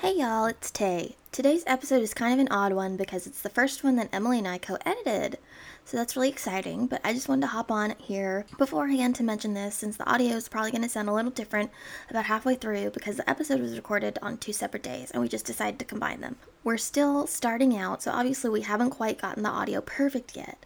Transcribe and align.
Hey 0.00 0.16
y'all, 0.16 0.46
it's 0.46 0.70
Tay. 0.70 1.16
Today's 1.30 1.62
episode 1.66 2.00
is 2.00 2.14
kind 2.14 2.32
of 2.32 2.38
an 2.38 2.50
odd 2.50 2.72
one 2.72 2.96
because 2.96 3.26
it's 3.26 3.42
the 3.42 3.50
first 3.50 3.84
one 3.84 3.96
that 3.96 4.08
Emily 4.14 4.38
and 4.38 4.48
I 4.48 4.56
co 4.56 4.78
edited. 4.86 5.36
So 5.84 5.98
that's 5.98 6.16
really 6.16 6.30
exciting, 6.30 6.86
but 6.86 7.02
I 7.04 7.12
just 7.12 7.28
wanted 7.28 7.42
to 7.42 7.48
hop 7.48 7.70
on 7.70 7.94
here 7.98 8.46
beforehand 8.56 9.14
to 9.16 9.22
mention 9.22 9.52
this 9.52 9.74
since 9.74 9.98
the 9.98 10.10
audio 10.10 10.36
is 10.36 10.48
probably 10.48 10.70
going 10.70 10.84
to 10.84 10.88
sound 10.88 11.10
a 11.10 11.12
little 11.12 11.30
different 11.30 11.70
about 12.08 12.24
halfway 12.24 12.54
through 12.54 12.92
because 12.92 13.18
the 13.18 13.28
episode 13.28 13.60
was 13.60 13.76
recorded 13.76 14.18
on 14.22 14.38
two 14.38 14.54
separate 14.54 14.82
days 14.82 15.10
and 15.10 15.20
we 15.20 15.28
just 15.28 15.44
decided 15.44 15.78
to 15.78 15.84
combine 15.84 16.22
them. 16.22 16.36
We're 16.64 16.78
still 16.78 17.26
starting 17.26 17.76
out, 17.76 18.02
so 18.02 18.10
obviously 18.10 18.48
we 18.48 18.62
haven't 18.62 18.92
quite 18.92 19.20
gotten 19.20 19.42
the 19.42 19.50
audio 19.50 19.82
perfect 19.82 20.34
yet, 20.34 20.64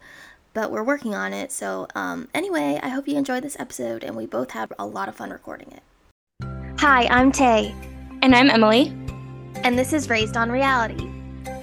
but 0.53 0.71
we're 0.71 0.81
working 0.81 1.13
on 1.13 1.33
it. 1.33 1.51
So, 1.51 1.89
um, 1.93 2.29
anyway, 2.33 2.79
I 2.81 2.87
hope 2.87 3.05
you 3.05 3.17
enjoyed 3.17 3.43
this 3.43 3.59
episode 3.59 4.01
and 4.01 4.15
we 4.15 4.27
both 4.27 4.51
had 4.51 4.71
a 4.79 4.85
lot 4.85 5.09
of 5.09 5.15
fun 5.17 5.31
recording 5.31 5.73
it. 5.73 6.47
Hi, 6.79 7.07
I'm 7.07 7.33
Tay. 7.33 7.75
And 8.21 8.33
I'm 8.33 8.49
Emily 8.49 8.95
and 9.65 9.79
this 9.79 9.93
is 9.93 10.11
Raised 10.11 10.37
on 10.37 10.51
Reality, 10.51 11.09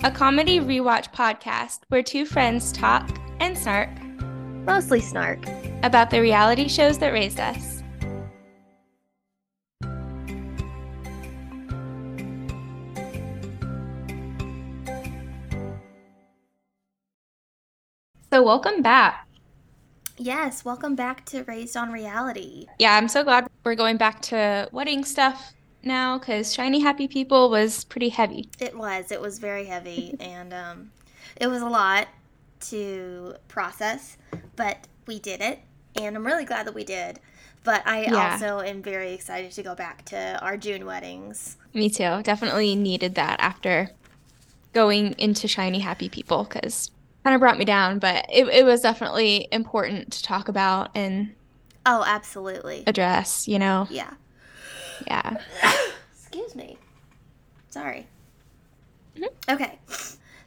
a 0.02 0.10
comedy 0.10 0.58
rewatch 0.58 1.12
podcast 1.12 1.82
where 1.86 2.02
two 2.02 2.26
friends 2.26 2.72
talk 2.72 3.08
and 3.38 3.56
snark, 3.56 3.90
mostly 4.66 5.00
snark, 5.00 5.38
about 5.84 6.10
the 6.10 6.20
reality 6.20 6.66
shows 6.66 6.98
that 6.98 7.12
raised 7.12 7.38
us. 7.38 7.80
So, 18.32 18.42
welcome 18.42 18.82
back. 18.82 19.28
Yes, 20.16 20.64
welcome 20.64 20.96
back 20.96 21.24
to 21.26 21.44
Raised 21.44 21.76
on 21.76 21.92
Reality. 21.92 22.66
Yeah, 22.80 22.96
I'm 22.96 23.06
so 23.06 23.22
glad 23.22 23.46
we're 23.62 23.76
going 23.76 23.96
back 23.96 24.20
to 24.22 24.68
wedding 24.72 25.04
stuff 25.04 25.54
now 25.84 26.18
because 26.18 26.52
Shiny 26.52 26.80
Happy 26.80 27.08
People 27.08 27.50
was 27.50 27.84
pretty 27.84 28.08
heavy. 28.08 28.48
It 28.58 28.76
was. 28.76 29.10
It 29.10 29.20
was 29.20 29.38
very 29.38 29.66
heavy, 29.66 30.16
and 30.20 30.52
um, 30.52 30.92
it 31.36 31.46
was 31.46 31.62
a 31.62 31.68
lot 31.68 32.08
to 32.68 33.34
process, 33.48 34.16
but 34.56 34.86
we 35.06 35.18
did 35.18 35.40
it, 35.40 35.60
and 35.96 36.16
I'm 36.16 36.24
really 36.24 36.44
glad 36.44 36.66
that 36.66 36.74
we 36.74 36.84
did. 36.84 37.20
But 37.64 37.86
I 37.86 38.02
yeah. 38.02 38.32
also 38.32 38.60
am 38.60 38.82
very 38.82 39.12
excited 39.12 39.52
to 39.52 39.62
go 39.62 39.74
back 39.74 40.04
to 40.06 40.38
our 40.42 40.56
June 40.56 40.84
weddings. 40.84 41.56
Me 41.72 41.88
too. 41.88 42.20
Definitely 42.22 42.74
needed 42.74 43.14
that 43.14 43.38
after 43.40 43.90
going 44.72 45.14
into 45.18 45.46
Shiny 45.46 45.78
Happy 45.78 46.08
People 46.08 46.44
because 46.44 46.90
kind 47.22 47.34
of 47.34 47.40
brought 47.40 47.58
me 47.58 47.64
down, 47.64 47.98
but 47.98 48.26
it, 48.32 48.46
it 48.48 48.64
was 48.64 48.80
definitely 48.80 49.46
important 49.52 50.12
to 50.12 50.22
talk 50.22 50.48
about 50.48 50.90
and 50.94 51.34
oh, 51.86 52.02
absolutely 52.06 52.82
address. 52.86 53.46
You 53.46 53.58
know. 53.58 53.86
Yeah. 53.90 54.10
Yeah. 55.06 55.36
Excuse 56.12 56.54
me. 56.54 56.78
Sorry. 57.70 58.06
Mm-hmm. 59.16 59.54
Okay. 59.54 59.78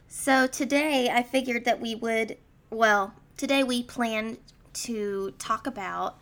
So 0.08 0.46
today 0.46 1.10
I 1.12 1.22
figured 1.22 1.64
that 1.64 1.80
we 1.80 1.94
would, 1.94 2.36
well, 2.70 3.14
today 3.36 3.62
we 3.62 3.82
planned 3.82 4.38
to 4.74 5.32
talk 5.38 5.66
about 5.66 6.18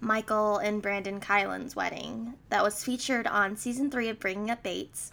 Michaela 0.00 0.58
and 0.62 0.82
Brandon 0.82 1.20
Keilen's 1.20 1.76
wedding 1.76 2.34
that 2.48 2.62
was 2.62 2.82
featured 2.82 3.26
on 3.26 3.56
season 3.56 3.90
three 3.90 4.08
of 4.08 4.18
Bringing 4.18 4.50
Up 4.50 4.62
Bates. 4.62 5.12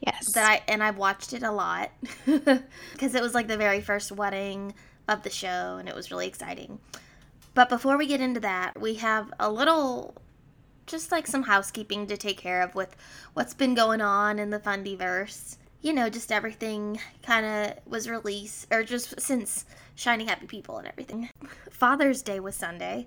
Yes. 0.00 0.32
That 0.32 0.50
I 0.50 0.62
and 0.70 0.82
I 0.82 0.90
watched 0.90 1.32
it 1.32 1.42
a 1.42 1.52
lot 1.52 1.90
because 2.26 3.14
it 3.14 3.22
was 3.22 3.34
like 3.34 3.46
the 3.46 3.56
very 3.56 3.80
first 3.80 4.10
wedding 4.12 4.74
of 5.06 5.22
the 5.22 5.30
show 5.30 5.76
and 5.78 5.88
it 5.88 5.94
was 5.94 6.10
really 6.10 6.26
exciting. 6.26 6.78
But 7.54 7.68
before 7.68 7.96
we 7.96 8.06
get 8.06 8.20
into 8.20 8.40
that, 8.40 8.80
we 8.80 8.94
have 8.94 9.32
a 9.40 9.50
little 9.50 10.14
just 10.88 11.12
like 11.12 11.26
some 11.26 11.44
housekeeping 11.44 12.06
to 12.06 12.16
take 12.16 12.38
care 12.38 12.62
of 12.62 12.74
with 12.74 12.96
what's 13.34 13.54
been 13.54 13.74
going 13.74 14.00
on 14.00 14.38
in 14.38 14.50
the 14.50 14.58
Fundyverse. 14.58 15.56
You 15.80 15.92
know, 15.92 16.10
just 16.10 16.32
everything 16.32 16.98
kind 17.22 17.46
of 17.46 17.78
was 17.86 18.08
released, 18.10 18.66
or 18.72 18.82
just 18.82 19.20
since 19.20 19.64
Shiny 19.94 20.24
Happy 20.24 20.46
People 20.46 20.78
and 20.78 20.88
everything. 20.88 21.30
Father's 21.70 22.22
Day 22.22 22.40
was 22.40 22.56
Sunday. 22.56 23.06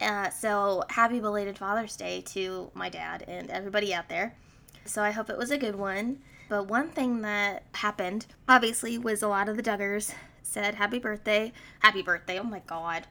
Uh, 0.00 0.30
so 0.30 0.84
happy 0.90 1.20
belated 1.20 1.58
Father's 1.58 1.96
Day 1.96 2.20
to 2.26 2.70
my 2.74 2.88
dad 2.88 3.24
and 3.26 3.50
everybody 3.50 3.92
out 3.92 4.08
there. 4.08 4.36
So 4.84 5.02
I 5.02 5.10
hope 5.10 5.30
it 5.30 5.38
was 5.38 5.50
a 5.50 5.58
good 5.58 5.76
one. 5.76 6.18
But 6.48 6.66
one 6.66 6.90
thing 6.90 7.22
that 7.22 7.62
happened, 7.74 8.26
obviously, 8.48 8.98
was 8.98 9.22
a 9.22 9.28
lot 9.28 9.48
of 9.48 9.56
the 9.56 9.62
Duggars 9.62 10.12
said 10.42 10.74
happy 10.74 10.98
birthday. 10.98 11.52
Happy 11.80 12.02
birthday. 12.02 12.38
Oh 12.38 12.44
my 12.44 12.60
God. 12.66 13.06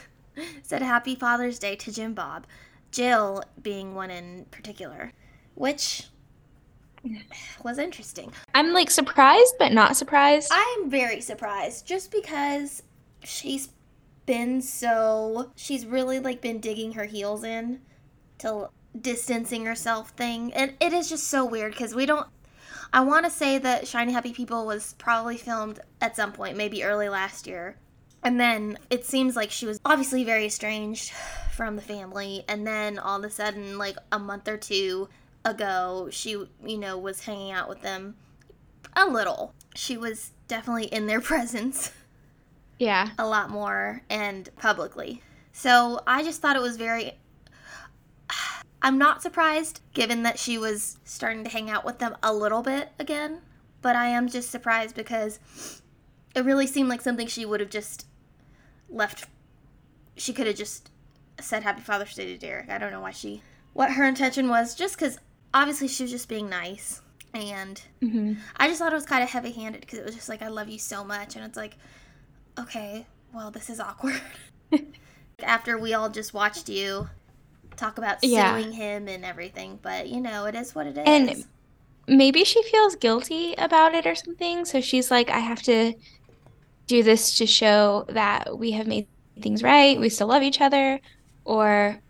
said 0.62 0.82
happy 0.82 1.14
Father's 1.14 1.58
Day 1.58 1.76
to 1.76 1.92
Jim 1.92 2.14
Bob. 2.14 2.46
Jill 2.90 3.42
being 3.62 3.94
one 3.94 4.10
in 4.10 4.46
particular, 4.50 5.12
which 5.54 6.04
was 7.62 7.78
interesting. 7.78 8.32
I'm 8.54 8.72
like 8.72 8.90
surprised, 8.90 9.54
but 9.58 9.72
not 9.72 9.96
surprised. 9.96 10.50
I'm 10.52 10.90
very 10.90 11.20
surprised 11.20 11.86
just 11.86 12.10
because 12.10 12.82
she's 13.24 13.70
been 14.26 14.60
so. 14.60 15.52
She's 15.56 15.86
really 15.86 16.20
like 16.20 16.40
been 16.40 16.60
digging 16.60 16.92
her 16.92 17.04
heels 17.04 17.44
in 17.44 17.80
to 18.38 18.68
distancing 18.98 19.66
herself 19.66 20.10
thing. 20.10 20.52
And 20.54 20.74
it 20.80 20.92
is 20.92 21.08
just 21.08 21.28
so 21.28 21.44
weird 21.44 21.72
because 21.72 21.94
we 21.94 22.06
don't. 22.06 22.26
I 22.92 23.02
want 23.02 23.24
to 23.24 23.30
say 23.30 23.58
that 23.58 23.86
Shiny 23.86 24.12
Happy 24.12 24.32
People 24.32 24.66
was 24.66 24.94
probably 24.98 25.36
filmed 25.36 25.78
at 26.00 26.16
some 26.16 26.32
point, 26.32 26.56
maybe 26.56 26.82
early 26.82 27.08
last 27.08 27.46
year. 27.46 27.76
And 28.22 28.38
then 28.38 28.78
it 28.90 29.04
seems 29.04 29.36
like 29.36 29.50
she 29.50 29.66
was 29.66 29.80
obviously 29.84 30.24
very 30.24 30.46
estranged 30.46 31.10
from 31.52 31.76
the 31.76 31.82
family. 31.82 32.44
And 32.48 32.66
then 32.66 32.98
all 32.98 33.18
of 33.18 33.24
a 33.24 33.30
sudden, 33.30 33.78
like 33.78 33.96
a 34.12 34.18
month 34.18 34.48
or 34.48 34.56
two 34.56 35.08
ago, 35.44 36.08
she, 36.10 36.30
you 36.64 36.78
know, 36.78 36.98
was 36.98 37.24
hanging 37.24 37.52
out 37.52 37.68
with 37.68 37.82
them 37.82 38.16
a 38.94 39.06
little. 39.06 39.54
She 39.74 39.96
was 39.96 40.32
definitely 40.48 40.86
in 40.86 41.06
their 41.06 41.20
presence. 41.20 41.92
Yeah. 42.78 43.10
A 43.18 43.26
lot 43.26 43.50
more 43.50 44.02
and 44.08 44.48
publicly. 44.56 45.22
So 45.52 46.00
I 46.06 46.22
just 46.22 46.40
thought 46.40 46.56
it 46.56 46.62
was 46.62 46.76
very. 46.76 47.18
I'm 48.82 48.96
not 48.96 49.20
surprised 49.20 49.82
given 49.92 50.22
that 50.22 50.38
she 50.38 50.56
was 50.56 50.98
starting 51.04 51.44
to 51.44 51.50
hang 51.50 51.68
out 51.68 51.84
with 51.84 51.98
them 51.98 52.16
a 52.22 52.32
little 52.32 52.62
bit 52.62 52.90
again. 52.98 53.40
But 53.82 53.96
I 53.96 54.06
am 54.06 54.28
just 54.28 54.50
surprised 54.50 54.94
because 54.94 55.38
it 56.34 56.44
really 56.44 56.66
seemed 56.66 56.88
like 56.88 57.00
something 57.00 57.26
she 57.26 57.44
would 57.44 57.60
have 57.60 57.70
just 57.70 58.06
left. 58.90 59.26
She 60.16 60.32
could 60.32 60.46
have 60.46 60.56
just 60.56 60.90
said 61.40 61.62
Happy 61.62 61.80
Father's 61.80 62.14
Day 62.14 62.26
to 62.26 62.38
Derek. 62.38 62.68
I 62.68 62.78
don't 62.78 62.92
know 62.92 63.00
why 63.00 63.12
she, 63.12 63.42
what 63.72 63.92
her 63.92 64.04
intention 64.04 64.48
was, 64.48 64.74
just 64.74 64.98
because 64.98 65.18
obviously 65.54 65.88
she 65.88 66.04
was 66.04 66.10
just 66.10 66.28
being 66.28 66.48
nice. 66.48 67.02
And 67.32 67.80
mm-hmm. 68.02 68.34
I 68.56 68.68
just 68.68 68.80
thought 68.80 68.92
it 68.92 68.96
was 68.96 69.06
kind 69.06 69.22
of 69.22 69.30
heavy 69.30 69.52
handed 69.52 69.80
because 69.82 69.98
it 69.98 70.04
was 70.04 70.14
just 70.14 70.28
like, 70.28 70.42
I 70.42 70.48
love 70.48 70.68
you 70.68 70.78
so 70.78 71.04
much. 71.04 71.36
And 71.36 71.44
it's 71.44 71.56
like, 71.56 71.76
okay, 72.58 73.06
well, 73.32 73.50
this 73.50 73.70
is 73.70 73.80
awkward. 73.80 74.20
After 75.42 75.78
we 75.78 75.94
all 75.94 76.10
just 76.10 76.34
watched 76.34 76.68
you 76.68 77.08
talk 77.76 77.98
about 77.98 78.22
suing 78.22 78.72
him 78.72 79.08
and 79.08 79.24
everything. 79.24 79.78
But, 79.80 80.08
you 80.08 80.20
know, 80.20 80.46
it 80.46 80.54
is 80.54 80.74
what 80.74 80.86
it 80.86 80.98
is. 80.98 81.04
And 81.06 81.44
maybe 82.06 82.44
she 82.44 82.62
feels 82.64 82.96
guilty 82.96 83.54
about 83.54 83.94
it 83.94 84.06
or 84.06 84.14
something. 84.14 84.64
So 84.64 84.80
she's 84.80 85.10
like, 85.10 85.30
I 85.30 85.38
have 85.38 85.62
to 85.62 85.94
do 86.90 87.02
this 87.04 87.36
to 87.36 87.46
show 87.46 88.04
that 88.08 88.58
we 88.58 88.72
have 88.72 88.86
made 88.88 89.06
things 89.40 89.62
right. 89.62 89.98
We 89.98 90.08
still 90.08 90.26
love 90.26 90.42
each 90.42 90.60
other 90.60 91.00
or 91.44 92.00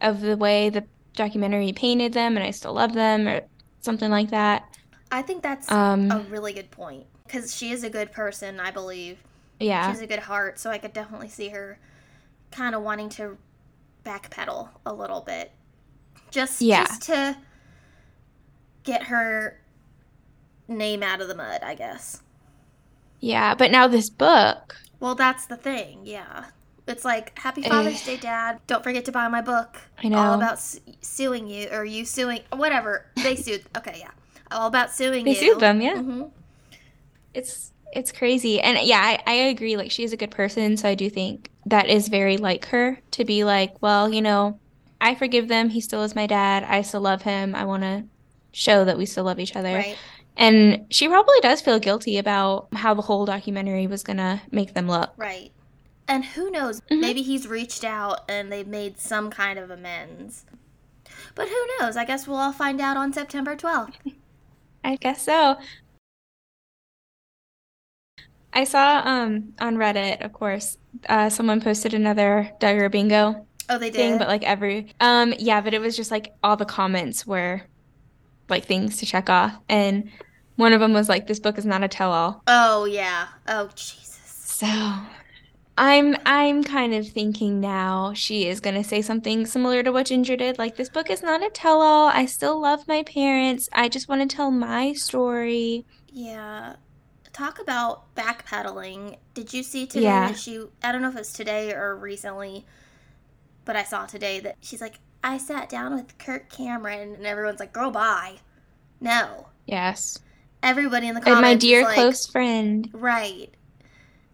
of 0.00 0.20
the 0.20 0.36
way 0.36 0.70
the 0.70 0.84
documentary 1.14 1.72
painted 1.72 2.12
them 2.12 2.36
and 2.36 2.44
I 2.44 2.50
still 2.50 2.74
love 2.74 2.94
them 2.94 3.28
or 3.28 3.42
something 3.80 4.10
like 4.10 4.30
that. 4.30 4.76
I 5.12 5.22
think 5.22 5.42
that's 5.42 5.70
um, 5.70 6.10
a 6.10 6.18
really 6.28 6.52
good 6.52 6.70
point 6.72 7.06
because 7.24 7.56
she 7.56 7.70
is 7.70 7.84
a 7.84 7.90
good 7.90 8.10
person, 8.10 8.58
I 8.58 8.72
believe. 8.72 9.18
Yeah. 9.60 9.86
She 9.86 9.90
has 9.90 10.00
a 10.00 10.06
good 10.08 10.18
heart, 10.18 10.58
so 10.58 10.68
I 10.68 10.78
could 10.78 10.92
definitely 10.92 11.28
see 11.28 11.50
her 11.50 11.78
kind 12.50 12.74
of 12.74 12.82
wanting 12.82 13.10
to 13.10 13.38
backpedal 14.04 14.68
a 14.84 14.92
little 14.92 15.20
bit. 15.20 15.52
Just, 16.32 16.60
yeah. 16.60 16.86
just 16.86 17.02
to 17.02 17.36
get 18.82 19.04
her 19.04 19.60
name 20.66 21.04
out 21.04 21.20
of 21.20 21.28
the 21.28 21.36
mud, 21.36 21.62
I 21.62 21.76
guess. 21.76 22.23
Yeah, 23.24 23.54
but 23.54 23.70
now 23.70 23.88
this 23.88 24.10
book. 24.10 24.76
Well, 25.00 25.14
that's 25.14 25.46
the 25.46 25.56
thing, 25.56 26.00
yeah. 26.04 26.44
It's 26.86 27.06
like 27.06 27.38
Happy 27.38 27.62
Father's 27.62 28.04
Day, 28.04 28.18
Dad. 28.18 28.60
Don't 28.66 28.84
forget 28.84 29.06
to 29.06 29.12
buy 29.12 29.26
my 29.28 29.40
book. 29.40 29.78
I 30.02 30.08
know 30.08 30.18
all 30.18 30.34
about 30.34 30.60
su- 30.60 30.80
suing 31.00 31.46
you 31.46 31.68
or 31.72 31.86
you 31.86 32.04
suing 32.04 32.40
whatever 32.52 33.06
they 33.16 33.34
sued. 33.44 33.64
Okay, 33.74 33.96
yeah, 34.00 34.10
all 34.50 34.68
about 34.68 34.92
suing 34.92 35.24
they 35.24 35.30
you. 35.30 35.40
They 35.40 35.46
sued 35.46 35.60
them, 35.60 35.80
yeah. 35.80 35.94
Mm-hmm. 35.94 36.24
It's 37.32 37.72
it's 37.94 38.12
crazy, 38.12 38.60
and 38.60 38.78
yeah, 38.86 39.00
I, 39.00 39.22
I 39.26 39.32
agree. 39.32 39.78
Like 39.78 39.90
she's 39.90 40.12
a 40.12 40.18
good 40.18 40.30
person, 40.30 40.76
so 40.76 40.86
I 40.86 40.94
do 40.94 41.08
think 41.08 41.50
that 41.64 41.88
is 41.88 42.08
very 42.08 42.36
like 42.36 42.66
her 42.66 43.00
to 43.12 43.24
be 43.24 43.44
like, 43.44 43.80
well, 43.80 44.12
you 44.12 44.20
know, 44.20 44.60
I 45.00 45.14
forgive 45.14 45.48
them. 45.48 45.70
He 45.70 45.80
still 45.80 46.02
is 46.02 46.14
my 46.14 46.26
dad. 46.26 46.64
I 46.64 46.82
still 46.82 47.00
love 47.00 47.22
him. 47.22 47.54
I 47.54 47.64
want 47.64 47.84
to 47.84 48.04
show 48.52 48.84
that 48.84 48.98
we 48.98 49.06
still 49.06 49.24
love 49.24 49.40
each 49.40 49.56
other. 49.56 49.74
Right. 49.74 49.96
And 50.36 50.86
she 50.90 51.08
probably 51.08 51.38
does 51.42 51.60
feel 51.60 51.78
guilty 51.78 52.18
about 52.18 52.68
how 52.72 52.94
the 52.94 53.02
whole 53.02 53.24
documentary 53.24 53.86
was 53.86 54.02
gonna 54.02 54.42
make 54.50 54.74
them 54.74 54.88
look. 54.88 55.12
Right. 55.16 55.52
And 56.08 56.24
who 56.24 56.50
knows, 56.50 56.80
mm-hmm. 56.82 57.00
maybe 57.00 57.22
he's 57.22 57.46
reached 57.46 57.84
out 57.84 58.28
and 58.28 58.50
they've 58.52 58.66
made 58.66 58.98
some 58.98 59.30
kind 59.30 59.58
of 59.58 59.70
amends. 59.70 60.44
But 61.34 61.48
who 61.48 61.66
knows? 61.78 61.96
I 61.96 62.04
guess 62.04 62.26
we'll 62.26 62.36
all 62.38 62.52
find 62.52 62.80
out 62.80 62.96
on 62.96 63.12
September 63.12 63.56
12th. 63.56 63.94
I 64.84 64.96
guess 64.96 65.22
so. 65.22 65.56
I 68.52 68.64
saw 68.64 69.02
um 69.04 69.54
on 69.58 69.76
Reddit, 69.76 70.24
of 70.24 70.32
course, 70.32 70.78
uh, 71.08 71.28
someone 71.28 71.60
posted 71.60 71.94
another 71.94 72.52
Duggar 72.60 72.90
bingo 72.90 73.46
Oh, 73.68 73.78
they 73.78 73.90
thing, 73.90 74.12
did. 74.12 74.18
but 74.18 74.28
like 74.28 74.42
every 74.44 74.92
um 75.00 75.34
yeah, 75.38 75.60
but 75.60 75.74
it 75.74 75.80
was 75.80 75.96
just 75.96 76.10
like 76.10 76.34
all 76.42 76.56
the 76.56 76.64
comments 76.64 77.26
were 77.26 77.62
like 78.48 78.64
things 78.66 78.96
to 78.98 79.06
check 79.06 79.28
off, 79.30 79.56
and 79.68 80.10
one 80.56 80.72
of 80.72 80.80
them 80.80 80.92
was 80.92 81.08
like, 81.08 81.26
"This 81.26 81.40
book 81.40 81.58
is 81.58 81.66
not 81.66 81.82
a 81.84 81.88
tell-all." 81.88 82.42
oh, 82.46 82.84
yeah. 82.84 83.28
Oh, 83.48 83.68
Jesus. 83.74 84.10
So 84.34 84.66
I'm 85.76 86.16
I'm 86.24 86.62
kind 86.62 86.94
of 86.94 87.08
thinking 87.08 87.60
now 87.60 88.12
she 88.14 88.46
is 88.46 88.60
gonna 88.60 88.84
say 88.84 89.02
something 89.02 89.44
similar 89.46 89.82
to 89.82 89.90
what 89.90 90.06
Ginger 90.06 90.36
did. 90.36 90.58
Like, 90.58 90.76
this 90.76 90.88
book 90.88 91.10
is 91.10 91.22
not 91.22 91.42
a 91.44 91.50
tell-all. 91.50 92.08
I 92.08 92.26
still 92.26 92.60
love 92.60 92.86
my 92.86 93.02
parents. 93.02 93.68
I 93.72 93.88
just 93.88 94.08
want 94.08 94.28
to 94.28 94.36
tell 94.36 94.50
my 94.52 94.92
story. 94.92 95.84
Yeah. 96.12 96.76
Talk 97.32 97.58
about 97.58 98.14
backpedaling. 98.14 99.16
Did 99.34 99.52
you 99.52 99.64
see 99.64 99.86
today 99.88 100.04
Yeah. 100.04 100.28
that 100.28 100.38
she, 100.38 100.64
I 100.84 100.92
don't 100.92 101.02
know 101.02 101.08
if 101.08 101.16
it's 101.16 101.32
today 101.32 101.72
or 101.72 101.96
recently, 101.96 102.64
but 103.64 103.74
I 103.74 103.82
saw 103.82 104.06
today 104.06 104.38
that 104.38 104.56
she's 104.60 104.80
like, 104.80 105.00
I 105.24 105.38
sat 105.38 105.70
down 105.70 105.94
with 105.94 106.18
Kirk 106.18 106.50
Cameron, 106.50 107.14
and 107.14 107.26
everyone's 107.26 107.58
like, 107.58 107.72
girl, 107.72 107.90
bye. 107.90 108.36
No. 109.00 109.48
Yes. 109.66 110.18
Everybody 110.62 111.08
in 111.08 111.14
the 111.14 111.20
And 111.20 111.24
comments 111.24 111.42
my 111.42 111.52
is 111.52 111.58
dear 111.58 111.82
like, 111.82 111.94
close 111.94 112.26
friend. 112.26 112.88
Right. 112.92 113.52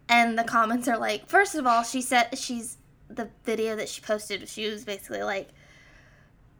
And 0.09 0.37
the 0.37 0.43
comments 0.43 0.89
are 0.89 0.97
like, 0.97 1.27
first 1.27 1.55
of 1.55 1.65
all, 1.65 1.83
she 1.83 2.01
said 2.01 2.37
she's 2.37 2.77
the 3.09 3.29
video 3.45 3.75
that 3.77 3.87
she 3.87 4.01
posted. 4.01 4.47
She 4.49 4.69
was 4.69 4.83
basically 4.83 5.23
like, 5.23 5.49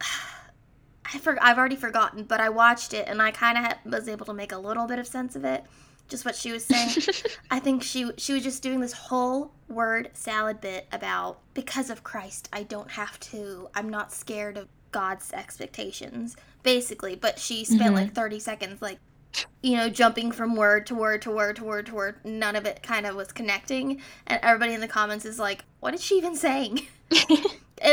I 0.00 1.18
for, 1.18 1.36
I've 1.42 1.58
already 1.58 1.76
forgotten, 1.76 2.24
but 2.24 2.40
I 2.40 2.48
watched 2.48 2.94
it 2.94 3.08
and 3.08 3.20
I 3.20 3.32
kind 3.32 3.58
of 3.58 3.92
was 3.92 4.08
able 4.08 4.24
to 4.26 4.34
make 4.34 4.52
a 4.52 4.58
little 4.58 4.86
bit 4.86 4.98
of 4.98 5.06
sense 5.06 5.36
of 5.36 5.44
it. 5.44 5.64
Just 6.08 6.24
what 6.24 6.36
she 6.36 6.52
was 6.52 6.64
saying. 6.64 6.90
I 7.50 7.58
think 7.58 7.82
she 7.82 8.10
she 8.18 8.34
was 8.34 8.42
just 8.42 8.62
doing 8.62 8.80
this 8.80 8.92
whole 8.92 9.52
word 9.68 10.10
salad 10.12 10.60
bit 10.60 10.86
about 10.92 11.38
because 11.54 11.88
of 11.90 12.04
Christ, 12.04 12.48
I 12.52 12.64
don't 12.64 12.90
have 12.90 13.18
to. 13.20 13.68
I'm 13.74 13.88
not 13.88 14.12
scared 14.12 14.56
of 14.58 14.68
God's 14.90 15.32
expectations, 15.32 16.36
basically. 16.62 17.14
But 17.16 17.38
she 17.38 17.64
spent 17.64 17.92
Mhm. 17.92 17.94
like 17.94 18.14
30 18.14 18.40
seconds, 18.40 18.82
like 18.82 18.98
you 19.62 19.76
know, 19.76 19.88
jumping 19.88 20.30
from 20.32 20.54
word 20.56 20.86
to 20.88 20.94
word 20.94 21.22
to 21.22 21.30
word 21.30 21.56
to 21.56 21.64
word 21.64 21.86
to 21.86 21.94
word. 21.94 22.16
None 22.24 22.56
of 22.56 22.66
it 22.66 22.82
kind 22.82 23.06
of 23.06 23.14
was 23.14 23.32
connecting, 23.32 24.02
and 24.26 24.38
everybody 24.42 24.74
in 24.74 24.80
the 24.82 24.88
comments 24.88 25.24
is 25.24 25.38
like, 25.38 25.64
"What 25.80 25.94
is 25.94 26.02
she 26.04 26.16
even 26.18 26.36
saying?" 26.36 26.86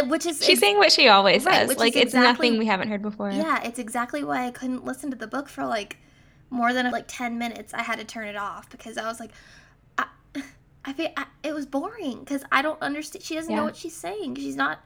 Which 0.08 0.26
is 0.26 0.44
She's 0.46 0.60
saying 0.60 0.78
what 0.78 0.92
she 0.92 1.08
always 1.08 1.46
Right, 1.46 1.68
says. 1.68 1.78
Like 1.78 1.96
it's 1.96 2.14
exactly- 2.14 2.50
nothing 2.50 2.60
we 2.60 2.66
haven't 2.66 2.90
heard 2.90 3.02
before. 3.02 3.32
Yeah, 3.32 3.62
it's 3.64 3.80
exactly 3.80 4.24
why 4.24 4.46
I 4.46 4.52
couldn't 4.52 4.84
listen 4.86 5.10
to 5.12 5.16
the 5.16 5.26
book 5.28 5.48
for 5.50 5.66
like 5.66 5.98
more 6.50 6.74
than 6.74 6.90
like 6.92 7.06
10 7.08 7.38
minutes. 7.38 7.74
I 7.74 7.84
had 7.84 8.00
to 8.00 8.06
turn 8.06 8.28
it 8.28 8.36
off 8.36 8.70
because 8.70 8.98
I 8.98 9.08
was 9.08 9.20
like, 9.20 9.32
I, 9.98 10.08
I 10.86 10.94
feel 10.94 11.10
I, 11.18 11.26
it 11.44 11.54
was 11.54 11.66
boring 11.66 12.20
because 12.20 12.44
I 12.52 12.62
don't 12.62 12.82
understand. 12.82 13.24
She 13.24 13.36
doesn't 13.36 13.54
know 13.56 13.64
what 13.64 13.76
she's 13.76 13.96
saying. 13.96 14.36
She's 14.36 14.56
not, 14.56 14.80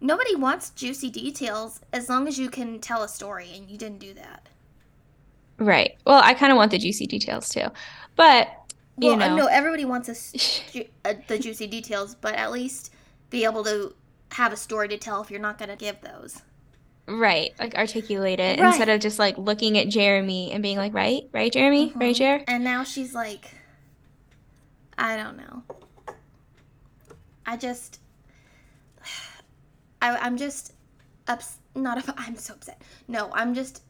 nobody 0.00 0.34
wants 0.36 0.70
juicy 0.70 1.10
details 1.10 1.80
as 1.92 2.08
long 2.08 2.28
as 2.28 2.38
you 2.38 2.50
can 2.50 2.80
tell 2.80 3.02
a 3.02 3.08
story, 3.08 3.52
and 3.54 3.70
you 3.70 3.78
didn't 3.78 3.98
do 3.98 4.14
that. 4.14 4.48
Right. 5.58 5.96
Well, 6.04 6.20
I 6.22 6.34
kind 6.34 6.52
of 6.52 6.56
want 6.56 6.70
the 6.72 6.78
juicy 6.78 7.06
details 7.06 7.48
too. 7.48 7.66
But, 8.16 8.48
you 9.00 9.16
Well, 9.16 9.22
uh, 9.22 9.28
know, 9.28 9.46
no, 9.46 9.46
everybody 9.46 9.84
wants 9.84 10.08
us 10.08 10.32
ju- 10.72 10.88
uh, 11.04 11.14
the 11.28 11.38
juicy 11.38 11.66
details, 11.66 12.14
but 12.14 12.34
at 12.34 12.50
least 12.52 12.92
be 13.30 13.44
able 13.44 13.64
to 13.64 13.94
have 14.32 14.52
a 14.52 14.56
story 14.56 14.88
to 14.88 14.98
tell 14.98 15.20
if 15.22 15.30
you're 15.30 15.40
not 15.40 15.58
going 15.58 15.68
to 15.70 15.76
give 15.76 16.00
those. 16.00 16.42
Right, 17.06 17.50
like 17.58 17.74
articulate 17.76 18.40
it 18.40 18.58
Right. 18.60 18.68
instead 18.68 18.88
of 18.88 19.00
just 19.00 19.18
like 19.18 19.36
looking 19.38 19.76
at 19.78 19.88
Jeremy 19.88 20.52
and 20.52 20.62
being 20.62 20.76
like, 20.78 20.94
right, 20.94 21.22
right, 21.32 21.52
Jeremy, 21.52 21.92
right, 21.96 22.14
Mhm. 22.14 22.18
Jer? 22.18 22.44
And 22.48 22.64
now 22.64 22.84
she's 22.84 23.14
like, 23.14 23.50
I 24.96 25.16
don't 25.16 25.36
know. 25.36 25.62
I 27.46 27.56
just, 27.56 28.00
I, 30.02 30.16
I'm 30.16 30.36
just, 30.36 30.72
ups, 31.28 31.58
not. 31.74 31.98
Up, 32.08 32.14
I'm 32.18 32.36
so 32.36 32.54
upset. 32.54 32.80
No, 33.08 33.30
I'm 33.32 33.54
just 33.54 33.82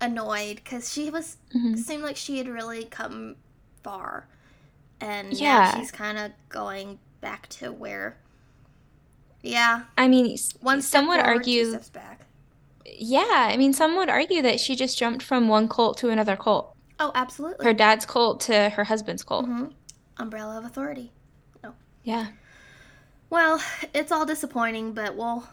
annoyed 0.00 0.56
because 0.56 0.92
she 0.92 1.10
was 1.10 1.36
Mhm. 1.54 1.78
seemed 1.78 2.02
like 2.02 2.16
she 2.16 2.38
had 2.38 2.48
really 2.48 2.84
come 2.84 3.36
far, 3.82 4.26
and 5.00 5.32
Yeah. 5.32 5.70
now 5.72 5.78
she's 5.80 5.90
kind 5.90 6.18
of 6.18 6.32
going 6.48 6.98
back 7.20 7.48
to 7.48 7.72
where. 7.72 8.16
Yeah, 9.42 9.82
I 9.98 10.08
mean, 10.08 10.36
one 10.60 10.80
step 10.80 11.00
some 11.00 11.06
forward, 11.06 11.22
argue, 11.22 11.78
back. 11.92 12.20
Yeah, 12.86 13.48
I 13.50 13.56
mean, 13.56 13.72
some 13.72 13.96
would 13.96 14.08
argue 14.08 14.42
that 14.42 14.60
she 14.60 14.76
just 14.76 14.98
jumped 14.98 15.22
from 15.22 15.48
one 15.48 15.68
cult 15.68 15.98
to 15.98 16.10
another 16.10 16.36
cult. 16.36 16.74
Oh, 17.00 17.10
absolutely. 17.14 17.64
Her 17.64 17.72
dad's 17.72 18.06
cult 18.06 18.40
to 18.42 18.70
her 18.70 18.84
husband's 18.84 19.22
cult. 19.24 19.46
hmm 19.46 19.66
Umbrella 20.16 20.58
of 20.58 20.64
authority. 20.64 21.12
Yeah. 22.04 22.28
Well, 23.30 23.60
it's 23.94 24.12
all 24.12 24.26
disappointing, 24.26 24.92
but 24.92 25.16
we'll 25.16 25.48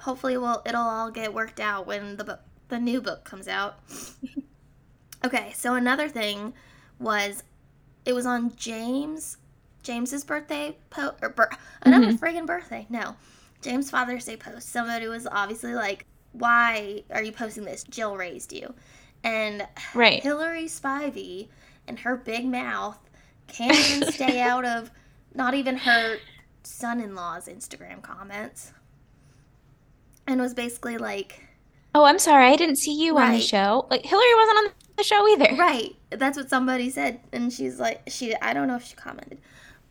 hopefully 0.00 0.36
we'll 0.38 0.62
it'll 0.64 0.80
all 0.82 1.10
get 1.10 1.34
worked 1.34 1.60
out 1.60 1.86
when 1.86 2.16
the 2.16 2.24
book, 2.24 2.40
the 2.68 2.78
new 2.78 3.00
book 3.00 3.24
comes 3.24 3.48
out. 3.48 3.80
okay, 5.24 5.52
so 5.54 5.74
another 5.74 6.08
thing 6.08 6.54
was 6.98 7.42
it 8.06 8.12
was 8.12 8.24
on 8.24 8.54
James 8.56 9.36
James's 9.82 10.24
birthday 10.24 10.76
post 10.90 11.16
or 11.20 11.28
bir- 11.30 11.50
another 11.82 12.12
friggin' 12.12 12.46
birthday. 12.46 12.86
No, 12.88 13.16
James 13.60 13.90
Father's 13.90 14.24
Day 14.24 14.36
post. 14.36 14.68
Somebody 14.70 15.08
was 15.08 15.26
obviously 15.30 15.74
like, 15.74 16.06
"Why 16.34 17.02
are 17.10 17.22
you 17.22 17.32
posting 17.32 17.64
this? 17.64 17.84
Jill 17.84 18.16
raised 18.16 18.52
you," 18.52 18.74
and 19.22 19.66
Right. 19.94 20.22
Hillary 20.22 20.64
Spivey 20.66 21.48
and 21.88 21.98
her 22.00 22.16
big 22.16 22.44
mouth 22.44 22.98
can't 23.48 23.76
even 23.76 24.12
stay 24.12 24.40
out 24.40 24.64
of 24.64 24.90
not 25.34 25.54
even 25.54 25.78
her 25.78 26.18
son-in-law's 26.62 27.46
Instagram 27.48 28.02
comments. 28.02 28.72
And 30.26 30.40
was 30.40 30.54
basically 30.54 30.96
like, 30.96 31.44
Oh, 31.94 32.04
I'm 32.04 32.18
sorry, 32.18 32.48
I 32.48 32.56
didn't 32.56 32.76
see 32.76 32.92
you 32.98 33.16
on 33.18 33.32
the 33.32 33.40
show. 33.40 33.86
Like 33.90 34.04
Hillary 34.04 34.34
wasn't 34.36 34.58
on 34.58 34.72
the 34.96 35.04
show 35.04 35.28
either. 35.28 35.54
right, 35.56 35.94
that's 36.10 36.36
what 36.36 36.48
somebody 36.50 36.90
said 36.90 37.20
and 37.32 37.52
she's 37.52 37.78
like 37.78 38.02
she 38.08 38.34
I 38.36 38.52
don't 38.54 38.68
know 38.68 38.76
if 38.76 38.84
she 38.84 38.94
commented. 38.96 39.38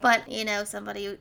But, 0.02 0.30
you 0.30 0.44
know, 0.44 0.66
somebody 0.66 1.18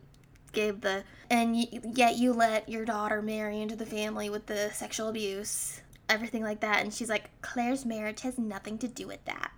gave 0.53 0.81
the 0.81 1.05
and 1.31 1.55
y- 1.55 1.81
yet 1.95 2.17
you 2.17 2.33
let 2.33 2.69
your 2.69 2.85
daughter 2.85 3.23
marry 3.23 3.61
into 3.61 3.77
the 3.77 3.87
family 3.87 4.31
with 4.31 4.47
the 4.47 4.71
sexual 4.73 5.09
abuse, 5.09 5.81
everything 6.09 6.43
like 6.43 6.61
that 6.61 6.83
and 6.83 6.93
she's 6.93 7.09
like 7.09 7.31
Claire's 7.41 7.85
marriage 7.85 8.21
has 8.21 8.39
nothing 8.39 8.79
to 8.79 8.89
do 8.89 9.07
with 9.07 9.25
that. 9.25 9.53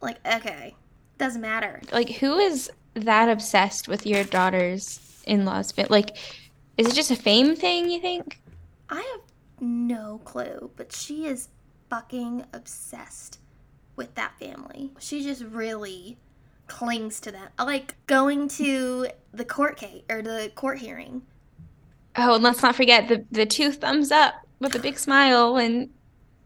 Like, 0.00 0.18
okay, 0.26 0.74
doesn't 1.18 1.40
matter. 1.40 1.80
Like, 1.92 2.10
who 2.10 2.38
is 2.38 2.70
that 2.94 3.28
obsessed 3.28 3.88
with 3.88 4.06
your 4.06 4.24
daughter's 4.24 5.22
in-laws? 5.26 5.72
But 5.72 5.90
like, 5.90 6.16
is 6.76 6.88
it 6.88 6.94
just 6.94 7.10
a 7.10 7.16
fame 7.16 7.56
thing, 7.56 7.90
you 7.90 8.00
think? 8.00 8.40
I 8.88 8.96
have 8.96 9.20
no 9.60 10.20
clue, 10.24 10.70
but 10.76 10.92
she 10.92 11.26
is 11.26 11.48
fucking 11.88 12.44
obsessed 12.52 13.38
with 13.96 14.14
that 14.14 14.38
family. 14.38 14.92
She 14.98 15.22
just 15.22 15.42
really 15.44 16.18
clings 16.66 17.20
to 17.20 17.32
them. 17.32 17.48
Like 17.58 17.94
going 18.06 18.48
to 18.50 19.08
the 19.32 19.44
court 19.44 19.76
case 19.76 20.02
or 20.10 20.22
the 20.22 20.50
court 20.54 20.78
hearing. 20.78 21.22
Oh, 22.16 22.34
and 22.34 22.44
let's 22.44 22.62
not 22.62 22.76
forget 22.76 23.08
the 23.08 23.24
the 23.30 23.46
two 23.46 23.72
thumbs 23.72 24.10
up 24.10 24.34
with 24.60 24.74
a 24.74 24.78
big 24.78 24.98
smile 24.98 25.54
when 25.54 25.90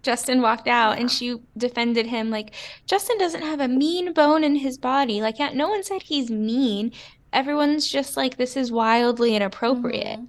Justin 0.02 0.40
walked 0.42 0.66
out 0.68 0.98
and 0.98 1.10
she 1.10 1.36
defended 1.56 2.06
him 2.06 2.30
like 2.30 2.54
Justin 2.86 3.18
doesn't 3.18 3.42
have 3.42 3.60
a 3.60 3.68
mean 3.68 4.12
bone 4.12 4.44
in 4.44 4.56
his 4.56 4.78
body. 4.78 5.20
Like, 5.20 5.38
yeah, 5.38 5.50
no 5.52 5.68
one 5.68 5.82
said 5.84 6.02
he's 6.02 6.30
mean. 6.30 6.92
Everyone's 7.32 7.88
just 7.88 8.16
like 8.16 8.36
this 8.36 8.56
is 8.56 8.72
wildly 8.72 9.36
inappropriate. 9.36 10.20
Mhm. 10.20 10.28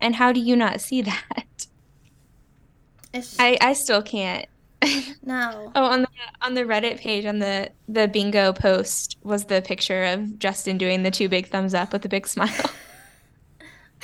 And 0.00 0.16
how 0.16 0.32
do 0.32 0.40
you 0.40 0.56
not 0.56 0.80
see 0.80 1.02
that? 1.02 1.66
I 3.38 3.58
I 3.60 3.72
still 3.74 4.02
can't. 4.02 4.46
no. 5.22 5.70
Oh, 5.74 5.84
on 5.84 6.02
the 6.02 6.08
on 6.42 6.54
the 6.54 6.62
Reddit 6.62 6.98
page 6.98 7.24
on 7.26 7.38
the 7.38 7.70
the 7.88 8.08
bingo 8.08 8.52
post 8.52 9.18
was 9.22 9.44
the 9.44 9.60
picture 9.62 10.04
of 10.04 10.38
Justin 10.38 10.78
doing 10.78 11.02
the 11.02 11.10
two 11.10 11.28
big 11.28 11.48
thumbs 11.48 11.74
up 11.74 11.92
with 11.92 12.04
a 12.04 12.08
big 12.08 12.26
smile. 12.26 12.48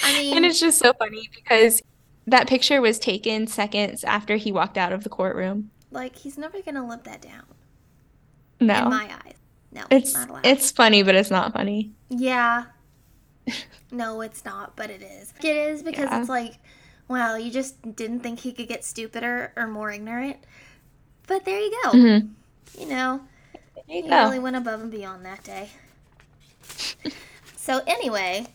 I 0.02 0.12
mean, 0.12 0.37
And 0.37 0.45
it's 0.45 0.61
just 0.61 0.78
so 0.78 0.92
funny 0.92 1.30
because 1.35 1.83
that 2.26 2.47
picture 2.49 2.80
was 2.83 2.99
taken 2.99 3.47
seconds 3.47 4.04
after 4.04 4.37
he 4.37 4.52
walked 4.52 4.76
out 4.76 4.92
of 4.92 5.02
the 5.04 5.09
courtroom. 5.09 5.71
like 5.90 6.16
he's 6.16 6.37
never 6.37 6.61
gonna 6.61 6.87
live 6.87 7.04
that 7.04 7.23
down 7.23 7.45
No. 8.61 8.83
in 8.85 8.88
my 8.90 9.11
eyes. 9.25 9.35
No, 9.73 9.85
It's 9.90 10.12
not 10.14 10.28
allowed. 10.30 10.45
it's 10.47 10.71
funny, 10.71 11.02
but 11.02 11.14
it's 11.14 11.30
not 11.30 11.52
funny. 11.52 11.92
Yeah. 12.09 12.64
No, 13.92 14.21
it's 14.21 14.45
not, 14.45 14.75
but 14.76 14.90
it 14.90 15.00
is. 15.00 15.33
It 15.38 15.56
is 15.56 15.83
because 15.85 16.11
Yeah. 16.11 16.21
it's 16.21 16.28
like, 16.28 16.54
well, 17.09 17.38
you 17.38 17.52
just 17.52 17.95
didn't 17.95 18.21
think 18.21 18.40
he 18.40 18.52
could 18.52 18.66
get 18.66 18.85
stupider 18.85 19.52
or 19.56 19.68
more 19.68 19.92
ignorant. 19.92 20.38
But 21.26 21.45
there 21.45 21.61
you 21.61 21.71
go. 21.85 21.90
Mhm. 21.92 22.30
You 22.78 22.87
know, 22.87 23.21
There 23.75 23.83
he 23.87 23.97
you 24.02 24.09
go. 24.09 24.25
really 24.25 24.38
went 24.38 24.56
above 24.56 24.80
and 24.80 24.90
beyond 24.90 25.25
that 25.25 25.42
day. 25.45 25.71
so 27.56 27.80
anyway, 27.87 28.47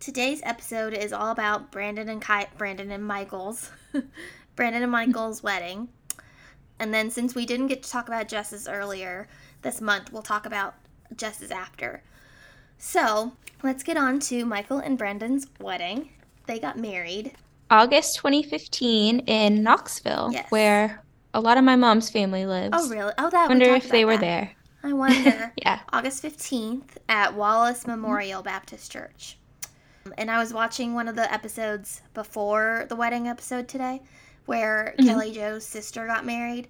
today's 0.00 0.40
episode 0.44 0.94
is 0.94 1.12
all 1.12 1.30
about 1.30 1.70
Brandon 1.70 2.08
and 2.08 2.24
Ki- 2.24 2.46
Brandon 2.56 2.90
and 2.90 3.04
Michaela's 3.04 3.70
Brandon 4.56 4.82
and 4.82 4.92
Michaela's 4.92 5.42
wedding. 5.42 5.88
And 6.78 6.92
then 6.92 7.10
since 7.10 7.34
we 7.34 7.46
didn't 7.46 7.68
get 7.68 7.82
to 7.82 7.90
talk 7.90 8.08
about 8.08 8.28
Jessa's 8.28 8.68
earlier 8.68 9.28
this 9.62 9.80
month, 9.80 10.12
we'll 10.12 10.22
talk 10.22 10.44
about 10.46 10.74
Jessa's 11.14 11.50
after. 11.50 12.02
So 12.78 13.32
let's 13.62 13.82
get 13.82 13.96
on 13.96 14.18
to 14.20 14.44
Michaela 14.44 14.82
and 14.84 14.98
Brandon's 14.98 15.46
wedding. 15.60 16.10
They 16.46 16.58
got 16.58 16.76
married. 16.78 17.32
August 17.70 18.16
2015 18.16 19.20
in 19.20 19.62
Knoxville, 19.62 20.30
Yes. 20.32 20.50
where 20.50 21.02
a 21.34 21.40
lot 21.40 21.58
of 21.58 21.64
my 21.64 21.76
mom's 21.76 22.08
family 22.08 22.46
lives. 22.46 22.70
Oh, 22.72 22.88
really? 22.88 23.12
Oh, 23.18 23.28
that. 23.30 23.48
we 23.48 23.54
Wonder 23.54 23.66
talked 23.66 23.84
if 23.84 23.90
they 23.90 24.04
were 24.04 24.12
that. 24.16 24.20
there. 24.20 24.52
I 24.82 24.92
wonder. 24.92 25.52
Yeah. 25.62 25.80
August 25.92 26.22
15th 26.22 26.96
at 27.08 27.34
Wallace 27.34 27.86
Memorial 27.86 28.42
Baptist 28.42 28.90
Church. 28.92 29.36
And 30.18 30.30
I 30.30 30.38
was 30.38 30.52
watching 30.52 30.94
one 30.94 31.08
of 31.08 31.16
the 31.16 31.32
episodes 31.32 32.02
before 32.12 32.86
the 32.88 32.96
wedding 32.96 33.26
episode 33.28 33.68
today 33.68 34.02
where 34.46 34.94
Mhm. 34.98 35.06
Kelly 35.06 35.32
Jo's 35.32 35.64
sister 35.64 36.06
got 36.06 36.26
married. 36.26 36.68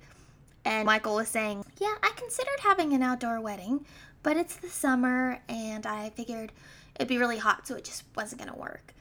And 0.65 0.87
Michaela 0.87 1.17
was 1.17 1.29
saying, 1.29 1.65
Yeah, 1.81 1.95
I 2.03 2.11
considered 2.17 2.61
having 2.61 2.93
an 2.93 3.03
outdoor 3.03 3.41
wedding, 3.41 3.85
but 4.23 4.37
it's 4.37 4.55
the 4.57 4.69
summer 4.71 5.41
and 5.49 5.85
I 5.87 6.11
figured 6.11 6.53
it'd 6.97 7.09
be 7.09 7.19
really 7.19 7.39
hot, 7.39 7.67
so 7.67 7.75
it 7.75 7.85
just 7.85 8.05
wasn't 8.17 8.41
going 8.43 8.53
to 8.53 8.59
work. 8.59 8.95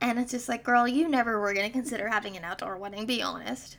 And 0.00 0.18
it's 0.18 0.32
just 0.32 0.48
like, 0.48 0.64
girl, 0.64 0.88
you 0.88 1.06
never 1.08 1.38
were 1.38 1.52
going 1.54 1.66
to 1.66 1.72
consider 1.72 2.08
having 2.08 2.36
an 2.36 2.44
outdoor 2.44 2.76
wedding, 2.78 3.04
be 3.06 3.22
honest. 3.22 3.76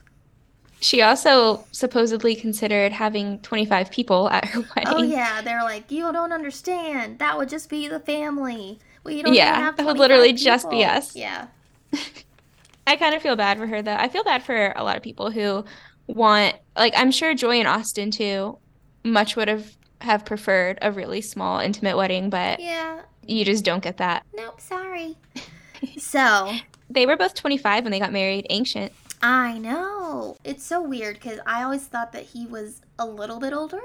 She 0.85 1.01
also 1.01 1.65
supposedly 1.71 2.35
considered 2.35 2.91
having 2.91 3.39
25 3.39 3.89
people 3.89 4.29
at 4.29 4.45
her 4.45 4.59
oh, 4.59 4.65
wedding. 4.75 4.93
Oh 4.93 5.01
yeah, 5.01 5.41
they're 5.41 5.63
like, 5.63 5.89
you 5.89 6.11
don't 6.11 6.31
understand. 6.31 7.17
That 7.17 7.39
would 7.39 7.49
just 7.49 7.71
be 7.71 7.87
the 7.87 7.99
family. 7.99 8.77
We 9.03 9.23
don't 9.23 9.33
Yeah, 9.33 9.71
that 9.71 9.77
would 9.77 9.95
25 9.95 9.97
literally 9.97 10.33
just 10.33 10.69
be 10.69 10.85
us. 10.85 11.15
Yeah, 11.15 11.47
I 12.85 12.97
kind 12.97 13.15
of 13.15 13.23
feel 13.23 13.35
bad 13.35 13.57
for 13.57 13.65
her 13.65 13.81
though. 13.81 13.95
I 13.95 14.09
feel 14.09 14.23
bad 14.23 14.43
for 14.43 14.73
a 14.75 14.83
lot 14.83 14.95
of 14.95 15.01
people 15.01 15.31
who 15.31 15.65
want, 16.05 16.55
like, 16.77 16.93
I'm 16.95 17.09
sure 17.09 17.33
Joy 17.33 17.57
and 17.57 17.67
Austin 17.67 18.11
too, 18.11 18.59
much 19.03 19.35
would 19.35 19.47
have 19.47 19.75
have 20.01 20.23
preferred 20.23 20.77
a 20.83 20.91
really 20.91 21.21
small, 21.21 21.59
intimate 21.61 21.97
wedding, 21.97 22.29
but 22.29 22.59
yeah. 22.59 23.01
you 23.25 23.43
just 23.43 23.65
don't 23.65 23.81
get 23.81 23.97
that. 23.97 24.23
Nope, 24.35 24.61
sorry. 24.61 25.17
so 25.97 26.53
They 26.91 27.07
were 27.07 27.17
both 27.17 27.33
25 27.33 27.85
when 27.85 27.91
they 27.91 27.99
got 27.99 28.13
married, 28.13 28.45
ancient. 28.51 28.91
I 29.21 29.57
know 29.57 30.37
it's 30.43 30.63
so 30.63 30.81
weird 30.81 31.15
because 31.15 31.39
I 31.45 31.63
always 31.63 31.85
thought 31.87 32.11
that 32.13 32.23
he 32.23 32.45
was 32.45 32.81
a 32.99 33.05
little 33.05 33.39
bit 33.39 33.53
older, 33.53 33.81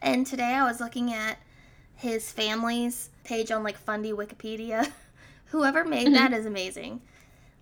and 0.00 0.26
today 0.26 0.54
I 0.54 0.64
was 0.64 0.80
looking 0.80 1.12
at 1.12 1.38
his 1.94 2.30
family's 2.30 3.10
page 3.24 3.50
on 3.50 3.62
like 3.62 3.76
Fundy 3.76 4.12
Wikipedia. 4.12 4.90
Whoever 5.46 5.84
made 5.84 6.08
Mhm. 6.08 6.14
that 6.14 6.32
is 6.32 6.46
amazing. 6.46 7.02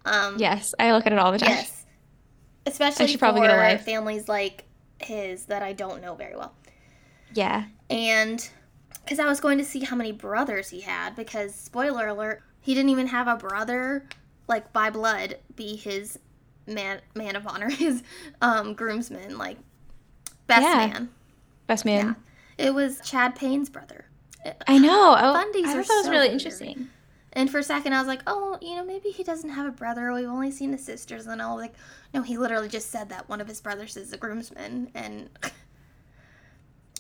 Um, 0.05 0.37
Yes, 0.39 0.75
I 0.79 0.93
look 0.93 1.07
at 1.07 1.13
it 1.13 1.19
all 1.19 1.33
the 1.33 1.39
time. 1.39 1.51
Yes. 1.51 1.85
Especially 2.67 3.07
should 3.09 3.19
probably 3.19 3.43
for 3.43 3.49
get 3.49 3.57
a 3.59 3.63
life. 3.63 3.85
families 3.85 4.29
like 4.29 4.65
his 5.01 5.47
that 5.47 5.63
I 5.63 5.73
don't 5.73 6.01
know 6.03 6.15
very 6.15 6.37
well. 6.37 6.55
Yeah. 7.35 7.65
And 7.89 8.49
because 9.03 9.19
I 9.19 9.27
was 9.27 9.41
going 9.41 9.59
to 9.59 9.65
see 9.65 9.81
how 9.81 9.97
many 9.97 10.13
brothers 10.13 10.69
he 10.71 10.81
had, 10.83 11.17
because 11.17 11.55
spoiler 11.55 12.07
alert, 12.09 12.43
he 12.61 12.75
didn't 12.75 12.91
even 12.91 13.09
have 13.09 13.27
a 13.27 13.37
brother, 13.37 14.07
like 14.47 14.73
by 14.73 14.91
blood, 14.91 15.39
be 15.57 15.75
his 15.77 16.19
man 16.71 17.01
man 17.15 17.37
of 17.37 17.47
honor, 17.47 17.69
his 17.71 18.03
um, 18.41 18.75
groomsman, 18.75 19.39
like 19.39 19.59
best 20.47 20.63
Yeah. 20.63 20.87
man. 20.87 21.11
Best 21.67 21.85
man. 21.85 22.17
It 22.59 22.75
was 22.75 23.01
Chad 23.05 23.37
Paine's 23.37 23.71
brother. 23.71 24.07
I 24.67 24.79
know. 24.79 25.15
Oh, 25.19 25.35
I 25.35 25.41
are 25.41 25.45
thought 25.45 25.53
that 25.63 25.77
was 25.77 25.87
so 25.87 26.11
really 26.11 26.29
weird. 26.29 26.33
interesting. 26.33 26.89
And 27.33 27.49
for 27.49 27.59
a 27.59 27.63
second, 27.63 27.93
I 27.93 27.99
was 27.99 28.09
like, 28.09 28.23
oh, 28.27 28.59
you 28.61 28.75
know, 28.75 28.85
maybe 28.85 29.11
he 29.11 29.23
doesn't 29.23 29.51
have 29.51 29.67
a 29.67 29.71
brother. 29.71 30.13
We've 30.13 30.27
only 30.27 30.51
seen 30.51 30.73
his 30.73 30.85
sisters. 30.85 31.27
And 31.27 31.41
I 31.41 31.47
was 31.53 31.61
like, 31.61 31.75
no, 32.13 32.23
he 32.23 32.37
literally 32.37 32.69
just 32.69 32.91
said 32.91 33.09
that 33.11 33.29
one 33.29 33.41
of 33.41 33.47
his 33.47 33.61
brothers 33.61 33.97
is 33.97 34.13
a 34.13 34.17
groomsman. 34.17 34.91
And 34.95 35.31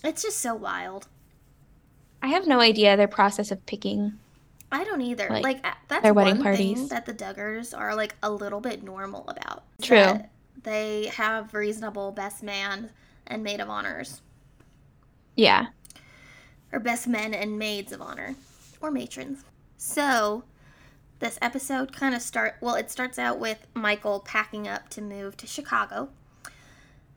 it's 0.04 0.22
just 0.22 0.38
so 0.38 0.54
wild. 0.54 1.08
I 2.22 2.28
have 2.28 2.46
no 2.46 2.60
idea 2.60 2.96
their 2.96 3.08
process 3.08 3.50
of 3.50 3.64
picking. 3.66 4.18
I 4.72 4.84
don't 4.84 5.00
either. 5.00 5.28
Like, 5.28 5.42
Like, 5.42 5.66
that's 5.88 6.02
their 6.02 6.14
wedding 6.14 6.36
one 6.42 6.56
thing 6.56 6.74
parties. 6.74 6.88
that 6.90 7.06
the 7.06 7.14
Duggars 7.14 7.76
are 7.76 7.94
like 7.96 8.14
a 8.22 8.30
little 8.30 8.60
bit 8.60 8.82
normal 8.82 9.28
about. 9.28 9.64
True. 9.82 10.20
They 10.62 11.06
have 11.14 11.54
reasonable 11.54 12.12
best 12.12 12.42
man 12.42 12.90
and 13.26 13.42
maid 13.42 13.60
of 13.60 13.68
honors, 13.70 14.20
Yeah. 15.36 15.66
or 16.72 16.78
best 16.80 17.06
men 17.08 17.34
and 17.34 17.58
maids 17.58 17.92
of 17.92 18.00
honor, 18.02 18.34
or 18.80 18.90
matrons. 18.90 19.44
So, 19.76 20.44
this 21.18 21.38
episode 21.42 21.92
kind 21.92 22.14
of 22.14 22.22
start. 22.22 22.56
Well, 22.60 22.74
it 22.74 22.90
starts 22.90 23.18
out 23.18 23.38
with 23.38 23.66
Michaela 23.74 24.20
packing 24.20 24.68
up 24.68 24.88
to 24.90 25.00
move 25.02 25.36
to 25.38 25.46
Chicago 25.46 26.10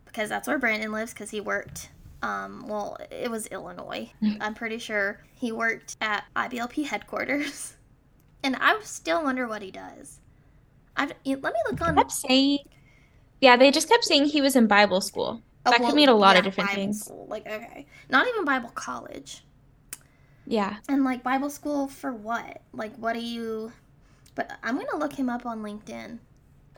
because 0.05 0.29
that's 0.29 0.48
where 0.48 0.57
Brandon 0.60 0.91
lives. 0.91 1.13
Because 1.13 1.31
he 1.31 1.41
worked. 1.41 1.89
Um, 2.24 2.65
well, 2.68 2.98
it 3.12 3.30
was 3.30 3.48
Illinois. 3.48 4.12
I'm 4.42 4.56
pretty 4.56 4.80
sure 4.80 5.20
he 5.36 5.51
worked 5.51 5.98
at 6.00 6.24
IBLP 6.36 6.86
headquarters, 6.86 7.75
and 8.44 8.56
I 8.60 8.80
still 8.84 9.24
wonder 9.24 9.48
what 9.48 9.62
he 9.62 9.72
does. 9.72 10.20
I 10.96 11.06
let 11.06 11.18
me 11.25 11.60
look 11.70 11.82
on. 11.82 11.96
kept 11.96 12.12
saying, 12.12 12.60
yeah, 13.42 13.58
they 13.58 13.72
just 13.72 13.89
kept 13.89 14.06
saying 14.06 14.25
he 14.25 14.42
was 14.42 14.56
in 14.56 14.68
Bible 14.68 15.01
school. 15.01 15.42
oh, 15.65 15.72
that 15.72 15.82
could 15.82 15.96
mean 15.96 16.08
a 16.08 16.15
lot 16.15 16.36
yeah, 16.36 16.39
of 16.39 16.46
different 16.46 16.70
Bible 16.70 16.82
things. 16.82 17.06
School. 17.06 17.27
Like 17.30 17.46
okay, 17.46 17.88
not 18.10 18.25
even 18.27 18.46
Bible 18.46 18.70
college. 18.70 19.44
Yeah. 20.46 20.77
And 20.88 21.03
like 21.03 21.24
Bible 21.24 21.50
school 21.50 21.88
for 21.88 22.13
what? 22.13 22.62
Like 22.74 22.96
what 22.96 23.13
do 23.13 23.20
you? 23.20 23.74
But 24.36 24.51
I'm 24.63 24.77
gonna 24.77 24.98
look 24.98 25.13
him 25.13 25.30
up 25.30 25.46
on 25.46 25.62
LinkedIn. 25.62 26.20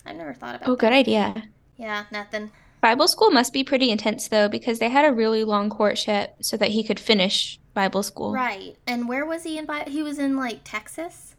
I've 0.07 0.15
never 0.15 0.33
thought 0.33 0.55
about. 0.55 0.69
Oh, 0.69 0.71
that. 0.71 0.79
good 0.79 0.93
idea. 0.93 1.43
Yeah, 1.77 2.05
nothing. 2.11 2.51
Bible 2.85 3.07
school 3.07 3.31
must 3.31 3.51
be 3.51 3.63
pretty 3.63 3.89
intense 3.89 4.27
though, 4.27 4.47
because 4.47 4.77
they 4.77 4.89
had 4.89 5.05
a 5.05 5.11
really 5.11 5.43
long 5.43 5.71
courtship 5.71 6.35
so 6.41 6.55
that 6.57 6.69
he 6.69 6.83
could 6.83 6.99
finish 6.99 7.59
Bible 7.73 8.03
school. 8.03 8.31
Right. 8.31 8.75
And 8.85 9.07
where 9.07 9.25
was 9.25 9.41
he 9.43 9.57
in? 9.57 9.65
Bi- 9.65 9.85
he 9.87 10.03
was 10.03 10.19
in 10.19 10.37
like 10.37 10.59
Texas, 10.63 11.35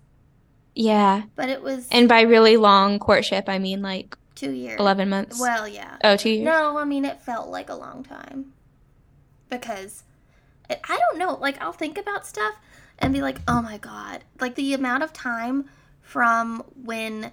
Yeah. 0.74 1.22
but 1.36 1.48
it 1.48 1.62
was 1.62 1.86
And 1.92 2.08
by 2.08 2.22
really 2.22 2.56
long 2.56 2.98
courtship, 2.98 3.48
I 3.48 3.60
mean 3.60 3.80
like 3.80 4.16
two 4.34 4.50
years. 4.50 4.80
11 4.80 5.08
months. 5.08 5.38
Well, 5.40 5.68
yeah. 5.68 5.98
Oh, 6.02 6.16
two 6.16 6.30
years. 6.30 6.44
No, 6.46 6.78
I 6.78 6.84
mean 6.84 7.04
it 7.04 7.22
felt 7.22 7.48
like 7.48 7.70
a 7.70 7.76
long 7.76 8.02
time 8.02 8.52
because 9.48 10.02
it, 10.68 10.80
I 10.88 10.98
don't 10.98 11.16
know. 11.16 11.34
Like 11.40 11.62
I'll 11.62 11.70
think 11.72 11.96
about 11.96 12.26
stuff 12.26 12.56
and 12.98 13.12
be 13.14 13.20
like, 13.22 13.38
oh 13.46 13.62
my 13.62 13.78
god, 13.78 14.24
like 14.40 14.56
the 14.56 14.74
amount 14.74 15.04
of 15.04 15.12
time 15.12 15.66
from 16.02 16.64
when 16.74 17.30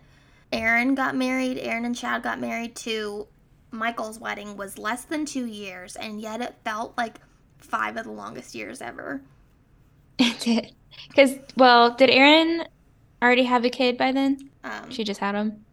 Erin 0.52 0.94
got 0.94 1.16
married, 1.16 1.58
Erin 1.58 1.84
and 1.84 1.96
Chad 1.96 2.22
got 2.22 2.40
married 2.40 2.76
to 2.76 3.26
Michaela's 3.74 4.20
wedding 4.20 4.56
was 4.56 4.78
less 4.78 5.04
than 5.06 5.26
two 5.26 5.46
years, 5.46 5.96
and 5.96 6.22
yet 6.22 6.42
it 6.42 6.56
felt 6.64 6.96
like 6.98 7.20
five 7.58 7.98
of 7.98 8.06
the 8.06 8.12
longest 8.12 8.54
years 8.56 8.82
ever. 8.82 9.22
It 10.20 10.40
did. 10.42 10.74
Because, 11.08 11.36
well, 11.58 11.96
did 11.96 12.10
Erin 12.10 12.66
already 13.22 13.44
have 13.44 13.66
a 13.66 13.70
kid 13.70 13.98
by 13.98 14.12
then? 14.12 14.50
Um, 14.64 14.90
She 14.90 15.04
just 15.04 15.20
had 15.20 15.36
him. 15.36 15.66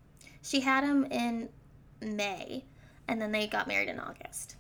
she 0.43 0.61
had 0.61 0.83
him 0.83 1.05
in 1.11 1.49
May, 2.01 2.65
and 3.07 3.21
then 3.21 3.33
they 3.33 3.47
got 3.47 3.69
married 3.69 3.89
in 3.89 4.01
August. 4.01 4.57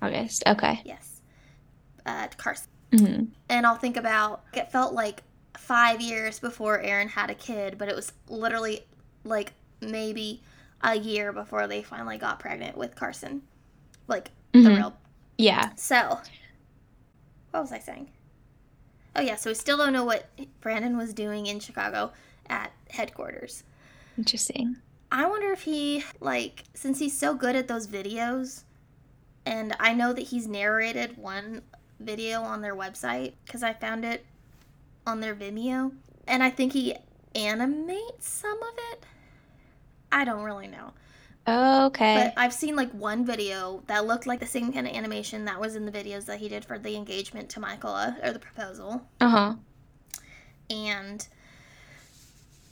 August. 0.00 0.44
Okay. 0.46 0.80
Yes, 0.84 1.20
uh, 2.06 2.28
Carson. 2.36 2.68
hmm 2.92 3.24
and 3.48 3.66
I'll 3.66 3.76
think 3.76 3.96
about 3.96 4.42
it 4.52 4.70
felt 4.70 4.92
like 4.94 5.22
five 5.56 6.00
years 6.00 6.38
before 6.38 6.80
Erin 6.80 7.08
had 7.08 7.30
a 7.30 7.34
kid, 7.34 7.76
but 7.78 7.88
it 7.88 7.96
was 7.96 8.12
literally 8.28 8.84
like 9.24 9.52
maybe 9.80 10.42
a 10.84 10.94
year 10.94 11.32
before 11.32 11.66
they 11.66 11.82
finally 11.82 12.18
got 12.18 12.38
pregnant 12.38 12.76
with 12.76 12.94
Carson. 12.94 13.42
Like 14.06 14.30
the 14.52 14.60
Mhm. 14.60 14.76
real. 14.76 14.96
Yeah. 15.38 15.72
So, 15.74 16.20
what 17.50 17.60
was 17.62 17.72
I 17.72 17.78
saying? 17.80 18.10
Oh, 19.16 19.20
yeah, 19.20 19.36
so 19.36 19.50
we 19.50 19.54
still 19.54 19.76
don't 19.76 19.92
know 19.92 20.04
what 20.04 20.28
Brandon 20.60 20.96
was 20.96 21.14
doing 21.14 21.46
in 21.46 21.58
Chicago 21.60 22.12
at 22.48 22.72
headquarters. 22.90 23.64
Interesting. 24.18 24.76
I 25.10 25.26
wonder 25.26 25.52
if 25.52 25.62
he, 25.62 26.04
like, 26.20 26.64
since 26.74 26.98
he's 26.98 27.16
so 27.16 27.34
good 27.34 27.56
at 27.56 27.68
those 27.68 27.86
videos, 27.86 28.64
and 29.46 29.74
I 29.78 29.94
know 29.94 30.12
that 30.12 30.22
he's 30.22 30.46
narrated 30.46 31.16
one 31.16 31.62
video 32.00 32.42
on 32.42 32.60
their 32.60 32.74
website 32.74 33.34
because 33.46 33.62
I 33.62 33.72
found 33.72 34.04
it 34.04 34.26
on 35.06 35.20
their 35.20 35.34
Vimeo, 35.34 35.92
and 36.26 36.42
I 36.42 36.50
think 36.50 36.72
he 36.72 36.96
animates 37.34 38.28
some 38.28 38.60
of 38.62 38.74
it. 38.92 39.04
I 40.14 40.24
don't 40.24 40.42
really 40.44 40.68
know. 40.68 40.92
Okay. 41.46 42.32
But 42.34 42.40
I've 42.40 42.54
seen 42.54 42.74
like 42.76 42.90
one 42.92 43.26
video 43.26 43.82
that 43.88 44.06
looked 44.06 44.26
like 44.26 44.40
the 44.40 44.46
same 44.46 44.72
kind 44.72 44.86
of 44.86 44.94
animation 44.94 45.44
that 45.44 45.60
was 45.60 45.76
in 45.76 45.84
the 45.84 45.92
videos 45.92 46.24
that 46.24 46.38
he 46.38 46.48
did 46.48 46.64
for 46.64 46.78
the 46.78 46.96
engagement 46.96 47.50
to 47.50 47.60
Michaela 47.60 48.16
uh, 48.22 48.28
or 48.28 48.32
the 48.32 48.38
proposal. 48.38 49.02
Uh 49.20 49.28
huh. 49.28 49.54
And 50.70 51.26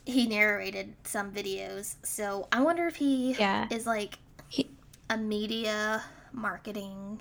he 0.07 0.27
narrated 0.27 0.95
some 1.05 1.31
videos. 1.33 1.97
So 2.03 2.49
I 2.51 2.63
wonder 2.63 2.87
if 2.87 2.97
he 2.97 3.35
Yeah. 3.35 3.67
is 3.71 3.87
like 3.87 4.19
He- 4.49 4.71
a 5.11 5.17
media 5.19 6.03
marketing, 6.33 7.21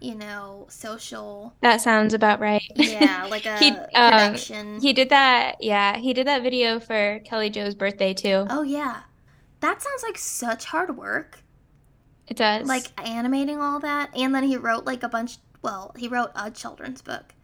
you 0.00 0.14
know, 0.14 0.66
social. 0.70 1.54
That 1.60 1.80
sounds 1.82 2.14
about 2.14 2.40
right. 2.40 2.62
Yeah, 2.76 3.26
like 3.30 3.44
a 3.46 3.58
He, 3.58 3.70
um, 3.70 3.86
production. 3.92 4.80
He 4.80 4.92
did 4.94 5.10
that. 5.10 5.56
Yeah. 5.60 5.98
He 5.98 6.14
did 6.14 6.26
that 6.26 6.42
video 6.42 6.80
for 6.80 7.20
Kelly 7.24 7.50
Jo's 7.50 7.74
birthday 7.74 8.14
too. 8.14 8.46
oh, 8.48 8.62
yeah. 8.62 9.02
That 9.66 9.82
sounds 9.82 10.02
like 10.02 10.16
such 10.18 10.64
hard 10.66 10.96
work. 10.96 11.40
It 12.28 12.36
does. 12.36 12.66
Like 12.68 12.86
animating 13.04 13.60
all 13.60 13.78
that. 13.80 14.10
And 14.16 14.34
then 14.34 14.44
he 14.44 14.56
wrote 14.56 14.84
like 14.84 15.02
a 15.02 15.08
bunch, 15.08 15.38
well, 15.62 15.92
he 15.96 16.08
wrote 16.08 16.30
a 16.34 16.50
children's 16.50 17.02
book. 17.02 17.34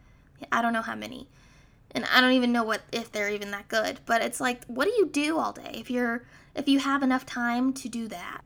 I 0.51 0.63
don't 0.63 0.73
know 0.73 0.83
how 0.83 0.95
many. 0.97 1.29
And 1.93 2.05
I 2.13 2.21
don't 2.21 2.33
even 2.33 2.53
know 2.53 2.65
what 2.65 2.83
if 2.93 3.13
they're 3.13 3.31
even 3.31 3.51
that 3.51 3.69
good, 3.69 4.01
but 4.07 4.23
it's 4.23 4.41
like 4.41 4.65
what 4.67 4.87
do 4.87 4.91
you 4.93 5.07
do 5.07 5.39
all 5.39 5.53
day 5.53 5.71
if 5.75 5.91
you're 5.91 6.25
if 6.55 6.67
you 6.69 6.79
have 6.81 7.03
enough 7.03 7.27
time 7.27 7.73
to 7.75 7.89
do 7.89 8.09
that? 8.09 8.43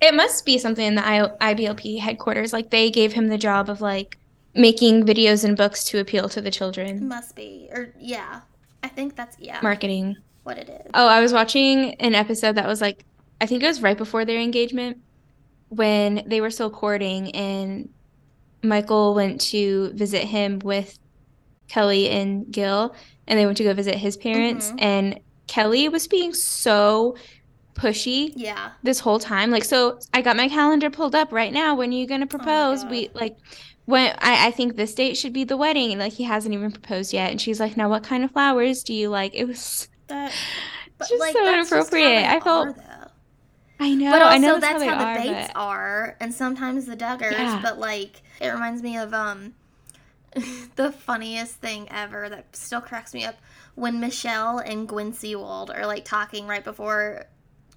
it 0.00 0.14
must 0.14 0.44
be 0.44 0.58
something 0.58 0.84
in 0.84 0.96
the 0.96 1.06
I- 1.06 1.54
IBLP 1.54 2.00
headquarters. 2.00 2.52
Like 2.52 2.70
they 2.70 2.90
gave 2.90 3.12
him 3.12 3.28
the 3.28 3.38
job 3.38 3.70
of 3.70 3.80
like 3.80 4.18
making 4.52 5.04
videos 5.06 5.44
and 5.44 5.56
books 5.56 5.84
to 5.84 6.00
appeal 6.00 6.28
to 6.28 6.40
the 6.40 6.48
It 6.48 6.54
children. 6.54 7.06
must 7.06 7.36
be. 7.36 7.68
Or 7.72 7.94
yeah. 8.00 8.40
I 8.82 8.88
think 8.88 9.14
that's 9.14 9.36
yeah, 9.38 9.60
Marketing. 9.62 10.16
What 10.44 10.58
it 10.58 10.68
is. 10.68 10.90
Oh, 10.94 11.06
I 11.06 11.20
was 11.20 11.32
watching 11.32 11.94
an 11.94 12.14
episode 12.14 12.56
that 12.56 12.66
was 12.66 12.80
like, 12.80 13.04
I 13.40 13.46
think 13.46 13.62
it 13.62 13.66
was 13.66 13.82
right 13.82 13.96
before 13.96 14.24
their 14.24 14.40
engagement 14.40 14.98
when 15.68 16.22
they 16.26 16.40
were 16.40 16.50
still 16.50 16.70
courting, 16.70 17.30
and 17.34 17.88
Michaela 18.62 19.12
went 19.12 19.40
to 19.40 19.92
visit 19.94 20.24
him 20.24 20.58
with 20.60 20.98
Kelly 21.68 22.08
and 22.10 22.50
Gil, 22.52 22.94
and 23.26 23.38
they 23.38 23.46
went 23.46 23.56
to 23.58 23.64
go 23.64 23.72
visit 23.72 23.94
his 23.94 24.16
parents. 24.16 24.70
Mhm. 24.72 24.82
And 24.82 25.20
Kelly 25.46 25.88
was 25.88 26.06
being 26.08 26.34
so 26.34 27.16
pushy 27.74 28.32
Yeah. 28.36 28.70
this 28.82 29.00
whole 29.00 29.18
time. 29.18 29.50
Like, 29.50 29.64
so 29.64 29.98
I 30.12 30.20
got 30.22 30.36
my 30.36 30.48
calendar 30.48 30.90
pulled 30.90 31.14
up 31.14 31.32
right 31.32 31.52
now. 31.52 31.74
When 31.74 31.90
are 31.90 31.96
you 31.96 32.06
gonna 32.06 32.26
propose? 32.26 32.82
God. 32.82 32.90
We 32.90 33.08
like 33.14 33.36
when 33.86 34.14
I, 34.20 34.48
I 34.48 34.50
think 34.50 34.76
this 34.76 34.94
date 34.94 35.16
should 35.16 35.32
be 35.32 35.44
the 35.44 35.56
wedding, 35.56 35.90
and 35.92 36.00
like 36.00 36.12
he 36.12 36.24
hasn't 36.24 36.54
even 36.54 36.70
proposed 36.70 37.12
yet. 37.12 37.30
And 37.30 37.40
she's 37.40 37.58
like, 37.60 37.76
Now 37.76 37.88
what 37.88 38.02
kind 38.04 38.22
of 38.24 38.30
flowers 38.32 38.82
do 38.82 38.92
you 38.92 39.08
like? 39.08 39.34
It 39.34 39.46
was 39.46 39.88
That 40.12 40.32
but 40.98 41.08
just 41.08 41.20
like 41.20 41.32
so 41.32 41.44
that's 41.44 41.72
inappropriate. 41.72 42.24
I 42.24 42.40
felt 42.40 42.78
are. 42.78 43.10
I 43.80 43.94
know, 43.94 44.12
But 44.12 44.22
I 44.22 44.38
know 44.38 44.60
that's, 44.60 44.78
that's, 44.78 44.84
how, 44.84 44.96
how, 44.96 45.14
the 45.14 45.20
they 45.20 45.34
Bates 45.34 45.50
are, 45.56 45.78
are, 45.80 46.16
and 46.20 46.32
sometimes 46.32 46.86
the 46.86 46.96
Duggars. 46.96 47.32
Yeah. 47.32 47.60
But 47.60 47.78
like, 47.78 48.22
it 48.40 48.48
reminds 48.48 48.80
me 48.80 48.96
of 48.96 49.12
um, 49.12 49.54
the 50.76 50.92
funniest 50.92 51.56
thing 51.56 51.88
ever 51.90 52.28
that 52.28 52.54
still 52.54 52.80
cracks 52.80 53.12
me 53.12 53.24
up 53.24 53.34
when 53.74 53.98
Michelle 53.98 54.58
and 54.58 54.86
Gwen 54.86 55.12
Seewald 55.12 55.76
are 55.76 55.86
like 55.86 56.04
talking 56.04 56.46
right 56.46 56.62
before 56.62 57.26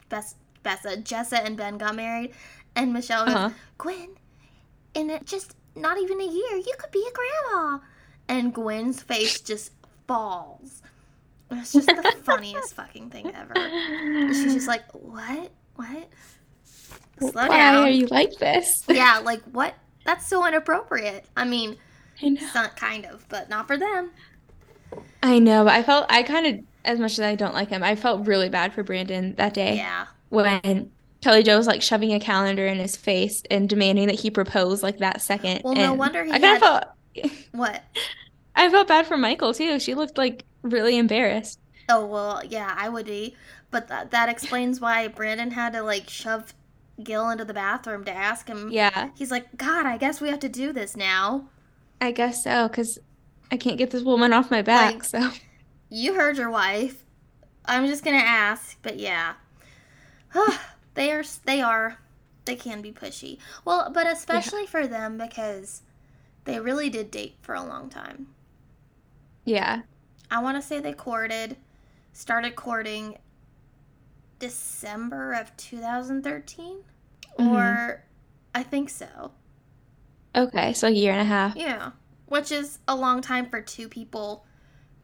Bess, 0.09 0.35
Bessa, 0.63 1.01
Jessa, 1.03 1.43
and 1.43 1.57
Ben 1.57 1.77
got 1.77 1.95
married, 1.95 2.33
and 2.75 2.93
Michelle 2.93 3.25
goes, 3.25 3.33
but 3.33 3.39
uh-huh. 3.39 3.55
"Gwen, 3.77 4.09
in 4.93 5.09
it 5.09 5.25
just 5.25 5.55
not 5.75 5.97
even 5.97 6.19
a 6.21 6.25
year, 6.25 6.55
you 6.55 6.73
could 6.77 6.91
be 6.91 7.05
a 7.07 7.13
grandma," 7.13 7.79
and 8.27 8.53
Gwen's 8.53 9.01
face 9.01 9.41
just 9.41 9.71
falls. 10.07 10.81
It's 11.61 11.73
just 11.73 11.87
the 11.87 12.15
funniest 12.23 12.73
fucking 12.75 13.09
thing 13.09 13.31
ever. 13.35 13.53
She's 14.33 14.53
just 14.53 14.67
like, 14.67 14.83
"What? 14.93 15.51
What?" 15.75 16.09
Slow 17.19 17.29
Why 17.31 17.47
down. 17.47 17.83
are 17.85 17.89
you 17.89 18.07
like 18.07 18.33
this? 18.39 18.83
Yeah, 18.89 19.21
like 19.23 19.41
what? 19.51 19.73
That's 20.05 20.27
so 20.27 20.45
inappropriate. 20.45 21.25
I 21.35 21.45
mean, 21.45 21.77
I 22.21 22.29
know. 22.29 22.41
not 22.53 22.75
kind 22.77 23.05
of, 23.05 23.27
but 23.29 23.49
not 23.49 23.67
for 23.67 23.77
them. 23.77 24.11
I 25.23 25.39
know, 25.39 25.67
I 25.67 25.81
felt 25.81 26.05
I 26.09 26.23
kind 26.23 26.45
of, 26.45 26.63
as 26.85 26.99
much 26.99 27.13
as 27.13 27.21
I 27.21 27.35
don't 27.35 27.53
like 27.53 27.69
him, 27.69 27.83
I 27.83 27.95
felt 27.95 28.27
really 28.27 28.49
bad 28.49 28.73
for 28.73 28.83
Brandon 28.83 29.33
that 29.35 29.53
day 29.53 29.77
Yeah. 29.77 30.05
when 30.29 30.91
Kelly 31.21 31.41
Jo 31.41 31.57
was 31.57 31.65
like 31.67 31.81
shoving 31.81 32.13
a 32.13 32.19
calendar 32.19 32.67
in 32.67 32.77
his 32.77 32.95
face 32.95 33.41
and 33.49 33.67
demanding 33.67 34.07
that 34.07 34.19
he 34.19 34.29
propose 34.29 34.83
like 34.83 34.99
that 34.99 35.21
second. 35.21 35.61
Well, 35.63 35.73
no 35.73 35.93
wonder 35.93 36.23
he 36.23 36.31
I 36.31 36.39
kind 36.39 36.43
had- 36.61 36.63
of 36.63 37.31
felt 37.31 37.31
What? 37.53 37.81
I 38.55 38.69
felt 38.69 38.87
bad 38.87 39.07
for 39.07 39.17
Michaela 39.17 39.53
too. 39.53 39.79
She 39.79 39.95
looked 39.95 40.17
like 40.17 40.45
really 40.69 40.97
embarrassed. 40.97 41.59
Oh 41.87 42.05
well, 42.05 42.41
yeah, 42.47 42.73
I 42.77 42.89
would 42.89 43.05
be, 43.05 43.35
but 43.71 43.87
that 43.89 44.11
that 44.11 44.29
explains 44.29 44.81
why 44.81 45.07
Brandon 45.07 45.51
had 45.51 45.73
to 45.73 45.81
like 45.81 46.09
shove 46.09 46.53
Gil 47.03 47.29
into 47.29 47.45
the 47.45 47.53
bathroom 47.53 48.03
to 48.05 48.11
ask 48.11 48.47
him. 48.47 48.71
Yeah, 48.71 49.09
He's 49.15 49.31
like, 49.31 49.55
God, 49.57 49.85
I 49.85 49.97
guess 49.97 50.19
we 50.21 50.29
have 50.29 50.39
to 50.39 50.49
do 50.49 50.71
this 50.73 50.95
now. 50.95 51.49
I 52.01 52.11
guess 52.11 52.43
so 52.43 52.67
because 52.67 52.97
I 53.51 53.57
can't 53.57 53.77
get 53.77 53.91
this 53.91 54.03
woman 54.03 54.33
off 54.33 54.49
my 54.51 54.61
back. 54.61 54.93
Like- 54.95 55.03
so 55.03 55.29
You 55.89 56.15
heard 56.15 56.37
your 56.37 56.49
wife. 56.49 57.03
I'm 57.65 57.85
just 57.87 58.03
gonna 58.03 58.17
ask, 58.17 58.77
but 58.81 58.97
yeah, 58.99 59.33
they 60.95 61.11
are. 61.11 61.23
They 61.45 61.61
are. 61.61 61.97
They 62.45 62.55
can 62.55 62.81
be 62.81 62.91
pushy. 62.91 63.39
Well, 63.63 63.89
but 63.93 64.05
especially 64.07 64.67
for 64.67 64.85
them 64.87 65.17
because 65.17 65.81
they 66.45 66.59
really 66.59 66.89
did 66.89 67.09
date 67.11 67.35
for 67.41 67.55
a 67.55 67.63
long 67.63 67.89
time. 67.89 68.27
yeah, 69.45 69.81
I 70.31 70.39
want 70.41 70.57
to 70.57 70.61
say 70.61 70.79
they 70.79 70.93
courted, 70.93 71.57
started 72.13 72.55
courting 72.55 73.17
December 74.39 75.33
of 75.33 75.55
2013, 75.57 76.79
Mhm. 77.39 77.51
or 77.51 78.03
I 78.53 78.63
think 78.63 78.89
so. 78.89 79.31
okay, 80.35 80.73
so 80.73 80.87
a 80.87 80.91
year 80.91 81.11
and 81.13 81.21
a 81.21 81.25
half. 81.25 81.55
Yeah, 81.55 81.91
which 82.27 82.51
is 82.51 82.79
a 82.87 82.95
long 82.95 83.21
time 83.21 83.49
for 83.49 83.61
two 83.61 83.87
people 83.87 84.45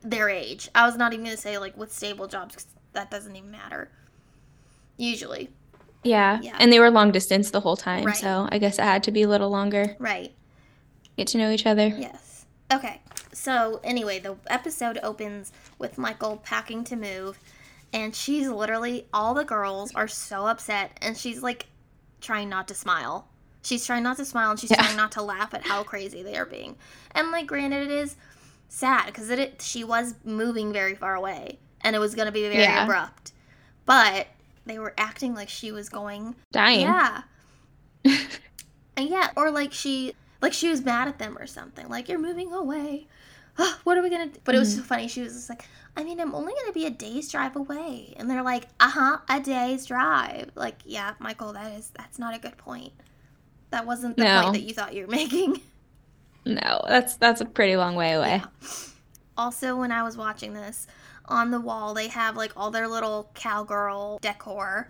their 0.02 0.30
age. 0.30 0.68
I 0.74 0.86
was 0.86 0.98
not 0.98 1.14
even 1.14 1.24
gonna 1.26 1.38
say 1.38 1.58
like 1.58 1.78
with 1.78 1.94
stable 1.94 2.28
jobs 2.28 2.66
that 2.94 3.12
doesn't 3.12 3.36
even 3.36 3.52
matter. 3.52 3.92
Usually, 4.98 5.50
Yeah, 6.04 6.40
Yeah. 6.42 6.58
and 6.60 6.74
they 6.74 6.80
were 6.80 6.90
long 6.90 7.12
distance 7.12 7.52
the 7.52 7.60
whole 7.62 7.78
time, 7.78 8.06
Right. 8.06 8.18
so 8.18 8.48
I 8.52 8.58
guess 8.58 8.80
it 8.80 8.84
had 8.84 9.04
to 9.04 9.12
be 9.12 9.22
a 9.22 9.28
little 9.28 9.52
longer. 9.52 9.96
right? 10.00 10.34
Get 11.16 11.28
to 11.28 11.38
know 11.38 11.52
each 11.52 11.68
other. 11.68 11.88
Yes. 11.90 12.46
Okay. 12.74 13.02
So 13.34 13.80
anyway, 13.84 14.20
the 14.20 14.36
episode 14.48 15.00
opens 15.04 15.52
with 15.80 15.98
Michaela 15.98 16.38
packing 16.38 16.84
to 16.86 16.96
move, 16.96 17.40
and 17.94 18.16
she's 18.16 18.48
literally 18.48 19.08
all 19.14 19.34
the 19.34 19.44
girls 19.46 19.94
are 19.96 20.08
so 20.08 20.48
upset, 20.48 20.98
and 21.02 21.18
she's 21.18 21.42
like 21.42 21.68
trying 22.20 22.50
not 22.50 22.68
to 22.70 22.74
smile. 22.74 23.28
She's 23.64 23.86
trying 23.86 24.04
not 24.04 24.18
to 24.18 24.26
smile, 24.26 24.52
and 24.52 24.60
she's 24.60 24.72
Yeah. 24.72 24.82
trying 24.84 24.98
not 24.98 25.12
to 25.14 25.22
laugh 25.22 25.54
at 25.54 25.66
how 25.66 25.84
crazy 25.84 26.24
they 26.24 26.36
are 26.36 26.46
being. 26.46 26.76
And 27.12 27.32
like, 27.32 27.48
granted, 27.48 27.84
it 27.90 27.92
is 27.92 28.16
sad 28.70 29.06
because 29.08 29.30
it, 29.30 29.40
it 29.40 29.62
she 29.62 29.84
was 29.84 30.16
moving 30.24 30.74
very 30.74 30.96
far 30.96 31.16
away, 31.16 31.60
and 31.82 31.96
it 31.96 32.00
was 32.00 32.16
going 32.16 32.26
to 32.28 32.32
be 32.32 32.42
very 32.44 32.64
Yeah. 32.64 32.84
abrupt, 32.84 33.32
but 33.86 34.28
they 34.66 34.78
were 34.80 34.94
acting 34.98 35.34
like 35.34 35.50
she 35.50 35.72
was 35.72 35.90
going 35.90 36.36
Dying. 36.52 36.82
yeah. 36.82 37.24
And 38.98 39.10
yeah, 39.10 39.30
or 39.36 39.52
like 39.52 39.72
she 39.72 40.14
like 40.42 40.54
she 40.54 40.68
was 40.70 40.84
mad 40.84 41.08
at 41.08 41.18
them 41.18 41.38
or 41.38 41.48
something. 41.48 41.88
Like 41.88 42.10
you're 42.10 42.20
moving 42.20 42.52
away. 42.52 43.08
What 43.84 43.98
are 43.98 44.02
we 44.02 44.10
gonna 44.10 44.28
do? 44.28 44.40
But 44.44 44.56
it 44.56 44.60
was 44.60 44.76
so 44.76 44.82
funny. 44.82 45.08
She 45.08 45.22
was 45.22 45.34
just 45.34 45.50
like, 45.50 45.66
I 45.98 46.04
mean, 46.04 46.20
I'm 46.20 46.34
only 46.34 46.54
gonna 46.60 46.72
be 46.72 46.86
a 46.86 46.90
day's 46.90 47.32
drive 47.32 47.56
away. 47.56 48.14
And 48.18 48.30
they're 48.30 48.44
like, 48.44 48.68
uh 48.80 48.90
huh, 48.90 49.18
a 49.30 49.40
day's 49.40 49.86
drive. 49.86 50.52
Like, 50.56 50.76
yeah, 50.86 51.14
Michaela, 51.20 51.54
that 51.54 51.72
is 51.74 51.92
that's 51.98 52.18
not 52.20 52.36
a 52.36 52.40
good 52.40 52.58
point. 52.58 52.94
That 53.72 53.86
wasn't 53.86 54.18
the 54.18 54.24
No. 54.24 54.42
point 54.44 54.54
that 54.54 54.62
you 54.62 54.74
thought 54.74 54.94
you 54.94 55.06
were 55.06 55.12
making. 55.12 55.62
No, 56.46 56.82
that's 56.88 57.18
that's 57.18 57.42
a 57.42 57.46
pretty 57.46 57.76
long 57.76 57.96
way 57.96 58.14
away. 58.14 58.42
Yeah. 58.44 58.70
Also, 59.38 59.76
when 59.76 59.92
I 59.92 60.04
was 60.04 60.18
watching 60.18 60.54
this, 60.54 60.88
on 61.26 61.52
the 61.52 61.60
wall 61.60 61.94
they 61.94 62.08
have 62.08 62.36
like 62.38 62.52
all 62.56 62.72
their 62.72 62.88
little 62.88 63.30
cowgirl 63.36 64.20
decor. 64.22 64.90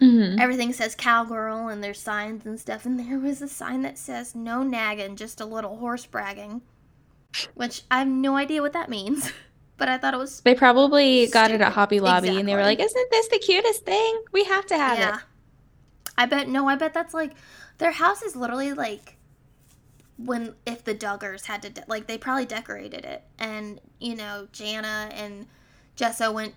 Mhm. 0.00 0.40
Everything 0.40 0.72
says 0.72 0.94
cowgirl 0.94 1.68
and 1.68 1.82
there's 1.82 2.00
signs 2.00 2.46
and 2.46 2.58
stuff. 2.60 2.86
And 2.86 2.98
there 3.00 3.18
was 3.18 3.42
a 3.42 3.48
sign 3.48 3.82
that 3.82 3.98
says 3.98 4.34
no 4.34 4.62
nagging, 4.62 5.16
just 5.16 5.40
a 5.40 5.44
little 5.44 5.76
horse 5.78 6.06
bragging. 6.06 6.62
Which 7.54 7.82
I 7.90 7.98
have 8.00 8.08
no 8.08 8.36
idea 8.36 8.62
what 8.62 8.72
that 8.72 8.88
means. 8.88 9.32
But 9.78 9.88
I 9.88 9.96
thought 9.96 10.12
it 10.12 10.16
was 10.16 10.40
They 10.40 10.56
probably 10.56 11.28
got 11.28 11.52
it 11.52 11.60
at 11.60 11.72
Hobby 11.72 12.00
Lobby 12.00 12.36
and 12.36 12.48
they 12.48 12.56
were 12.56 12.62
like, 12.62 12.80
"Isn't 12.80 13.10
this 13.12 13.28
the 13.28 13.38
cutest 13.38 13.84
thing? 13.84 14.24
We 14.32 14.42
have 14.42 14.66
to 14.66 14.76
have 14.76 14.98
yeah. 14.98 15.14
it." 15.14 15.22
I 16.18 16.26
bet 16.26 16.48
no, 16.48 16.68
I 16.68 16.74
bet 16.74 16.92
that's 16.92 17.14
like 17.14 17.34
their 17.78 17.92
house 17.92 18.22
is 18.22 18.34
literally 18.34 18.72
like 18.72 19.18
when 20.16 20.56
if 20.66 20.82
the 20.82 20.96
Duggars 20.96 21.44
had 21.44 21.62
to 21.62 21.70
de- 21.70 21.84
like 21.86 22.08
they 22.08 22.18
probably 22.18 22.44
decorated 22.44 23.04
it 23.04 23.22
and 23.38 23.80
you 24.00 24.16
know 24.16 24.48
Jana 24.50 25.10
and 25.12 25.46
Jessa 25.96 26.34
went 26.34 26.54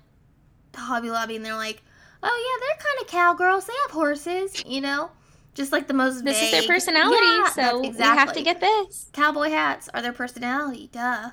to 0.73 0.79
Hobby 0.79 1.11
Lobby 1.11 1.35
and 1.35 1.45
they're 1.45 1.55
like, 1.55 1.83
oh 2.23 2.59
yeah, 2.59 2.65
they're 2.67 2.85
kind 2.85 3.01
of 3.01 3.07
cowgirls. 3.07 3.65
They 3.65 3.73
have 3.83 3.91
horses, 3.91 4.63
you 4.65 4.81
know, 4.81 5.11
just 5.53 5.71
like 5.71 5.87
the 5.87 5.93
most. 5.93 6.23
This 6.23 6.41
is 6.41 6.51
their 6.51 6.63
personality, 6.63 7.25
Yeah, 7.25 7.49
so 7.49 7.81
that's 7.81 7.97
we 7.97 8.03
have 8.03 8.33
to 8.33 8.41
get 8.41 8.59
this. 8.61 9.09
cowboy 9.13 9.49
hats 9.49 9.89
are 9.93 10.01
their 10.01 10.13
personality. 10.13 10.89
Duh. 10.91 11.31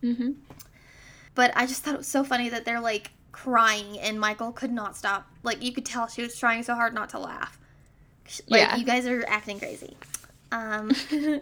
hmm 0.00 0.30
But 1.34 1.52
I 1.56 1.66
just 1.66 1.82
thought 1.82 1.94
it 1.94 1.98
was 1.98 2.06
so 2.06 2.24
funny 2.24 2.48
that 2.48 2.64
they're 2.64 2.80
like 2.80 3.10
crying 3.32 3.98
and 4.00 4.18
Michaela 4.20 4.52
could 4.52 4.72
not 4.72 4.96
stop. 4.96 5.26
Like 5.42 5.62
you 5.62 5.72
could 5.72 5.86
tell 5.86 6.06
she 6.08 6.22
was 6.22 6.36
trying 6.38 6.62
so 6.62 6.74
hard 6.74 6.94
not 6.94 7.10
to 7.10 7.18
laugh. 7.18 7.58
Like 8.48 8.60
Yeah. 8.60 8.76
you 8.76 8.84
guys 8.84 9.06
are 9.06 9.24
acting 9.26 9.58
crazy. 9.58 9.96
Um 10.52 10.90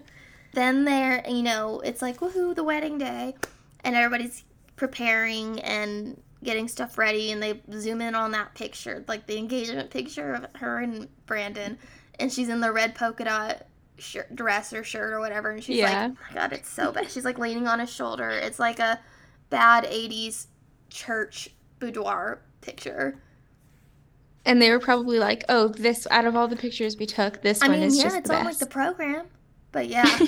then 0.53 0.85
there, 0.85 1.25
you 1.29 1.43
know, 1.43 1.81
it's 1.81 2.03
like 2.03 2.19
woohoo 2.21 2.55
the 2.55 2.65
wedding 2.65 2.99
day 2.99 3.35
and 3.85 3.95
everybody's 3.97 4.45
preparing 4.77 5.61
and 5.61 6.21
getting 6.47 6.69
stuff 6.69 6.97
ready 6.97 7.31
and 7.33 7.43
they 7.43 7.61
zoom 7.73 8.01
in 8.01 8.15
on 8.15 8.31
that 8.31 8.55
picture, 8.55 9.05
like 9.07 9.27
the 9.27 9.37
engagement 9.37 9.91
picture 9.91 10.33
of 10.33 10.47
her 10.61 10.79
and 10.81 11.09
Brandon 11.27 11.77
and 12.19 12.33
she's 12.33 12.49
in 12.49 12.61
the 12.61 12.73
red 12.73 12.95
polka 12.95 13.25
dot 13.25 13.67
shirt, 13.99 14.35
dress 14.35 14.73
or 14.73 14.83
shirt 14.83 15.13
or 15.13 15.21
whatever 15.21 15.51
and 15.51 15.63
she's 15.63 15.77
Yeah. 15.77 16.07
like, 16.07 16.13
oh 16.13 16.17
my 16.35 16.41
god, 16.41 16.53
it's 16.55 16.71
so 16.71 16.93
bad. 16.93 17.11
She's 17.11 17.25
like 17.27 17.39
leaning 17.39 17.67
on 17.69 17.81
his 17.81 17.93
shoulder. 17.93 18.31
It's 18.31 18.59
like 18.59 18.79
a 18.79 18.99
bad 19.51 19.85
80s 19.85 20.47
church 20.89 21.51
boudoir 21.79 22.41
picture. 22.63 23.19
And 24.47 24.63
they 24.63 24.71
were 24.71 24.79
probably 24.79 25.19
like, 25.19 25.45
"Oh, 25.49 25.69
this 25.69 26.07
out 26.11 26.25
of 26.25 26.37
all 26.37 26.47
the 26.49 26.55
pictures 26.57 26.97
we 26.97 27.05
took, 27.07 27.43
this 27.43 27.61
I 27.61 27.67
one 27.69 27.81
mean, 27.81 27.89
is 27.89 27.97
yeah, 27.99 28.05
just 28.05 28.17
it's 28.17 28.29
the 28.31 28.37
on 28.37 28.45
like 28.45 28.59
the 28.59 28.67
program. 28.67 29.27
But 29.73 29.89
yeah, 29.97 30.19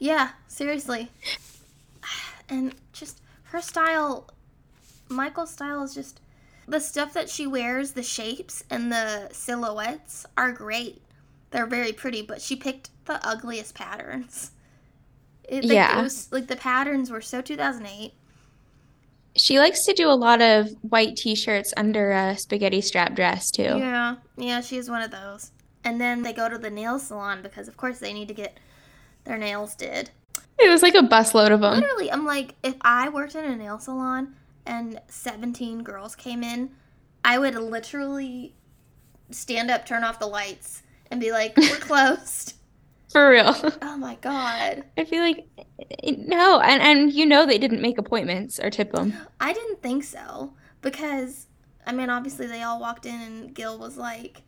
yeah, 0.00 0.30
seriously. 0.48 1.10
And 2.50 2.74
just 2.92 3.20
her 3.44 3.60
style, 3.60 4.28
Michaela's 5.08 5.50
style 5.50 5.82
is 5.82 5.94
just 5.94 6.20
the 6.66 6.80
stuff 6.80 7.14
that 7.14 7.30
she 7.30 7.46
wears, 7.46 7.92
the 7.92 8.02
shapes 8.02 8.62
and 8.70 8.92
the 8.92 9.28
silhouettes 9.32 10.26
are 10.36 10.52
great. 10.52 11.02
They're 11.50 11.66
very 11.66 11.92
pretty, 11.92 12.22
but 12.22 12.42
she 12.42 12.56
picked 12.56 12.90
the 13.06 13.26
ugliest 13.26 13.74
patterns. 13.74 14.50
It, 15.44 15.64
like, 15.64 15.72
Yeah. 15.72 15.98
it 15.98 16.02
was 16.02 16.30
like 16.30 16.46
the 16.46 16.56
patterns 16.56 17.10
were 17.10 17.22
so 17.22 17.40
2008. 17.40 18.12
She 19.34 19.58
likes 19.58 19.84
to 19.86 19.94
do 19.94 20.10
a 20.10 20.12
lot 20.12 20.42
of 20.42 20.70
white 20.82 21.16
t-shirts 21.16 21.72
under 21.76 22.10
a 22.10 22.36
spaghetti 22.36 22.80
strap 22.80 23.14
dress 23.14 23.50
too. 23.50 23.62
Yeah, 23.78 24.16
yeah, 24.36 24.60
she's 24.60 24.90
one 24.90 25.00
of 25.00 25.10
those. 25.10 25.52
And 25.84 26.00
then 26.00 26.22
they 26.22 26.32
go 26.32 26.48
to 26.48 26.58
the 26.58 26.70
nail 26.70 26.98
salon 26.98 27.40
because, 27.40 27.68
of 27.68 27.76
course, 27.76 27.98
they 27.98 28.12
need 28.12 28.28
to 28.28 28.34
get 28.34 28.58
their 29.24 29.38
nails 29.38 29.74
did. 29.74 30.10
It 30.58 30.68
was 30.68 30.82
like 30.82 30.96
a 30.96 30.98
busload 30.98 31.52
of 31.52 31.60
them. 31.60 31.74
Literally, 31.80 32.10
I'm 32.10 32.26
like, 32.26 32.56
if 32.62 32.74
I 32.80 33.08
worked 33.08 33.36
in 33.36 33.44
a 33.44 33.56
nail 33.56 33.78
salon 33.78 34.34
and 34.68 35.00
17 35.08 35.82
girls 35.82 36.14
came 36.14 36.44
in, 36.44 36.70
I 37.24 37.38
would 37.38 37.54
literally 37.54 38.54
stand 39.30 39.70
up, 39.70 39.86
turn 39.86 40.04
off 40.04 40.20
the 40.20 40.26
lights, 40.26 40.82
and 41.10 41.20
be 41.20 41.32
like, 41.32 41.56
we're 41.56 41.76
closed. 41.80 42.54
For 43.10 43.30
real. 43.30 43.54
oh 43.82 43.96
my 43.96 44.16
God. 44.16 44.84
I 44.96 45.04
feel 45.04 45.22
like 45.22 45.48
eh, 46.04 46.14
no, 46.18 46.60
and 46.60 46.82
and 46.82 47.12
you 47.12 47.24
know 47.24 47.46
they 47.46 47.58
didn't 47.58 47.80
make 47.80 47.96
appointments 47.96 48.60
or 48.60 48.68
tip 48.68 48.92
them. 48.92 49.14
I 49.40 49.54
didn't 49.54 49.82
think 49.82 50.04
so 50.04 50.52
because, 50.82 51.46
I 51.86 51.92
mean, 51.92 52.10
obviously 52.10 52.46
they 52.46 52.62
all 52.62 52.78
walked 52.78 53.06
in 53.06 53.20
and 53.20 53.54
Gil 53.54 53.78
was 53.78 53.96
like, 53.96 54.42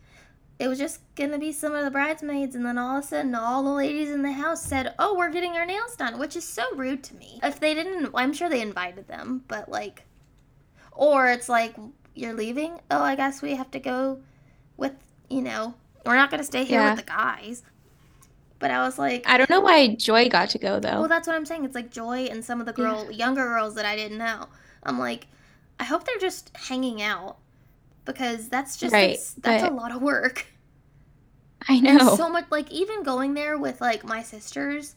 it 0.58 0.68
was 0.68 0.78
just 0.78 1.00
gonna 1.14 1.38
be 1.38 1.52
some 1.52 1.74
of 1.74 1.84
the 1.86 1.90
bridesmaids, 1.90 2.54
and 2.54 2.66
then 2.66 2.76
all 2.76 2.98
of 2.98 3.04
a 3.04 3.06
sudden, 3.06 3.34
all 3.34 3.62
the 3.62 3.70
ladies 3.70 4.10
in 4.10 4.20
the 4.20 4.32
house 4.32 4.62
said, 4.62 4.94
"Oh, 4.98 5.16
we're 5.16 5.30
getting 5.30 5.52
our 5.52 5.64
nails 5.64 5.96
done," 5.96 6.18
which 6.18 6.36
is 6.36 6.44
so 6.44 6.64
rude 6.76 7.02
to 7.04 7.16
me. 7.16 7.40
If 7.42 7.58
they 7.60 7.72
didn't, 7.72 8.10
I'm 8.14 8.34
sure 8.34 8.50
they 8.50 8.60
invited 8.60 9.08
them, 9.08 9.42
but 9.48 9.70
like, 9.70 10.04
or 11.00 11.30
it's 11.30 11.48
like 11.48 11.74
you're 12.14 12.34
leaving. 12.34 12.78
Oh, 12.90 13.02
I 13.02 13.16
guess 13.16 13.40
we 13.42 13.54
have 13.56 13.70
to 13.72 13.80
go 13.80 14.20
with 14.76 14.92
you 15.30 15.40
know, 15.42 15.74
we're 16.04 16.14
not 16.16 16.30
gonna 16.30 16.44
stay 16.44 16.64
here 16.64 16.80
Yeah. 16.80 16.90
with 16.94 17.04
the 17.06 17.10
guys. 17.10 17.62
But 18.58 18.70
I 18.70 18.82
was 18.84 18.98
like, 18.98 19.24
I 19.26 19.38
don't 19.38 19.48
know 19.48 19.60
why 19.60 19.94
Joy 19.94 20.28
got 20.28 20.50
to 20.50 20.58
go 20.58 20.78
though. 20.78 21.00
well, 21.00 21.08
that's 21.08 21.26
what 21.26 21.34
I'm 21.34 21.46
saying. 21.46 21.64
It's 21.64 21.74
like 21.74 21.90
Joy 21.90 22.28
and 22.30 22.44
some 22.44 22.60
of 22.60 22.66
the 22.66 22.74
girl, 22.74 23.10
younger 23.10 23.44
girls 23.44 23.74
that 23.76 23.86
I 23.86 23.96
didn't 23.96 24.18
know. 24.18 24.46
I'm 24.82 24.98
like, 24.98 25.26
I 25.78 25.84
hope 25.84 26.04
they're 26.04 26.18
just 26.18 26.54
hanging 26.54 27.00
out 27.00 27.38
because 28.04 28.50
that's 28.50 28.76
just 28.76 28.92
Right, 28.92 29.18
that's, 29.38 29.62
a 29.64 29.70
lot 29.70 29.92
of 29.92 30.02
work. 30.02 30.44
I 31.68 31.74
And 31.74 31.98
know. 31.98 32.16
so 32.16 32.28
much 32.28 32.46
like 32.50 32.70
even 32.70 33.02
going 33.02 33.32
there 33.32 33.56
with 33.56 33.80
like 33.80 34.04
my 34.04 34.22
sisters 34.22 34.94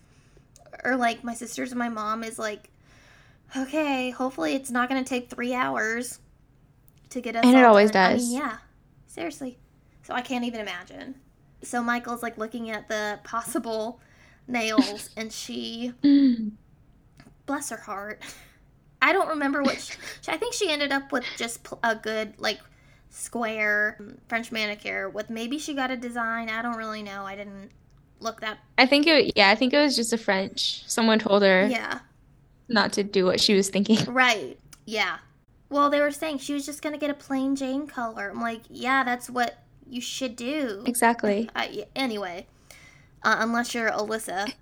or 0.83 0.97
like 0.97 1.23
my 1.23 1.33
sisters 1.33 1.71
and 1.71 1.79
my 1.79 1.89
mom 1.89 2.23
is 2.23 2.37
like, 2.37 2.69
okay, 3.55 4.09
hopefully 4.11 4.55
it's 4.55 4.71
not 4.71 4.89
gonna 4.89 5.03
take 5.03 5.29
three 5.29 5.53
hours 5.53 6.19
to 7.09 7.21
get 7.21 7.35
us. 7.35 7.43
And 7.45 7.57
it 7.57 7.63
always 7.63 7.91
done. 7.91 8.11
I 8.11 8.13
does. 8.13 8.29
mean, 8.29 8.39
yeah, 8.39 8.57
seriously. 9.07 9.57
So 10.03 10.13
I 10.13 10.21
can't 10.21 10.43
even 10.45 10.59
imagine. 10.59 11.15
So 11.61 11.81
Michaela's 11.81 12.21
like 12.23 12.37
looking 12.37 12.69
at 12.69 12.89
the 12.89 13.19
possible 13.23 13.99
nails, 14.47 15.09
and 15.17 15.31
she 15.31 15.93
bless 17.45 17.69
her 17.69 17.77
heart. 17.77 18.21
I 19.01 19.11
don't 19.11 19.27
remember 19.29 19.61
what 19.63 19.79
she, 19.79 19.93
I 20.31 20.37
think 20.37 20.53
she 20.53 20.69
ended 20.69 20.91
up 20.91 21.11
with 21.11 21.25
just 21.37 21.67
a 21.83 21.95
good 21.95 22.33
like 22.39 22.59
square 23.09 23.97
um, 23.99 24.17
French 24.27 24.51
manicure 24.51 25.09
with 25.09 25.29
maybe 25.29 25.59
she 25.59 25.73
got 25.73 25.91
a 25.91 25.97
design. 25.97 26.49
I 26.49 26.61
don't 26.61 26.77
really 26.77 27.03
know. 27.03 27.25
I 27.25 27.35
didn't 27.35 27.71
look 28.19 28.41
that. 28.41 28.59
I 28.77 28.85
think 28.85 29.07
it 29.07 29.33
yeah, 29.35 29.49
I 29.49 29.55
think 29.55 29.73
it 29.73 29.79
was 29.79 29.95
just 29.95 30.13
a 30.13 30.17
French. 30.17 30.83
Someone 30.87 31.19
told 31.19 31.43
her 31.43 31.67
Yeah, 31.67 31.99
not 32.73 32.93
to 32.93 33.03
do 33.03 33.25
what 33.25 33.39
she 33.39 33.53
was 33.53 33.69
thinking. 33.69 34.03
right. 34.13 34.57
Yeah. 34.85 35.17
Well, 35.69 35.89
they 35.89 35.99
were 35.99 36.11
saying 36.11 36.39
she 36.39 36.53
was 36.53 36.65
just 36.65 36.81
gonna 36.81 36.97
get 36.97 37.09
a 37.09 37.15
plain 37.15 37.55
Jane 37.55 37.87
color. 37.87 38.29
I'm 38.29 38.41
like, 38.41 38.61
yeah, 38.69 39.03
that's 39.03 39.29
what 39.29 39.57
you 39.89 40.01
should 40.01 40.35
do. 40.35 40.83
Exactly. 40.85 41.49
I, 41.55 41.85
anyway, 41.95 42.47
uh, 43.23 43.37
unless 43.39 43.73
you're 43.73 43.89
Alyssa. 43.91 44.53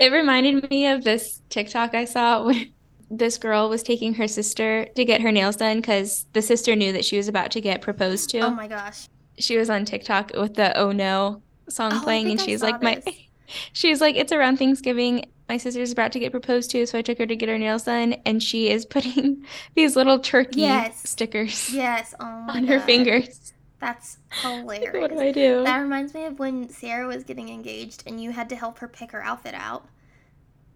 It 0.00 0.12
reminded 0.12 0.68
me 0.70 0.86
of 0.86 1.04
this 1.04 1.42
TikTok 1.48 1.94
I 1.94 2.04
saw 2.04 2.44
where 2.44 2.64
this 3.10 3.38
girl 3.38 3.68
was 3.68 3.82
taking 3.82 4.14
her 4.14 4.26
sister 4.26 4.86
to 4.96 5.04
get 5.04 5.20
her 5.20 5.30
nails 5.30 5.56
done 5.56 5.78
because 5.78 6.26
the 6.32 6.42
sister 6.42 6.74
knew 6.74 6.92
that 6.92 7.04
she 7.04 7.16
was 7.16 7.28
about 7.28 7.50
to 7.52 7.60
get 7.60 7.82
proposed 7.82 8.30
to. 8.30 8.40
Oh 8.40 8.50
my 8.50 8.68
gosh. 8.68 9.08
She 9.38 9.56
was 9.56 9.70
on 9.70 9.84
TikTok 9.84 10.32
with 10.34 10.54
the 10.54 10.76
Oh 10.76 10.92
No 10.92 11.42
song 11.68 11.92
Oh, 11.94 12.00
playing, 12.02 12.30
and 12.30 12.40
she's 12.40 12.62
like, 12.62 12.82
my, 12.82 13.02
this. 13.04 13.14
she 13.72 13.90
was 13.90 14.00
like, 14.00 14.16
it's 14.16 14.32
around 14.32 14.58
Thanksgiving. 14.58 15.26
My 15.52 15.58
sister's 15.58 15.92
about 15.92 16.12
to 16.12 16.18
get 16.18 16.30
proposed 16.30 16.70
to, 16.70 16.86
so 16.86 16.96
I 16.96 17.02
took 17.02 17.18
her 17.18 17.26
to 17.26 17.36
get 17.36 17.50
her 17.50 17.58
nails 17.58 17.82
done, 17.82 18.14
and 18.24 18.42
she 18.42 18.70
is 18.70 18.86
putting 18.86 19.44
these 19.74 19.96
little 19.96 20.18
turkey 20.18 20.62
Yes. 20.62 21.06
stickers 21.06 21.68
Yes. 21.74 22.14
Oh 22.18 22.24
on 22.48 22.64
her 22.68 22.80
fingers. 22.80 23.52
That's 23.78 24.16
hilarious. 24.40 24.94
what 24.98 25.10
do 25.10 25.20
I 25.20 25.30
do? 25.30 25.62
That 25.64 25.76
reminds 25.76 26.14
me 26.14 26.24
of 26.24 26.38
when 26.38 26.70
Sarah 26.70 27.06
was 27.06 27.22
getting 27.24 27.50
engaged 27.50 28.02
and 28.06 28.18
you 28.18 28.30
had 28.30 28.48
to 28.48 28.56
help 28.56 28.78
her 28.78 28.88
pick 28.88 29.12
her 29.12 29.22
outfit 29.22 29.52
out. 29.54 29.86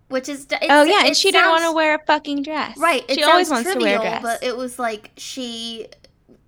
Which 0.08 0.28
is 0.28 0.46
it's, 0.50 0.66
Oh 0.68 0.82
yeah, 0.82 1.06
and 1.06 1.16
she 1.16 1.32
didn't 1.32 1.48
want 1.48 1.64
to 1.64 1.72
wear 1.72 1.94
a 1.94 1.98
fucking 2.04 2.42
dress. 2.42 2.76
right. 2.76 3.02
She 3.10 3.22
always 3.22 3.48
sounds 3.48 3.64
wants 3.64 3.78
to 3.78 3.82
wear 3.82 3.98
a 3.98 4.02
dress. 4.02 4.22
but 4.22 4.42
it 4.42 4.58
was 4.58 4.78
like 4.78 5.12
she 5.16 5.86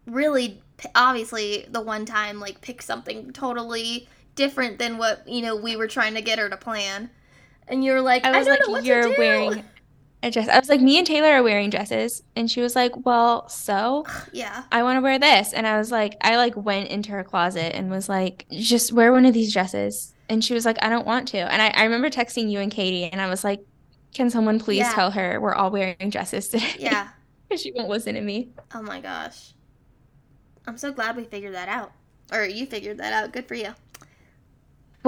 really 0.05 0.61
obviously 0.95 1.65
the 1.71 1.81
one 1.81 2.05
time 2.05 2.41
like 2.41 2.61
picked 2.61 2.85
something 2.85 3.33
totally 3.33 4.07
different 4.35 4.79
than 4.79 4.99
what 4.99 5.27
you 5.27 5.41
know 5.41 5.57
we 5.57 5.77
were 5.77 5.89
trying 5.89 6.13
to 6.13 6.21
get 6.21 6.39
her 6.39 6.51
to 6.51 6.59
plan, 6.59 7.09
and 7.71 7.85
you're 7.85 8.01
like, 8.01 8.25
I, 8.25 8.33
I 8.33 8.39
was 8.39 8.47
don't 8.47 8.73
like, 8.73 8.85
you're 8.85 9.09
wearing 9.19 9.65
a 10.23 10.31
dress. 10.31 10.49
I 10.49 10.59
was 10.59 10.69
like, 10.69 10.81
me 10.81 10.99
and 10.99 11.07
Taylor 11.07 11.29
are 11.29 11.43
wearing 11.43 11.71
dresses, 11.71 12.23
and 12.37 12.51
she 12.51 12.61
was 12.61 12.75
like, 12.75 12.93
well, 13.07 13.49
so 13.49 14.05
Yeah. 14.33 14.65
I 14.73 14.83
want 14.83 14.97
to 14.97 15.01
wear 15.01 15.19
this, 15.19 15.53
and 15.53 15.67
I 15.67 15.79
was 15.79 15.91
like, 15.93 16.17
I 16.21 16.37
like 16.37 16.57
went 16.57 16.89
into 16.89 17.11
her 17.13 17.25
closet 17.25 17.75
and 17.77 17.91
was 17.91 18.09
like, 18.09 18.47
just 18.51 18.93
wear 18.93 19.13
one 19.13 19.25
of 19.27 19.35
these 19.35 19.53
dresses, 19.53 20.15
and 20.29 20.45
she 20.45 20.55
was 20.55 20.65
like, 20.65 20.79
I 20.83 20.89
don't 20.89 21.07
want 21.07 21.29
to, 21.29 21.39
and 21.39 21.63
I, 21.63 21.69
I 21.69 21.85
remember 21.85 22.11
texting 22.11 22.51
you 22.51 22.59
and 22.61 22.71
Katie, 22.73 23.05
and 23.05 23.21
I 23.21 23.29
was 23.29 23.45
like, 23.45 23.61
can 24.15 24.31
someone 24.31 24.59
please 24.59 24.79
Yeah. 24.79 24.93
tell 24.95 25.11
her 25.13 25.41
we're 25.41 25.55
all 25.55 25.71
wearing 25.71 26.11
dresses 26.11 26.49
today? 26.49 26.73
Yeah. 26.79 27.09
because 27.49 27.63
she 27.63 27.73
won't 27.73 27.89
listen 27.89 28.15
to 28.15 28.21
me. 28.21 28.51
Oh 28.75 28.83
my 28.83 29.01
gosh. 29.01 29.53
I'm 30.67 30.77
so 30.77 30.93
glad 30.93 31.17
we 31.17 31.25
figured 31.25 31.55
that 31.55 31.69
out. 31.69 31.93
Or 32.33 32.45
you 32.45 32.67
figured 32.67 32.99
that 32.99 33.13
out. 33.13 33.33
Good 33.33 33.47
for 33.49 33.55
you. 33.55 33.75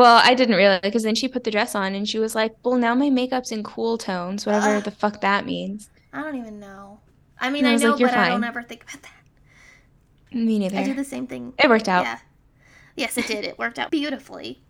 Well, 0.01 0.19
I 0.25 0.33
didn't 0.33 0.57
really, 0.57 0.81
because 0.83 1.03
then 1.03 1.15
she 1.15 1.29
put 1.29 1.45
the 1.45 1.51
dress 1.51 1.75
on, 1.75 1.95
and 1.95 2.09
she 2.09 2.19
was 2.19 2.35
like, 2.35 2.55
well, 2.65 2.77
now 2.77 2.95
my 2.95 3.11
makeup's 3.11 3.53
in 3.53 3.63
cool 3.63 3.99
tones, 3.99 4.47
whatever 4.47 4.77
Ugh. 4.77 4.83
the 4.83 4.91
fuck 4.91 5.21
that 5.21 5.45
means. 5.45 5.91
I 6.15 6.23
don't 6.23 6.37
even 6.37 6.59
know. 6.59 7.01
I 7.39 7.51
mean, 7.51 7.67
I 7.67 7.75
I 7.75 7.77
know, 7.77 7.91
like, 7.91 8.01
"You're 8.01 8.09
but 8.09 8.17
I 8.17 8.31
don't 8.31 8.43
ever 8.43 8.63
think 8.63 8.83
about 8.85 9.03
that. 9.03 10.35
Me 10.35 10.59
neither. 10.59 10.79
I 10.79 10.85
do 10.85 10.95
the 10.95 11.05
same 11.05 11.27
thing. 11.27 11.53
It 11.59 11.69
worked 11.69 11.87
out. 11.87 12.05
Yeah. 12.05 12.19
Yes, 12.97 13.19
it 13.19 13.27
did. 13.27 13.45
It 13.45 13.59
worked 13.59 13.79
out 13.79 13.91
beautifully. 13.91 14.63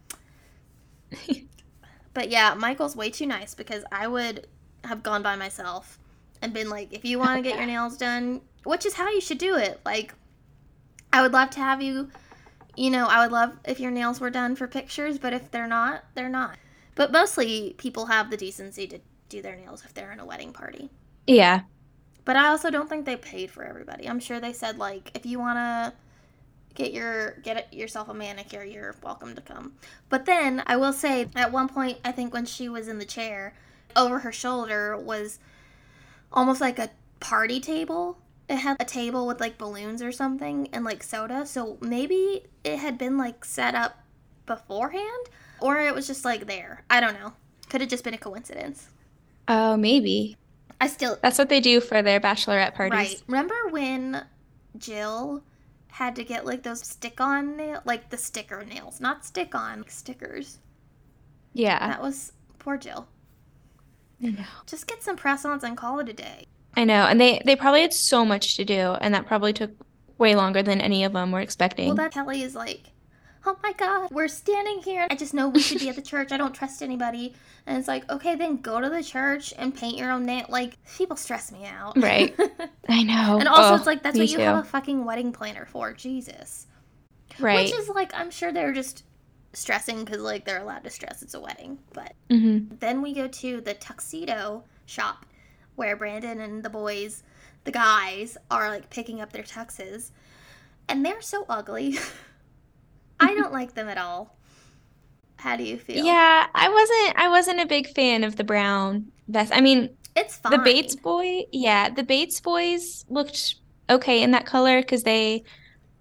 But 2.12 2.28
yeah, 2.28 2.54
Michaela's 2.54 2.96
way 2.96 3.08
too 3.10 3.26
nice 3.26 3.54
because 3.54 3.84
I 3.92 4.08
would 4.08 4.48
have 4.82 5.04
gone 5.04 5.22
by 5.22 5.36
myself 5.36 5.96
and 6.42 6.52
been 6.52 6.68
like, 6.68 6.92
if 6.92 7.04
you 7.04 7.20
want 7.20 7.36
to 7.36 7.48
get 7.48 7.56
your 7.56 7.66
nails 7.66 7.96
done, 7.96 8.40
which 8.64 8.84
is 8.84 8.94
how 8.94 9.08
you 9.08 9.20
should 9.20 9.38
do 9.38 9.54
it. 9.54 9.80
Like, 9.84 10.12
I 11.12 11.22
would 11.22 11.32
love 11.32 11.50
to 11.50 11.60
have 11.60 11.80
you, 11.80 12.10
you 12.76 12.90
know, 12.90 13.06
I 13.06 13.22
would 13.22 13.32
love 13.32 13.56
if 13.64 13.80
your 13.80 13.90
nails 13.90 14.20
were 14.20 14.30
done 14.30 14.56
for 14.56 14.66
pictures, 14.66 15.18
but 15.18 15.32
if 15.32 15.50
they're 15.50 15.66
not, 15.66 16.04
they're 16.14 16.28
not. 16.28 16.56
But 16.94 17.12
mostly 17.12 17.74
people 17.78 18.06
have 18.06 18.30
the 18.30 18.36
decency 18.36 18.86
to 18.88 18.98
do 19.28 19.42
their 19.42 19.56
nails 19.56 19.84
if 19.84 19.94
they're 19.94 20.12
in 20.12 20.20
a 20.20 20.26
wedding 20.26 20.52
party. 20.52 20.90
Yeah. 21.26 21.62
But 22.24 22.36
I 22.36 22.48
also 22.48 22.70
don't 22.70 22.88
think 22.88 23.06
they 23.06 23.16
paid 23.16 23.50
for 23.50 23.64
everybody. 23.64 24.08
I'm 24.08 24.20
sure 24.20 24.40
they 24.40 24.52
said 24.52 24.78
like 24.78 25.10
if 25.14 25.24
you 25.24 25.38
want 25.38 25.56
to 25.56 25.92
get 26.74 26.92
your 26.92 27.32
get 27.42 27.72
yourself 27.72 28.08
a 28.08 28.14
manicure, 28.14 28.64
you're 28.64 28.94
welcome 29.02 29.34
to 29.34 29.40
come. 29.40 29.74
But 30.08 30.26
then 30.26 30.62
I 30.66 30.76
will 30.76 30.92
say 30.92 31.28
at 31.34 31.52
one 31.52 31.68
point 31.68 31.98
I 32.04 32.12
think 32.12 32.32
when 32.32 32.46
she 32.46 32.68
was 32.68 32.88
in 32.88 32.98
the 32.98 33.04
chair, 33.04 33.54
over 33.96 34.20
her 34.20 34.32
shoulder 34.32 34.96
was 34.96 35.38
almost 36.32 36.60
like 36.60 36.78
a 36.78 36.90
party 37.18 37.60
table. 37.60 38.18
It 38.50 38.56
had 38.56 38.76
a 38.80 38.84
table 38.84 39.28
with 39.28 39.38
like 39.38 39.58
balloons 39.58 40.02
or 40.02 40.10
something 40.10 40.68
and 40.72 40.84
like 40.84 41.04
soda. 41.04 41.46
So 41.46 41.78
maybe 41.80 42.42
it 42.64 42.78
had 42.80 42.98
been 42.98 43.16
like 43.16 43.44
set 43.44 43.76
up 43.76 44.00
beforehand 44.44 45.28
or 45.60 45.78
it 45.78 45.94
was 45.94 46.08
just 46.08 46.24
like 46.24 46.48
there. 46.48 46.84
I 46.90 46.98
don't 46.98 47.14
know. 47.14 47.32
Could 47.68 47.80
have 47.80 47.88
just 47.88 48.02
been 48.02 48.12
a 48.12 48.18
coincidence. 48.18 48.88
Oh, 49.46 49.76
maybe. 49.76 50.36
I 50.80 50.88
still 50.88 51.16
That's 51.22 51.38
what 51.38 51.48
they 51.48 51.60
do 51.60 51.80
for 51.80 52.02
their 52.02 52.18
bachelorette 52.18 52.74
parties. 52.74 52.98
Right. 52.98 53.22
Remember 53.28 53.54
when 53.70 54.26
Jill 54.76 55.44
had 55.92 56.16
to 56.16 56.24
get 56.24 56.44
like 56.44 56.64
those 56.64 56.80
stick 56.80 57.20
on 57.20 57.56
nail 57.56 57.82
like 57.84 58.10
the 58.10 58.16
sticker 58.16 58.64
nails, 58.64 59.00
not 59.00 59.24
stick 59.24 59.54
on 59.54 59.82
like 59.82 59.92
stickers. 59.92 60.58
Yeah. 61.52 61.86
That 61.86 62.02
was 62.02 62.32
poor 62.58 62.76
Jill. 62.76 63.06
I 64.20 64.30
know. 64.30 64.44
Just 64.66 64.88
get 64.88 65.04
some 65.04 65.14
press 65.14 65.44
ons 65.44 65.62
and 65.62 65.76
call 65.76 66.00
it 66.00 66.08
a 66.08 66.12
day. 66.12 66.46
I 66.76 66.84
know. 66.84 67.04
And 67.04 67.20
they 67.20 67.42
they 67.44 67.56
probably 67.56 67.82
had 67.82 67.92
so 67.92 68.24
much 68.24 68.56
to 68.56 68.64
do, 68.64 68.92
and 69.00 69.14
that 69.14 69.26
probably 69.26 69.52
took 69.52 69.70
way 70.18 70.34
longer 70.34 70.62
than 70.62 70.80
any 70.80 71.04
of 71.04 71.12
them 71.12 71.32
were 71.32 71.40
expecting. 71.40 71.86
Well, 71.86 71.96
that 71.96 72.12
Kelly 72.12 72.42
is 72.42 72.54
like, 72.54 72.90
oh 73.46 73.56
my 73.62 73.72
god, 73.72 74.10
we're 74.10 74.28
standing 74.28 74.80
here. 74.82 75.06
I 75.10 75.14
just 75.16 75.34
know 75.34 75.48
we 75.48 75.60
should 75.60 75.80
be 75.80 75.88
at 75.88 75.96
the 75.96 76.02
church. 76.12 76.30
I 76.32 76.36
don't 76.36 76.54
trust 76.54 76.82
anybody. 76.82 77.34
And 77.66 77.76
it's 77.78 77.88
like, 77.88 78.10
okay, 78.10 78.34
then 78.36 78.56
go 78.58 78.80
to 78.80 78.88
the 78.88 79.02
church 79.02 79.52
and 79.58 79.74
paint 79.74 79.96
your 79.98 80.10
own 80.10 80.24
name. 80.24 80.46
Like, 80.48 80.74
people 80.96 81.16
stress 81.16 81.52
me 81.52 81.66
out. 81.66 81.96
Right. 82.00 82.34
I 82.88 83.02
know. 83.02 83.38
and 83.38 83.46
also, 83.48 83.72
Oh, 83.72 83.76
it's 83.76 83.86
like, 83.86 84.02
that's 84.02 84.18
what 84.18 84.28
you 84.28 84.38
too. 84.38 84.42
have 84.42 84.64
a 84.64 84.66
fucking 84.66 85.04
wedding 85.04 85.30
planner 85.32 85.66
for. 85.66 85.92
Jesus. 85.92 86.66
right. 87.38 87.64
Which 87.64 87.72
is 87.78 87.88
like, 87.90 88.12
I'm 88.14 88.30
sure 88.30 88.50
they're 88.50 88.72
just 88.72 89.04
stressing 89.52 90.04
because, 90.04 90.20
like, 90.22 90.44
they're 90.46 90.60
allowed 90.62 90.84
to 90.84 90.90
stress. 90.90 91.22
It's 91.22 91.34
a 91.34 91.40
wedding. 91.40 91.78
But 91.92 92.14
hmm 92.30 92.60
then 92.80 93.02
we 93.02 93.12
go 93.14 93.28
to 93.28 93.60
the 93.60 93.74
tuxedo 93.74 94.64
shop 94.86 95.26
where 95.80 95.96
Brandon 95.96 96.40
and 96.42 96.62
the 96.62 96.68
boys, 96.68 97.22
the 97.64 97.72
guys, 97.72 98.36
are 98.50 98.68
like 98.68 98.90
picking 98.90 99.22
up 99.22 99.32
their 99.32 99.42
tuxes. 99.42 100.10
And 100.90 101.06
they're 101.06 101.22
so 101.22 101.46
ugly. 101.48 101.98
I 103.20 103.34
don't 103.34 103.50
like 103.52 103.72
them 103.72 103.88
at 103.88 103.96
all. 103.96 104.36
How 105.36 105.56
do 105.56 105.64
you 105.64 105.78
feel? 105.78 106.04
Yeah, 106.04 106.46
I 106.54 106.68
wasn't 106.68 107.18
I 107.18 107.28
wasn't 107.30 107.60
a 107.60 107.66
big 107.66 107.88
fan 107.94 108.24
of 108.24 108.36
the 108.36 108.44
brown 108.44 109.06
vest. 109.28 109.52
I 109.54 109.62
mean, 109.62 109.88
It's 110.14 110.36
fine. 110.36 110.52
the 110.52 110.58
Bates 110.58 110.94
boy, 110.96 111.44
yeah, 111.50 111.88
the 111.88 112.02
Bates 112.02 112.42
boys 112.42 113.06
looked 113.08 113.54
okay 113.88 114.22
in 114.22 114.32
that 114.32 114.44
color 114.44 114.82
because 114.82 115.02
they 115.02 115.44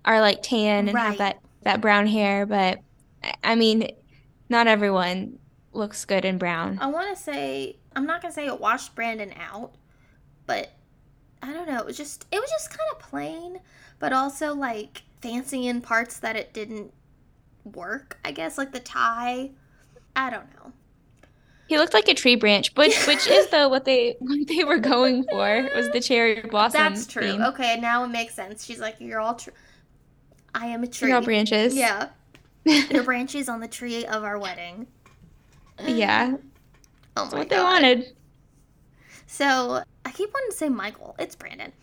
are 0.04 0.20
like 0.20 0.44
tan 0.44 0.90
and 0.90 0.94
Right. 0.96 1.06
have 1.08 1.18
that 1.20 1.40
that 1.64 1.80
brown 1.80 2.06
hair, 2.06 2.46
but 2.46 2.80
I- 3.24 3.34
I 3.46 3.56
mean, 3.56 3.90
not 4.50 4.68
everyone 4.68 5.40
looks 5.72 6.04
good 6.04 6.26
in 6.26 6.38
brown. 6.38 6.78
I 6.82 6.88
want 6.88 7.16
to 7.16 7.22
say 7.24 7.79
I'm 7.96 8.06
not 8.06 8.22
gonna 8.22 8.34
say 8.34 8.46
it 8.46 8.60
washed 8.60 8.96
Brandon 8.96 9.34
out, 9.40 9.74
but 10.46 10.72
I 11.42 11.54
don't 11.54 11.68
know. 11.68 11.80
It 11.80 11.86
was 11.86 11.98
just 11.98 12.26
it 12.32 12.40
was 12.40 12.50
just 12.50 12.70
kind 12.70 12.80
of 12.94 13.00
plain, 13.00 13.60
but 14.00 14.14
also 14.14 14.54
like 14.54 15.04
fancy 15.22 15.68
in 15.68 15.82
parts 15.82 16.20
that 16.20 16.36
it 16.36 16.54
didn't 16.54 16.94
work. 17.64 18.20
I 18.24 18.32
guess 18.32 18.58
like 18.58 18.72
the 18.72 18.80
tie. 18.80 19.52
I 20.16 20.30
don't 20.30 20.48
know. 20.56 20.74
He 21.68 21.78
looked 21.78 21.94
like 21.94 22.08
a 22.08 22.14
tree 22.16 22.36
branch, 22.36 22.72
which 22.76 22.96
which 23.08 23.28
is 23.28 23.48
though 23.50 23.70
what 23.70 23.86
they 23.86 24.16
what 24.20 24.48
they 24.48 24.64
were 24.64 24.80
going 24.80 25.24
for 25.24 25.70
was 25.76 25.90
the 25.92 26.02
cherry 26.02 26.42
blossom. 26.42 26.80
That's 26.82 27.06
true. 27.08 27.22
theme. 27.24 27.42
Okay, 27.42 27.80
now 27.80 28.04
it 28.04 28.10
makes 28.10 28.34
sense. 28.34 28.66
She's 28.66 28.80
like, 28.80 28.96
you're 29.00 29.20
all 29.20 29.36
true. 29.36 29.54
I 30.54 30.68
am 30.68 30.84
a 30.84 30.88
tree. 30.88 31.10
You're 31.10 31.18
all 31.18 31.24
branches. 31.24 31.76
Yeah, 31.76 32.10
your 32.66 33.04
branches 33.04 33.48
on 33.50 33.60
the 33.60 33.68
tree 33.68 34.06
of 34.06 34.24
our 34.24 34.40
wedding. 34.40 34.88
yeah. 35.86 36.36
Oh 37.20 37.24
That's 37.24 37.34
my 37.34 37.40
what 37.40 37.50
they 37.50 37.60
wanted. 37.60 38.14
So 39.28 39.84
I 40.06 40.12
keep 40.12 40.34
wanting 40.34 40.52
to 40.52 40.58
say 40.58 40.70
Michaela. 40.70 41.14
It's 41.20 41.36
Brandon. 41.36 41.74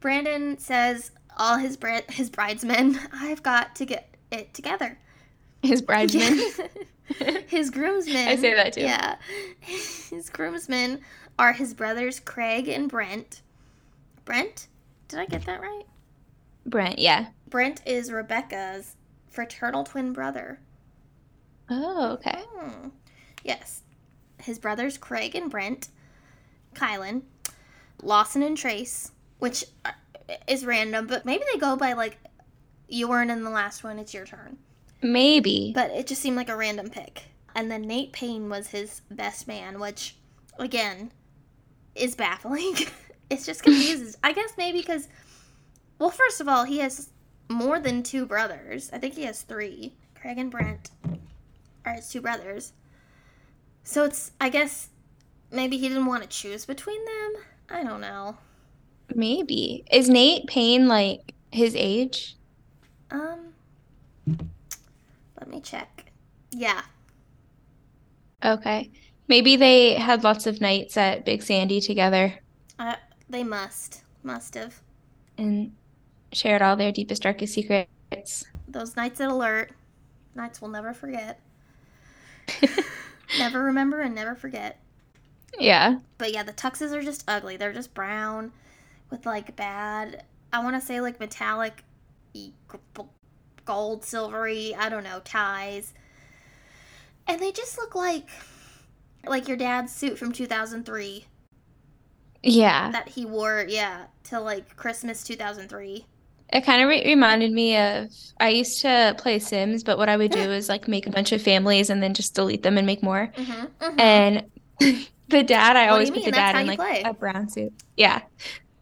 Brandon 0.00 0.58
says 0.58 1.10
all 1.36 1.58
his 1.58 1.76
bri- 1.76 2.02
his 2.08 2.30
bridesmen. 2.30 2.98
I've 3.12 3.42
got 3.42 3.76
to 3.76 3.84
get 3.84 4.16
it 4.30 4.54
together. 4.54 4.98
His 5.62 5.82
bridesmen. 5.82 6.40
his 7.46 7.70
groomsmen. 7.70 8.28
I 8.28 8.36
say 8.36 8.54
that 8.54 8.72
too. 8.72 8.80
Yeah. 8.80 9.16
His 9.60 10.30
groomsmen 10.30 11.00
are 11.38 11.52
his 11.52 11.74
brothers 11.74 12.18
Craig 12.18 12.68
and 12.68 12.88
Brent. 12.88 13.42
Brent? 14.24 14.68
Did 15.08 15.18
I 15.18 15.26
get 15.26 15.44
that 15.44 15.60
right? 15.60 15.84
Brent, 16.64 16.98
yeah. 16.98 17.26
Brent 17.48 17.82
is 17.84 18.10
Rebecca's 18.10 18.96
fraternal 19.28 19.84
twin 19.84 20.12
brother. 20.12 20.60
Oh, 21.68 22.12
okay. 22.12 22.42
Hmm. 22.54 22.88
Yes. 23.44 23.81
His 24.42 24.58
brothers 24.58 24.98
Craig 24.98 25.34
and 25.34 25.50
Brent, 25.50 25.88
Keilen, 26.74 27.22
Lawson 28.02 28.42
and 28.42 28.56
Trace, 28.56 29.12
which 29.38 29.64
uh, 29.84 29.92
is 30.46 30.64
random, 30.64 31.06
but 31.06 31.24
maybe 31.24 31.44
they 31.52 31.58
go 31.58 31.76
by 31.76 31.92
like 31.92 32.18
you 32.88 33.08
weren't 33.08 33.30
in 33.30 33.42
the 33.42 33.50
last 33.50 33.82
one, 33.82 33.98
it's 33.98 34.12
your 34.12 34.26
turn. 34.26 34.58
Maybe. 35.00 35.72
But 35.74 35.90
it 35.90 36.06
just 36.06 36.20
seemed 36.20 36.36
like 36.36 36.50
a 36.50 36.56
random 36.56 36.90
pick. 36.90 37.24
And 37.54 37.70
then 37.70 37.82
Nate 37.82 38.12
Paine 38.12 38.48
was 38.48 38.68
his 38.68 39.00
best 39.10 39.48
man, 39.48 39.80
which 39.80 40.16
again 40.58 41.12
is 41.94 42.14
baffling. 42.14 42.74
it's 43.30 43.46
just 43.46 43.62
confuses. 43.62 44.16
I 44.22 44.32
guess 44.32 44.52
maybe 44.56 44.78
because 44.80 45.08
well, 45.98 46.10
first 46.10 46.40
of 46.40 46.48
all, 46.48 46.64
he 46.64 46.78
has 46.78 47.10
more 47.48 47.78
than 47.78 48.02
two 48.02 48.26
brothers. 48.26 48.90
I 48.92 48.98
think 48.98 49.14
he 49.14 49.22
has 49.22 49.42
three. 49.42 49.94
Craig 50.20 50.38
and 50.38 50.50
Brent 50.50 50.90
are 51.84 51.94
his 51.94 52.08
two 52.08 52.20
brothers. 52.20 52.72
So 53.84 54.04
it's 54.04 54.32
I 54.40 54.48
guess 54.48 54.88
maybe 55.50 55.76
he 55.78 55.88
didn't 55.88 56.06
want 56.06 56.22
to 56.22 56.28
choose 56.28 56.64
between 56.66 57.04
them. 57.04 57.42
I 57.70 57.82
don't 57.84 58.00
know. 58.00 58.36
Maybe. 59.14 59.84
Is 59.90 60.08
Nate 60.08 60.46
Paine 60.46 60.88
like 60.88 61.34
his 61.50 61.74
age? 61.76 62.36
Um 63.10 63.52
let 64.26 65.48
me 65.48 65.60
check. 65.60 66.06
Yeah. 66.52 66.82
Okay. 68.44 68.90
Maybe 69.28 69.56
they 69.56 69.94
had 69.94 70.24
lots 70.24 70.46
of 70.46 70.60
nights 70.60 70.96
at 70.96 71.24
Big 71.24 71.42
Sandy 71.42 71.80
together 71.80 72.34
Uh, 72.78 72.96
they 73.28 73.44
must. 73.44 74.02
Must 74.22 74.54
have. 74.54 74.80
and 75.38 75.72
shared 76.32 76.62
all 76.62 76.76
their 76.76 76.92
deepest, 76.92 77.22
darkest 77.22 77.54
secrets. 77.54 78.44
Those 78.68 78.96
nights 78.96 79.20
at 79.20 79.30
alert. 79.30 79.72
Nights 80.34 80.60
we'll 80.62 80.70
never 80.70 80.94
forget. 80.94 81.40
never 83.38 83.62
remember 83.62 84.00
and 84.00 84.14
never 84.14 84.34
forget. 84.34 84.80
Yeah. 85.58 85.98
But 86.18 86.32
yeah, 86.32 86.42
the 86.42 86.52
tuxes 86.52 86.92
are 86.92 87.02
just 87.02 87.24
ugly. 87.28 87.56
They're 87.56 87.72
just 87.72 87.94
brown 87.94 88.52
with 89.10 89.26
like 89.26 89.54
bad, 89.56 90.24
I 90.52 90.62
want 90.62 90.80
to 90.80 90.86
say 90.86 91.00
like 91.00 91.20
metallic, 91.20 91.84
gold, 93.64 94.04
silvery, 94.04 94.74
I 94.74 94.88
don't 94.88 95.04
know, 95.04 95.20
ties. 95.24 95.92
And 97.26 97.40
they 97.40 97.52
just 97.52 97.78
look 97.78 97.94
like 97.94 98.26
like 99.26 99.46
your 99.46 99.56
dad's 99.56 99.92
suit 99.94 100.18
from 100.18 100.32
2003 100.32 101.26
Yeah. 102.42 102.90
that 102.90 103.10
he 103.10 103.24
wore, 103.24 103.64
yeah, 103.68 104.06
to 104.24 104.40
like 104.40 104.74
Christmas 104.76 105.22
2003. 105.22 106.06
It 106.52 106.64
kind 106.64 106.82
of 106.82 106.88
re 106.88 107.02
reminded 107.04 107.50
me 107.52 107.76
of 107.76 108.10
I 108.38 108.50
used 108.50 108.80
to 108.82 109.14
play 109.18 109.38
Sims, 109.38 109.82
but 109.82 109.96
what 109.98 110.08
I 110.08 110.16
would 110.16 110.30
do 110.32 110.38
is 110.52 110.68
like 110.68 110.86
make 110.88 111.06
a 111.06 111.10
bunch 111.10 111.32
of 111.32 111.40
families 111.42 111.88
and 111.90 112.02
then 112.02 112.12
just 112.14 112.34
delete 112.34 112.62
them 112.62 112.76
and 112.76 112.86
make 112.86 113.02
more. 113.02 113.32
Mm-hmm, 113.36 113.98
And 114.00 114.44
the 115.28 115.42
dad, 115.42 115.76
I 115.76 115.86
What 115.86 115.92
always 115.92 116.10
put 116.10 116.24
the 116.24 116.30
That's 116.30 116.52
dad 116.52 116.60
in 116.60 116.66
like 116.66 116.78
play. 116.78 117.02
a 117.04 117.14
brown 117.14 117.48
suit. 117.48 117.72
Yeah. 117.96 118.20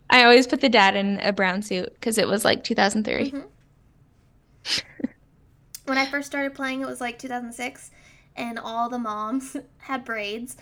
I 0.08 0.24
always 0.24 0.46
put 0.48 0.60
the 0.60 0.68
dad 0.68 0.96
in 0.96 1.20
a 1.20 1.32
brown 1.32 1.62
suit 1.62 1.92
because 1.94 2.18
it 2.18 2.26
was 2.26 2.44
like 2.44 2.64
2003. 2.64 3.30
Mhm. 3.30 3.44
when 5.86 5.98
I 5.98 6.06
first 6.06 6.26
started 6.26 6.54
playing, 6.54 6.80
it 6.80 6.86
was 6.86 7.00
like 7.00 7.18
2006, 7.18 7.90
and 8.36 8.58
all 8.58 8.88
the 8.88 8.98
moms 8.98 9.56
had 9.78 10.04
braids 10.04 10.56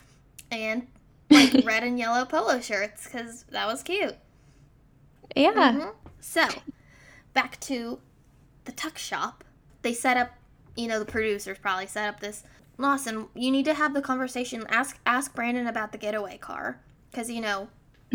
and 0.50 0.86
like 1.30 1.64
red 1.64 1.82
and 1.84 1.98
yellow 1.98 2.24
polo 2.24 2.60
shirts 2.60 3.04
because 3.04 3.44
that 3.50 3.66
was 3.66 3.82
cute. 3.82 4.16
Yeah. 5.36 5.52
Mhm. 5.72 5.94
So, 6.20 6.46
back 7.34 7.58
to 7.60 7.98
the 8.64 8.72
tuck 8.72 8.98
shop. 8.98 9.44
They 9.82 9.94
set 9.94 10.16
up, 10.16 10.30
you 10.76 10.88
know, 10.88 10.98
the 10.98 11.04
producers 11.04 11.58
probably 11.58 11.86
set 11.86 12.08
up 12.08 12.20
this. 12.20 12.44
Lawson, 12.76 13.26
you 13.34 13.50
need 13.50 13.64
to 13.64 13.74
have 13.74 13.94
the 13.94 14.02
conversation. 14.02 14.64
Ask 14.68 14.98
ask 15.04 15.34
Brandon 15.34 15.66
about 15.66 15.92
the 15.92 15.98
getaway 15.98 16.38
car 16.38 16.80
because 17.10 17.30
you 17.30 17.40
know, 17.40 17.68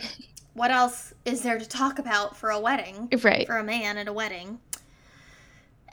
what 0.54 0.72
else 0.72 1.14
is 1.26 1.42
there 1.42 1.60
to 1.60 1.68
talk 1.68 2.00
about 2.00 2.38
for 2.38 2.50
a 2.50 2.60
wedding? 2.60 3.10
Right. 3.22 3.46
for 3.46 3.58
a 3.58 3.64
man 3.64 3.98
at 3.98 4.08
a 4.08 4.14
wedding. 4.14 4.60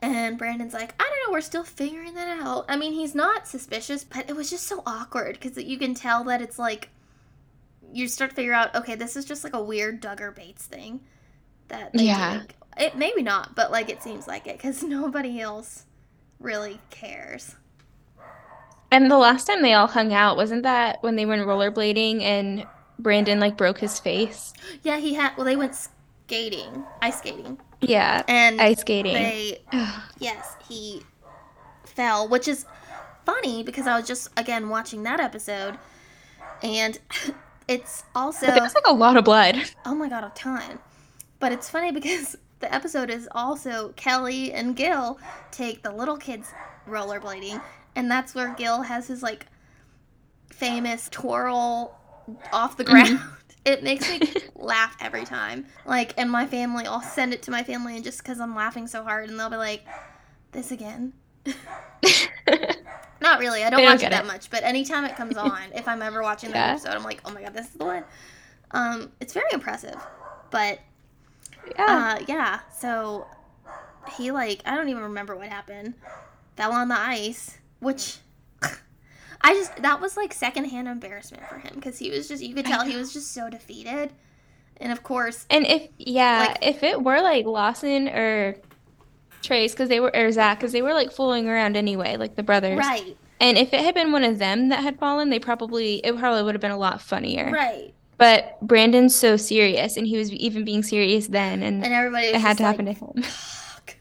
And 0.03 0.39
Brandon's 0.39 0.73
like, 0.73 0.95
I 0.99 1.05
don't 1.05 1.27
know, 1.27 1.33
we're 1.33 1.43
still 1.43 1.65
figuring 1.65 2.15
that 2.15 2.41
out. 2.41 2.65
I 2.69 2.77
mean, 2.77 2.95
he's 2.95 3.15
not 3.15 3.47
suspicious, 3.47 4.03
but 4.03 4.31
it 4.31 4.35
was 4.35 4.49
just 4.49 4.67
so 4.67 4.83
awkward 4.87 5.39
because 5.39 5.63
you 5.63 5.77
can 5.79 5.95
tell 5.95 6.25
that 6.25 6.41
it's 6.41 6.59
like, 6.59 6.89
you 7.93 8.09
start 8.09 8.31
to 8.31 8.37
figure 8.37 8.55
out, 8.55 8.75
okay, 8.75 8.95
this 8.95 9.15
is 9.15 9.27
just 9.27 9.45
like 9.45 9.53
a 9.53 9.63
weird 9.63 10.01
Duggar 10.01 10.35
Bates 10.35 10.65
thing. 10.65 11.01
That 11.69 11.91
Yeah. 11.93 12.45
It 12.79 12.97
maybe 12.97 13.23
not, 13.23 13.55
but 13.55 13.71
like 13.71 13.89
it 13.91 14.03
seems 14.03 14.27
like 14.27 14.47
it 14.47 14.57
because 14.57 14.83
nobody 14.99 15.41
else 15.41 15.85
really 16.39 16.81
cares. 16.91 17.57
And 18.93 19.11
the 19.11 19.19
last 19.19 19.47
time 19.47 19.63
they 19.63 19.73
all 19.75 19.87
hung 19.87 20.13
out, 20.13 20.37
wasn't 20.37 20.65
that 20.65 21.03
when 21.03 21.15
they 21.17 21.25
went 21.27 21.43
rollerblading 21.47 22.23
and 22.23 22.67
Brandon 22.99 23.39
like 23.39 23.57
broke 23.57 23.79
his 23.79 23.99
face? 24.01 24.53
Yeah, 24.83 24.99
he 24.99 25.15
had. 25.15 25.37
Well, 25.37 25.45
they 25.47 25.57
went 25.57 25.75
skating, 25.75 26.85
ice 27.03 27.19
skating, 27.19 27.59
Yeah. 27.81 28.23
and 28.29 28.61
Ice 28.61 28.81
skating. 28.81 29.13
they 29.15 29.61
Yes, 30.19 30.57
he 30.69 31.03
fell, 31.85 32.29
which 32.29 32.49
is 32.49 32.65
funny 33.27 33.63
because 33.63 33.87
I 33.87 33.97
was 33.99 34.07
just 34.09 34.29
again 34.37 34.69
watching 34.69 35.03
that 35.05 35.21
episode, 35.21 35.79
and 36.63 36.99
it's 37.69 38.05
also 38.15 38.47
But 38.47 38.55
there 38.55 38.63
was 38.63 38.75
like 38.75 38.87
a 38.87 38.93
lot 38.95 39.17
of 39.17 39.25
blood. 39.25 39.57
oh 39.85 39.95
my 39.95 40.09
god 40.09 40.25
a 40.25 40.33
ton, 40.35 40.79
but 41.39 41.53
it's 41.53 41.69
funny 41.71 41.93
because 41.93 42.37
the 42.61 42.73
episode 42.73 43.11
is 43.11 43.29
also 43.33 43.91
Kelly 43.97 44.53
and 44.53 44.77
Gil 44.77 45.19
take 45.51 45.83
the 45.83 45.91
little 45.93 46.17
kids 46.17 46.53
rollerblading, 46.89 47.61
and 47.97 48.11
that's 48.11 48.35
where 48.35 48.55
Gil 48.55 48.83
has 48.83 49.09
his 49.09 49.23
like 49.23 49.47
famous 50.53 51.09
twirl 51.11 51.97
off 52.53 52.77
the 52.77 52.85
ground. 52.85 53.21
It 53.63 53.83
makes 53.83 54.09
me 54.09 54.23
laugh 54.55 54.97
every 55.03 55.27
time. 55.27 55.67
Like, 55.85 56.15
and 56.17 56.31
my 56.31 56.47
family, 56.47 56.87
I'll 56.87 57.03
send 57.03 57.35
it 57.35 57.43
to 57.43 57.51
my 57.51 57.63
family, 57.63 57.95
and 57.95 58.03
just 58.03 58.17
because 58.23 58.41
I'm 58.41 58.55
laughing 58.57 58.87
so 58.87 59.05
hard, 59.05 59.29
and 59.29 59.39
they'll 59.39 59.51
be 59.51 59.57
like, 59.57 59.85
"This 60.53 60.71
again." 60.73 61.13
Not 63.21 63.39
really. 63.39 63.63
I 63.63 63.69
don't 63.69 63.81
don't 63.81 63.85
watch 63.85 64.03
it 64.03 64.11
that 64.11 64.25
it. 64.25 64.27
much, 64.27 64.49
but 64.49 64.63
anytime 64.63 65.05
it 65.05 65.15
comes 65.15 65.37
on, 65.37 65.59
if 65.75 65.87
I'm 65.87 66.01
ever 66.01 66.23
watching 66.23 66.49
the 66.51 66.57
Yeah. 66.57 66.71
episode, 66.73 66.93
I'm 66.93 67.05
like, 67.05 67.21
"Oh 67.27 67.33
my 67.33 67.43
god, 67.43 67.53
this 67.53 67.67
is 67.67 67.73
the 67.75 67.85
one." 67.85 68.05
Um, 68.71 69.13
it's 69.21 69.35
very 69.35 69.51
impressive, 69.53 69.97
but 70.51 70.79
yeah. 71.77 72.17
uh, 72.21 72.25
yeah. 72.29 72.61
So 72.79 73.27
he 74.17 74.31
like 74.31 74.63
I 74.67 74.75
don't 74.77 74.89
even 74.89 75.03
remember 75.03 75.37
what 75.37 75.49
happened. 75.49 75.95
Fell 76.57 76.73
on 76.73 76.89
the 76.89 76.99
ice, 76.99 77.59
which 77.79 78.19
I 79.43 79.55
just 79.55 79.77
that 79.77 80.01
was 80.01 80.17
like 80.17 80.33
secondhand 80.35 80.89
embarrassment 80.89 81.47
for 81.49 81.59
him 81.59 81.73
because 81.75 81.99
he 81.99 82.11
was 82.11 82.29
just 82.29 82.43
you 82.43 82.55
could 82.55 82.67
tell 82.67 82.85
he 82.85 82.97
was 82.97 83.13
just 83.13 83.33
so 83.33 83.49
defeated, 83.49 84.13
and 84.79 84.93
of 84.93 85.03
course, 85.03 85.47
And 85.51 85.67
if 85.67 85.89
yeah, 85.99 86.49
Like- 86.51 86.59
if 86.63 86.83
it 86.83 87.03
were 87.03 87.21
like 87.23 87.47
Lawson 87.47 88.09
or 88.09 88.57
Trace, 89.43 89.73
because 89.73 89.89
they 89.89 90.01
were 90.01 90.15
or 90.15 90.31
Zach, 90.33 90.59
because 90.59 90.73
they 90.73 90.83
were 90.83 90.93
like 90.93 91.13
fooling 91.13 91.49
around 91.49 91.77
anyway, 91.77 92.17
like 92.17 92.37
the 92.37 92.43
brothers. 92.43 92.79
right, 92.79 93.17
And 93.41 93.57
if 93.57 93.73
it 93.73 93.81
had 93.81 93.95
been 93.95 94.13
one 94.13 94.25
of 94.25 94.39
them 94.39 94.69
that 94.69 94.81
had 94.83 94.99
fallen, 94.99 95.31
they 95.31 95.39
probably 95.39 95.97
it 96.05 96.19
probably 96.19 96.43
would 96.43 96.55
have 96.55 96.61
been 96.61 96.71
a 96.73 96.77
lot 96.79 97.01
funnier. 97.01 97.51
right, 97.51 97.95
But 98.21 98.61
Brandon's 98.61 99.17
so 99.17 99.39
serious, 99.39 99.97
and 99.97 100.07
he 100.07 100.19
was 100.19 100.31
even 100.33 100.63
being 100.65 100.83
serious 100.83 101.27
then, 101.29 101.63
and 101.63 101.83
and 101.83 101.95
everybody 101.95 102.27
it 102.27 102.37
had 102.41 102.59
to 102.59 102.63
like, 102.63 102.77
happen 102.79 102.85
to 102.85 102.93
him. 102.93 103.23
Fuck. 103.23 103.97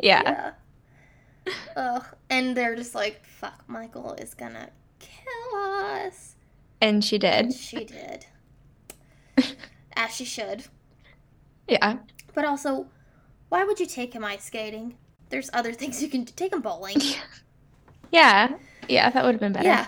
Yeah. 0.00 0.52
Yeah. 1.44 1.52
Ugh. 1.76 2.04
And 2.30 2.56
they're 2.56 2.76
just 2.76 2.94
like, 2.94 3.24
fuck, 3.26 3.64
Michaela 3.66 4.14
is 4.14 4.34
gonna 4.34 4.70
kill 5.00 5.58
us. 5.60 6.36
And 6.80 7.04
she 7.04 7.16
And 7.16 7.50
did. 7.50 7.54
she 7.54 7.84
did. 7.84 8.26
As 9.96 10.14
she 10.14 10.24
should. 10.24 10.64
Yeah. 11.68 11.98
But 12.32 12.44
also, 12.44 12.86
why 13.48 13.64
would 13.64 13.80
you 13.80 13.86
take 13.86 14.12
him 14.14 14.24
ice 14.24 14.44
skating? 14.44 14.96
There's 15.30 15.50
other 15.52 15.72
things 15.72 16.00
you 16.02 16.08
can 16.08 16.22
do. 16.24 16.32
Take 16.36 16.52
him 16.52 16.60
bowling. 16.62 16.98
Yeah. 18.12 18.54
Yeah, 18.88 19.10
that 19.10 19.24
would 19.24 19.34
have 19.34 19.40
been 19.40 19.52
better. 19.52 19.66
Yeah. 19.66 19.86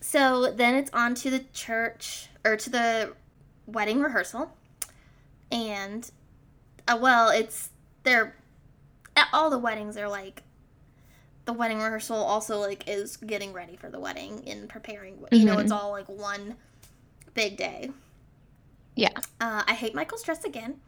So 0.00 0.50
then 0.50 0.74
it's 0.74 0.90
on 0.92 1.14
to 1.14 1.30
the 1.30 1.44
church 1.52 2.28
or 2.44 2.56
to 2.56 2.70
the 2.70 3.12
wedding 3.66 4.00
rehearsal. 4.00 4.52
And, 5.50 6.10
uh, 6.88 6.98
well, 7.00 7.28
it's, 7.28 7.70
they're, 8.04 8.34
at 9.16 9.28
all 9.32 9.50
the 9.50 9.58
weddings 9.58 9.96
are 9.96 10.08
like, 10.08 10.42
the 11.44 11.52
wedding 11.52 11.78
rehearsal 11.78 12.16
also 12.16 12.58
like 12.60 12.88
is 12.88 13.16
getting 13.16 13.52
ready 13.52 13.76
for 13.76 13.90
the 13.90 13.98
wedding 13.98 14.42
and 14.46 14.68
preparing. 14.68 15.18
You 15.32 15.44
know, 15.44 15.56
Mhm. 15.56 15.62
it's 15.64 15.72
all 15.72 15.90
like 15.90 16.08
one 16.08 16.56
big 17.34 17.56
day. 17.56 17.90
Yeah. 18.94 19.10
Uh, 19.40 19.62
I 19.66 19.74
hate 19.74 19.94
Michaela's 19.94 20.22
dress 20.22 20.44
again. 20.44 20.80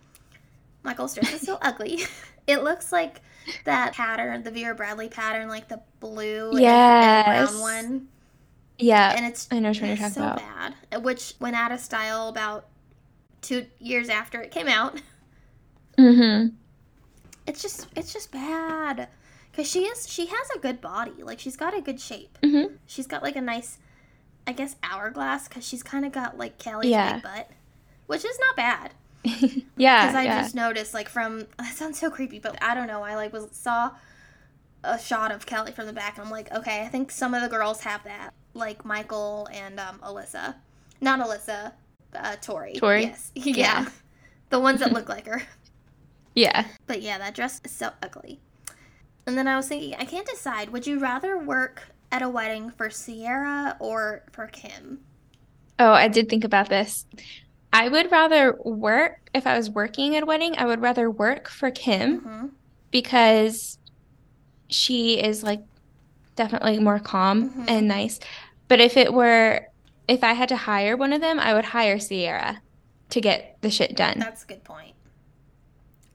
Michaela's 0.85 1.15
dress 1.15 1.33
is 1.35 1.41
so 1.43 1.59
ugly. 1.63 2.01
It 2.47 2.63
looks 2.63 2.93
like 2.93 3.23
that 3.65 3.95
pattern, 3.95 4.43
the 4.43 4.51
Vera 4.51 4.75
Bradley 4.75 5.09
pattern, 5.09 5.49
like 5.49 5.67
the 5.67 5.81
blue 6.01 6.51
and- 6.51 6.59
and, 6.59 6.63
Yes. 6.63 7.51
brown 7.53 7.61
one. 7.63 8.09
Yeah. 8.85 9.15
And 9.17 9.27
it's 9.27 9.49
I 9.51 9.59
know 9.59 9.71
one 9.71 9.85
you're 9.87 9.97
talking 9.97 10.13
so 10.13 10.23
about. 10.23 10.43
bad. 10.91 11.03
Which 11.05 11.35
went 11.41 11.57
out 11.57 11.73
of 11.73 11.81
style 11.81 12.29
about 12.29 12.67
two 13.43 13.67
years 13.79 14.09
after 14.09 14.41
it 14.41 14.51
came 14.51 14.69
out. 14.69 15.01
Mm-hmm. 15.99 16.55
It's 17.47 17.63
just 17.63 17.89
it's 17.97 18.13
just 18.13 18.33
bad. 18.33 19.09
Cause 19.55 19.71
she 19.71 19.85
is 19.85 20.09
she 20.11 20.27
has 20.27 20.51
a 20.57 20.59
good 20.59 20.81
body. 20.81 21.23
Like 21.23 21.39
she's 21.39 21.57
got 21.57 21.77
a 21.77 21.81
good 21.81 22.01
shape. 22.01 22.37
Mm-hmm. 22.43 22.75
She's 22.87 23.07
got 23.07 23.23
like 23.23 23.37
a 23.37 23.41
nice, 23.41 23.79
I 24.47 24.53
guess 24.53 24.77
hourglass. 24.83 25.47
Cause 25.49 25.67
she's 25.67 25.83
kind 25.83 26.05
of 26.05 26.13
got 26.13 26.37
like 26.39 26.59
Kelly's 26.59 26.91
Yeah. 26.91 27.15
big 27.15 27.23
butt, 27.23 27.51
which 28.07 28.25
is 28.25 28.39
not 28.41 28.57
bad. 28.57 28.95
yeah. 29.77 30.07
Because 30.07 30.15
I 30.15 30.25
yeah. 30.25 30.43
just 30.43 30.55
noticed, 30.55 30.93
like, 30.93 31.09
from 31.09 31.47
that 31.59 31.75
sounds 31.75 31.99
so 31.99 32.11
creepy, 32.11 32.39
but 32.39 32.63
I 32.63 32.75
don't 32.75 32.87
know. 32.87 33.03
I 33.03 33.15
like 33.17 33.33
was 33.33 33.49
saw 33.53 33.93
a 34.83 34.99
shot 34.99 35.33
of 35.33 35.47
Kelly 35.47 35.73
from 35.73 35.87
the 35.87 35.93
back, 35.93 36.17
and 36.19 36.27
I'm 36.27 36.31
like, 36.31 36.53
okay, 36.53 36.83
I 36.83 36.89
think 36.89 37.11
some 37.11 37.33
of 37.35 37.41
the 37.43 37.49
girls 37.49 37.81
have 37.83 38.05
that, 38.05 38.35
like 38.55 38.85
Michaela 38.85 39.47
and 39.53 39.81
um, 39.81 39.99
Alyssa, 40.01 40.55
not 41.01 41.21
Alyssa, 41.21 41.73
uh, 42.15 42.37
Tori. 42.41 42.75
Tori? 42.75 43.03
yes, 43.03 43.33
yeah. 43.35 43.85
Yeah. 43.85 43.87
the 44.51 44.61
ones 44.61 44.81
that 44.81 44.93
look 44.93 45.09
like 45.09 45.27
her. 45.27 45.43
Yeah. 46.35 46.67
But 46.87 47.03
yeah, 47.03 47.19
that 47.19 47.35
dress 47.35 47.61
is 47.65 47.71
so 47.71 47.91
ugly. 48.03 48.41
And 49.27 49.39
then 49.39 49.49
I 49.49 49.57
was 49.57 49.69
thinking, 49.69 49.95
I 49.99 50.05
can't 50.05 50.27
decide. 50.27 50.71
Would 50.71 50.87
you 50.87 50.99
rather 50.99 51.39
work 51.39 51.89
at 52.13 52.23
a 52.23 52.29
wedding 52.29 52.71
for 52.71 52.91
Sierra 52.91 53.77
or 53.81 54.25
for 54.33 54.47
Kim? 54.49 55.01
Oh, 55.79 55.93
I 55.93 56.09
did 56.09 56.29
think 56.29 56.45
about 56.45 56.69
this. 56.69 57.07
I 57.73 57.89
would 57.89 58.11
rather 58.13 58.57
work, 58.65 59.31
if 59.35 59.47
I 59.47 59.57
was 59.57 59.71
working 59.71 60.17
at 60.17 60.23
a 60.23 60.27
wedding, 60.27 60.57
I 60.59 60.67
would 60.67 60.81
rather 60.81 61.11
work 61.11 61.49
for 61.49 61.71
Kim 61.71 62.21
hmm 62.21 62.47
because 62.91 63.79
she 64.69 65.21
is 65.23 65.43
like 65.43 65.61
definitely 66.37 66.79
more 66.81 67.01
calm 67.01 67.51
Mhm. 67.51 67.65
and 67.69 67.89
nice. 67.89 68.21
But 68.75 68.81
if 68.81 68.97
it 68.97 69.15
were, 69.15 69.69
if 70.09 70.25
I 70.25 70.33
had 70.33 70.49
to 70.49 70.57
hire 70.57 70.97
one 70.97 71.13
of 71.13 71.21
them, 71.21 71.39
I 71.39 71.55
would 71.55 71.67
hire 71.67 72.01
Sierra 72.01 72.61
to 73.11 73.21
get 73.21 73.57
the 73.61 73.71
shit 73.71 73.95
done. 73.97 74.19
That's 74.19 74.43
a 74.43 74.49
good 74.49 74.65
point. 74.65 74.97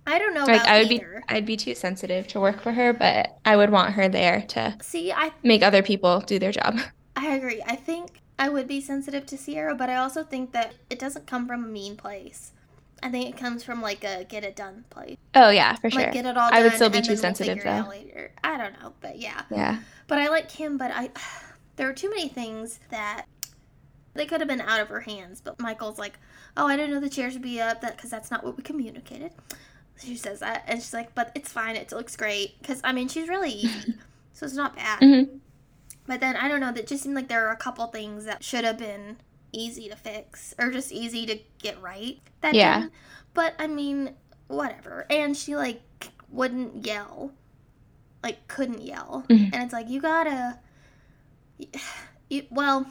I 0.06 0.20
don't 0.20 0.34
know 0.34 0.44
Like 0.44 0.60
about 0.64 0.68
I 0.68 0.80
would 0.80 0.90
be. 0.90 1.02
I'd 1.30 1.46
be 1.46 1.56
too 1.56 1.74
sensitive 1.74 2.28
to 2.28 2.40
work 2.42 2.62
for 2.62 2.74
her, 2.74 2.92
but 2.92 3.38
I 3.46 3.56
would 3.56 3.70
want 3.70 3.94
her 3.94 4.10
there 4.10 4.42
to 4.50 4.76
See, 4.82 5.10
I 5.14 5.32
make 5.42 5.64
other 5.64 5.82
people 5.82 6.20
do 6.20 6.38
their 6.38 6.52
job. 6.52 6.80
I 7.16 7.28
agree. 7.34 7.64
I 7.66 7.78
think 7.78 8.20
I 8.38 8.50
would 8.50 8.68
be 8.68 8.82
sensitive 8.82 9.26
to 9.28 9.38
Sierra, 9.38 9.74
but 9.74 9.90
I 9.90 9.96
also 9.96 10.22
think 10.26 10.52
that 10.52 10.74
it 10.90 11.00
doesn't 11.00 11.28
come 11.28 11.48
from 11.48 11.64
a 11.64 11.68
mean 11.70 11.96
place. 11.96 12.52
I 13.02 13.10
think 13.10 13.30
it 13.34 13.40
comes 13.40 13.64
from 13.64 13.82
like 13.82 14.04
a 14.04 14.26
get 14.26 14.44
it 14.44 14.58
done 14.58 14.84
place. 14.90 15.16
Oh 15.34 15.50
yeah, 15.50 15.76
for 15.76 15.90
Like 15.92 15.94
sure. 16.08 16.12
get 16.12 16.26
it 16.26 16.36
all 16.36 16.50
done. 16.50 16.60
I 16.60 16.62
would 16.62 16.74
still 16.74 16.90
be 16.90 17.00
too 17.00 17.12
we'll 17.12 17.18
sensitive, 17.20 17.66
out 17.66 17.86
though. 17.86 17.90
later. 17.90 18.32
I 18.44 18.58
don't 18.58 18.74
know, 18.82 18.92
but 19.00 19.18
yeah. 19.18 19.44
Yeah. 19.50 19.78
But 20.08 20.18
I 20.18 20.28
like 20.28 20.50
Kim, 20.50 20.78
but 20.78 20.92
I 20.94 21.10
there 21.80 21.90
are 21.90 21.94
too 21.94 22.10
many 22.10 22.28
things 22.28 22.78
that 22.90 23.24
they 24.14 24.26
could 24.26 24.42
have 24.42 24.50
been 24.50 24.60
out 24.60 24.82
of 24.82 24.90
her 24.90 25.00
hands. 25.00 25.40
But 25.42 25.62
Michaela's 25.62 25.98
like, 25.98 26.20
oh, 26.58 26.68
I 26.68 26.76
didn't 26.76 26.94
know 26.94 27.00
the 27.00 27.10
chairs 27.10 27.34
would 27.34 27.42
be 27.42 27.62
up, 27.62 27.80
that 27.80 27.96
because 27.96 28.10
that's 28.10 28.30
not 28.30 28.44
what 28.44 28.58
we 28.58 28.64
communicated. 28.64 29.32
She 29.98 30.18
says 30.18 30.42
that, 30.42 30.66
and 30.68 30.80
she's 30.82 30.94
like, 30.94 31.16
but 31.16 31.32
it's 31.36 31.54
fine. 31.54 31.78
It 31.78 31.94
looks 31.94 32.18
great 32.18 32.60
because 32.62 32.82
I 32.84 32.92
mean 32.92 33.08
she's 33.08 33.30
really 33.30 33.52
easy, 33.52 33.94
so 34.34 34.46
it's 34.46 34.56
not 34.56 34.76
bad. 34.76 35.00
hmm 35.00 35.38
But 36.06 36.20
then 36.20 36.36
I 36.36 36.50
don't 36.50 36.60
know. 36.60 36.74
That 36.74 36.86
just 36.86 37.04
seemed 37.04 37.16
like 37.16 37.30
there 37.30 37.44
were 37.44 37.52
a 37.52 37.58
couple 37.58 37.88
things 37.88 38.26
that 38.26 38.44
should 38.44 38.66
have 38.66 38.78
been 38.78 39.16
easy 39.54 39.88
to 39.88 39.96
fix 39.96 40.54
or 40.60 40.70
just 40.72 40.92
easy 40.92 41.26
to 41.28 41.40
get 41.62 41.82
right. 41.82 42.20
That 42.42 42.56
Yeah. 42.56 42.80
didn't. 42.82 42.94
But 43.34 43.56
I 43.58 43.68
mean, 43.68 44.16
whatever. 44.48 45.06
And 45.10 45.36
she 45.36 45.56
like 45.56 45.82
wouldn't 46.30 46.86
yell, 46.86 47.32
like 48.22 48.48
couldn't 48.50 48.82
yell. 48.82 49.24
Mhm. 49.30 49.54
And 49.54 49.64
it's 49.64 49.74
like 49.74 49.88
you 49.90 50.02
gotta. 50.02 50.60
You, 52.32 52.44
well, 52.52 52.86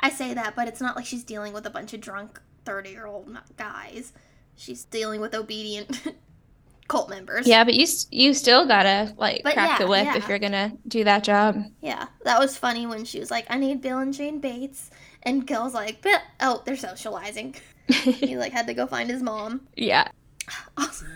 I 0.00 0.10
say 0.10 0.34
that, 0.34 0.56
but 0.56 0.66
it's 0.66 0.80
not 0.80 0.96
like 0.96 1.06
she's 1.06 1.22
dealing 1.22 1.52
with 1.52 1.66
a 1.66 1.70
bunch 1.70 1.94
of 1.94 2.00
drunk 2.00 2.40
thirty-year-old 2.64 3.38
guys. 3.56 4.12
She's 4.56 4.84
dealing 4.84 5.20
with 5.20 5.36
obedient 5.36 6.02
cult 6.88 7.08
members. 7.08 7.46
Yeah, 7.46 7.62
but 7.62 7.74
you 7.74 7.86
you 8.10 8.34
still 8.34 8.66
gotta 8.66 9.14
like 9.16 9.42
But 9.44 9.54
crack 9.54 9.78
yeah, 9.78 9.78
the 9.78 9.86
whip 9.88 10.04
yeah. 10.06 10.16
if 10.16 10.28
you're 10.28 10.40
gonna 10.40 10.72
do 10.88 11.04
that 11.04 11.22
job. 11.22 11.62
Yeah, 11.80 12.08
that 12.24 12.40
was 12.40 12.56
funny 12.58 12.86
when 12.88 13.04
she 13.04 13.20
was 13.20 13.30
like, 13.30 13.46
"I 13.48 13.56
need 13.56 13.82
Bill 13.82 13.98
and 14.00 14.12
Jane 14.12 14.40
Bates," 14.40 14.90
and 15.22 15.46
Gil's 15.46 15.72
like, 15.74 16.02
"Bill, 16.02 16.18
oh, 16.40 16.62
they're 16.66 16.76
socializing." 16.76 17.54
he 17.88 18.36
like 18.36 18.50
had 18.50 18.66
to 18.66 18.74
go 18.74 18.88
find 18.88 19.08
his 19.08 19.22
mom. 19.22 19.68
yeah. 19.76 20.08
Also, 20.76 21.06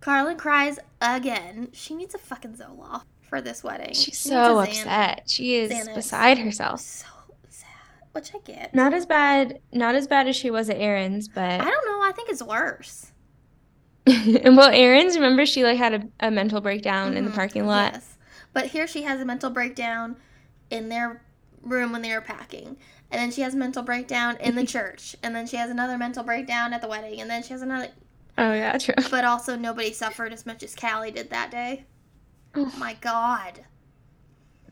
Carlin 0.00 0.36
cries 0.36 0.78
again. 1.00 1.68
She 1.72 1.94
needs 1.94 2.14
a 2.14 2.18
fucking 2.18 2.56
Zoloft 2.56 3.04
for 3.30 3.40
this 3.40 3.64
wedding. 3.64 3.94
She's 3.94 4.20
She 4.20 4.28
so 4.28 4.60
needs 4.60 4.78
a 4.78 4.80
Xanax. 4.80 4.80
upset. 4.82 5.22
She 5.28 5.54
is 5.56 5.70
Xanax. 5.72 5.94
beside 5.94 6.38
herself. 6.38 6.80
So 6.80 7.06
sad, 7.48 7.68
which 8.12 8.34
I 8.34 8.38
get. 8.44 8.74
Not 8.74 8.92
as 8.92 9.06
bad, 9.06 9.60
not 9.72 9.94
as 9.94 10.06
bad 10.06 10.28
as 10.28 10.36
she 10.36 10.50
was 10.50 10.68
at 10.68 10.76
Erin's, 10.76 11.28
but 11.28 11.60
I 11.60 11.64
don't 11.64 11.86
know. 11.86 12.02
I 12.06 12.12
think 12.14 12.28
it's 12.28 12.42
worse. 12.42 13.12
and 14.06 14.56
well, 14.56 14.70
Erin's 14.70 15.14
remember 15.16 15.46
she 15.46 15.62
like 15.62 15.78
had 15.78 15.94
a, 15.94 16.26
a 16.26 16.30
mental 16.30 16.60
breakdown 16.60 17.16
in 17.16 17.24
the 17.24 17.30
Mhm, 17.30 17.34
parking 17.34 17.66
lot. 17.66 17.92
Yes, 17.94 18.18
but 18.52 18.66
here 18.66 18.86
she 18.86 19.02
has 19.02 19.20
a 19.20 19.24
mental 19.24 19.50
breakdown 19.50 20.16
in 20.70 20.88
their 20.88 21.22
room 21.62 21.92
when 21.92 22.02
they 22.02 22.12
were 22.12 22.20
packing. 22.20 22.76
And 23.12 23.20
then 23.20 23.30
she 23.32 23.42
has 23.42 23.54
a 23.54 23.56
mental 23.56 23.82
breakdown 23.82 24.36
in 24.40 24.54
the 24.54 24.64
church. 24.74 25.16
And 25.22 25.34
then 25.34 25.46
she 25.46 25.56
has 25.56 25.70
another 25.70 25.98
mental 25.98 26.22
breakdown 26.24 26.72
at 26.72 26.80
the 26.80 26.88
wedding. 26.88 27.20
And 27.20 27.28
then 27.30 27.42
she 27.42 27.52
has 27.52 27.62
another 27.62 27.88
Oh 28.38 28.52
yeah, 28.54 28.78
true. 28.78 28.94
But 29.10 29.24
also, 29.24 29.54
nobody 29.56 29.92
suffered 29.92 30.32
as 30.32 30.46
much 30.46 30.62
as 30.62 30.74
Callie 30.74 31.10
did 31.10 31.30
that 31.30 31.50
day. 31.50 31.84
Oh. 32.54 32.72
My 32.78 32.94
God, 32.94 33.64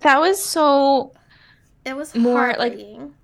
That 0.00 0.20
was 0.20 0.42
so. 0.42 1.12
it 1.84 1.96
was 1.96 2.14
More, 2.14 2.54
like, 2.58 2.72
heartbreaking. 2.72 3.14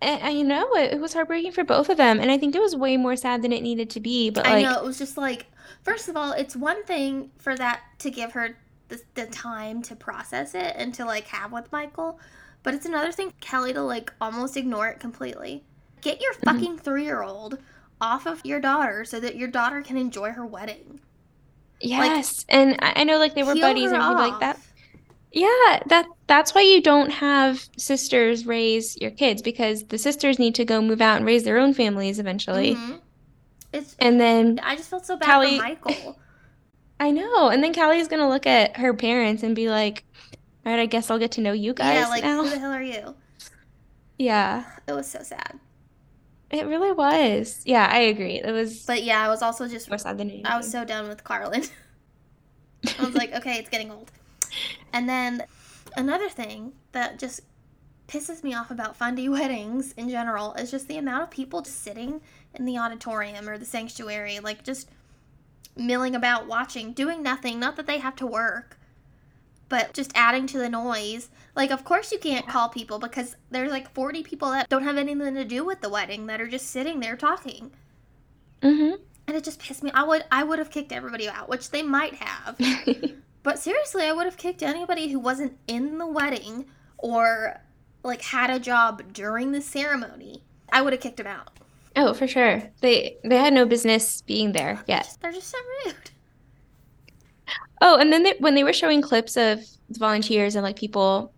I, 0.00 0.20
I 0.22 0.42
know 0.42 0.74
it, 0.74 0.94
it 0.94 1.00
was 1.00 1.12
heartbreaking 1.14 1.52
for 1.52 1.64
both 1.64 1.88
of 1.88 1.96
them, 1.96 2.20
and 2.20 2.30
I 2.30 2.38
think 2.38 2.54
it 2.54 2.60
was 2.60 2.76
way 2.76 2.96
more 2.96 3.16
sad 3.16 3.42
than 3.42 3.52
it 3.52 3.62
needed 3.62 3.90
to 3.90 4.00
be. 4.00 4.30
But 4.30 4.46
I 4.46 4.62
know 4.62 4.76
it 4.78 4.84
was 4.84 4.98
just 4.98 5.16
like, 5.16 5.46
first 5.82 6.08
of 6.08 6.16
all, 6.16 6.32
it's 6.32 6.54
one 6.56 6.84
thing 6.84 7.30
for 7.38 7.56
that 7.56 7.82
to 8.00 8.10
give 8.10 8.32
her 8.32 8.56
the, 8.88 9.00
the 9.14 9.26
time 9.26 9.82
to 9.82 9.96
process 9.96 10.54
it 10.54 10.74
and 10.76 10.94
to 10.94 11.04
like 11.04 11.26
have 11.28 11.52
with 11.52 11.70
Michaela, 11.72 12.14
but 12.62 12.74
it's 12.74 12.86
another 12.86 13.12
thing 13.12 13.32
Kelly 13.40 13.72
to 13.72 13.82
like 13.82 14.12
almost 14.20 14.56
ignore 14.56 14.88
it 14.88 15.00
completely. 15.00 15.64
Get 16.00 16.20
your 16.20 16.32
Mm-hmm. 16.46 16.58
fucking 16.58 16.78
three 16.78 17.04
year 17.04 17.22
old 17.22 17.58
off 18.00 18.26
of 18.26 18.44
your 18.44 18.60
daughter 18.60 19.04
so 19.04 19.18
that 19.20 19.36
your 19.36 19.48
daughter 19.48 19.82
can 19.82 19.96
enjoy 19.96 20.30
her 20.32 20.46
wedding. 20.46 21.00
Yes. 21.80 22.44
and 22.48 22.76
I 22.80 23.04
know 23.04 23.18
like 23.18 23.34
they 23.34 23.42
were 23.42 23.54
buddies 23.54 23.92
and 23.92 24.00
people 24.00 24.14
like 24.14 24.40
that. 24.40 24.58
Yeah, 25.32 25.82
that 25.86 26.06
that's 26.26 26.54
why 26.54 26.62
you 26.62 26.80
don't 26.82 27.10
have 27.10 27.68
sisters 27.76 28.46
raise 28.46 28.96
your 28.96 29.10
kids 29.10 29.42
because 29.42 29.84
the 29.84 29.98
sisters 29.98 30.38
need 30.38 30.54
to 30.56 30.64
go 30.64 30.80
move 30.80 31.00
out 31.00 31.18
and 31.18 31.26
raise 31.26 31.44
their 31.44 31.58
own 31.58 31.74
families 31.74 32.18
eventually. 32.18 32.74
Mhm. 32.74 33.00
It's. 33.72 33.94
And 33.98 34.18
then 34.18 34.58
I 34.62 34.76
just 34.76 34.88
felt 34.88 35.04
so 35.04 35.16
bad 35.16 35.26
Callie- 35.26 35.58
for 35.58 35.62
Michaela. 35.64 36.16
I 37.00 37.10
know, 37.12 37.48
and 37.48 37.62
then 37.62 37.72
Callie's 37.74 38.08
gonna 38.08 38.28
look 38.28 38.46
at 38.46 38.76
her 38.78 38.92
parents 38.94 39.42
and 39.44 39.54
be 39.54 39.68
like, 39.68 40.04
"All 40.66 40.72
right, 40.72 40.80
I 40.80 40.86
guess 40.86 41.10
I'll 41.10 41.18
get 41.18 41.32
to 41.32 41.40
know 41.40 41.52
you 41.52 41.74
guys 41.74 41.94
yeah, 41.94 42.08
like 42.08 42.24
now." 42.24 42.42
who 42.42 42.50
the 42.50 42.58
hell 42.58 42.72
are 42.72 42.82
you? 42.82 43.14
Yeah, 44.18 44.64
It 44.88 44.94
was 44.94 45.06
so 45.06 45.22
sad. 45.22 45.60
It 46.50 46.66
really 46.66 46.92
was. 46.92 47.62
Yeah, 47.64 47.88
I 47.90 47.98
agree. 48.00 48.40
It 48.42 48.52
was 48.52 48.84
But 48.86 49.02
yeah, 49.02 49.22
I 49.24 49.28
was 49.28 49.42
also 49.42 49.68
just 49.68 49.88
more 49.88 49.98
sad 49.98 50.18
than 50.18 50.28
anything. 50.28 50.46
I 50.46 50.56
was 50.56 50.70
so 50.70 50.84
done 50.84 51.08
with 51.08 51.24
Carlin. 51.24 51.64
I 52.98 53.04
was 53.04 53.14
like, 53.14 53.34
okay, 53.34 53.58
it's 53.58 53.68
getting 53.68 53.90
old. 53.90 54.10
And 54.92 55.08
then 55.08 55.44
another 55.96 56.28
thing 56.28 56.72
that 56.92 57.18
just 57.18 57.40
pisses 58.06 58.42
me 58.42 58.54
off 58.54 58.70
about 58.70 58.96
fundy 58.96 59.28
weddings 59.28 59.92
in 59.92 60.08
general 60.08 60.54
is 60.54 60.70
just 60.70 60.88
the 60.88 60.96
amount 60.96 61.24
of 61.24 61.30
people 61.30 61.60
just 61.60 61.82
sitting 61.82 62.20
in 62.54 62.64
the 62.64 62.78
auditorium 62.78 63.48
or 63.48 63.58
the 63.58 63.64
sanctuary, 63.64 64.40
like 64.40 64.64
just 64.64 64.88
milling 65.76 66.14
about 66.14 66.46
watching, 66.46 66.92
doing 66.92 67.22
nothing. 67.22 67.60
Not 67.60 67.76
that 67.76 67.86
they 67.86 67.98
have 67.98 68.16
to 68.16 68.26
work, 68.26 68.78
but 69.68 69.92
just 69.94 70.12
adding 70.14 70.46
to 70.48 70.58
the 70.58 70.68
noise. 70.68 71.30
Like, 71.54 71.70
of 71.70 71.84
course, 71.84 72.12
you 72.12 72.18
can't 72.18 72.46
call 72.48 72.68
people 72.68 72.98
because 72.98 73.36
there's 73.50 73.70
like 73.70 73.92
40 73.94 74.22
people 74.22 74.50
that 74.50 74.68
don't 74.68 74.84
have 74.84 74.96
anything 74.96 75.34
to 75.34 75.44
do 75.44 75.64
with 75.64 75.80
the 75.80 75.88
wedding 75.88 76.26
that 76.26 76.40
are 76.40 76.48
just 76.48 76.70
sitting 76.70 77.00
there 77.00 77.16
talking. 77.16 77.72
hmm 78.62 78.92
And 79.26 79.36
it 79.36 79.44
just 79.44 79.60
pissed 79.60 79.82
me. 79.82 79.90
I 79.92 80.02
would 80.04 80.24
I 80.30 80.42
would 80.44 80.58
have 80.58 80.70
kicked 80.70 80.92
everybody 80.92 81.28
out, 81.28 81.48
which 81.48 81.70
they 81.70 81.82
might 81.82 82.14
have. 82.14 82.58
But 83.42 83.58
seriously, 83.58 84.04
I 84.04 84.12
would 84.12 84.26
have 84.26 84.36
kicked 84.36 84.62
anybody 84.62 85.08
who 85.08 85.18
wasn't 85.18 85.56
in 85.66 85.98
the 85.98 86.06
wedding 86.06 86.66
or 86.98 87.60
like 88.02 88.20
had 88.22 88.50
a 88.50 88.58
job 88.58 89.12
during 89.12 89.52
the 89.52 89.60
ceremony. 89.62 90.42
I 90.70 90.82
would 90.82 90.92
have 90.92 91.00
kicked 91.00 91.16
them 91.18 91.26
out. 91.28 91.50
Oh, 91.96 92.14
for 92.14 92.26
sure. 92.28 92.62
They 92.80 93.16
they 93.24 93.36
had 93.36 93.52
no 93.54 93.64
business 93.64 94.22
being 94.22 94.52
there 94.52 94.82
yet. 94.86 95.16
They're 95.20 95.32
just 95.32 95.48
so 95.48 95.58
rude. 95.86 96.10
Oh, 97.80 97.96
and 97.98 98.12
then 98.12 98.22
they, 98.24 98.34
when 98.38 98.54
they 98.54 98.64
were 98.64 98.72
showing 98.72 99.02
clips 99.02 99.36
of 99.36 99.60
volunteers 99.90 100.54
and 100.54 100.64
like 100.64 100.76
people 100.76 101.32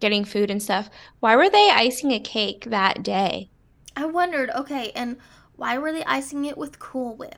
getting 0.00 0.24
food 0.24 0.50
and 0.50 0.62
stuff, 0.62 0.90
why 1.20 1.36
were 1.36 1.48
they 1.48 1.70
icing 1.70 2.12
a 2.12 2.20
cake 2.20 2.64
that 2.68 3.02
day? 3.02 3.48
I 3.96 4.06
wondered, 4.06 4.50
okay, 4.50 4.90
and 4.94 5.16
why 5.56 5.78
were 5.78 5.92
they 5.92 6.04
icing 6.04 6.44
it 6.44 6.58
with 6.58 6.78
Cool 6.78 7.14
Whip? 7.16 7.36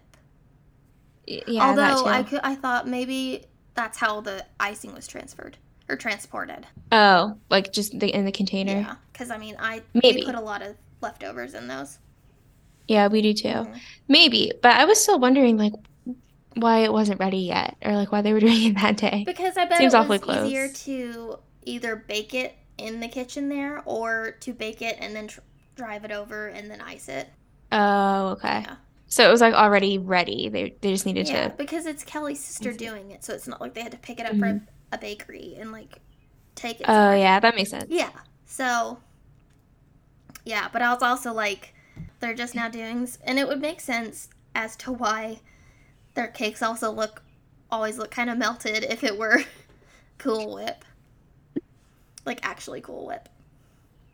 Yeah, 1.26 1.74
that 1.74 1.92
Although 1.92 2.06
I 2.06 2.22
could, 2.22 2.40
I 2.42 2.54
thought 2.54 2.86
maybe 2.88 3.44
that's 3.74 3.98
how 3.98 4.20
the 4.20 4.44
icing 4.60 4.94
was 4.94 5.06
transferred 5.06 5.58
or 5.88 5.96
transported. 5.96 6.66
Oh, 6.92 7.36
like 7.50 7.72
just 7.72 7.98
the 7.98 8.08
in 8.08 8.24
the 8.24 8.32
container. 8.32 8.72
Yeah, 8.80 8.96
because 9.12 9.30
I 9.30 9.38
mean, 9.38 9.56
I 9.58 9.82
Maybe. 9.94 10.24
put 10.24 10.34
a 10.34 10.40
lot 10.40 10.62
of 10.62 10.76
leftovers 11.00 11.54
in 11.54 11.66
those. 11.68 11.98
Yeah, 12.88 13.08
we 13.08 13.20
do 13.22 13.34
too. 13.34 13.48
Mhm. 13.48 13.80
Maybe, 14.08 14.52
but 14.62 14.76
I 14.76 14.84
was 14.84 15.02
still 15.02 15.18
wondering 15.18 15.56
like 15.56 15.72
why 16.56 16.78
it 16.80 16.92
wasn't 16.92 17.20
ready 17.20 17.38
yet, 17.38 17.76
or 17.82 17.92
like 17.94 18.10
why 18.12 18.22
they 18.22 18.32
were 18.32 18.40
doing 18.48 18.64
it 18.64 18.74
that 18.76 18.96
day. 18.96 19.22
Because 19.24 19.56
I 19.56 19.64
bet 19.66 19.78
Seems 19.78 19.94
it 19.94 19.96
awfully 19.96 20.18
was 20.18 20.46
easier 20.46 20.66
close. 20.68 20.84
to 20.84 21.38
either 21.64 21.96
bake 21.96 22.34
it 22.34 22.56
in 22.78 23.00
the 23.00 23.08
kitchen 23.08 23.48
there 23.48 23.82
or 23.86 24.32
to 24.40 24.52
bake 24.52 24.82
it 24.82 24.96
and 25.00 25.14
then 25.16 25.28
tr- 25.28 25.40
drive 25.76 26.04
it 26.04 26.12
over 26.12 26.48
and 26.48 26.70
then 26.70 26.80
ice 26.80 27.08
it. 27.08 27.28
Oh, 27.72 28.28
okay. 28.30 28.60
Yeah. 28.66 28.76
So 29.08 29.26
it 29.28 29.30
was 29.30 29.40
like 29.40 29.54
already 29.54 29.98
ready. 29.98 30.48
They 30.48 30.76
they 30.80 30.92
just 30.92 31.06
needed 31.06 31.28
Yeah, 31.28 31.48
to. 31.48 31.54
because 31.56 31.86
it's 31.86 32.02
Kelly's 32.04 32.40
sister 32.42 32.72
doing 32.72 33.10
it, 33.12 33.24
so 33.24 33.34
it's 33.34 33.46
not 33.46 33.60
like 33.60 33.74
they 33.74 33.82
had 33.82 33.92
to 33.92 33.98
pick 33.98 34.18
it 34.20 34.26
up 34.26 34.32
Mhm. 34.32 34.40
from 34.40 34.68
a 34.92 34.98
bakery 34.98 35.56
and 35.58 35.70
like 35.72 36.00
take 36.54 36.80
it. 36.80 36.86
Oh 36.88 36.92
somewhere. 36.92 37.16
yeah, 37.18 37.38
that 37.40 37.54
makes 37.54 37.70
sense. 37.70 37.86
Yeah. 37.88 38.10
So, 38.46 38.98
yeah, 40.44 40.68
but 40.72 40.82
I 40.82 40.92
was 40.92 41.02
also 41.02 41.32
like, 41.32 41.74
they're 42.20 42.34
just 42.34 42.54
now 42.54 42.68
doing 42.68 43.02
this, 43.02 43.18
and 43.24 43.38
it 43.38 43.46
would 43.48 43.60
make 43.60 43.80
sense 43.80 44.28
as 44.54 44.76
to 44.76 44.92
why 44.92 45.40
their 46.16 46.28
cakes 46.28 46.62
also 46.62 46.92
look 46.92 47.22
always 47.70 47.98
look 47.98 48.10
kind 48.12 48.30
of 48.30 48.38
melted 48.38 48.84
if 48.84 49.04
it 49.04 49.18
were 49.18 49.44
Cool 50.18 50.54
Whip, 50.54 50.84
like 52.26 52.40
actually 52.44 52.80
Cool 52.80 53.06
Whip. 53.06 53.28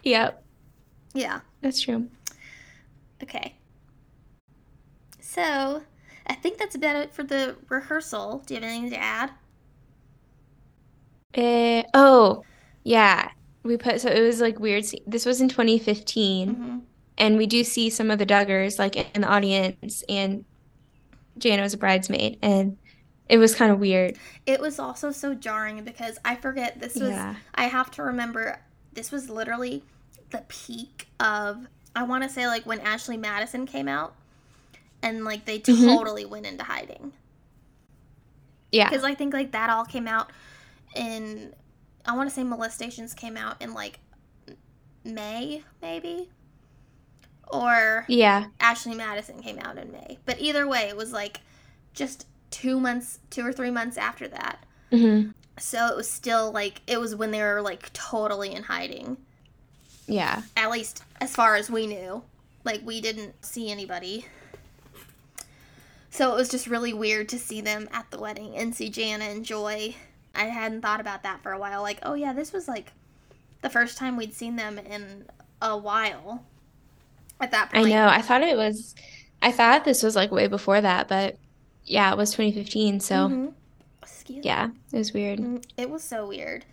Yep, 0.05 0.45
Yeah. 1.15 1.41
that's 1.61 1.81
true. 1.81 2.09
Okay. 3.23 3.55
So, 5.21 5.85
I 6.27 6.35
think 6.35 6.59
that's 6.59 6.75
about 6.75 6.97
it 6.97 7.15
for 7.15 7.23
the 7.23 7.57
rehearsal. 7.71 8.43
Do 8.47 8.55
you 8.55 8.61
have 8.61 8.69
anything 8.69 8.91
to 8.91 8.99
add? 8.99 9.31
Eh, 11.35 11.83
oh, 11.95 12.43
yeah. 12.85 13.31
We 13.65 13.77
put 13.77 14.01
so 14.01 14.09
it 14.11 14.21
was 14.21 14.41
like 14.41 14.59
weird. 14.59 14.85
This 15.07 15.25
was 15.27 15.41
in 15.41 15.49
2015, 15.49 16.59
hmm 16.59 16.93
and 17.19 17.37
we 17.39 17.47
do 17.47 17.63
see 17.65 17.91
some 17.91 18.11
of 18.11 18.19
the 18.19 18.27
Duggars 18.27 18.79
like 18.79 18.97
in 18.97 19.23
the 19.23 19.29
audience, 19.29 20.03
and 20.09 20.45
Jana 21.39 21.63
was 21.63 21.75
a 21.75 21.79
bridesmaid, 21.79 22.39
and 22.43 22.77
it 23.29 23.39
was 23.39 23.55
kind 23.55 23.73
of 23.73 23.79
weird. 23.81 24.17
It 24.47 24.61
was 24.61 24.79
also 24.79 25.11
so 25.11 25.35
jarring 25.35 25.83
because 25.85 26.19
I 26.25 26.35
forget 26.37 26.81
this 26.81 26.95
was 26.95 27.11
Yeah. 27.11 27.35
I 27.55 27.65
have 27.65 27.91
to 27.93 28.03
remember 28.03 28.61
this 28.93 29.11
was 29.11 29.31
literally 29.31 29.83
the 30.31 30.45
peak 30.49 31.09
of 31.21 31.67
I 31.95 32.03
want 32.05 32.23
to 32.25 32.29
say 32.29 32.47
like 32.47 32.65
when 32.65 32.81
Ashley 32.81 33.17
Madison 33.17 33.67
came 33.67 33.89
out 33.89 34.15
and 35.03 35.25
like 35.25 35.45
they 35.45 35.59
Mhm. 35.61 35.97
totally 35.97 36.25
went 36.25 36.47
into 36.47 36.65
hiding 36.65 37.13
Yeah. 38.71 38.89
because 38.89 39.05
I 39.05 39.15
think 39.15 39.33
like 39.35 39.53
that 39.53 39.69
all 39.71 39.85
came 39.85 40.09
out 40.09 40.31
in 40.95 41.55
I 42.07 42.17
want 42.17 42.29
to 42.29 42.35
say 42.35 42.43
molestations 42.45 43.15
came 43.15 43.37
out 43.37 43.61
in 43.63 43.73
like 43.75 44.01
May 45.05 45.63
maybe 45.81 46.31
or 47.53 48.05
Yeah. 48.09 48.47
Ashley 48.61 48.95
Madison 48.95 49.43
came 49.43 49.59
out 49.59 49.79
in 49.79 49.93
May 49.93 50.19
but 50.27 50.41
either 50.41 50.67
way 50.67 50.89
it 50.89 50.97
was 50.97 51.13
like 51.13 51.41
just 51.95 52.27
2 52.51 52.81
months 52.81 53.19
2 53.31 53.47
or 53.47 53.53
3 53.53 53.71
months 53.71 53.97
after 53.97 54.27
that 54.29 54.65
hmm 54.91 55.31
so 55.59 55.87
it 55.89 55.97
was 55.97 56.11
still 56.11 56.51
like 56.51 56.81
it 56.87 56.99
was 56.99 57.15
when 57.15 57.31
they 57.31 57.43
were 57.43 57.61
like 57.63 57.93
totally 57.93 58.53
in 58.55 58.63
hiding 58.65 59.17
Yeah. 60.07 60.43
at 60.57 60.71
least 60.71 61.03
as 61.21 61.35
far 61.35 61.55
as 61.57 61.71
we 61.71 61.87
knew. 61.87 62.23
Like 62.65 62.81
we 62.85 63.01
didn't 63.01 63.45
see 63.45 63.71
anybody. 63.71 64.27
So 66.11 66.33
it 66.33 66.37
was 66.37 66.49
just 66.49 66.67
really 66.67 66.93
weird 66.93 67.29
to 67.31 67.39
see 67.39 67.61
them 67.61 67.89
at 67.93 68.11
the 68.11 68.19
wedding 68.19 68.57
and 68.57 68.75
see 68.75 68.89
Jana 68.91 69.25
and 69.27 69.45
Joy. 69.45 69.95
I 70.35 70.45
hadn't 70.45 70.83
thought 70.83 71.01
about 71.01 71.23
that 71.23 71.43
for 71.43 71.53
a 71.53 71.59
while. 71.59 71.83
Like, 71.83 71.99
oh 72.03 72.15
yeah, 72.15 72.33
this 72.33 72.53
was 72.53 72.69
like 72.69 72.93
the 73.63 73.71
first 73.71 73.97
time 73.99 74.17
we'd 74.17 74.35
seen 74.35 74.57
them 74.57 74.79
in 74.79 75.27
a 75.61 75.77
while. 75.77 76.45
At 77.43 77.51
that 77.51 77.71
I 77.75 77.83
know. 77.83 78.07
I 78.09 78.23
thought 78.23 78.43
it 78.43 78.57
was, 78.57 78.95
I 79.43 79.53
thought 79.53 79.85
this 79.85 80.03
was 80.03 80.17
like 80.17 80.31
way 80.31 80.47
before 80.47 80.81
that, 80.81 81.09
but 81.09 81.37
yeah, 81.85 82.11
it 82.13 82.17
was 82.17 82.33
2015. 82.33 83.01
So 83.01 83.29
Mhm. 83.29 83.53
Yeah, 84.29 84.71
it 84.93 84.99
was 84.99 85.13
weird. 85.13 85.41
Mm, 85.41 85.65
It 85.77 85.91
was 85.91 86.03
so 86.05 86.27
weird. 86.29 86.65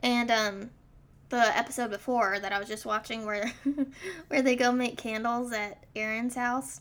And 0.00 0.30
um 0.30 0.70
the 1.28 1.56
episode 1.56 1.90
before 1.90 2.38
that 2.40 2.52
I 2.52 2.58
was 2.58 2.68
just 2.68 2.84
watching 2.86 3.24
where 3.24 3.52
where 4.28 4.42
they 4.42 4.56
go 4.56 4.72
make 4.72 4.96
candles 4.98 5.52
at 5.52 5.84
Erin's 5.94 6.34
house. 6.34 6.80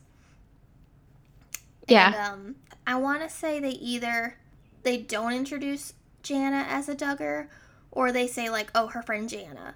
Yeah. 1.88 2.08
And 2.08 2.16
um 2.16 2.56
I 2.88 2.96
want 2.96 3.22
to 3.22 3.30
say 3.30 3.60
they 3.60 3.70
either 3.72 4.38
they 4.84 4.98
don't 4.98 5.34
introduce 5.34 5.94
Jana 6.24 6.66
as 6.68 6.90
a 6.90 6.96
Duggar 6.96 7.48
or 7.92 8.12
they 8.12 8.28
say 8.28 8.50
like 8.50 8.72
oh 8.76 8.88
her 8.88 9.02
friend 9.04 9.30
Jana. 9.30 9.76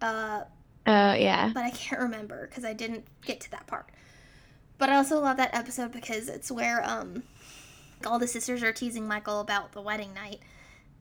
Uh 0.00 0.42
Oh, 0.86 1.14
yeah. 1.14 1.50
but 1.54 1.64
I 1.64 1.70
can't 1.70 2.00
remember 2.00 2.46
because 2.46 2.64
I 2.64 2.72
didn't 2.74 3.06
get 3.24 3.40
to 3.40 3.50
that 3.52 3.66
part. 3.66 3.88
But 4.76 4.90
I 4.90 4.96
also 4.96 5.18
love 5.20 5.36
that 5.38 5.54
episode 5.54 5.92
because 5.92 6.28
it's 6.28 6.50
where 6.50 6.84
um 6.84 7.22
all 8.04 8.18
the 8.18 8.26
sisters 8.26 8.62
are 8.62 8.72
teasing 8.72 9.08
Michaela 9.08 9.40
about 9.40 9.72
the 9.72 9.80
wedding 9.80 10.12
night, 10.12 10.40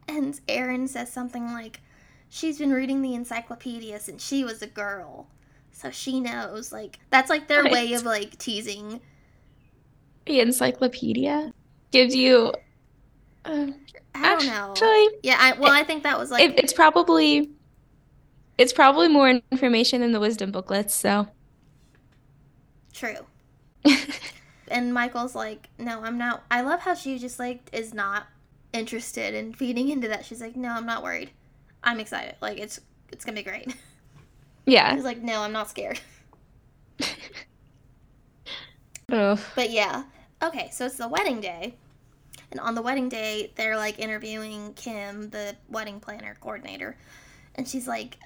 and 0.07 0.39
Erin 0.47 0.87
says 0.87 1.11
something 1.11 1.51
like, 1.51 1.81
"She's 2.29 2.59
been 2.59 2.71
reading 2.71 3.01
the 3.01 3.13
encyclopedia 3.13 3.99
since 3.99 4.25
she 4.25 4.43
was 4.43 4.61
a 4.61 4.67
girl, 4.67 5.27
so 5.71 5.89
she 5.91 6.19
knows." 6.19 6.71
Like 6.71 6.99
that's 7.09 7.29
like 7.29 7.47
their 7.47 7.63
way 7.63 7.93
of 7.93 8.03
like 8.03 8.37
teasing. 8.37 9.01
The 10.25 10.39
encyclopedia 10.39 11.51
gives 11.91 12.15
you, 12.15 12.53
uh, 13.43 13.67
I 14.15 14.35
don't 14.35 14.45
know. 14.45 14.71
actually, 14.71 15.09
Yeah, 15.21 15.37
I, 15.37 15.59
well, 15.59 15.73
I 15.73 15.83
think 15.83 16.03
that 16.03 16.17
was 16.17 16.31
like 16.31 16.49
it, 16.49 16.57
it's 16.57 16.71
probably, 16.71 17.49
it's 18.57 18.73
probably 18.73 19.07
more 19.07 19.29
information 19.51 20.01
than 20.01 20.11
the 20.11 20.19
wisdom 20.19 20.51
booklets. 20.51 20.93
So 20.95 21.27
true. 22.93 23.17
And 24.69 24.93
Michaela's 24.93 25.35
like, 25.35 25.69
no, 25.77 26.01
I'm 26.01 26.17
not. 26.17 26.43
I 26.49 26.61
love 26.61 26.79
how 26.81 26.95
she 26.95 27.19
just 27.19 27.37
like 27.39 27.69
is 27.71 27.93
not 27.93 28.27
interested 28.73 29.35
in 29.35 29.53
feeding 29.53 29.89
into 29.89 30.07
that. 30.07 30.25
She's 30.25 30.41
like, 30.41 30.55
no, 30.55 30.69
I'm 30.69 30.85
not 30.85 31.03
worried. 31.03 31.31
I'm 31.83 31.99
excited. 31.99 32.35
Like 32.41 32.59
it's 32.59 32.79
it's 33.11 33.25
gonna 33.25 33.35
be 33.35 33.43
great. 33.43 33.75
yeah, 34.65 34.95
He's 34.95 35.03
like, 35.03 35.21
no, 35.21 35.41
I'm 35.41 35.51
not 35.53 35.69
scared. 35.69 35.99
But 39.55 39.69
yeah. 39.71 40.03
Okay, 40.41 40.69
so 40.71 40.85
it's 40.85 40.97
the 40.97 41.07
wedding 41.07 41.39
day. 41.41 41.75
And 42.51 42.59
on 42.59 42.75
the 42.75 42.81
wedding 42.81 43.09
day, 43.09 43.51
they're 43.55 43.77
like 43.77 43.99
interviewing 43.99 44.73
Kim, 44.75 45.29
the 45.29 45.55
wedding 45.69 45.99
planner 45.99 46.37
coordinator. 46.39 46.97
And 47.55 47.67
she's 47.67 47.87
like, 47.87 48.17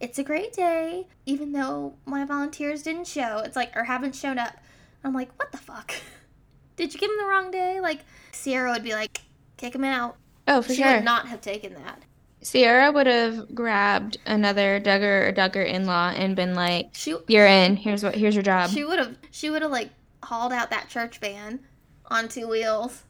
It's 0.00 0.18
a 0.18 0.24
great 0.24 0.52
day, 0.52 1.06
even 1.26 1.52
though 1.52 1.94
my 2.06 2.24
volunteers 2.24 2.82
didn't 2.82 3.06
show. 3.06 3.38
It's 3.44 3.56
like, 3.56 3.76
or 3.76 3.84
haven't 3.84 4.14
shown 4.14 4.38
up. 4.38 4.56
I'm 5.04 5.12
like, 5.14 5.30
What 5.38 5.52
the 5.52 5.58
fuck? 5.58 5.92
Did 6.76 6.94
you 6.94 7.00
give 7.00 7.10
them 7.10 7.18
the 7.18 7.26
wrong 7.26 7.50
day? 7.50 7.80
Like, 7.80 8.00
Sierra 8.32 8.72
would 8.72 8.82
be 8.84 8.94
like, 8.94 9.20
Kick 9.58 9.74
him 9.74 9.84
out. 9.84 10.16
Oh, 10.48 10.62
for 10.62 10.72
she 10.72 10.82
sure. 10.82 10.94
would 10.94 11.04
not 11.04 11.28
have 11.28 11.40
taken 11.42 11.74
that. 11.74 12.02
Sierra 12.42 12.90
would 12.90 13.06
have 13.06 13.54
grabbed 13.54 14.16
another 14.24 14.80
Duggar 14.80 15.28
or 15.28 15.32
Duggar 15.34 15.66
in-law 15.68 16.14
and 16.16 16.34
been 16.34 16.54
like, 16.54 16.88
She 16.94 17.14
"You're 17.28 17.46
in. 17.46 17.76
Here's 17.76 18.02
what. 18.02 18.14
Here's 18.14 18.34
your 18.34 18.42
job." 18.42 18.70
she 18.70 18.82
would 18.84 18.98
have 18.98 19.14
she 19.30 19.50
would 19.50 19.60
have 19.60 19.70
like 19.70 19.90
hauled 20.22 20.52
out 20.52 20.70
that 20.70 20.88
church 20.88 21.18
van 21.18 21.60
on 22.06 22.28
two 22.28 22.48
wheels 22.48 23.02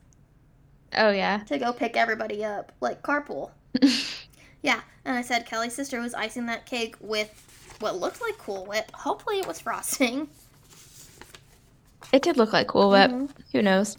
Oh 0.97 1.11
yeah. 1.11 1.39
to 1.47 1.59
go 1.59 1.73
pick 1.73 1.97
everybody 1.97 2.45
up, 2.45 2.73
like 2.81 3.03
carpool. 3.03 3.51
Yeah, 4.63 4.81
and 5.05 5.17
I 5.17 5.23
said 5.23 5.47
Kelly's 5.47 5.75
sister 5.75 6.01
was 6.01 6.15
icing 6.15 6.47
that 6.47 6.67
cake 6.67 6.97
with 7.01 7.77
what 7.81 7.99
looked 7.99 8.21
like 8.21 8.37
Cool 8.39 8.67
Whip. 8.67 8.91
Hopefully, 8.93 9.39
it 9.39 9.47
was 9.47 9.61
frosting. 9.61 10.29
It 12.13 12.23
did 12.23 12.37
look 12.37 12.53
like 12.53 12.67
Cool 12.69 12.91
Whip. 12.91 13.11
Mhm. 13.11 13.31
Who 13.53 13.63
knows? 13.63 13.97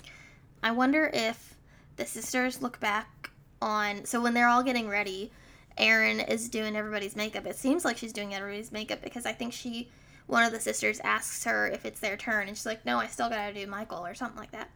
I 0.64 0.72
wonder 0.72 1.10
if 1.14 1.56
the 1.96 2.06
sisters 2.06 2.62
look 2.62 2.80
back 2.80 3.30
on. 3.62 4.06
So 4.06 4.22
when 4.22 4.34
they're 4.34 4.48
all 4.48 4.64
getting 4.64 4.90
ready, 4.90 5.32
Erin 5.78 6.20
is 6.20 6.50
doing 6.50 6.76
everybody's 6.76 7.16
makeup. 7.16 7.46
It 7.46 7.56
seems 7.56 7.86
like 7.86 7.98
she's 7.98 8.14
doing 8.14 8.34
everybody's 8.36 8.72
makeup 8.72 9.02
because 9.02 9.26
I 9.26 9.32
think 9.34 9.54
she, 9.54 9.90
one 10.28 10.44
of 10.44 10.52
the 10.52 10.60
sisters, 10.60 11.00
asks 11.04 11.44
her 11.46 11.68
if 11.68 11.86
it's 11.86 12.00
their 12.00 12.18
turn, 12.18 12.48
and 12.48 12.58
she's 12.58 12.66
like, 12.66 12.86
"No, 12.86 13.00
I 13.00 13.08
still 13.08 13.30
gotta 13.30 13.54
do 13.54 13.66
Michaela" 13.66 14.12
or 14.12 14.14
something 14.14 14.38
like 14.40 14.52
that. 14.52 14.70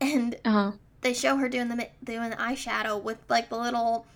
And 0.00 0.36
Oh, 0.44 0.74
they 1.02 1.14
show 1.14 1.36
her 1.36 1.48
doing 1.48 1.68
the 1.68 1.88
doing 2.02 2.30
the 2.30 2.36
eyeshadow 2.36 3.00
with 3.00 3.18
like 3.28 3.48
the 3.48 3.56
little 3.58 4.06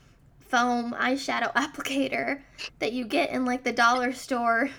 foam 0.49 0.95
eyeshadow 0.95 1.53
applicator 1.55 2.41
that 2.79 2.93
you 2.93 3.05
get 3.05 3.31
in 3.31 3.45
like 3.45 3.65
the 3.65 3.73
dollar 3.73 4.13
store, 4.13 4.71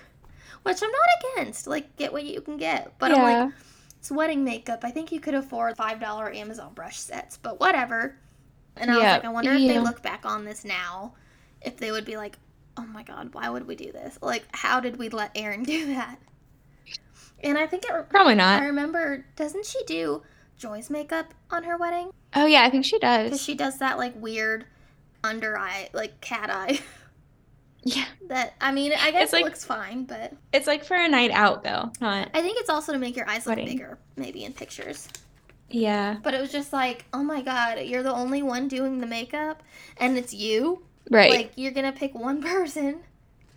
which 0.64 0.82
I'm 0.82 0.92
not 0.92 1.44
against. 1.44 1.68
Like, 1.68 1.96
get 1.96 2.12
what 2.12 2.24
you 2.24 2.42
can 2.42 2.58
get, 2.58 2.94
but 3.00 3.12
I'm 3.12 3.22
like, 3.22 3.54
it's 4.00 4.12
wedding 4.12 4.44
makeup. 4.44 4.80
I 4.84 4.92
think 4.92 5.12
you 5.12 5.20
could 5.20 5.36
afford 5.36 5.76
five 5.78 6.00
dollar 6.00 6.32
Amazon 6.32 6.74
brush 6.74 7.00
sets, 7.00 7.38
but 7.38 7.60
whatever. 7.60 8.16
And 8.78 8.90
I 8.90 8.94
was 8.96 9.04
like, 9.04 9.26
I 9.26 9.30
wonder 9.30 9.52
if 9.52 9.60
they 9.60 9.80
look 9.80 10.02
back 10.02 10.26
on 10.26 10.46
this 10.46 10.64
now, 10.64 11.14
if 11.62 11.78
they 11.78 11.92
would 11.92 12.06
be 12.06 12.16
like, 12.16 12.38
oh 12.78 12.86
my 12.86 13.04
god, 13.04 13.34
why 13.34 13.50
would 13.50 13.68
we 13.68 13.76
do 13.76 13.92
this? 13.92 14.18
Like, 14.22 14.46
how 14.52 14.80
did 14.80 14.98
we 14.98 15.10
let 15.10 15.32
Erin 15.36 15.64
do 15.64 15.88
that? 15.88 16.18
And 17.42 17.58
I 17.58 17.68
think 17.68 17.84
it. 17.86 18.10
Probably 18.10 18.36
not. 18.36 18.62
I 18.62 18.66
remember, 18.66 19.26
doesn't 19.36 19.66
she 19.66 19.84
do 19.86 20.24
Joy's 20.58 20.90
makeup 20.90 21.34
on 21.52 21.64
her 21.64 21.78
wedding? 21.78 22.12
Oh 22.36 22.46
yeah, 22.46 22.64
I 22.64 22.70
think 22.70 22.86
she 22.86 23.00
does. 23.00 23.26
Because 23.26 23.42
she 23.42 23.56
does 23.56 23.80
that 23.80 23.98
like 23.98 24.14
weird 24.16 24.66
under 25.24 25.58
eye, 25.58 25.90
like 25.94 26.20
cat 26.22 26.50
eye. 26.50 26.80
Yeah. 27.82 28.04
that 28.28 28.56
I 28.60 28.74
mean, 28.74 28.92
I 28.92 29.10
guess 29.12 29.32
like- 29.32 29.42
it 29.44 29.46
looks 29.46 29.64
fine, 29.64 30.04
but 30.04 30.34
It's 30.52 30.68
like 30.68 30.84
for 30.84 30.98
a 30.98 31.08
night 31.08 31.32
out 31.32 31.64
though. 31.64 31.92
Not. 32.02 32.30
I 32.34 32.42
think 32.42 32.60
it's 32.60 32.70
also 32.70 32.92
to 32.92 33.00
make 33.00 33.16
your 33.16 33.28
eyes 33.30 33.46
look 33.48 33.56
Wedding. 33.56 33.78
bigger, 33.78 33.98
maybe 34.18 34.44
in 34.44 34.52
pictures. 34.52 35.08
Yeah. 35.70 36.18
But 36.22 36.34
it 36.34 36.42
was 36.42 36.52
just 36.52 36.74
like, 36.74 37.06
oh 37.14 37.24
my 37.24 37.42
god, 37.42 37.80
you're 37.86 38.04
the 38.04 38.12
only 38.14 38.44
one 38.44 38.68
doing 38.68 39.00
the 39.00 39.08
makeup, 39.08 39.64
and 39.96 40.18
it's 40.18 40.34
you. 40.34 40.84
Right. 41.10 41.32
Like 41.32 41.52
you're 41.56 41.72
gonna 41.72 41.94
pick 41.94 42.14
one 42.14 42.42
person. 42.44 43.00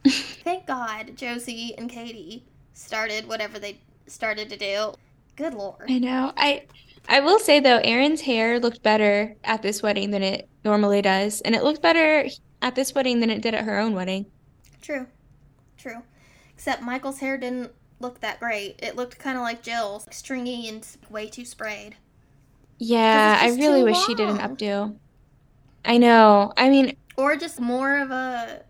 Thank 0.07 0.67
God 0.67 1.17
Josie 1.17 1.75
and 1.77 1.91
Katie 1.91 2.45
started 2.75 3.27
whatever 3.27 3.59
they 3.59 3.81
started 4.07 4.49
to 4.51 4.57
do. 4.57 4.95
Good 5.35 5.55
lord. 5.55 5.87
I 5.91 5.99
know. 5.99 6.33
I 6.37 6.63
I 7.09 7.21
will 7.21 7.39
say 7.39 7.61
though, 7.61 7.79
Erin's 7.79 8.23
hair 8.23 8.59
looked 8.61 8.83
better 8.83 9.37
at 9.45 9.63
this 9.63 9.83
wedding 9.83 10.11
than 10.11 10.23
it 10.23 10.49
normally 10.65 11.03
does, 11.03 11.41
and 11.43 11.55
it 11.55 11.63
looked 11.65 11.83
better 11.83 12.29
at 12.63 12.75
this 12.75 12.95
wedding 12.95 13.21
than 13.21 13.31
it 13.31 13.43
did 13.43 13.55
at 13.55 13.65
her 13.65 13.79
own 13.79 13.95
wedding. 13.95 14.27
True. 14.81 15.07
True. 15.77 16.03
Except 16.55 16.83
Michaela's 16.83 17.19
hair 17.19 17.37
didn't 17.37 17.73
look 18.01 18.21
that 18.21 18.41
great. 18.41 18.79
It 18.83 18.97
looked 18.97 19.19
kind 19.19 19.37
of 19.37 19.43
like 19.43 19.63
Jill's, 19.63 20.07
stringy 20.11 20.69
and 20.69 20.87
way 21.11 21.29
too 21.29 21.45
sprayed. 21.45 21.97
Yeah, 22.79 23.39
I 23.41 23.49
really 23.51 23.83
wish 23.85 23.99
she 24.07 24.15
did 24.15 24.29
an 24.29 24.39
updo. 24.39 24.97
I 25.85 25.99
know. 25.99 26.53
I 26.57 26.69
mean, 26.69 26.97
Or 27.17 27.37
just 27.37 27.61
more 27.61 27.99
of 27.99 28.11
a, 28.11 28.63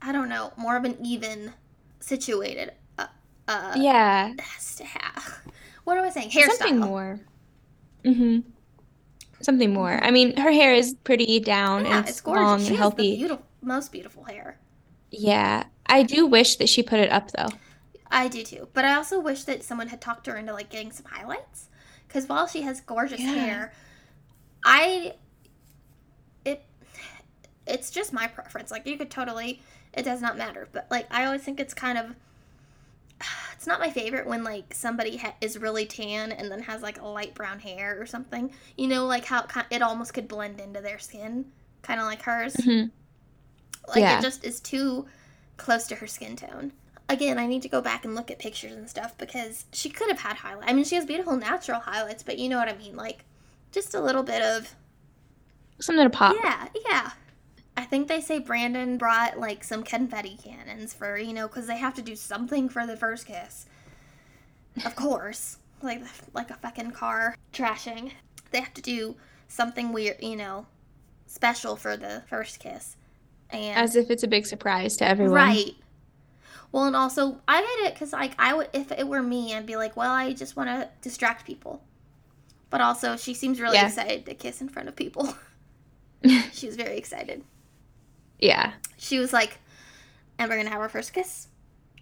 I 0.00 0.12
don't 0.12 0.28
know, 0.28 0.52
more 0.56 0.76
of 0.76 0.84
an 0.84 0.96
even 1.04 1.52
situated. 2.00 2.72
Uh, 2.98 3.06
uh, 3.48 3.74
yeah, 3.76 4.32
What 5.84 5.98
am 5.98 6.04
I 6.04 6.10
saying? 6.10 6.30
Hairstyle. 6.30 6.50
something 6.58 6.78
more. 6.80 7.20
Mm-hmm. 8.04 8.40
Something 9.40 9.72
more. 9.74 10.02
I 10.02 10.10
mean, 10.10 10.36
her 10.36 10.52
hair 10.52 10.72
is 10.74 10.94
pretty 11.04 11.40
down 11.40 11.84
Yeah, 11.84 11.90
and 11.98 12.00
it's 12.00 12.10
it's 12.10 12.20
gorgeous. 12.20 12.40
long 12.42 12.58
she 12.60 12.66
and 12.68 12.68
has 12.68 12.76
the 12.76 12.76
healthy. 12.78 13.16
beautiful, 13.16 13.46
most 13.60 13.90
beautiful 13.92 14.24
hair. 14.24 14.58
Yeah, 15.10 15.64
I 15.86 16.02
do 16.04 16.26
wish 16.26 16.56
that 16.56 16.68
she 16.68 16.82
put 16.82 17.00
it 17.00 17.10
up 17.10 17.30
though. 17.32 17.48
I 18.10 18.28
do 18.28 18.42
too. 18.44 18.68
But 18.72 18.84
I 18.84 18.94
also 18.94 19.18
wish 19.20 19.44
that 19.44 19.64
someone 19.64 19.88
had 19.88 20.00
talked 20.00 20.26
her 20.26 20.36
into 20.36 20.52
like 20.52 20.70
getting 20.70 20.92
some 20.92 21.06
highlights. 21.06 21.68
Because 22.06 22.28
while 22.28 22.46
she 22.46 22.62
has 22.62 22.80
gorgeous 22.80 23.20
Yeah. 23.20 23.32
hair, 23.34 23.72
I 24.64 25.14
it 26.44 26.64
it's 27.66 27.90
just 27.90 28.12
my 28.12 28.26
preference. 28.28 28.70
Like 28.70 28.86
you 28.86 28.96
could 28.96 29.10
totally 29.10 29.60
it 29.92 30.04
does 30.04 30.20
not 30.22 30.36
matter. 30.38 30.68
But 30.72 30.86
like 30.90 31.06
I 31.10 31.24
always 31.24 31.42
think 31.42 31.58
it's 31.58 31.74
kind 31.74 31.98
of 31.98 32.14
it's 33.54 33.66
not 33.66 33.80
my 33.80 33.90
favorite 33.90 34.26
when 34.26 34.44
like 34.44 34.74
somebody 34.74 35.16
ha- 35.16 35.34
is 35.40 35.58
really 35.58 35.86
tan 35.86 36.32
and 36.32 36.50
then 36.50 36.60
has 36.62 36.82
like 36.82 37.00
a 37.00 37.06
light 37.06 37.34
brown 37.34 37.58
hair 37.60 38.00
or 38.00 38.06
something. 38.06 38.52
You 38.76 38.88
know, 38.88 39.06
like 39.06 39.24
how 39.24 39.42
it 39.44 39.52
ki- 39.52 39.74
it 39.76 39.82
almost 39.82 40.14
could 40.14 40.28
blend 40.28 40.60
into 40.60 40.80
their 40.80 40.98
skin, 40.98 41.46
kind 41.82 42.00
of 42.00 42.06
like 42.06 42.22
hers. 42.22 42.54
Mhm. 42.54 42.90
Like 43.88 43.98
Yeah. 44.00 44.18
it 44.18 44.22
just 44.22 44.44
is 44.44 44.60
too 44.60 45.06
close 45.56 45.86
to 45.88 45.96
her 45.96 46.06
skin 46.06 46.36
tone. 46.36 46.72
Again, 47.08 47.38
I 47.38 47.46
need 47.46 47.62
to 47.62 47.68
go 47.68 47.80
back 47.80 48.04
and 48.04 48.14
look 48.14 48.30
at 48.30 48.38
pictures 48.38 48.72
and 48.72 48.88
stuff 48.88 49.16
because 49.18 49.66
she 49.72 49.90
could 49.90 50.08
have 50.08 50.20
had 50.20 50.36
highlights. 50.36 50.70
I 50.70 50.72
mean, 50.72 50.84
she 50.84 50.94
has 50.94 51.04
beautiful 51.04 51.36
natural 51.36 51.80
highlights, 51.80 52.22
but 52.22 52.38
you 52.38 52.48
know 52.48 52.58
what 52.58 52.68
I 52.68 52.76
mean, 52.76 52.96
like 52.96 53.24
just 53.72 53.94
a 53.94 54.00
little 54.00 54.22
bit 54.22 54.40
of 54.42 54.74
Something 55.80 56.04
to 56.04 56.10
pop. 56.10 56.36
yeah, 56.42 56.68
yeah. 56.88 57.10
I 57.76 57.84
think 57.84 58.08
they 58.08 58.20
say 58.20 58.38
Brandon 58.38 58.98
brought 58.98 59.38
like 59.38 59.64
some 59.64 59.82
confetti 59.82 60.36
cannons 60.42 60.92
for 60.92 61.16
you 61.16 61.32
know 61.32 61.48
because 61.48 61.66
they 61.66 61.78
have 61.78 61.94
to 61.94 62.02
do 62.02 62.14
something 62.16 62.68
for 62.68 62.86
the 62.86 62.96
first 62.96 63.26
kiss. 63.26 63.66
Of 64.84 64.94
course, 64.96 65.58
like 65.82 66.02
like 66.34 66.50
a 66.50 66.54
fucking 66.54 66.92
car 66.92 67.34
trashing. 67.52 68.12
They 68.50 68.60
have 68.60 68.74
to 68.74 68.82
do 68.82 69.16
something 69.48 69.92
weird, 69.92 70.22
you 70.22 70.36
know, 70.36 70.66
special 71.26 71.76
for 71.76 71.96
the 71.96 72.22
first 72.28 72.58
kiss. 72.60 72.96
And 73.50 73.78
As 73.78 73.96
if 73.96 74.10
it's 74.10 74.22
a 74.22 74.28
big 74.28 74.46
surprise 74.46 74.96
to 74.98 75.06
everyone. 75.06 75.34
Right. 75.34 75.74
Well, 76.70 76.84
and 76.84 76.96
also 76.96 77.40
I 77.46 77.60
get 77.60 77.90
it 77.90 77.94
because 77.94 78.12
like 78.12 78.32
I 78.38 78.54
would 78.54 78.68
if 78.72 78.92
it 78.92 79.06
were 79.06 79.22
me, 79.22 79.54
I'd 79.54 79.66
be 79.66 79.76
like, 79.76 79.96
well, 79.96 80.10
I 80.10 80.32
just 80.32 80.56
want 80.56 80.68
to 80.68 80.88
distract 81.00 81.46
people. 81.46 81.82
But 82.70 82.80
also, 82.80 83.16
she 83.16 83.34
seems 83.34 83.60
really 83.60 83.76
Yeah. 83.76 83.86
excited 83.88 84.24
to 84.24 84.34
kiss 84.34 84.62
in 84.62 84.68
front 84.70 84.88
of 84.88 84.96
people. 84.96 85.34
she 86.52 86.66
was 86.66 86.76
very 86.76 86.96
excited. 86.96 87.44
Yeah. 88.42 88.72
She 88.98 89.20
was 89.20 89.32
like, 89.32 89.60
and 90.36 90.50
we're 90.50 90.56
gonna 90.56 90.70
have 90.70 90.80
our 90.80 90.88
first 90.88 91.12
kiss. 91.12 91.46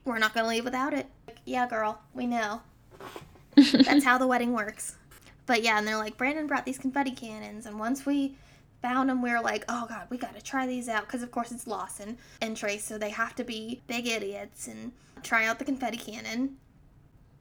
We're 0.07 0.19
not 0.19 0.33
gonna 0.33 0.49
leave 0.49 0.65
without 0.65 0.95
it. 0.95 1.07
Like, 1.27 1.37
yeah, 1.45 1.69
girl, 1.69 2.01
we 2.15 2.27
know. 2.27 2.63
That's 3.57 4.05
how 4.05 4.17
the 4.17 4.27
wedding 4.27 4.55
works. 4.55 4.97
But 5.45 5.63
yeah, 5.63 5.79
and 5.79 5.87
they're 5.87 5.99
like, 5.99 6.17
Brandon 6.17 6.47
brought 6.47 6.65
these 6.65 6.79
confetti 6.79 7.11
cannons, 7.11 7.67
and 7.67 7.79
once 7.79 8.07
we 8.07 8.37
found 8.81 9.11
them, 9.11 9.21
we 9.21 9.31
were 9.31 9.43
like, 9.43 9.67
oh 9.69 9.85
god, 9.87 10.07
we 10.09 10.17
gotta 10.17 10.41
try 10.41 10.67
these 10.67 10.89
out 10.89 11.07
because 11.07 11.23
of 11.23 11.31
course 11.31 11.53
it's 11.53 11.67
Lawson 11.67 12.17
and 12.41 12.57
Trace, 12.57 12.85
so 12.85 12.97
they 12.97 13.11
have 13.11 13.35
to 13.35 13.45
be 13.45 13.83
big 13.87 14.09
idiots 14.09 14.67
and 14.67 14.93
try 15.23 15.45
out 15.45 15.59
the 15.59 15.65
confetti 15.67 15.99
cannon. 15.99 16.57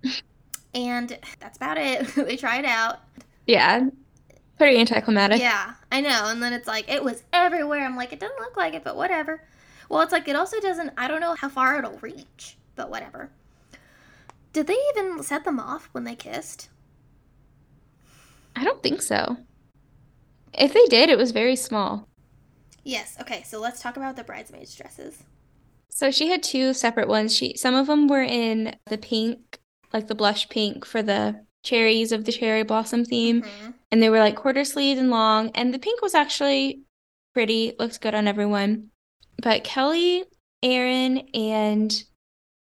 and 0.76 1.18
that's 1.40 1.56
about 1.56 1.78
it. 1.78 2.06
they 2.16 2.36
try 2.36 2.60
it 2.60 2.66
out. 2.66 3.00
Yeah. 3.48 3.88
Pretty 4.60 4.78
anticlimactic. 4.78 5.40
Yeah, 5.40 5.76
I 5.90 6.02
know. 6.02 6.26
And 6.26 6.44
then 6.44 6.52
it's 6.52 6.68
like 6.68 6.90
it 6.90 7.02
was 7.02 7.24
everywhere. 7.32 7.86
I'm 7.86 7.96
like, 7.96 8.12
it 8.12 8.20
doesn't 8.20 8.40
look 8.40 8.58
like 8.58 8.74
it, 8.74 8.84
but 8.84 8.98
whatever. 8.98 9.42
Well, 9.88 10.02
it's 10.02 10.12
like 10.12 10.28
it 10.28 10.36
also 10.36 10.60
doesn't. 10.60 10.92
I 10.98 11.08
don't 11.08 11.22
know 11.22 11.34
how 11.34 11.48
far 11.48 11.80
it'll 11.80 11.98
reach, 12.00 12.58
but 12.76 12.90
whatever. 12.90 13.32
Did 14.52 14.68
they 14.68 14.76
even 14.94 15.24
set 15.24 15.46
them 15.46 15.62
off 15.62 15.88
when 15.94 16.04
they 16.04 16.16
kissed? 16.16 16.68
I 18.54 18.66
don't 18.66 18.84
think 18.84 19.02
so. 19.02 19.38
If 20.54 20.74
they 20.74 20.86
did, 20.88 21.10
it 21.10 21.18
was 21.18 21.32
very 21.32 21.56
small. 21.56 22.10
Yes. 22.84 23.16
Okay. 23.22 23.44
So 23.44 23.62
let's 23.62 23.82
talk 23.82 23.96
about 23.96 24.18
the 24.18 24.26
bridesmaids' 24.26 24.76
dresses. 24.76 25.24
So 25.88 26.12
she 26.12 26.28
had 26.28 26.44
two 26.44 26.74
separate 26.74 27.08
ones. 27.08 27.34
She 27.34 27.56
some 27.56 27.76
of 27.76 27.88
them 27.88 28.10
were 28.10 28.24
in 28.24 28.76
the 28.88 28.98
pink, 28.98 29.60
like 29.94 30.08
the 30.08 30.16
blush 30.16 30.50
pink 30.50 30.86
for 30.86 31.02
the 31.02 31.46
cherries 31.64 32.12
of 32.12 32.26
the 32.26 32.32
cherry 32.32 32.64
blossom 32.64 33.04
theme, 33.06 33.42
Mhm. 33.42 33.74
and 33.92 34.02
they 34.02 34.10
were 34.10 34.20
like 34.20 34.36
quarter 34.36 34.64
sleeved 34.64 35.00
and 35.00 35.10
long, 35.10 35.52
and 35.56 35.74
the 35.74 35.80
pink 35.80 36.02
was 36.02 36.14
actually 36.16 36.82
pretty, 37.34 37.74
looked 37.80 38.02
good 38.02 38.16
on 38.16 38.28
everyone. 38.28 38.90
But 39.42 39.64
Kelly, 39.64 40.24
Erin, 40.64 41.30
and 41.34 42.04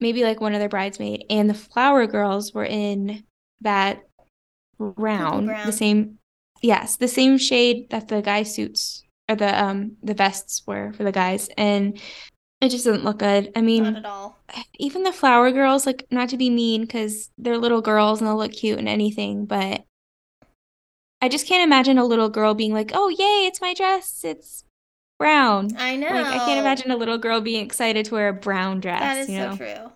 maybe 0.00 0.22
like 0.24 0.40
one 0.40 0.54
other 0.54 0.68
bridesmaid, 0.68 1.24
and 1.30 1.48
the 1.48 1.54
flower 1.54 2.06
girls 2.06 2.52
were 2.52 2.64
in 2.64 3.24
that 3.60 4.02
brown, 4.78 5.46
brown. 5.46 5.66
the 5.66 5.72
same, 5.72 6.18
yes, 6.62 6.96
the 6.96 7.08
same 7.08 7.38
shade 7.38 7.88
that 7.90 8.08
the 8.08 8.20
guy 8.22 8.42
suits 8.42 9.02
or 9.28 9.34
the 9.36 9.62
um 9.62 9.96
the 10.02 10.14
vests 10.14 10.62
were 10.66 10.92
for 10.92 11.02
the 11.04 11.12
guys, 11.12 11.48
and 11.56 12.00
it 12.60 12.68
just 12.70 12.84
doesn't 12.84 13.04
look 13.04 13.18
good. 13.18 13.52
I 13.56 13.60
mean, 13.62 13.82
Not 13.84 13.96
at 13.96 14.04
all. 14.04 14.35
Even 14.78 15.02
the 15.02 15.12
flower 15.12 15.50
girls, 15.50 15.86
like 15.86 16.06
not 16.10 16.28
to 16.30 16.36
be 16.36 16.50
mean 16.50 16.82
because 16.82 17.30
they're 17.38 17.58
little 17.58 17.82
girls 17.82 18.20
and 18.20 18.28
they'll 18.28 18.36
look 18.36 18.52
cute 18.52 18.78
and 18.78 18.88
anything, 18.88 19.46
but 19.46 19.84
I 21.20 21.28
just 21.28 21.46
can't 21.46 21.64
imagine 21.64 21.98
a 21.98 22.04
little 22.04 22.28
girl 22.28 22.54
being 22.54 22.72
like, 22.72 22.92
"Oh, 22.94 23.08
yay, 23.08 23.46
it's 23.46 23.60
my 23.60 23.74
dress. 23.74 24.22
It's 24.24 24.64
brown." 25.18 25.70
I 25.76 25.96
know. 25.96 26.08
Like 26.08 26.26
I 26.26 26.38
can't 26.44 26.60
imagine 26.60 26.90
a 26.90 26.96
little 26.96 27.18
girl 27.18 27.40
being 27.40 27.64
excited 27.64 28.04
to 28.06 28.14
wear 28.14 28.28
a 28.28 28.32
brown 28.34 28.80
dress, 28.80 29.00
That 29.00 29.18
is 29.18 29.28
you 29.30 29.38
so 29.38 29.50
know. 29.50 29.56
true. 29.56 29.92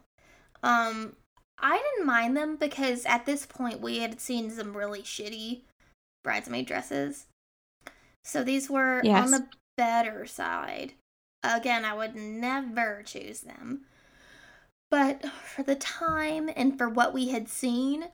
Um, 0.63 1.17
I 1.59 1.79
didn't 1.79 2.07
mind 2.07 2.37
them 2.37 2.57
because 2.57 3.05
at 3.07 3.27
this 3.27 3.47
point 3.47 3.81
we 3.81 3.99
had 3.99 4.21
seen 4.21 4.51
some 4.51 4.77
really 4.77 5.03
shitty 5.03 5.63
bridesmaid 6.25 6.67
dresses. 6.67 7.27
So 8.25 8.43
these 8.43 8.69
were 8.71 9.03
on 9.07 9.31
the 9.31 9.47
better 9.77 10.27
side. 10.27 10.95
Again, 11.43 11.85
I 11.85 11.95
would 11.95 12.15
never 12.15 13.03
choose 13.03 13.41
them. 13.41 13.83
But 14.91 15.25
for 15.45 15.63
the 15.63 15.77
time 15.77 16.51
and 16.57 16.77
for 16.77 16.89
what 16.89 17.15
we 17.15 17.29
had 17.29 17.49
seen, 17.49 18.07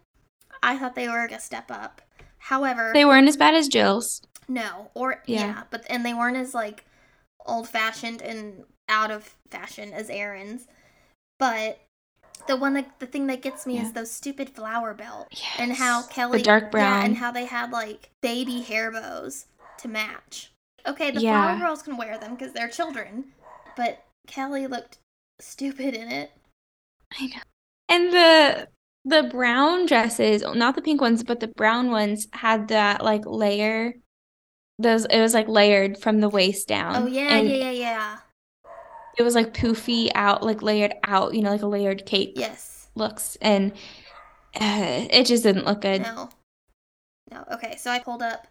I 0.62 0.76
thought 0.78 0.94
they 0.94 1.08
were 1.08 1.24
a 1.24 1.38
step 1.40 1.70
up. 1.70 2.02
However, 2.38 2.90
They 2.92 3.04
weren't 3.04 3.28
as 3.28 3.36
bad 3.36 3.54
as 3.54 3.68
Jill's. 3.68 4.22
no, 4.48 4.90
or 4.94 5.22
yeah. 5.26 5.40
Yeah. 5.46 5.62
but 5.70 5.84
and 5.88 6.04
they 6.04 6.14
weren't 6.14 6.36
as 6.36 6.54
like 6.54 6.84
old 7.46 7.68
fashioned 7.68 8.20
and 8.22 8.64
out 8.88 9.10
of 9.10 9.34
fashion 9.50 9.92
as 9.92 10.10
Erin's. 10.10 10.66
But 11.38 11.80
the 12.46 12.56
one 12.56 12.74
that 12.74 13.00
the 13.00 13.06
thing 13.06 13.26
that 13.28 13.42
gets 13.42 13.66
me 13.66 13.76
Yeah. 13.76 13.82
is 13.82 13.92
those 13.92 14.10
stupid 14.12 14.50
flower 14.50 14.94
belt 14.94 15.28
and 15.58 15.72
how 15.72 16.02
Kelly 16.02 16.38
the 16.38 16.44
dark 16.44 16.64
yeah, 16.64 16.70
brown. 16.70 17.04
and 17.04 17.16
how 17.16 17.32
they 17.32 17.46
had 17.46 17.72
like 17.72 18.10
baby 18.22 18.60
hair 18.60 18.90
bows 18.92 19.46
to 19.78 19.88
match. 19.88 20.52
Okay, 20.86 21.10
the 21.10 21.20
Yeah. 21.20 21.42
flower 21.56 21.58
girls 21.58 21.82
can 21.82 21.96
wear 21.96 22.16
them 22.18 22.34
because 22.36 22.52
they're 22.52 22.68
children, 22.68 23.32
but 23.76 24.04
Kelly 24.28 24.66
looked 24.68 24.98
stupid 25.40 25.94
in 25.94 26.12
it. 26.12 26.30
I 27.12 27.26
know. 27.26 27.40
And 27.88 28.12
the 28.12 28.68
the 29.04 29.28
brown 29.30 29.86
dresses, 29.86 30.42
not 30.42 30.74
the 30.74 30.82
pink 30.82 31.00
ones, 31.00 31.22
but 31.22 31.40
the 31.40 31.48
brown 31.48 31.90
ones 31.90 32.26
had 32.32 32.68
that 32.68 33.04
like 33.04 33.22
layer. 33.24 33.94
Those 34.78 35.04
it 35.06 35.20
was 35.20 35.32
like 35.34 35.48
layered 35.48 35.98
from 35.98 36.20
the 36.20 36.28
waist 36.28 36.68
down. 36.68 36.96
oh 36.96 37.06
yeah, 37.06 37.36
and 37.36 37.48
yeah, 37.48 37.56
yeah, 37.56 37.70
yeah. 37.70 38.16
It 39.18 39.22
was 39.22 39.34
like 39.34 39.54
poofy 39.54 40.10
out, 40.14 40.42
like 40.42 40.60
layered 40.60 40.94
out, 41.04 41.34
you 41.34 41.40
know, 41.42 41.50
like 41.50 41.62
a 41.62 41.66
layered 41.66 42.04
cape 42.04 42.34
Yes. 42.36 42.88
looks, 42.94 43.36
and 43.40 43.72
uh, 44.60 45.06
it 45.10 45.24
just 45.24 45.42
didn't 45.42 45.64
look 45.64 45.80
good. 45.80 46.02
No. 46.02 46.28
No. 47.30 47.44
Okay, 47.52 47.76
so 47.76 47.90
I 47.90 47.98
pulled 47.98 48.22
up. 48.22 48.46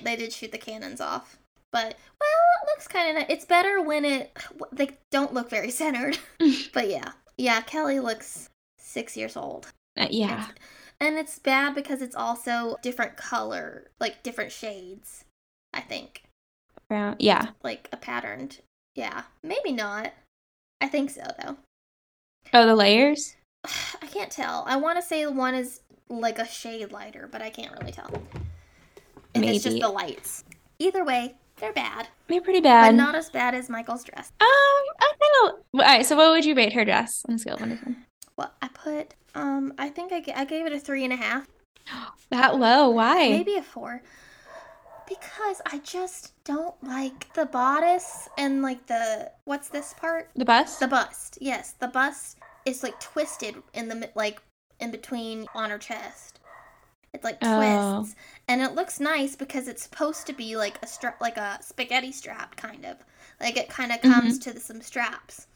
They 0.00 0.16
did 0.16 0.32
shoot 0.32 0.52
the 0.52 0.58
cannons 0.58 1.00
off. 1.02 1.38
But, 1.72 1.96
well, 2.18 2.62
it 2.62 2.66
looks 2.68 2.88
kind 2.88 3.10
of 3.10 3.16
nice. 3.16 3.26
It's 3.28 3.44
better 3.44 3.82
when 3.82 4.04
it. 4.06 4.34
They 4.72 4.90
don't 5.10 5.34
look 5.34 5.50
very 5.50 5.70
centered. 5.70 6.18
but 6.72 6.88
yeah. 6.88 7.12
Yeah, 7.38 7.60
Kelly 7.60 8.00
looks 8.00 8.48
six 8.78 9.16
years 9.16 9.36
old. 9.36 9.72
Uh, 9.98 10.06
yeah, 10.10 10.48
And 11.00 11.16
it's 11.16 11.38
bad 11.38 11.74
because 11.74 12.02
it's 12.02 12.16
also 12.16 12.76
different 12.82 13.16
color, 13.16 13.90
like 14.00 14.22
different 14.22 14.52
shades, 14.52 15.24
I 15.72 15.80
think. 15.80 16.22
brown. 16.88 17.16
Yeah. 17.18 17.48
Like 17.62 17.88
a 17.92 17.96
patterned. 17.96 18.58
Yeah. 18.94 19.22
Maybe 19.42 19.72
not. 19.72 20.12
I 20.80 20.88
think 20.88 21.10
so, 21.10 21.22
though. 21.42 21.56
Oh, 22.52 22.66
the 22.66 22.74
layers. 22.74 23.36
I 23.64 24.06
can't 24.06 24.30
tell. 24.30 24.64
I 24.66 24.76
want 24.76 24.98
to 24.98 25.02
say 25.06 25.26
one 25.26 25.54
is 25.54 25.80
like 26.08 26.38
a 26.38 26.46
shade 26.46 26.92
lighter, 26.92 27.28
but 27.30 27.42
I 27.42 27.50
can't 27.50 27.72
really 27.78 27.92
tell. 27.92 28.10
If 29.34 29.42
it's 29.42 29.64
just 29.64 29.74
Maybe. 29.74 29.80
the 29.80 29.88
lights. 29.88 30.44
Either 30.78 31.04
way, 31.04 31.34
they're 31.56 31.72
bad, 31.72 32.08
They're 32.28 32.40
pretty 32.40 32.60
bad. 32.60 32.88
but 32.90 32.94
not 32.96 33.14
as 33.14 33.30
bad 33.30 33.54
as 33.54 33.68
Michaela's 33.70 34.04
dress. 34.04 34.30
Um, 34.40 34.46
I 34.46 35.12
of. 35.44 35.52
All 35.74 35.80
right. 35.80 36.04
So, 36.04 36.16
what 36.16 36.30
would 36.30 36.44
you 36.44 36.54
rate 36.54 36.72
her 36.74 36.84
dress 36.84 37.22
on 37.28 37.34
a 37.36 37.38
scale 37.38 37.54
of 37.54 37.60
one 37.60 37.70
to 37.70 37.76
ten? 37.76 38.04
Well, 38.36 38.52
I 38.60 38.68
put, 38.68 39.14
um, 39.34 39.72
I 39.78 39.88
think 39.88 40.12
I, 40.12 40.22
I 40.34 40.44
gave 40.44 40.66
it 40.66 40.72
a 40.72 40.78
three 40.80 41.04
and 41.04 41.12
a 41.12 41.16
half, 41.16 41.46
That 42.30 42.58
low? 42.58 42.90
Why? 42.90 43.28
maybe 43.30 43.56
a 43.56 43.62
four, 43.62 44.02
because 45.08 45.62
I 45.66 45.78
just 45.78 46.32
don't 46.44 46.74
like 46.82 47.32
the 47.34 47.46
bodice 47.46 48.28
and 48.38 48.62
like 48.62 48.86
the 48.86 49.30
what's 49.44 49.68
this 49.68 49.94
part? 49.94 50.30
The 50.36 50.44
bust. 50.44 50.80
The 50.80 50.88
bust. 50.88 51.38
Yes, 51.40 51.72
the 51.72 51.88
bust 51.88 52.38
is 52.64 52.82
like 52.82 52.98
twisted 53.00 53.54
in 53.74 53.88
the 53.88 54.10
like 54.14 54.42
in 54.80 54.90
between 54.90 55.46
on 55.54 55.70
her 55.70 55.78
chest. 55.78 56.40
It's 57.14 57.24
like 57.24 57.38
Oh. 57.42 58.06
And 58.48 58.60
it 58.62 58.74
looks 58.74 59.00
nice 59.00 59.36
because 59.36 59.68
it's 59.68 59.82
supposed 59.82 60.26
to 60.26 60.32
be 60.32 60.56
like 60.56 60.78
a 60.82 60.86
strap, 60.86 61.20
like 61.20 61.36
a 61.36 61.58
spaghetti 61.62 62.12
strap, 62.12 62.56
kind 62.56 62.84
of. 62.84 62.96
Like 63.40 63.56
it 63.56 63.68
kind 63.68 63.92
of 63.92 64.00
comes 64.00 64.38
to 64.40 64.52
the, 64.52 64.60
some 64.60 64.80
straps. 64.80 65.46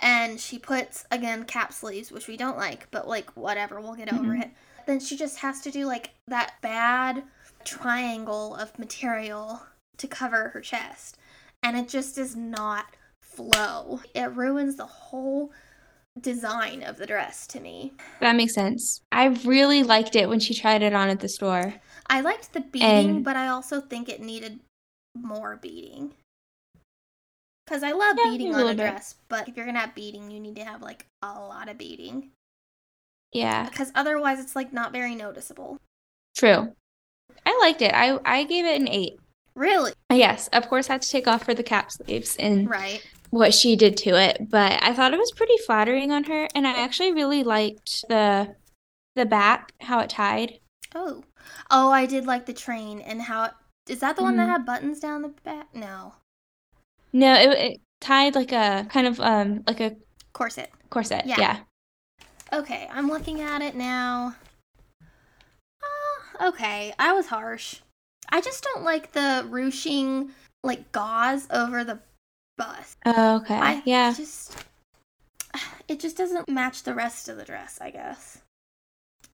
And 0.00 0.38
she 0.38 0.58
puts 0.58 1.04
again 1.10 1.44
cap 1.44 1.72
sleeves, 1.72 2.12
which 2.12 2.28
we 2.28 2.36
don't 2.36 2.56
like, 2.56 2.88
but 2.90 3.08
like 3.08 3.30
whatever, 3.36 3.80
we'll 3.80 3.94
get 3.96 4.12
over 4.12 4.32
Mhm. 4.34 4.42
it. 4.44 4.50
Then 4.86 5.00
she 5.00 5.16
just 5.16 5.38
has 5.38 5.60
to 5.62 5.70
do 5.70 5.86
like 5.86 6.10
that 6.28 6.54
bad 6.60 7.24
triangle 7.64 8.54
of 8.54 8.78
material 8.78 9.62
to 9.96 10.06
cover 10.06 10.50
her 10.50 10.60
chest, 10.60 11.18
and 11.62 11.76
it 11.76 11.88
just 11.88 12.14
does 12.14 12.36
not 12.36 12.94
flow. 13.20 14.00
It 14.14 14.30
ruins 14.32 14.76
the 14.76 14.86
whole 14.86 15.50
design 16.22 16.82
of 16.82 16.96
the 16.96 17.06
dress 17.06 17.46
to 17.48 17.60
me. 17.60 17.92
That 18.20 18.36
makes 18.36 18.54
sense. 18.54 19.00
I 19.12 19.26
really 19.26 19.82
liked 19.82 20.16
it 20.16 20.28
when 20.28 20.40
she 20.40 20.54
tried 20.54 20.82
it 20.82 20.92
on 20.94 21.08
at 21.08 21.20
the 21.20 21.28
store. 21.28 21.74
I 22.08 22.20
liked 22.20 22.52
the 22.52 22.60
beading, 22.60 23.16
And- 23.16 23.24
but 23.24 23.36
I 23.36 23.48
also 23.48 23.80
think 23.80 24.08
it 24.08 24.20
needed 24.20 24.60
more 25.16 25.56
beading. 25.56 26.14
Because 27.66 27.82
I 27.82 27.92
love 27.92 28.16
Yeah, 28.18 28.30
beading 28.30 28.54
a 28.54 28.58
on 28.58 28.62
a 28.62 28.68
bit. 28.68 28.76
dress, 28.78 29.16
but 29.28 29.48
if 29.48 29.56
you're 29.56 29.66
gonna 29.66 29.80
have 29.80 29.94
beading, 29.94 30.30
you 30.30 30.40
need 30.40 30.56
to 30.56 30.64
have 30.64 30.80
like 30.82 31.06
a 31.22 31.32
lot 31.38 31.68
of 31.68 31.76
beading. 31.76 32.30
Yeah, 33.32 33.68
Because 33.68 33.92
otherwise, 33.94 34.40
it's 34.40 34.56
like 34.56 34.72
not 34.72 34.90
very 34.92 35.14
noticeable. 35.14 35.76
true. 36.34 36.74
I 37.44 37.58
liked 37.60 37.82
it. 37.82 37.92
I 37.94 38.18
I 38.24 38.44
gave 38.44 38.64
it 38.64 38.80
an 38.80 38.88
eight. 38.88 39.18
Really? 39.54 39.92
Yes, 40.10 40.48
of 40.48 40.68
course, 40.68 40.88
I 40.88 40.94
had 40.94 41.02
to 41.02 41.08
take 41.08 41.26
off 41.26 41.44
for 41.44 41.52
the 41.52 41.62
cap 41.62 41.90
sleeves 41.92 42.36
and 42.36 42.70
Right. 42.70 43.04
What 43.30 43.52
she 43.54 43.76
did 43.76 43.96
to 43.98 44.10
it, 44.10 44.48
but 44.50 44.78
I 44.82 44.92
thought 44.94 45.12
it 45.12 45.18
was 45.18 45.32
pretty 45.32 45.56
flattering 45.66 46.10
on 46.12 46.24
her, 46.24 46.48
and 46.54 46.66
I 46.66 46.72
actually 46.82 47.12
really 47.12 47.42
liked 47.44 48.04
the 48.08 48.54
the 49.16 49.26
back, 49.26 49.72
how 49.80 49.98
it 50.00 50.10
tied. 50.10 50.60
Oh. 50.94 51.24
Oh, 51.70 51.90
I 51.90 52.06
did 52.06 52.24
like 52.26 52.46
the 52.46 52.52
train 52.52 53.00
and 53.00 53.22
how 53.22 53.44
it. 53.44 53.52
Is 53.88 54.00
that 54.00 54.16
the 54.16 54.22
one 54.22 54.36
that 54.36 54.46
Mhm. 54.46 54.52
had 54.52 54.66
buttons 54.66 55.00
down 55.00 55.22
the 55.22 55.28
back? 55.28 55.74
No. 55.74 56.14
No, 57.12 57.34
it, 57.34 57.48
it 57.58 57.80
tied 58.00 58.34
like 58.34 58.52
a 58.52 58.86
kind 58.90 59.06
of 59.06 59.18
um 59.20 59.64
like 59.66 59.80
a 59.80 59.96
Corset. 60.32 60.70
corset. 60.90 61.26
Yeah. 61.26 61.36
Yeah. 61.38 61.58
Okay, 62.52 62.88
I'm 62.92 63.08
looking 63.08 63.40
at 63.40 63.60
it 63.60 63.74
now. 63.74 64.36
Ah, 65.82 66.48
okay, 66.48 66.94
I 66.98 67.12
was 67.12 67.26
harsh. 67.26 67.80
I 68.30 68.40
just 68.40 68.62
don't 68.62 68.84
like 68.84 69.12
the 69.12 69.44
ruching, 69.48 70.30
like 70.62 70.92
gauze 70.92 71.46
over 71.50 71.82
the 71.84 71.98
bust. 72.58 72.98
Oh, 73.06 73.36
okay. 73.36 73.54
I 73.54 73.82
yeah. 73.86 74.12
just 74.12 74.54
it 75.88 76.00
just 76.00 76.16
doesn't 76.16 76.48
match 76.48 76.82
the 76.82 76.94
rest 76.94 77.30
of 77.30 77.38
the 77.38 77.44
dress, 77.44 77.78
I 77.80 77.90
guess. 77.90 78.42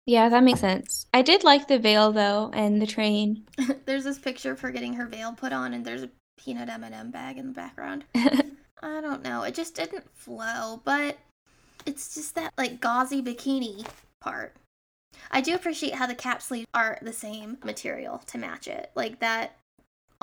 Yeah, 0.07 0.29
that 0.29 0.45
makes 0.45 0.61
sense. 0.61 1.07
I 1.15 1.23
did 1.23 1.45
like 1.45 1.67
the 1.67 1.79
veil 1.79 2.13
though 2.13 2.51
and 2.53 2.81
the 2.81 2.87
train. 2.87 3.45
there's 3.87 4.05
this 4.05 4.19
picture 4.19 4.53
of 4.53 4.61
her 4.61 4.71
getting 4.71 4.95
her 4.95 5.07
veil 5.07 5.33
put 5.33 5.53
on, 5.53 5.73
and 5.73 5.85
there's 5.85 6.03
a 6.03 6.11
peanut 6.39 6.69
M&M 6.69 7.11
bag 7.11 7.39
in 7.39 7.47
the 7.47 7.53
background. 7.53 8.05
I 8.15 9.01
don't 9.01 9.25
know. 9.25 9.43
It 9.43 9.55
just 9.55 9.75
didn't 9.75 10.05
flow, 10.15 10.83
but 10.85 11.17
it's 11.87 12.15
just 12.15 12.35
that 12.35 12.53
like 12.59 12.81
gauzy 12.81 13.23
bikini 13.23 13.87
part. 14.21 14.55
I 15.31 15.41
do 15.41 15.55
appreciate 15.55 15.95
how 15.95 16.07
the 16.07 16.15
cap 16.15 16.43
sleeves 16.43 16.67
are 16.75 16.99
the 17.01 17.13
same 17.13 17.59
material 17.65 18.19
to 18.27 18.39
match 18.39 18.69
it. 18.69 18.91
Like 18.95 19.21
that 19.21 19.57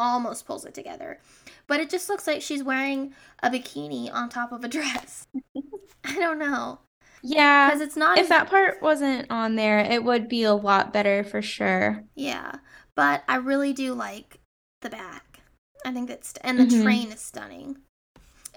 almost 0.01 0.45
pulls 0.45 0.65
it 0.65 0.73
together. 0.73 1.19
But 1.67 1.79
it 1.79 1.89
just 1.89 2.09
looks 2.09 2.27
like 2.27 2.41
she's 2.41 2.63
wearing 2.63 3.13
a 3.43 3.49
bikini 3.49 4.11
on 4.11 4.29
top 4.29 4.51
of 4.51 4.63
a 4.63 4.67
dress. 4.67 5.27
I 6.03 6.15
don't 6.15 6.39
know. 6.39 6.79
yeah. 7.21 7.69
Because 7.69 7.81
it's 7.81 7.95
not 7.95 8.17
If 8.17 8.29
that 8.29 8.49
part 8.49 8.81
wasn't 8.81 9.29
on 9.29 9.55
there, 9.55 9.79
it 9.79 10.03
would 10.03 10.27
be 10.27 10.43
a 10.43 10.53
lot 10.53 10.91
better 10.91 11.23
for 11.23 11.41
sure. 11.41 12.03
Yeah. 12.15 12.55
But 12.95 13.23
I 13.29 13.35
really 13.35 13.73
do 13.73 13.93
like 13.93 14.39
the 14.81 14.89
back. 14.89 15.39
I 15.85 15.91
think 15.91 16.07
that's 16.09 16.33
and 16.41 16.59
the 16.59 16.65
Mhm. 16.65 16.83
train 16.83 17.11
is 17.11 17.21
stunning. 17.21 17.77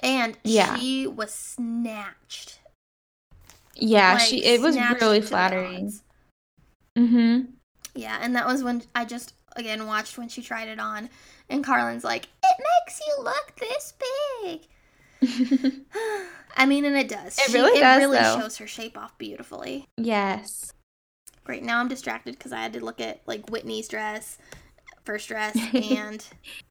And 0.03 0.37
Yeah. 0.43 0.77
she 0.77 1.07
was 1.07 1.33
snatched. 1.35 2.59
Yeah, 3.77 4.15
like, 4.15 4.23
she 4.23 4.45
it 4.45 4.61
was 4.61 4.77
really 4.77 5.21
flattering. 5.21 5.93
Mm-hmm. 6.97 7.51
Yeah, 7.95 8.19
and 8.21 8.35
that 8.37 8.47
was 8.47 8.63
when 8.63 8.83
I 8.95 9.05
just 9.05 9.35
again 9.57 9.87
watched 9.87 10.19
when 10.19 10.29
she 10.29 10.43
tried 10.43 10.69
it 10.69 10.79
on, 10.79 11.11
and 11.49 11.65
Carlin's 11.65 12.05
like, 12.05 12.27
"It 12.43 12.65
makes 12.87 13.01
you 13.07 13.23
look 13.23 13.53
this 13.59 13.95
big." 14.43 14.67
I 16.57 16.67
mean, 16.67 16.85
and 16.85 16.97
it 16.97 17.09
does. 17.09 17.39
It 17.39 17.53
really 17.53 17.77
She- 17.77 17.83
really 17.83 17.95
it 17.95 17.99
really 17.99 18.19
though. 18.19 18.41
shows 18.41 18.59
her 18.59 18.67
shape 18.67 18.97
off 18.97 19.17
beautifully. 19.19 19.89
Yes. 19.97 20.73
Great. 21.45 21.63
Now 21.63 21.81
I'm 21.81 21.89
distracted 21.89 22.37
because 22.39 22.53
I 22.53 22.61
had 22.63 22.73
to 22.75 22.85
look 22.85 23.01
at 23.01 23.21
like 23.27 23.49
Whitney's 23.51 23.89
dress, 23.89 24.39
first 25.05 25.29
dress, 25.29 25.57
and 25.75 26.25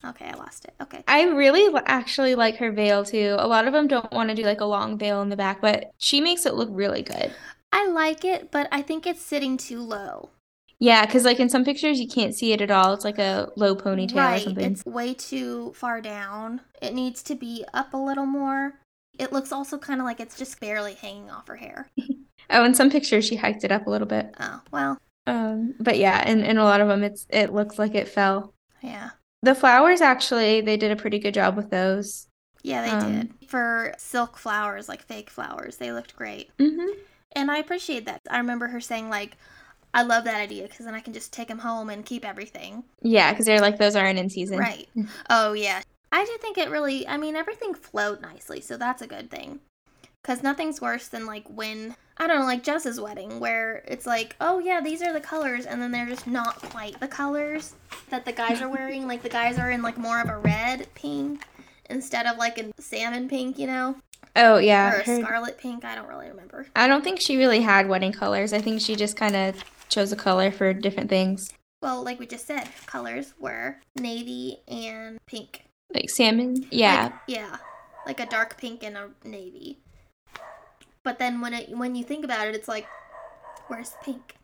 okay, 0.05 0.26
I 0.26 0.34
lost 0.36 0.65
it. 0.65 0.74
Okay. 0.82 1.03
I 1.07 1.24
really 1.26 1.74
actually 1.86 2.36
like 2.36 2.57
her 2.57 2.71
veil 2.71 3.03
too. 3.03 3.36
A 3.39 3.47
lot 3.47 3.67
of 3.67 3.74
them 3.74 3.88
don't 3.88 4.11
want 4.11 4.30
to 4.30 4.36
do 4.36 4.43
like 4.43 4.61
a 4.61 4.65
long 4.65 4.97
veil 4.97 5.21
in 5.21 5.30
the 5.30 5.36
back, 5.36 5.61
but 5.61 5.91
she 5.97 6.21
makes 6.21 6.45
it 6.45 6.55
look 6.55 6.69
really 6.71 7.01
good. 7.01 7.34
I 7.71 7.88
like 7.89 8.24
it, 8.24 8.51
but 8.51 8.67
I 8.71 8.82
think 8.84 9.05
it's 9.07 9.21
sitting 9.21 9.57
too 9.57 9.82
low. 9.82 10.30
Yeah, 10.84 11.05
because 11.05 11.23
like 11.23 11.39
in 11.39 11.47
some 11.47 11.63
pictures 11.63 11.97
you 11.97 12.09
can't 12.09 12.36
see 12.36 12.51
it 12.51 12.59
at 12.59 12.69
all. 12.69 12.93
It's 12.93 13.05
like 13.05 13.17
a 13.17 13.49
low 13.55 13.73
ponytail 13.73 14.15
or 14.15 14.17
right. 14.17 14.41
something. 14.43 14.73
It's 14.73 14.86
way 14.86 15.13
too 15.13 15.71
far 15.73 16.01
down. 16.01 16.59
It 16.81 16.93
needs 16.93 17.23
to 17.23 17.36
be 17.36 17.63
up 17.73 17.93
a 17.93 17.97
little 17.97 18.25
more. 18.25 18.73
It 19.17 19.31
looks 19.31 19.53
also 19.53 19.77
kind 19.77 20.01
of 20.01 20.05
like 20.05 20.19
it's 20.19 20.38
just 20.38 20.59
barely 20.59 20.95
hanging 20.95 21.29
off 21.29 21.47
her 21.47 21.55
hair. 21.55 21.89
Oh, 22.49 22.65
in 22.65 22.73
some 22.75 22.91
pictures 22.91 23.23
she 23.25 23.38
hiked 23.38 23.63
it 23.63 23.71
up 23.71 23.88
a 23.88 23.89
little 23.89 24.05
bit. 24.05 24.36
Oh, 24.38 24.59
well, 24.71 24.97
Um, 25.25 25.75
but 25.79 25.97
yeah, 25.97 26.27
in, 26.29 26.41
in 26.43 26.57
a 26.57 26.63
lot 26.65 26.81
of 26.81 26.89
them 26.89 27.01
it's 27.01 27.25
it 27.29 27.53
looks 27.53 27.79
like 27.79 27.95
it 27.95 28.09
fell. 28.09 28.53
yeah. 28.81 29.11
The 29.41 29.55
flowers 29.55 30.01
actually, 30.01 30.59
they 30.59 30.75
did 30.75 30.91
a 30.91 30.97
pretty 30.97 31.19
good 31.19 31.34
job 31.34 31.55
with 31.55 31.69
those. 31.69 32.27
Yeah, 32.61 32.81
they 32.81 32.89
Um, 32.89 33.11
did. 33.13 33.34
For 33.47 33.93
silk 33.97 34.38
flowers, 34.38 34.89
like 34.89 35.01
fake 35.03 35.29
flowers, 35.29 35.77
they 35.77 35.93
looked 35.93 36.15
great. 36.17 36.55
Mm-hmm. 36.57 36.99
And 37.31 37.49
I 37.49 37.57
appreciate 37.57 38.05
that. 38.05 38.19
I 38.29 38.38
remember 38.38 38.67
her 38.67 38.81
saying, 38.81 39.09
like, 39.09 39.38
I 39.93 40.01
love 40.03 40.23
that 40.23 40.35
idea 40.41 40.63
because 40.63 40.85
then 40.85 40.95
I 40.95 40.99
can 41.01 41.13
just 41.13 41.31
take 41.31 41.47
them 41.47 41.59
home 41.59 41.89
and 41.89 42.05
keep 42.05 42.25
everything. 42.25 42.83
Yeah, 43.01 43.31
because 43.31 43.45
they're 43.45 43.61
like 43.61 43.77
those 43.77 43.95
aren't 43.95 44.17
in 44.19 44.29
season. 44.29 44.57
Right. 44.59 44.87
Oh, 45.29 45.53
yeah. 45.53 45.81
I 46.11 46.25
do 46.25 46.37
think 46.41 46.57
it 46.57 46.69
really, 46.69 47.07
I 47.07 47.17
mean, 47.17 47.35
everything 47.35 47.73
flowed 47.73 48.21
nicely, 48.21 48.61
so 48.61 48.77
that's 48.77 49.01
a 49.01 49.07
good 49.07 49.31
thing. 49.31 49.59
Because 50.21 50.43
nothing's 50.43 50.79
worse 50.79 51.07
than, 51.07 51.25
like, 51.25 51.43
when, 51.49 51.95
I 52.17 52.27
don't 52.27 52.39
know, 52.39 52.45
like 52.45 52.63
Jessa's 52.63 52.99
wedding, 53.01 53.39
where 53.39 53.83
it's 53.87 54.05
like, 54.05 54.35
oh, 54.39 54.59
yeah, 54.59 54.79
these 54.79 55.01
are 55.01 55.11
the 55.11 55.19
colors, 55.19 55.65
and 55.65 55.81
then 55.81 55.91
they're 55.91 56.05
just 56.07 56.27
not 56.27 56.61
quite 56.61 56.99
the 56.99 57.07
colors 57.07 57.73
that 58.09 58.23
the 58.25 58.31
guys 58.31 58.61
are 58.61 58.69
wearing. 58.77 59.07
like, 59.07 59.21
the 59.23 59.29
guys 59.29 59.57
are 59.57 59.71
in, 59.71 59.81
like, 59.81 59.97
more 59.97 60.21
of 60.21 60.29
a 60.29 60.37
red 60.37 60.87
pink 60.95 61.43
instead 61.89 62.25
of, 62.27 62.37
like, 62.37 62.57
a 62.59 62.71
salmon 62.79 63.27
pink, 63.27 63.57
you 63.59 63.67
know? 63.67 63.95
Oh 64.35 64.57
yeah. 64.57 64.93
or 64.93 64.99
a 64.99 65.03
her- 65.03 65.21
scarlet 65.21 65.57
pink. 65.59 65.83
I 65.85 65.93
don't 65.95 66.07
really 66.07 66.27
remember. 66.27 66.65
I 66.75 66.87
don't 66.87 67.03
think 67.03 67.19
she 67.21 67.37
really 67.37 67.61
had 67.61 67.87
wedding 67.87 68.11
colors. 68.11 68.51
I 68.53 68.61
think 68.61 68.81
she 68.81 68.95
just 68.95 69.15
kind 69.15 69.35
of 69.35 69.63
chose 69.93 70.11
a 70.11 70.15
color 70.15 70.51
for 70.51 70.73
different 70.73 71.09
things. 71.09 71.53
Well, 71.81 72.03
like 72.03 72.19
we 72.19 72.25
just 72.25 72.47
said, 72.47 72.69
colors 72.85 73.33
were 73.39 73.77
navy 73.99 74.59
and 74.67 75.19
pink. 75.25 75.65
Like 75.93 76.09
salmon. 76.09 76.65
Yeah. 76.71 77.03
Like, 77.03 77.13
yeah. 77.27 77.57
Like 78.05 78.19
a 78.19 78.25
dark 78.25 78.57
pink 78.57 78.83
and 78.83 78.97
a 78.97 79.09
navy. 79.23 79.79
But 81.03 81.19
then 81.19 81.41
when 81.41 81.53
it 81.53 81.69
when 81.77 81.95
you 81.95 82.03
think 82.03 82.23
about 82.23 82.47
it, 82.47 82.55
it's 82.55 82.69
like, 82.69 82.87
where's 83.67 83.91
pink? 84.01 84.35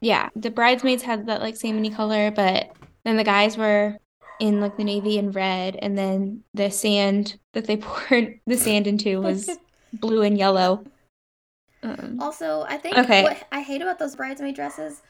Yeah. 0.00 0.30
The 0.34 0.50
bridesmaids 0.50 1.02
had 1.02 1.26
that 1.26 1.42
like 1.42 1.54
salmony 1.54 1.94
color, 1.94 2.30
but 2.30 2.72
then 3.04 3.16
the 3.16 3.24
guys 3.24 3.56
were 3.56 3.98
in 4.40 4.60
like 4.60 4.76
the 4.76 4.84
navy 4.84 5.18
and 5.18 5.34
red, 5.34 5.76
and 5.76 5.96
then 5.96 6.42
the 6.54 6.70
sand 6.70 7.38
that 7.52 7.66
they 7.66 7.76
poured 7.82 8.40
the 8.46 8.56
sand 8.56 8.86
into 8.86 9.20
was 9.20 9.50
blue 9.92 10.22
and 10.22 10.38
yellow. 10.38 10.84
Um, 11.82 12.18
Also, 12.20 12.62
I 12.68 12.76
think 12.76 12.96
Okay. 12.98 13.22
what 13.22 13.46
I 13.52 13.60
hate 13.62 13.82
about 13.82 13.98
those 13.98 14.16
bridesmaid 14.16 14.54
dresses 14.54 15.02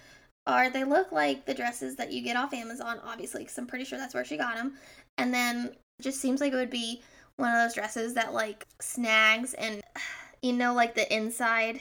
are 0.46 0.70
they 0.70 0.84
look 0.84 1.12
like 1.12 1.44
the 1.44 1.54
dresses 1.54 1.96
that 1.96 2.12
you 2.12 2.22
get 2.22 2.36
off 2.36 2.54
Amazon, 2.54 3.00
obviously, 3.04 3.42
because 3.42 3.58
I'm 3.58 3.66
pretty 3.66 3.84
sure 3.84 3.98
that's 3.98 4.14
where 4.14 4.24
she 4.24 4.36
got 4.36 4.56
them. 4.56 4.74
And 5.18 5.32
then 5.32 5.66
it 5.98 6.02
just 6.02 6.20
seems 6.20 6.40
like 6.40 6.52
it 6.52 6.56
would 6.56 6.70
be 6.70 7.02
one 7.36 7.50
of 7.50 7.56
those 7.56 7.74
dresses 7.74 8.14
that 8.14 8.32
like 8.32 8.66
snags 8.80 9.54
and 9.54 9.82
you 10.42 10.52
know, 10.52 10.74
like 10.74 10.94
the 10.94 11.12
inside 11.14 11.80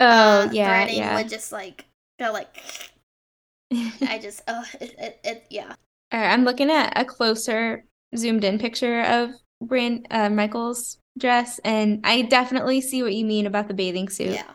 oh 0.00 0.42
uh, 0.42 0.48
yeah, 0.52 0.86
threading 0.86 0.96
yeah. 0.98 1.14
would 1.14 1.28
just 1.28 1.52
like 1.52 1.84
go 2.18 2.32
like. 2.32 2.48
I 4.02 4.18
just 4.18 4.42
oh 4.48 4.64
it, 4.80 4.94
it, 4.98 5.20
it 5.24 5.46
yeah 5.50 5.74
All 6.12 6.20
right, 6.20 6.32
I'm 6.32 6.44
looking 6.44 6.70
at 6.70 6.92
a 6.96 7.04
closer 7.04 7.84
zoomed 8.16 8.44
in 8.44 8.58
picture 8.58 9.02
of 9.02 9.30
Brand 9.60 10.06
uh, 10.10 10.30
Michaela's 10.30 10.98
dress, 11.18 11.58
and 11.64 12.00
I 12.04 12.22
definitely 12.22 12.80
see 12.80 13.02
what 13.02 13.14
you 13.14 13.24
mean 13.24 13.46
about 13.46 13.68
the 13.68 13.74
bathing 13.74 14.08
suit. 14.08 14.34
yeah. 14.34 14.50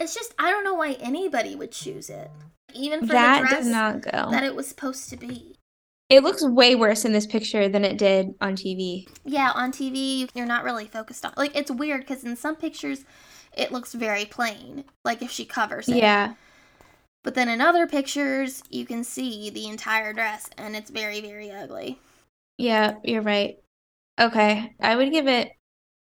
It's 0.00 0.14
just 0.14 0.34
I 0.38 0.50
don't 0.50 0.64
know 0.64 0.74
why 0.74 0.92
anybody 1.00 1.54
would 1.54 1.70
choose 1.70 2.10
it, 2.10 2.30
even 2.74 3.00
for 3.00 3.12
that 3.12 3.42
the 3.42 3.48
dress 3.48 3.60
does 3.60 3.66
not 3.68 4.02
go. 4.02 4.30
that 4.30 4.42
it 4.42 4.54
was 4.54 4.66
supposed 4.66 5.08
to 5.10 5.16
be. 5.16 5.56
It 6.10 6.22
looks 6.22 6.44
way 6.44 6.74
worse 6.74 7.04
in 7.04 7.12
this 7.12 7.26
picture 7.26 7.68
than 7.68 7.84
it 7.84 7.96
did 7.96 8.34
on 8.40 8.56
TV. 8.56 9.08
Yeah, 9.24 9.52
on 9.54 9.72
TV 9.72 10.28
you're 10.34 10.46
not 10.46 10.64
really 10.64 10.86
focused 10.86 11.24
on 11.24 11.32
like 11.36 11.56
it's 11.56 11.70
weird 11.70 12.00
because 12.00 12.24
in 12.24 12.36
some 12.36 12.56
pictures 12.56 13.04
it 13.56 13.72
looks 13.72 13.92
very 13.94 14.24
plain, 14.24 14.84
like 15.04 15.22
if 15.22 15.30
she 15.30 15.44
covers 15.44 15.88
it. 15.88 15.96
Yeah. 15.96 16.34
But 17.22 17.34
then 17.34 17.48
in 17.48 17.60
other 17.60 17.86
pictures 17.86 18.62
you 18.68 18.84
can 18.84 19.04
see 19.04 19.48
the 19.48 19.66
entire 19.68 20.12
dress 20.12 20.50
and 20.58 20.76
it's 20.76 20.90
very 20.90 21.20
very 21.20 21.50
ugly. 21.50 22.00
Yeah, 22.58 22.96
you're 23.04 23.22
right. 23.22 23.58
Okay, 24.20 24.74
I 24.80 24.94
would 24.96 25.10
give 25.10 25.26
it 25.26 25.52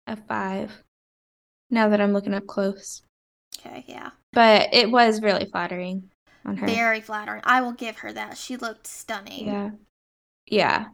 a 0.08 0.16
five 0.16 0.72
now 1.70 1.90
that 1.90 2.02
I'm 2.02 2.14
looking 2.14 2.34
up 2.34 2.48
close. 2.48 3.02
Okay, 3.60 3.84
yeah. 3.88 4.12
But 4.34 4.74
it 4.74 4.92
was 4.92 5.22
really 5.22 5.46
flattering 5.46 6.10
on 6.46 6.58
her. 6.58 6.68
Very 6.68 7.02
flattering. 7.02 7.42
I 7.44 7.62
will 7.62 7.72
give 7.72 7.98
her 8.00 8.12
that. 8.14 8.38
She 8.38 8.58
looked 8.58 8.86
stunning. 8.88 9.48
Yeah. 9.48 9.70
Yeah. 10.48 10.86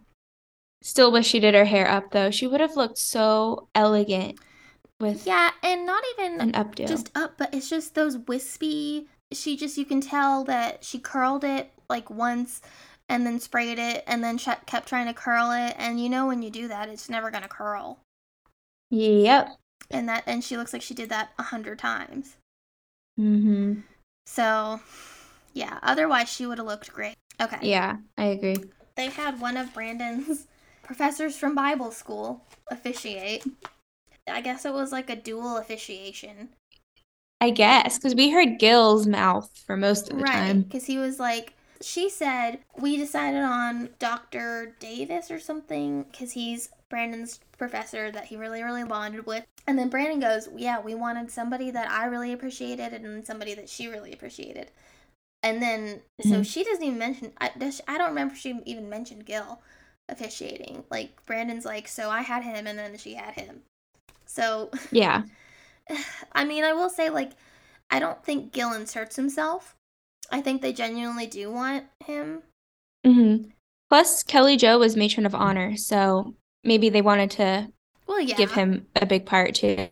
Still 0.81 1.11
wish 1.11 1.27
she 1.27 1.39
did 1.39 1.53
her 1.53 1.65
hair 1.65 1.87
up 1.89 2.11
though. 2.11 2.31
She 2.31 2.47
would 2.47 2.61
have 2.61 2.75
looked 2.75 2.97
so 2.97 3.67
elegant 3.75 4.39
with 4.99 5.25
Yeah, 5.27 5.51
and 5.63 5.85
not 5.85 6.03
even 6.17 6.39
an 6.41 6.51
updo. 6.53 6.87
just 6.87 7.11
up, 7.15 7.33
but 7.37 7.53
it's 7.53 7.69
just 7.69 7.95
those 7.95 8.17
wispy. 8.17 9.07
She 9.31 9.57
just 9.57 9.77
you 9.77 9.85
can 9.85 10.01
tell 10.01 10.43
that 10.45 10.83
she 10.83 10.99
curled 10.99 11.43
it 11.43 11.71
like 11.89 12.09
once 12.09 12.61
and 13.09 13.25
then 13.25 13.39
sprayed 13.39 13.77
it 13.79 14.03
and 14.07 14.23
then 14.23 14.37
kept 14.37 14.87
trying 14.87 15.07
to 15.07 15.13
curl 15.13 15.51
it 15.51 15.75
and 15.77 15.99
you 15.99 16.07
know 16.09 16.27
when 16.27 16.41
you 16.41 16.49
do 16.49 16.67
that 16.69 16.87
it's 16.89 17.09
never 17.09 17.29
going 17.29 17.43
to 17.43 17.49
curl. 17.49 17.99
Yep. 18.91 19.49
And 19.89 20.07
that 20.07 20.23
and 20.25 20.43
she 20.43 20.57
looks 20.57 20.73
like 20.73 20.81
she 20.81 20.93
did 20.93 21.09
that 21.09 21.31
a 21.39 21.43
hundred 21.43 21.79
times. 21.79 22.37
Mm-hmm. 23.19 23.81
So, 24.25 24.79
yeah, 25.53 25.79
otherwise 25.81 26.29
she 26.29 26.45
would 26.45 26.57
have 26.57 26.67
looked 26.67 26.91
great. 26.93 27.15
Okay. 27.41 27.57
Yeah, 27.61 27.97
I 28.17 28.25
agree. 28.25 28.55
They 28.95 29.07
had 29.09 29.41
one 29.41 29.57
of 29.57 29.73
Brandon's 29.73 30.47
professors 30.83 31.37
from 31.37 31.55
Bible 31.55 31.91
school 31.91 32.45
officiate. 32.69 33.43
I 34.27 34.41
guess 34.41 34.65
it 34.65 34.73
was 34.73 34.91
like 34.91 35.09
a 35.09 35.15
dual 35.15 35.57
officiation. 35.57 36.49
I 37.41 37.49
guess 37.49 37.97
because 37.97 38.13
we 38.15 38.29
heard 38.29 38.59
Gil's 38.59 39.07
mouth 39.07 39.49
for 39.65 39.75
most 39.75 40.11
of 40.11 40.17
the 40.17 40.23
Right, 40.23 40.33
time. 40.47 40.61
because 40.61 40.85
he 40.85 40.97
was 40.97 41.19
like, 41.19 41.53
she 41.81 42.09
said, 42.09 42.59
we 42.77 42.97
decided 42.97 43.41
on 43.41 43.89
Dr. 43.99 44.75
Davis 44.79 45.31
or 45.31 45.39
something, 45.39 46.03
because 46.03 46.31
he's 46.31 46.69
Brandon's 46.89 47.39
professor 47.57 48.11
that 48.11 48.25
he 48.25 48.35
really, 48.35 48.63
really 48.63 48.83
bonded 48.83 49.25
with. 49.25 49.45
And 49.67 49.77
then 49.77 49.89
Brandon 49.89 50.19
goes, 50.19 50.49
yeah, 50.55 50.79
we 50.79 50.95
wanted 50.95 51.31
somebody 51.31 51.71
that 51.71 51.89
I 51.89 52.05
really 52.05 52.33
appreciated 52.33 52.93
and 52.93 53.25
somebody 53.25 53.53
that 53.53 53.69
she 53.69 53.87
really 53.87 54.11
appreciated. 54.13 54.71
And 55.43 55.61
then, 55.61 56.01
so 56.21 56.41
Mhm. 56.41 56.45
she 56.45 56.63
doesn't 56.63 56.83
even 56.83 56.99
mention, 56.99 57.33
I, 57.39 57.51
she- 57.69 57.81
I 57.87 57.97
don't 57.97 58.09
remember 58.09 58.33
if 58.33 58.39
she 58.39 58.59
even 58.65 58.89
mentioned 58.89 59.25
Gil 59.25 59.61
officiating. 60.09 60.83
Like, 60.89 61.25
Brandon's 61.25 61.65
like, 61.65 61.87
so 61.87 62.09
I 62.09 62.21
had 62.21 62.43
him 62.43 62.67
and 62.67 62.77
then 62.77 62.97
she 62.97 63.15
had 63.15 63.35
him. 63.35 63.63
So, 64.25 64.69
Yeah. 64.91 65.23
I 66.33 66.43
mean, 66.45 66.63
I 66.63 66.73
will 66.73 66.89
say, 66.89 67.09
like, 67.09 67.31
I 67.89 67.99
don't 67.99 68.23
think 68.23 68.51
Gil 68.53 68.73
inserts 68.73 69.15
himself. 69.15 69.75
I 70.31 70.41
think 70.41 70.61
they 70.61 70.73
genuinely 70.73 71.27
do 71.27 71.51
want 71.51 71.85
him. 72.05 72.43
Mm-hmm. 73.05 73.49
Plus, 73.89 74.23
Kelly 74.23 74.57
Jo 74.57 74.79
was 74.79 74.95
matron 74.95 75.25
of 75.25 75.35
honor, 75.35 75.75
so 75.75 76.33
maybe 76.63 76.89
they 76.89 77.01
wanted 77.01 77.31
to 77.31 77.67
Well, 78.07 78.21
yeah. 78.21 78.35
give 78.35 78.51
him 78.53 78.87
a 78.95 79.05
big 79.05 79.25
part 79.25 79.55
too. 79.55 79.87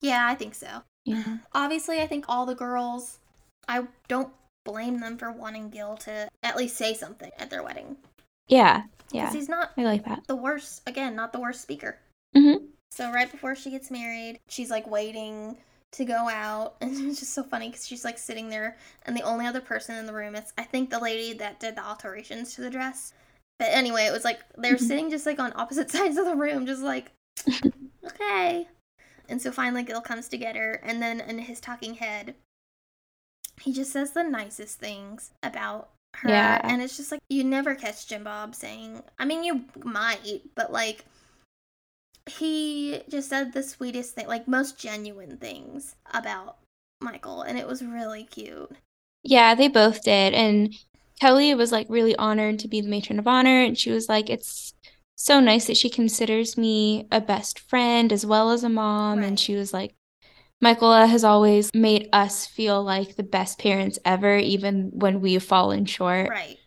Yeah, 0.00 0.26
I 0.28 0.34
think 0.34 0.54
so. 0.54 0.82
Yeah. 1.04 1.38
Obviously, 1.52 2.00
I 2.00 2.06
think 2.06 2.26
all 2.28 2.44
the 2.46 2.54
girls, 2.54 3.18
I 3.68 3.84
don't 4.08 4.32
blame 4.64 5.00
them 5.00 5.16
for 5.16 5.32
wanting 5.32 5.70
Gil 5.70 5.96
to 5.98 6.28
at 6.42 6.56
least 6.56 6.76
say 6.76 6.94
something 6.94 7.30
at 7.38 7.50
their 7.50 7.62
wedding. 7.62 7.96
Yeah. 8.48 8.82
Because 9.10 9.12
Yeah. 9.12 9.32
he's 9.32 9.48
not 9.48 9.70
I 9.76 9.82
like 9.84 10.04
that. 10.04 10.26
the 10.26 10.36
worst, 10.36 10.82
again, 10.86 11.16
not 11.16 11.32
the 11.32 11.40
worst 11.40 11.62
speaker. 11.62 11.98
Mm-hmm. 12.36 12.66
So, 12.90 13.10
right 13.10 13.30
before 13.30 13.54
she 13.54 13.70
gets 13.70 13.90
married, 13.90 14.38
she's 14.48 14.70
like 14.70 14.86
waiting 14.86 15.56
to 15.92 16.04
go 16.04 16.28
out. 16.28 16.76
And 16.80 17.08
it's 17.10 17.20
just 17.20 17.34
so 17.34 17.42
funny 17.42 17.68
because 17.68 17.86
she's 17.86 18.04
like 18.04 18.18
sitting 18.18 18.48
there, 18.48 18.76
and 19.06 19.16
the 19.16 19.22
only 19.22 19.46
other 19.46 19.60
person 19.60 19.96
in 19.96 20.06
the 20.06 20.12
room 20.12 20.34
is, 20.34 20.52
I 20.58 20.64
think, 20.64 20.90
the 20.90 20.98
lady 20.98 21.32
that 21.38 21.60
did 21.60 21.76
the 21.76 21.86
alterations 21.86 22.54
to 22.54 22.60
the 22.60 22.70
dress. 22.70 23.12
But 23.58 23.68
anyway, 23.70 24.06
it 24.06 24.12
was 24.12 24.24
like 24.24 24.40
they're 24.56 24.74
Mhm. 24.76 24.80
sitting 24.88 25.10
just 25.10 25.26
like 25.26 25.38
on 25.38 25.52
opposite 25.56 25.90
sides 25.92 26.16
of 26.18 26.26
the 26.26 26.34
room, 26.36 26.66
just 26.66 26.82
like, 26.82 27.12
okay. 28.04 28.68
And 29.28 29.40
so 29.40 29.52
finally, 29.52 29.82
Gil 29.84 30.00
comes 30.00 30.28
to 30.28 30.36
get 30.38 30.56
her, 30.56 30.74
and 30.82 31.00
then 31.00 31.20
in 31.20 31.38
his 31.38 31.60
talking 31.60 31.94
head, 31.94 32.34
he 33.60 33.72
just 33.72 33.92
says 33.92 34.12
the 34.12 34.24
nicest 34.24 34.78
things 34.78 35.30
about 35.42 35.90
her. 36.16 36.28
Yeah. 36.28 36.60
And 36.64 36.82
it's 36.82 36.96
just 36.96 37.12
like, 37.12 37.20
you 37.28 37.44
never 37.44 37.74
catch 37.74 38.06
Jim 38.08 38.24
Bob 38.24 38.54
saying, 38.54 39.02
I 39.18 39.24
mean, 39.24 39.44
you 39.44 39.64
might, 39.84 40.42
but 40.54 40.72
like, 40.72 41.04
he 42.26 43.02
just 43.08 43.28
said 43.28 43.52
the 43.52 43.62
sweetest 43.62 44.14
thing, 44.14 44.26
like 44.26 44.46
most 44.46 44.78
genuine 44.78 45.36
things 45.36 45.96
about 46.12 46.58
Michaela, 47.00 47.46
and 47.46 47.58
it 47.58 47.66
was 47.66 47.82
really 47.82 48.24
cute. 48.24 48.70
Yeah, 49.22 49.54
they 49.54 49.68
both 49.68 50.02
did. 50.02 50.34
And 50.34 50.74
Kelly 51.20 51.54
was 51.54 51.72
like 51.72 51.86
really 51.88 52.16
honored 52.16 52.58
to 52.60 52.68
be 52.68 52.80
the 52.80 52.88
matron 52.88 53.18
of 53.18 53.28
honor. 53.28 53.62
And 53.62 53.78
she 53.78 53.90
was 53.90 54.08
like, 54.08 54.28
it's 54.28 54.74
so 55.16 55.40
nice 55.40 55.66
that 55.66 55.76
she 55.76 55.88
considers 55.88 56.56
me 56.56 57.06
a 57.12 57.20
best 57.20 57.58
friend 57.58 58.12
as 58.12 58.26
well 58.26 58.50
as 58.50 58.64
a 58.64 58.68
mom. 58.68 59.18
Right. 59.18 59.28
And 59.28 59.38
she 59.38 59.54
was 59.54 59.72
like, 59.72 59.94
Michaela 60.60 61.06
has 61.06 61.24
always 61.24 61.70
made 61.74 62.08
us 62.12 62.46
feel 62.46 62.82
like 62.82 63.16
the 63.16 63.22
best 63.22 63.58
parents 63.58 63.98
ever, 64.04 64.36
even 64.36 64.90
when 64.92 65.20
we've 65.20 65.42
fallen 65.42 65.84
short. 65.86 66.30
Right. 66.30 66.58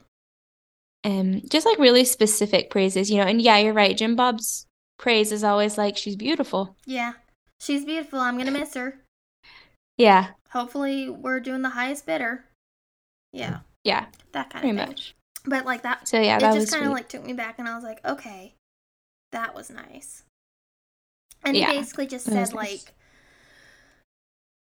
And 1.04 1.50
just 1.50 1.66
like 1.66 1.78
really 1.78 2.04
specific 2.04 2.70
praises, 2.70 3.12
you 3.12 3.18
know. 3.18 3.28
And 3.28 3.42
yeah, 3.42 3.58
you're 3.58 3.74
right. 3.74 3.96
Jim 3.96 4.16
Bob's 4.16 4.66
praise 4.98 5.32
is 5.32 5.44
always 5.44 5.78
like, 5.78 5.98
she's 5.98 6.16
beautiful. 6.16 6.76
Yeah. 6.86 7.14
She's 7.60 7.86
beautiful. 7.86 8.20
I'm 8.20 8.36
going 8.36 8.46
to 8.48 8.52
miss 8.52 8.74
her. 8.76 9.00
Yeah, 9.98 10.28
Hopefully, 10.52 11.10
we're 11.10 11.40
doing 11.40 11.62
the 11.62 11.70
highest 11.70 12.06
bidder. 12.06 12.46
Yeah. 13.34 13.60
yeah, 13.84 14.06
That 14.34 14.50
kind 14.50 14.62
pretty 14.64 14.70
of 14.78 14.78
thing. 14.78 14.88
much. 14.90 15.16
But 15.46 15.66
like 15.66 15.84
that, 15.84 16.08
So 16.08 16.20
yeah, 16.20 16.38
it 16.38 16.42
that 16.42 16.54
just 16.54 16.72
kind 16.74 16.86
of 16.86 16.92
like 16.92 17.08
took 17.10 17.26
me 17.26 17.34
back, 17.34 17.60
and 17.60 17.68
I 17.68 17.76
was 17.76 17.84
like, 17.84 18.04
okay, 18.06 18.54
that 19.32 19.54
was 19.56 19.70
nice. 19.70 20.24
And 21.44 21.56
Yeah, 21.56 21.72
he 21.72 21.78
basically 21.80 22.08
just 22.08 22.26
said 22.26 22.34
nice. 22.34 22.54
like, 22.54 22.94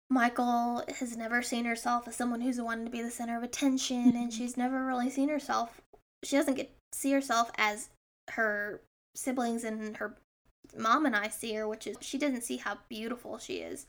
Michaela 0.09 0.85
has 0.99 1.15
never 1.17 1.41
seen 1.41 1.65
herself 1.65 2.07
as 2.07 2.15
someone 2.15 2.41
who's 2.41 2.59
wanted 2.61 2.85
to 2.85 2.91
be 2.91 3.01
the 3.01 3.11
center 3.11 3.37
of 3.37 3.43
attention, 3.43 4.15
and 4.15 4.31
Mhm. 4.31 4.33
she's 4.33 4.57
never 4.57 4.85
really 4.85 5.09
seen 5.09 5.29
herself. 5.29 5.81
She 6.23 6.35
doesn't 6.35 6.55
get 6.55 6.75
see 6.93 7.11
herself 7.11 7.51
as 7.57 7.89
her 8.31 8.81
siblings 9.15 9.63
and 9.63 9.95
her 9.97 10.15
mom 10.77 11.05
and 11.05 11.15
I 11.15 11.27
see 11.27 11.53
her, 11.53 11.67
which 11.67 11.87
is 11.87 11.97
she 12.01 12.17
doesn't 12.17 12.41
see 12.43 12.57
how 12.57 12.77
beautiful 12.89 13.37
she 13.37 13.55
is 13.57 13.85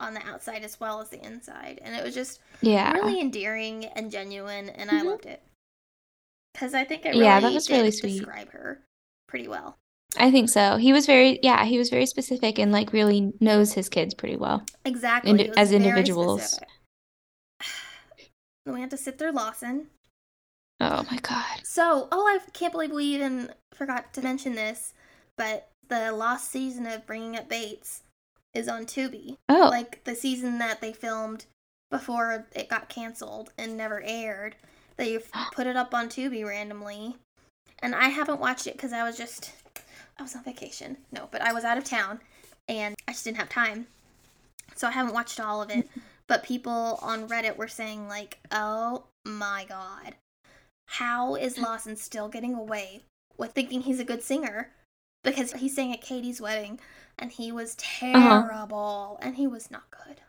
on 0.00 0.14
the 0.14 0.26
outside 0.26 0.64
as 0.64 0.80
well 0.80 1.00
as 1.00 1.10
the 1.10 1.24
inside, 1.24 1.78
and 1.82 1.94
it 1.94 2.02
was 2.02 2.14
just 2.14 2.40
yeah. 2.62 2.92
really 2.94 3.20
endearing 3.20 3.84
and 3.86 4.10
genuine, 4.10 4.68
and 4.70 4.90
I 4.90 5.00
Mhm. 5.00 5.04
loved 5.04 5.26
it. 5.26 5.42
Because 6.52 6.74
I 6.74 6.84
think 6.84 7.04
it 7.04 7.10
really 7.10 7.24
Yeah, 7.24 7.40
that 7.40 7.52
was 7.52 7.70
really 7.70 7.90
sweet. 7.90 8.18
describe 8.18 8.50
her 8.50 8.82
pretty 9.28 9.48
well. 9.48 9.76
I 10.16 10.30
think 10.30 10.48
so. 10.48 10.76
He 10.76 10.92
was 10.92 11.06
very, 11.06 11.40
yeah, 11.42 11.64
he 11.64 11.78
was 11.78 11.90
very 11.90 12.06
specific 12.06 12.58
and 12.60 12.70
like 12.70 12.92
really 12.92 13.32
knows 13.40 13.72
his 13.72 13.88
kids 13.88 14.14
pretty 14.14 14.36
well. 14.36 14.64
Exactly. 14.84 15.30
Indi- 15.30 15.50
as 15.56 15.72
individuals. 15.72 16.42
specific. 16.42 16.68
We 18.66 18.80
had 18.80 18.90
to 18.90 18.96
sit 18.96 19.18
through 19.18 19.32
Lawson. 19.32 19.88
Oh 20.80 21.04
my 21.10 21.18
God. 21.18 21.60
So, 21.62 22.08
oh, 22.10 22.26
I 22.26 22.38
can't 22.52 22.72
believe 22.72 22.90
we 22.92 23.04
even 23.04 23.52
forgot 23.72 24.12
to 24.14 24.22
mention 24.22 24.54
this, 24.54 24.92
but 25.36 25.68
the 25.88 26.12
lost 26.12 26.50
season 26.50 26.86
of 26.86 27.06
Bringing 27.06 27.36
Up 27.36 27.48
Bates 27.48 28.02
is 28.52 28.68
on 28.68 28.84
Tubi. 28.84 29.36
Oh, 29.48 29.68
Like 29.70 30.04
the 30.04 30.14
season 30.14 30.58
that 30.58 30.80
they 30.80 30.92
filmed 30.92 31.46
before 31.90 32.46
it 32.54 32.68
got 32.68 32.88
canceled 32.88 33.52
and 33.58 33.76
never 33.76 34.02
aired. 34.04 34.56
They 34.96 35.18
put 35.52 35.66
it 35.66 35.76
up 35.76 35.94
on 35.94 36.08
Tubi 36.08 36.46
randomly. 36.46 37.16
And 37.80 37.94
I 37.94 38.08
haven't 38.08 38.40
watched 38.40 38.66
it 38.66 38.74
because 38.76 38.92
I 38.92 39.04
was 39.04 39.16
just, 39.16 39.52
I 40.18 40.22
was 40.22 40.34
on 40.34 40.44
vacation. 40.44 40.96
No, 41.12 41.28
but 41.30 41.42
I 41.42 41.52
was 41.52 41.64
out 41.64 41.78
of 41.78 41.84
town 41.84 42.20
and 42.68 42.94
I 43.06 43.12
just 43.12 43.24
didn't 43.24 43.38
have 43.38 43.48
time. 43.48 43.86
So 44.74 44.88
I 44.88 44.92
haven't 44.92 45.14
watched 45.14 45.40
all 45.40 45.62
of 45.62 45.70
it. 45.70 45.88
But 46.26 46.42
people 46.42 46.98
on 47.02 47.28
Reddit 47.28 47.58
were 47.58 47.68
saying, 47.68 48.08
like, 48.08 48.38
oh 48.50 49.04
my 49.26 49.66
god, 49.68 50.14
how 50.86 51.34
is 51.34 51.58
Lawson 51.58 51.96
still 51.96 52.28
getting 52.28 52.54
away 52.54 53.02
with 53.36 53.52
thinking 53.52 53.82
he's 53.82 54.00
a 54.00 54.04
good 54.04 54.22
singer? 54.22 54.72
Because 55.22 55.52
he 55.54 55.68
sang 55.68 55.92
at 55.92 56.00
Katie's 56.02 56.40
wedding 56.40 56.80
and 57.18 57.32
he 57.32 57.50
was 57.52 57.74
Uh-huh. 58.14 58.44
terrible 58.46 59.18
and 59.22 59.36
he 59.36 59.46
was 59.46 59.70
not 59.70 59.90
good. 59.90 60.22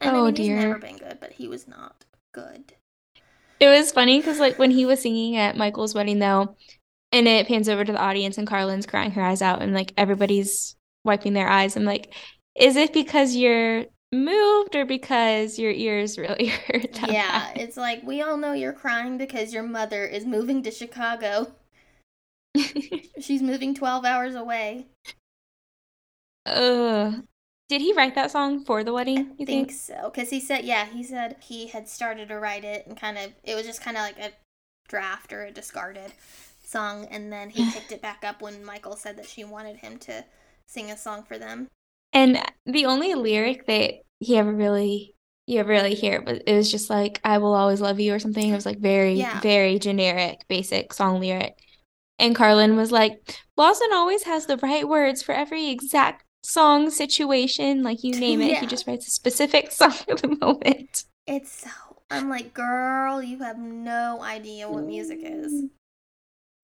And 0.00 0.16
Oh, 0.16 0.16
I 0.16 0.22
mean, 0.22 0.34
he's 0.34 0.48
dear. 0.48 0.56
never 0.58 0.78
been 0.78 0.96
good, 0.96 1.18
but 1.20 1.32
he 1.32 1.46
was 1.48 1.68
not 1.68 2.04
good. 2.32 2.74
it 3.58 3.68
was 3.68 3.92
funny 3.92 4.18
because 4.18 4.38
like 4.40 4.58
when 4.58 4.70
he 4.70 4.86
was 4.86 5.02
singing 5.02 5.36
at 5.36 5.56
Michaela's 5.56 5.94
wedding 5.94 6.18
though, 6.18 6.56
and 7.12 7.28
it 7.28 7.48
pans 7.48 7.68
over 7.68 7.84
to 7.84 7.92
the 7.92 8.00
audience 8.00 8.38
and 8.38 8.46
Carlin's 8.48 8.86
crying 8.86 9.12
her 9.12 9.22
eyes 9.22 9.42
out 9.42 9.62
and 9.62 9.74
like 9.74 9.92
everybody's 9.96 10.76
wiping 11.04 11.34
their 11.34 11.48
eyes. 11.48 11.76
I'm 11.76 11.84
like, 11.84 12.14
is 12.56 12.76
it 12.76 12.92
because 12.92 13.36
you're 13.36 13.86
moved 14.12 14.74
or 14.74 14.84
because 14.84 15.58
your 15.58 15.72
ears 15.72 16.18
really 16.18 16.46
hurt? 16.68 17.00
Yeah, 17.08 17.52
it's 17.54 17.76
like 17.76 18.02
we 18.02 18.22
all 18.22 18.36
know 18.36 18.52
you're 18.52 18.72
crying 18.72 19.18
because 19.18 19.52
your 19.52 19.62
mother 19.62 20.04
is 20.04 20.24
moving 20.26 20.62
to 20.62 20.70
Chicago. 20.70 21.52
She's 23.20 23.42
moving 23.42 23.74
12 23.74 24.04
hours 24.04 24.34
away. 24.34 24.86
Ugh. 26.46 27.24
Did 27.68 27.80
he 27.82 27.92
write 27.92 28.16
that 28.16 28.32
song 28.32 28.64
for 28.64 28.82
the 28.82 28.92
wedding, 28.92 29.36
I 29.40 29.44
think 29.44 29.46
think? 29.46 29.70
so. 29.70 30.10
Because 30.12 30.30
he 30.30 30.40
said, 30.40 30.64
yeah, 30.64 30.86
he 30.86 31.04
said 31.04 31.36
he 31.40 31.68
had 31.68 31.88
started 31.88 32.28
to 32.28 32.40
write 32.40 32.64
it 32.64 32.84
and 32.86 32.98
kind 32.98 33.16
of, 33.16 33.30
it 33.44 33.54
was 33.54 33.64
just 33.64 33.80
kind 33.80 33.96
of 33.96 34.02
like 34.02 34.18
a 34.18 34.32
draft 34.88 35.32
or 35.32 35.44
a 35.44 35.52
discarded 35.52 36.12
song. 36.64 37.06
And 37.12 37.32
then 37.32 37.50
he 37.50 37.70
picked 37.72 37.92
it 37.92 38.02
back 38.02 38.24
up 38.24 38.42
when 38.42 38.64
Michaela 38.64 38.96
said 38.96 39.16
that 39.18 39.28
she 39.28 39.44
wanted 39.44 39.76
him 39.76 39.98
to 39.98 40.24
sing 40.66 40.90
a 40.90 40.96
song 40.96 41.22
for 41.22 41.38
them. 41.38 41.68
And 42.12 42.38
the 42.66 42.86
only 42.86 43.14
lyric 43.14 43.66
that 43.66 43.94
he 44.18 44.36
ever 44.36 44.52
really 44.52 45.14
you 45.46 45.58
ever 45.58 45.70
really 45.70 45.94
hear 45.94 46.20
but 46.22 46.42
it 46.46 46.54
was 46.54 46.70
just 46.70 46.88
like 46.88 47.20
I 47.24 47.38
will 47.38 47.54
always 47.54 47.80
love 47.80 47.98
you 47.98 48.14
or 48.14 48.18
something. 48.20 48.48
It 48.48 48.54
was 48.54 48.66
like 48.66 48.78
very, 48.78 49.14
Yeah. 49.14 49.40
very 49.40 49.78
generic, 49.78 50.40
basic 50.48 50.92
song 50.92 51.20
lyric. 51.20 51.58
And 52.20 52.36
Carlin 52.36 52.76
was 52.76 52.92
like, 52.92 53.36
Lawson 53.56 53.88
always 53.92 54.24
has 54.24 54.46
the 54.46 54.58
right 54.58 54.86
words 54.86 55.22
for 55.22 55.32
every 55.32 55.68
exact 55.68 56.24
song 56.44 56.90
situation. 56.90 57.82
Like 57.82 58.04
you 58.04 58.14
name 58.14 58.42
it, 58.42 58.50
Yeah. 58.50 58.60
he 58.60 58.66
just 58.66 58.86
writes 58.86 59.08
a 59.08 59.10
specific 59.10 59.72
song 59.72 59.90
for 59.90 60.14
the 60.14 60.36
moment. 60.40 61.04
It's 61.26 61.50
so, 61.50 61.70
I'm 62.10 62.28
like, 62.28 62.54
girl, 62.54 63.22
you 63.22 63.38
have 63.38 63.58
no 63.58 64.22
idea 64.22 64.70
what 64.70 64.84
music 64.84 65.20
is. 65.22 65.64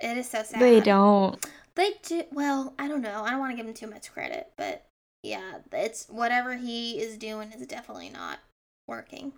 It 0.01 0.19
is 0.19 0.29
so 0.29 0.43
sad. 0.43 0.61
They 0.61 0.81
don't. 0.81 1.45
They 1.75 1.93
do 2.03 2.25
well. 2.33 2.75
I 2.79 2.87
don't 2.89 3.03
know. 3.03 3.23
I 3.25 3.31
don't 3.31 3.41
want 3.41 3.53
to 3.53 3.57
give 3.57 3.67
them 3.67 3.75
too 3.75 3.87
much 3.93 4.13
credit, 4.13 4.49
but 4.57 4.86
yeah, 5.27 5.59
it's 5.73 6.07
whatever 6.09 6.57
he 6.57 7.01
is 7.01 7.17
doing 7.17 7.53
is 7.53 7.67
definitely 7.67 8.11
not 8.11 8.39
working. 8.87 9.33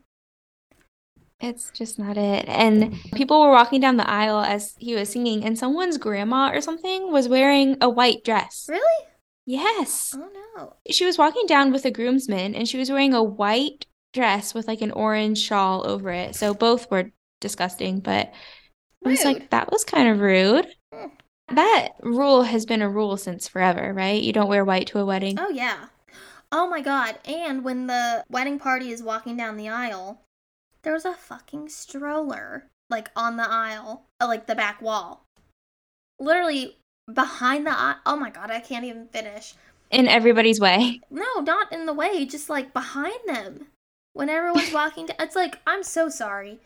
It's 1.41 1.71
just 1.71 1.99
not 1.99 2.17
it. 2.17 2.49
And 2.49 2.95
people 3.15 3.41
were 3.41 3.53
walking 3.53 3.81
down 3.81 3.97
the 3.97 4.11
aisle 4.11 4.41
as 4.41 4.75
he 4.79 4.95
was 4.95 5.11
singing, 5.11 5.45
and 5.45 5.59
someone's 5.59 5.97
grandma 5.97 6.51
or 6.53 6.61
something 6.61 7.13
was 7.13 7.29
wearing 7.29 7.77
a 7.81 7.89
white 7.89 8.25
dress. 8.25 8.67
Really? 8.69 9.07
Yes. 9.47 10.15
Oh 10.17 10.29
no. 10.57 10.75
She 10.91 11.07
was 11.07 11.17
walking 11.17 11.47
down 11.47 11.73
with 11.73 11.87
a 11.87 11.91
groomsman 11.91 12.55
and 12.55 12.69
she 12.69 12.77
was 12.77 12.91
wearing 12.91 13.15
a 13.15 13.23
white 13.23 13.87
dress 14.13 14.53
with 14.53 14.69
like 14.69 14.83
an 14.83 14.91
orange 14.91 15.39
shawl 15.39 15.87
over 15.87 16.11
it. 16.11 16.37
So 16.37 16.53
both 16.53 16.91
were 16.91 17.13
disgusting, 17.41 18.01
but 18.01 18.31
I 19.07 19.09
was 19.09 19.25
like, 19.25 19.49
that 19.49 19.73
was 19.73 19.85
kind 19.85 20.09
of 20.09 20.21
rude. 20.21 20.67
Hmm. 20.93 21.07
That 21.51 21.91
rule 22.03 22.43
has 22.43 22.67
been 22.67 22.83
a 22.83 22.89
rule 22.89 23.17
since 23.17 23.49
forever, 23.49 23.93
right? 23.95 24.23
You 24.23 24.33
don't 24.33 24.49
wear 24.49 24.65
white 24.65 24.87
to 24.89 24.99
a 24.99 25.05
wedding. 25.05 25.39
Oh 25.41 25.49
yeah. 25.51 25.87
Oh 26.53 26.69
my 26.69 26.81
god. 26.81 27.19
And 27.25 27.65
when 27.65 27.87
the 27.87 28.25
wedding 28.31 28.59
party 28.59 28.91
is 28.91 29.03
walking 29.03 29.37
down 29.37 29.57
the 29.57 29.69
aisle, 29.69 30.21
there's 30.83 31.05
a 31.05 31.15
fucking 31.15 31.69
stroller 31.69 32.67
like 32.91 33.11
on 33.17 33.37
the 33.37 33.49
aisle, 33.49 34.05
uh, 34.21 34.27
like 34.27 34.47
the 34.47 34.55
back 34.55 34.81
wall. 34.81 35.25
Literally 36.19 36.77
behind 37.13 37.67
the 37.67 37.79
aisle. 37.79 37.97
Oh 38.07 38.17
my 38.17 38.31
god, 38.31 38.51
I 38.51 38.61
can't 38.61 38.85
even 38.85 39.09
finish. 39.09 39.55
In 39.91 40.07
everybody's 40.09 40.61
way. 40.61 41.01
No, 41.11 41.41
not 41.41 41.73
in 41.73 41.87
the 41.87 41.95
way, 41.95 42.27
just 42.27 42.51
like 42.51 42.73
behind 42.73 43.19
them. 43.27 43.67
When 44.13 44.29
everyone's 44.29 44.73
walking 44.73 45.07
down, 45.07 45.17
it's 45.21 45.37
like 45.37 45.59
I'm 45.67 45.83
so 45.83 46.09
sorry, 46.09 46.61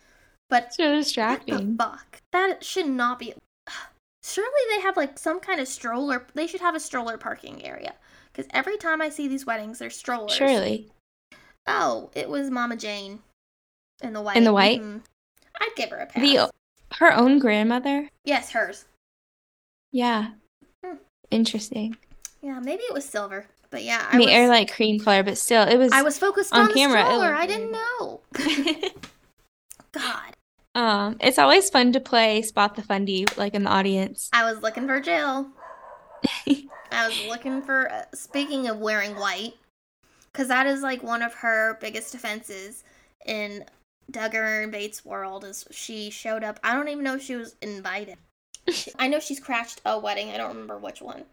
but 0.49 0.75
So 0.75 0.85
what 0.85 0.91
the 0.91 0.97
distracting. 0.97 1.77
fuck? 1.77 2.21
That 2.33 2.65
should 2.65 2.87
not 2.89 3.19
be. 3.19 3.35
Surely 4.25 4.51
they 4.71 4.81
have 4.83 4.97
like 4.97 5.19
some 5.19 5.41
kind 5.41 5.61
of 5.61 5.69
stroller. 5.69 6.27
They 6.35 6.47
should 6.47 6.61
have 6.61 6.75
a 6.75 6.81
stroller 6.81 7.19
parking 7.19 7.65
area. 7.65 7.95
Because 8.33 8.49
every 8.55 8.77
time 8.79 9.03
I 9.03 9.09
see 9.09 9.29
these 9.29 9.45
weddings, 9.45 9.79
there's 9.79 9.97
strollers. 9.97 10.33
Surely. 10.33 10.89
Oh, 11.67 12.11
it 12.15 12.29
was 12.29 12.51
Mama 12.51 12.77
Jane 12.77 13.21
in 14.03 14.13
the 14.13 14.23
white. 14.23 14.37
In 14.37 14.45
the 14.45 14.53
white? 14.53 14.81
Mhm. 14.81 15.03
I'd 15.61 15.77
give 15.77 15.91
her 15.91 15.99
a 15.99 16.07
pass. 16.07 16.23
The 16.23 16.51
her 16.97 17.13
own 17.13 17.39
grandmother? 17.39 18.09
yes, 18.25 18.51
hers. 18.51 18.85
Yeah. 19.93 20.31
Hmm. 20.85 20.97
Interesting. 21.31 21.97
Yeah, 22.41 22.59
maybe 22.61 22.83
it 22.83 22.93
was 22.95 23.05
silver. 23.05 23.47
But 23.71 23.83
yeah, 23.85 24.07
I 24.11 24.17
I 24.17 24.19
mean, 24.19 24.29
was, 24.29 24.37
or 24.37 24.49
like 24.49 24.73
cream 24.75 25.01
color, 25.01 25.23
but 25.23 25.39
still, 25.39 25.67
it 25.67 25.79
was. 25.79 25.93
I 25.93 26.03
was 26.03 26.19
focused 26.19 26.53
on 26.53 26.69
on, 26.69 26.75
camera, 26.75 27.03
the 27.03 27.07
stroller. 27.07 27.35
I 27.35 27.47
didn't 27.47 27.73
know. 27.73 28.21
God. 29.93 30.37
Um, 30.75 31.17
it's 31.21 31.39
always 31.39 31.69
fun 31.71 31.93
to 31.93 32.01
play 32.01 32.43
spot 32.43 32.77
the 32.77 32.83
fundy, 32.83 33.27
like 33.37 33.55
in 33.55 33.65
the 33.65 33.71
audience. 33.71 34.31
I 34.33 34.51
was 34.51 34.63
looking 34.63 34.87
for 34.87 35.01
Jill. 35.01 35.49
I 36.47 37.09
was 37.09 37.25
looking 37.29 37.63
for. 37.63 37.91
Uh, 37.91 38.05
speaking 38.15 38.69
of 38.69 38.79
wearing 38.79 39.17
white, 39.17 39.55
because 40.33 40.49
that 40.49 40.67
is 40.67 40.83
like 40.83 41.03
one 41.03 41.23
of 41.23 41.35
her 41.35 41.79
biggest 41.81 42.15
offenses 42.15 42.85
in 43.27 43.65
Duggar 44.11 44.63
and 44.63 44.73
Bates' 44.73 45.05
world. 45.05 45.45
Is 45.45 45.67
she 45.71 46.11
showed 46.11 46.45
up? 46.45 46.59
I 46.63 46.75
don't 46.75 46.89
even 46.89 47.05
know 47.05 47.17
if 47.17 47.23
she 47.23 47.37
was 47.37 47.57
invited. 47.63 48.17
I 48.99 49.09
know 49.09 49.19
she's 49.21 49.41
crashed 49.41 49.81
a 49.85 49.99
wedding. 49.99 50.31
I 50.31 50.37
don't 50.37 50.49
remember 50.49 50.79
which 50.79 51.03
one. 51.03 51.25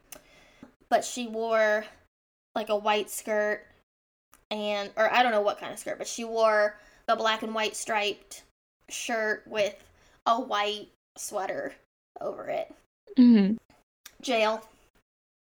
but 0.90 1.06
she 1.06 1.28
wore 1.28 1.86
like 2.56 2.70
a 2.70 2.76
white 2.76 3.10
skirt 3.10 3.66
and 4.50 4.90
or 4.98 5.14
I 5.14 5.22
don't 5.22 5.32
know 5.32 5.42
what 5.42 5.60
kind 5.60 5.72
of 5.72 5.80
skirt, 5.80 5.98
but 6.00 6.08
she 6.08 6.24
wore 6.24 6.78
the 7.06 7.16
black 7.16 7.44
and 7.44 7.54
white 7.54 7.76
striped 7.76 8.44
shirt 8.90 9.44
with 9.48 9.76
a 10.26 10.40
white 10.40 10.90
sweater 11.18 11.74
over 12.22 12.48
it. 12.50 12.74
hmm 13.18 13.54
Jail. 14.22 14.62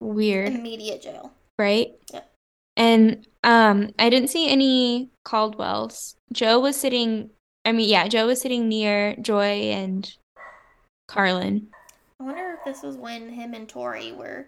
Weird, 0.01 0.49
Immediate 0.55 1.03
jail. 1.03 1.32
right? 1.59 1.93
Yep. 2.12 2.28
And 2.76 3.26
um, 3.45 3.90
I 3.99 4.09
didn't 4.11 4.30
see 4.30 4.49
any 4.49 5.11
Caldwells. 5.24 6.16
Joe 6.32 6.59
was 6.59 6.76
sitting, 6.76 7.30
I 7.64 7.70
mean, 7.72 7.88
yeah, 7.88 8.09
Joe 8.09 8.26
was 8.26 8.40
sitting 8.40 8.68
near 8.68 9.14
Joy 9.16 9.70
and 9.70 10.12
Carlin. 11.07 11.68
I 12.18 12.24
wonder 12.24 12.59
if 12.59 12.64
this 12.64 12.82
was 12.82 12.97
when 12.97 13.28
him 13.28 13.55
and 13.55 13.68
Tori 13.68 14.12
were 14.12 14.47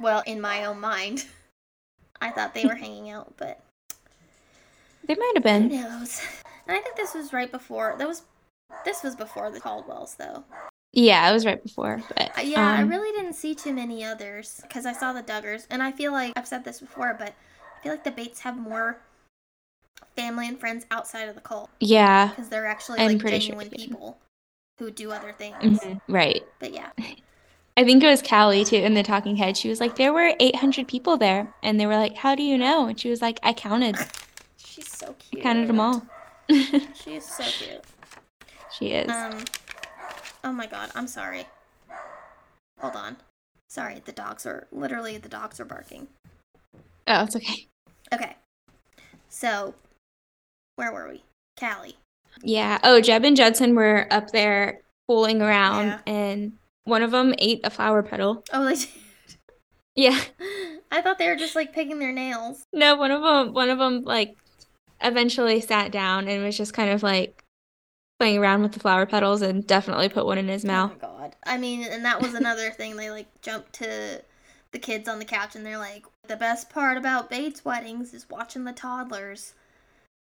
well, 0.00 0.22
in 0.26 0.40
my 0.40 0.64
own 0.64 0.80
mind. 0.80 1.26
I 2.20 2.30
thought 2.30 2.54
they 2.54 2.66
were 2.66 2.74
hanging 2.76 3.10
out, 3.10 3.34
but 3.36 3.60
They 5.06 5.14
might 5.14 5.32
have 5.34 5.44
been. 5.44 5.70
who 5.70 5.76
knows? 5.76 6.20
And 6.66 6.76
I 6.76 6.80
think 6.80 6.96
this 6.96 7.14
was 7.14 7.32
right 7.32 7.50
before 7.50 7.94
that 7.98 8.06
was 8.06 8.22
this 8.84 9.02
was 9.02 9.14
before 9.14 9.50
the 9.50 9.60
Caldwells 9.60 10.14
though. 10.16 10.44
Yeah, 10.92 11.28
it 11.28 11.32
was 11.32 11.46
right 11.46 11.62
before, 11.62 12.02
but 12.08 12.38
Uh, 12.38 12.42
Yeah, 12.42 12.70
I 12.70 12.82
um, 12.82 12.88
really 12.88 13.12
didn't 13.12 13.34
see 13.34 13.54
too 13.54 13.72
many 13.72 14.04
others 14.04 14.60
because 14.62 14.84
I 14.84 14.92
saw 14.92 15.12
the 15.12 15.22
Duggars, 15.22 15.66
and 15.70 15.82
I 15.82 15.90
feel 15.90 16.12
like 16.12 16.32
I've 16.36 16.48
said 16.48 16.64
this 16.64 16.80
before, 16.80 17.14
but 17.18 17.28
I 17.78 17.82
feel 17.82 17.92
like 17.92 18.04
the 18.04 18.10
Bates 18.10 18.40
have 18.40 18.58
more 18.58 18.98
family 20.16 20.48
and 20.48 20.60
friends 20.60 20.84
outside 20.90 21.28
of 21.28 21.34
the 21.34 21.40
cult 21.40 21.70
yeah, 21.80 22.28
because 22.28 22.48
they're 22.48 22.66
actually 22.66 23.00
I'm 23.00 23.12
like 23.12 23.20
sure 23.20 23.30
genuine 23.30 23.68
do. 23.68 23.76
people 23.76 24.18
who 24.78 24.90
do 24.90 25.12
other 25.12 25.32
things. 25.32 25.56
mhm, 25.62 26.00
right. 26.08 26.42
But 26.58 26.72
yeah, 26.72 26.90
I 27.76 27.84
think 27.84 28.02
it 28.02 28.06
was 28.06 28.20
Callie 28.20 28.64
too 28.64 28.76
in 28.76 28.94
the 28.94 29.02
talking 29.02 29.36
head. 29.36 29.56
She 29.56 29.68
was 29.68 29.80
like, 29.80 29.96
there 29.96 30.12
were 30.12 30.34
800 30.38 30.86
people 30.86 31.16
there. 31.16 31.52
And 31.62 31.80
they 31.80 31.86
were 31.86 31.96
like, 31.96 32.16
how 32.16 32.34
do 32.34 32.42
you 32.42 32.58
know? 32.58 32.86
And 32.86 33.00
she 33.00 33.08
was 33.08 33.22
like, 33.22 33.40
I 33.42 33.54
counted. 33.54 33.96
she's 34.58 34.90
so 34.90 35.06
cute. 35.06 35.16
I 35.16 35.28
cute. 35.30 35.42
counted 35.42 35.68
them 35.68 35.80
all. 35.80 36.02
She 36.94 37.16
is 37.16 37.24
so 37.24 37.44
cute. 37.44 37.80
She 38.78 38.86
is. 38.92 39.10
Um. 39.10 39.38
Oh 40.44 40.52
my 40.52 40.66
god, 40.66 40.90
I'm 40.94 41.06
sorry. 41.06 41.46
Hold 42.80 42.96
on. 42.96 43.16
Sorry, 43.68 44.02
the 44.04 44.12
dogs 44.12 44.44
are 44.46 44.66
literally 44.72 45.16
the 45.18 45.28
dogs 45.28 45.58
are 45.60 45.64
barking. 45.64 46.08
Oh, 47.06 47.24
it's 47.24 47.36
okay. 47.36 47.66
Okay. 48.12 48.36
So, 49.28 49.74
where 50.76 50.92
were 50.92 51.08
we? 51.08 51.22
Callie. 51.58 51.96
Yeah. 52.42 52.78
Oh, 52.82 53.00
Jeb 53.00 53.24
and 53.24 53.36
Judson 53.36 53.74
were 53.74 54.06
up 54.10 54.30
there 54.30 54.80
fooling 55.08 55.40
around 55.42 55.86
Yeah. 55.86 55.98
and 56.06 56.52
one 56.84 57.02
of 57.02 57.10
them 57.12 57.34
ate 57.38 57.60
a 57.64 57.70
flower 57.70 58.02
petal. 58.02 58.44
Oh, 58.52 58.64
they. 58.66 58.74
Did. 58.74 58.88
Yeah. 59.94 60.20
I 60.90 61.00
thought 61.00 61.18
they 61.18 61.28
were 61.28 61.36
just 61.36 61.56
like 61.56 61.72
picking 61.72 61.98
their 61.98 62.12
nails. 62.12 62.64
No, 62.72 62.96
one 62.96 63.10
of 63.10 63.22
them, 63.22 63.54
one 63.54 63.70
of 63.70 63.78
them 63.78 64.02
like 64.04 64.36
eventually 65.04 65.60
sat 65.60 65.90
down 65.92 66.28
and 66.28 66.42
was 66.44 66.56
just 66.56 66.74
kind 66.74 66.90
of 66.90 67.02
like 67.02 67.42
playing 68.18 68.38
around 68.38 68.62
with 68.62 68.72
the 68.72 68.80
flower 68.80 69.06
petals 69.06 69.42
and 69.42 69.66
definitely 69.66 70.08
put 70.08 70.26
one 70.26 70.38
in 70.38 70.48
his 70.48 70.64
mouth. 70.64 70.92
Oh 70.92 70.94
my 70.94 71.20
god. 71.20 71.36
I 71.44 71.58
mean, 71.58 71.84
and 71.84 72.04
that 72.04 72.20
was 72.22 72.34
another 72.34 72.70
thing. 72.78 72.96
They 72.96 73.10
like 73.10 73.26
jumped 73.42 73.72
to 73.74 74.22
the 74.70 74.78
kids 74.78 75.08
on 75.08 75.18
the 75.18 75.24
couch 75.24 75.54
and 75.56 75.66
they're 75.66 75.78
like, 75.78 76.04
the 76.28 76.36
best 76.36 76.70
part 76.70 76.96
about 76.96 77.28
Bates 77.30 77.64
weddings 77.64 78.14
is 78.14 78.28
watching 78.30 78.64
the 78.64 78.72
toddlers. 78.72 79.54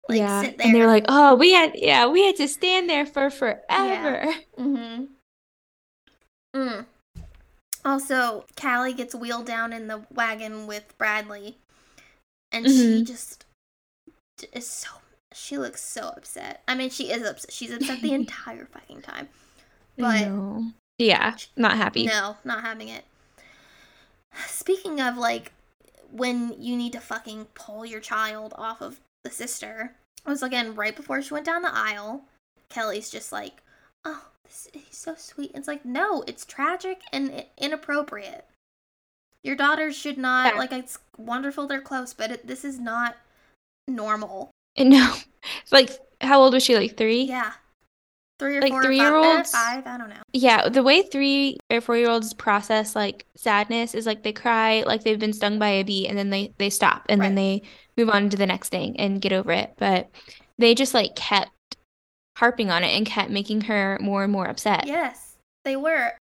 Like 0.08 0.18
yeah. 0.18 0.42
sit 0.42 0.58
there. 0.58 0.66
And 0.66 0.74
they're 0.74 0.86
like, 0.88 1.04
"Oh, 1.08 1.36
we 1.36 1.52
had 1.52 1.72
yeah, 1.76 2.06
we 2.08 2.26
had 2.26 2.34
to 2.36 2.48
stand 2.48 2.90
there 2.90 3.06
for 3.06 3.30
forever." 3.30 4.32
Mm-hmm. 4.58 5.04
Mm. 6.54 6.84
Also, 7.84 8.44
Callie 8.60 8.92
gets 8.92 9.14
wheeled 9.14 9.46
down 9.46 9.72
in 9.72 9.86
the 9.88 10.04
wagon 10.12 10.66
with 10.66 10.96
Bradley, 10.98 11.56
and 12.52 12.66
she 12.66 13.02
Mhm. 13.02 13.06
just 13.06 13.44
is 14.52 14.66
so. 14.68 14.88
She 15.34 15.56
looks 15.56 15.82
so 15.82 16.08
upset. 16.16 16.62
I 16.68 16.74
mean, 16.74 16.90
she 16.90 17.10
is 17.10 17.22
upset. 17.26 17.52
She's 17.52 17.70
upset 17.72 18.00
the 18.02 18.12
entire 18.20 18.66
fucking 18.66 19.02
time. 19.02 19.28
But 19.96 20.20
No. 20.28 20.66
Yeah, 20.98 21.36
not 21.56 21.76
happy. 21.76 22.06
no, 22.06 22.36
not 22.44 22.60
having 22.62 22.88
it. 22.88 23.04
Speaking 24.46 25.00
of 25.00 25.16
like 25.16 25.52
when 26.10 26.54
you 26.60 26.76
need 26.76 26.92
to 26.92 27.00
fucking 27.00 27.46
pull 27.54 27.84
your 27.86 28.00
child 28.00 28.52
off 28.56 28.80
of 28.82 29.00
the 29.24 29.30
sister, 29.30 29.94
it 30.24 30.28
was 30.28 30.42
again 30.42 30.74
right 30.74 30.94
before 30.94 31.20
she 31.22 31.34
went 31.34 31.46
down 31.46 31.62
the 31.62 31.74
aisle. 31.74 32.24
Kelly's 32.68 33.10
just 33.10 33.32
like, 33.32 33.62
"Oh, 34.04 34.26
this 34.44 34.68
he's 34.72 34.96
so 34.96 35.14
sweet." 35.16 35.50
It's 35.54 35.68
like, 35.68 35.84
no, 35.84 36.22
it's 36.26 36.44
tragic 36.44 37.00
and 37.12 37.44
inappropriate. 37.58 38.46
Your 39.42 39.56
daughters 39.56 39.96
should 39.96 40.18
not 40.18 40.52
Yeah. 40.54 40.58
like. 40.58 40.72
It's 40.72 40.98
wonderful 41.18 41.66
they're 41.66 41.80
close, 41.80 42.14
but 42.14 42.30
it, 42.30 42.46
this 42.46 42.64
is 42.64 42.78
not 42.78 43.16
normal. 43.88 44.50
No. 44.78 45.14
Like 45.72 45.90
how 46.20 46.40
old 46.40 46.54
was 46.54 46.62
she? 46.62 46.76
Like 46.76 46.96
3? 46.96 47.22
Yeah, 47.22 47.52
three 48.38 48.58
or 48.58 48.60
Like 48.60 48.70
four, 48.70 48.78
or 48.78 48.82
five- 48.82 48.84
eh, 48.84 48.86
three-year-olds? 48.86 49.50
five. 49.50 49.86
I 49.88 49.98
don't 49.98 50.08
know. 50.08 50.22
Yeah, 50.32 50.68
the 50.68 50.84
way 50.84 51.02
three 51.02 51.58
or 51.68 51.80
four 51.80 51.96
year 51.96 52.08
olds 52.10 52.32
process 52.32 52.94
like 52.94 53.26
sadness 53.36 53.92
is 53.94 54.06
like 54.06 54.22
they 54.22 54.32
cry 54.32 54.84
like 54.86 55.02
they've 55.02 55.18
been 55.18 55.32
stung 55.32 55.58
by 55.58 55.68
a 55.68 55.82
bee 55.82 56.06
and 56.06 56.16
then 56.16 56.30
they 56.30 56.54
they 56.58 56.70
stop 56.70 57.06
and 57.08 57.20
then 57.20 57.34
they 57.34 57.62
move 57.96 58.08
on 58.08 58.30
to 58.30 58.36
the 58.36 58.46
next 58.46 58.68
thing 58.68 58.94
and 59.00 59.20
get 59.20 59.32
over 59.32 59.50
it. 59.50 59.72
But 59.78 60.08
they 60.58 60.76
just 60.76 60.94
like 60.94 61.16
kept 61.16 61.50
harping 62.38 62.70
on 62.70 62.84
it 62.84 62.96
and 62.96 63.04
kept 63.04 63.30
making 63.30 63.62
her 63.62 63.98
more 64.00 64.22
and 64.22 64.32
more 64.32 64.46
upset. 64.46 64.86
Yes, 64.86 65.34
they 65.64 65.74
were. 65.74 66.12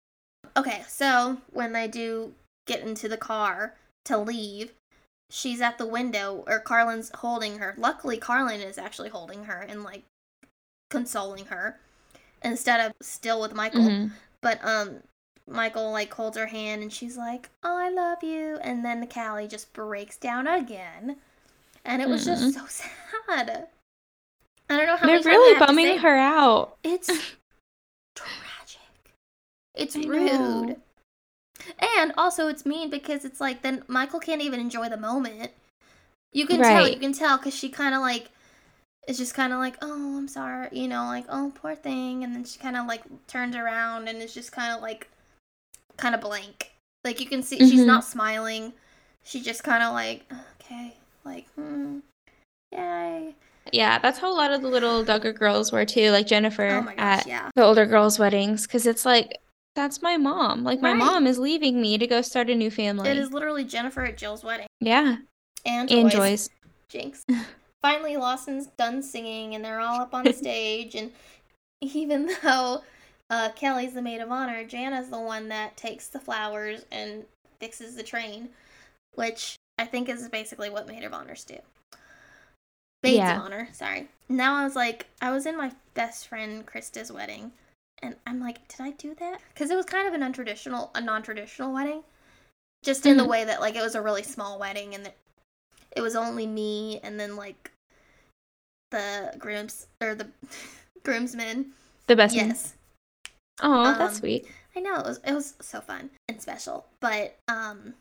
Okay, 0.58 0.82
so 0.88 1.38
when 1.52 1.74
they 1.74 1.88
do 1.88 2.34
get 2.66 2.82
into 2.82 3.08
the 3.08 3.18
car 3.18 3.76
to 4.06 4.18
leave, 4.18 4.74
she's 5.32 5.62
at 5.62 5.78
the 5.80 5.86
window, 5.88 6.44
or 6.46 6.60
Carlin's 6.60 7.10
holding 7.16 7.58
her. 7.58 7.74
Luckily, 7.78 8.18
Carlin 8.18 8.62
is 8.62 8.78
actually 8.78 9.10
holding 9.10 9.46
her 9.46 9.62
and 9.62 9.84
like 9.84 10.04
consoling 10.90 11.46
her 11.46 11.80
instead 12.44 12.80
of 12.86 12.94
still 13.02 13.40
with 13.42 13.54
Michaela. 13.56 13.90
Mhm. 13.90 14.12
But 14.42 14.64
um, 14.64 15.04
Michaela 15.48 15.90
like 15.90 16.14
holds 16.14 16.38
her 16.38 16.48
hand 16.48 16.82
and 16.82 16.92
she's 16.94 17.18
like, 17.18 17.50
"Oh, 17.64 17.78
I 17.78 17.90
love 17.90 18.24
you," 18.24 18.58
and 18.62 18.84
then 18.86 19.08
Callie 19.08 19.48
just 19.48 19.72
breaks 19.74 20.18
down 20.18 20.48
again, 20.48 21.18
and 21.86 22.02
it 22.02 22.10
was 22.10 22.26
just 22.26 22.44
Mhm. 22.44 22.54
so 22.54 22.66
sad. 23.28 23.68
I 24.70 24.78
don't 24.78 24.86
know 24.86 24.96
how 24.98 25.06
They're 25.06 25.16
many 25.16 25.24
times 25.24 25.28
I 25.28 25.30
really 25.30 25.60
bumming 25.60 25.98
her 26.00 26.16
out. 26.16 26.78
it's 26.84 27.08
tragic. 28.16 29.16
It's 29.76 29.96
I 29.96 30.02
rude. 30.02 30.32
know. 30.70 30.76
And 31.98 32.14
also 32.18 32.48
it's 32.48 32.66
mean 32.66 32.90
because 32.90 33.26
it's 33.26 33.42
like 33.42 33.62
then 33.62 33.84
Michaela 33.88 34.22
can't 34.22 34.42
even 34.42 34.60
enjoy 34.60 34.90
the 34.90 34.98
moment. 34.98 35.52
You 36.34 36.46
can 36.48 36.60
tell, 36.62 36.88
you 36.88 36.98
can 37.00 37.14
tell 37.14 37.38
cuz 37.38 37.54
she 37.56 37.70
kind 37.70 37.94
of 37.96 38.02
like 38.02 38.30
is 39.08 39.18
just 39.18 39.34
kind 39.34 39.52
of 39.52 39.60
like, 39.60 39.78
"Oh, 39.82 40.18
I'm 40.18 40.28
sorry," 40.28 40.70
you 40.72 40.88
know, 40.88 41.06
like, 41.06 41.26
"Oh, 41.28 41.52
poor 41.56 41.76
thing." 41.76 42.24
And 42.24 42.34
then 42.36 42.44
she 42.46 42.60
kind 42.60 42.78
of 42.78 42.86
like 42.88 43.02
turns 43.28 43.56
around 43.56 44.08
and 44.08 44.22
is 44.22 44.34
just 44.34 44.52
kind 44.52 44.74
of 44.74 44.82
like 44.82 45.10
kind 45.98 46.16
of 46.16 46.22
blank. 46.22 46.72
Like 47.04 47.20
you 47.20 47.26
can 47.26 47.42
see 47.44 47.58
she's 47.58 47.82
Mhm. 47.82 47.88
not 47.88 48.06
smiling. 48.06 48.74
She 49.24 49.42
just 49.42 49.64
kind 49.64 49.84
of 49.84 49.94
like, 49.94 50.32
"Okay." 50.62 50.96
Like, 51.26 51.48
"Hmm. 51.56 52.00
Yay." 52.72 53.36
Yeah, 53.72 54.00
that's 54.00 54.20
how 54.20 54.32
a 54.32 54.34
lot 54.36 54.52
of 54.52 54.62
the 54.62 54.68
little 54.68 55.04
Duggar 55.04 55.34
girls 55.38 55.72
were 55.72 55.86
too, 55.86 56.12
like 56.12 56.28
Jennifer 56.28 56.68
Oh 56.70 56.82
gosh, 56.84 56.96
at 56.98 57.28
yeah. 57.28 57.50
the 57.56 57.64
older 57.64 57.86
girls' 57.86 58.18
weddings, 58.20 58.66
because 58.68 58.86
it's 58.88 59.06
like, 59.06 59.40
that's 59.76 60.02
my 60.02 60.18
mom. 60.18 60.64
Like, 60.64 60.82
my 60.82 60.90
Right. 60.92 60.98
mom 60.98 61.28
is 61.28 61.40
leaving 61.40 61.82
me 61.82 61.98
to 61.98 62.08
go 62.08 62.22
start 62.22 62.50
a 62.50 62.56
new 62.56 62.70
family. 62.72 63.10
It 63.10 63.18
is 63.18 63.32
literally 63.32 63.64
Jennifer 63.64 64.04
at 64.04 64.18
Jill's 64.18 64.44
wedding. 64.44 64.68
Yeah, 64.80 65.18
And 65.66 65.92
and 65.92 66.12
Joyce. 66.12 66.48
Joyce. 66.48 66.50
Jinx. 66.90 67.24
Finally, 67.82 68.18
Lawson's 68.18 68.68
done 68.78 69.02
singing, 69.02 69.56
and 69.56 69.64
they're 69.64 69.80
all 69.80 70.02
up 70.02 70.14
on 70.14 70.32
stage. 70.34 70.94
And 70.96 71.12
even 71.82 72.30
though 72.44 72.84
uh, 73.30 73.50
Kelly's 73.56 73.94
the 73.94 74.02
maid 74.02 74.22
of 74.22 74.32
honor, 74.32 74.64
Jana's 74.66 75.10
the 75.10 75.20
one 75.20 75.48
that 75.50 75.78
takes 75.78 76.08
the 76.08 76.20
flowers 76.20 76.86
and 76.92 77.26
fixes 77.60 77.96
the 77.96 78.04
train, 78.04 78.50
which 79.16 79.56
I 79.80 79.86
think 79.86 80.10
is 80.10 80.28
basically 80.30 80.70
what 80.70 80.88
maid 80.88 81.04
of 81.04 81.14
honors 81.14 81.44
do. 81.44 81.58
Maids 83.04 83.16
Yeah. 83.18 83.38
of 83.38 83.44
honor, 83.44 83.70
sorry. 83.72 84.10
Now 84.30 84.56
I 84.58 84.64
was 84.64 84.76
like, 84.76 85.08
I 85.22 85.32
was 85.32 85.46
in 85.46 85.58
my 85.58 85.72
best 85.94 86.28
friend 86.28 86.66
Krista's 86.66 87.12
wedding, 87.12 87.52
and 88.02 88.16
I'm 88.26 88.40
like, 88.40 88.68
did 88.68 88.82
I 88.82 88.92
do 88.92 89.16
that? 89.16 89.40
Because 89.54 89.70
it 89.72 89.76
was 89.76 89.86
kind 89.86 90.08
of 90.08 90.14
an 90.14 90.22
untraditional, 90.22 90.90
a 90.96 91.02
non-traditional 91.02 91.74
wedding, 91.74 92.04
just 92.84 93.06
in 93.06 93.18
the 93.18 93.24
Mhm. 93.24 93.30
way 93.30 93.46
that 93.46 93.62
like 93.62 93.76
it 93.76 93.82
was 93.82 93.96
a 93.96 94.02
really 94.02 94.24
small 94.24 94.58
wedding, 94.60 94.96
and 94.96 95.12
it 95.96 96.02
was 96.02 96.16
only 96.16 96.48
me 96.48 97.00
and 97.04 97.20
then 97.20 97.36
like 97.36 97.72
the 98.92 99.34
grooms 99.38 99.88
or 100.02 100.16
the 100.16 100.28
groomsmen. 101.04 101.74
The 102.08 102.16
best. 102.16 102.36
Yes, 102.36 102.74
Oh, 103.62 103.84
Um, 103.86 103.98
that's 103.98 104.18
sweet. 104.18 104.48
I 104.76 104.80
know 104.80 104.96
it 104.96 105.06
was 105.06 105.20
it 105.26 105.34
was 105.34 105.54
so 105.62 105.82
fun 105.82 106.10
and 106.28 106.42
special. 106.42 106.88
But 107.00 107.38
um, 107.48 107.94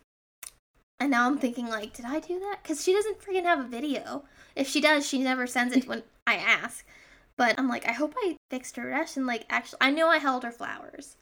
and 0.99 1.11
now 1.11 1.27
I'm 1.27 1.39
thinking 1.39 1.67
like, 1.69 1.93
did 1.93 2.05
I 2.07 2.21
do 2.21 2.39
that? 2.41 2.61
Because 2.63 2.83
she 2.83 2.93
doesn't 2.93 3.21
freaking 3.21 3.45
have 3.45 3.61
a 3.61 3.69
video. 3.69 4.25
If 4.57 4.69
she 4.69 4.81
does, 4.81 5.07
she 5.07 5.19
never 5.19 5.47
sends 5.47 5.77
it 5.77 5.87
when 5.87 6.03
I 6.27 6.37
ask. 6.37 6.85
But 7.41 7.59
I'm 7.59 7.69
like, 7.69 7.89
I 7.89 7.93
hope 7.93 8.13
I 8.19 8.37
fixed 8.51 8.77
her 8.77 8.83
dress 8.83 9.17
and 9.17 9.27
like 9.27 9.47
actually, 9.49 9.79
I 9.81 9.91
know 9.91 10.09
I 10.09 10.19
held 10.19 10.45
her 10.45 10.51
flowers, 10.51 11.17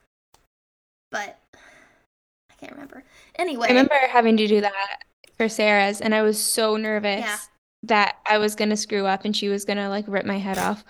but 1.12 1.38
I 1.54 2.54
can't 2.58 2.72
remember. 2.72 3.04
Anyway, 3.36 3.66
I 3.66 3.70
remember 3.70 3.94
having 4.10 4.36
to 4.38 4.48
do 4.48 4.60
that 4.60 5.04
for 5.36 5.48
Sarah's, 5.48 6.00
and 6.00 6.12
I 6.12 6.22
was 6.22 6.36
so 6.36 6.76
nervous 6.76 7.20
Yeah. 7.20 7.38
that 7.84 8.16
I 8.28 8.38
was 8.38 8.56
gonna 8.56 8.76
screw 8.76 9.06
up 9.06 9.24
and 9.24 9.36
she 9.36 9.48
was 9.48 9.64
gonna 9.64 9.88
like 9.88 10.06
rip 10.08 10.26
my 10.26 10.38
head 10.38 10.58
off, 10.58 10.84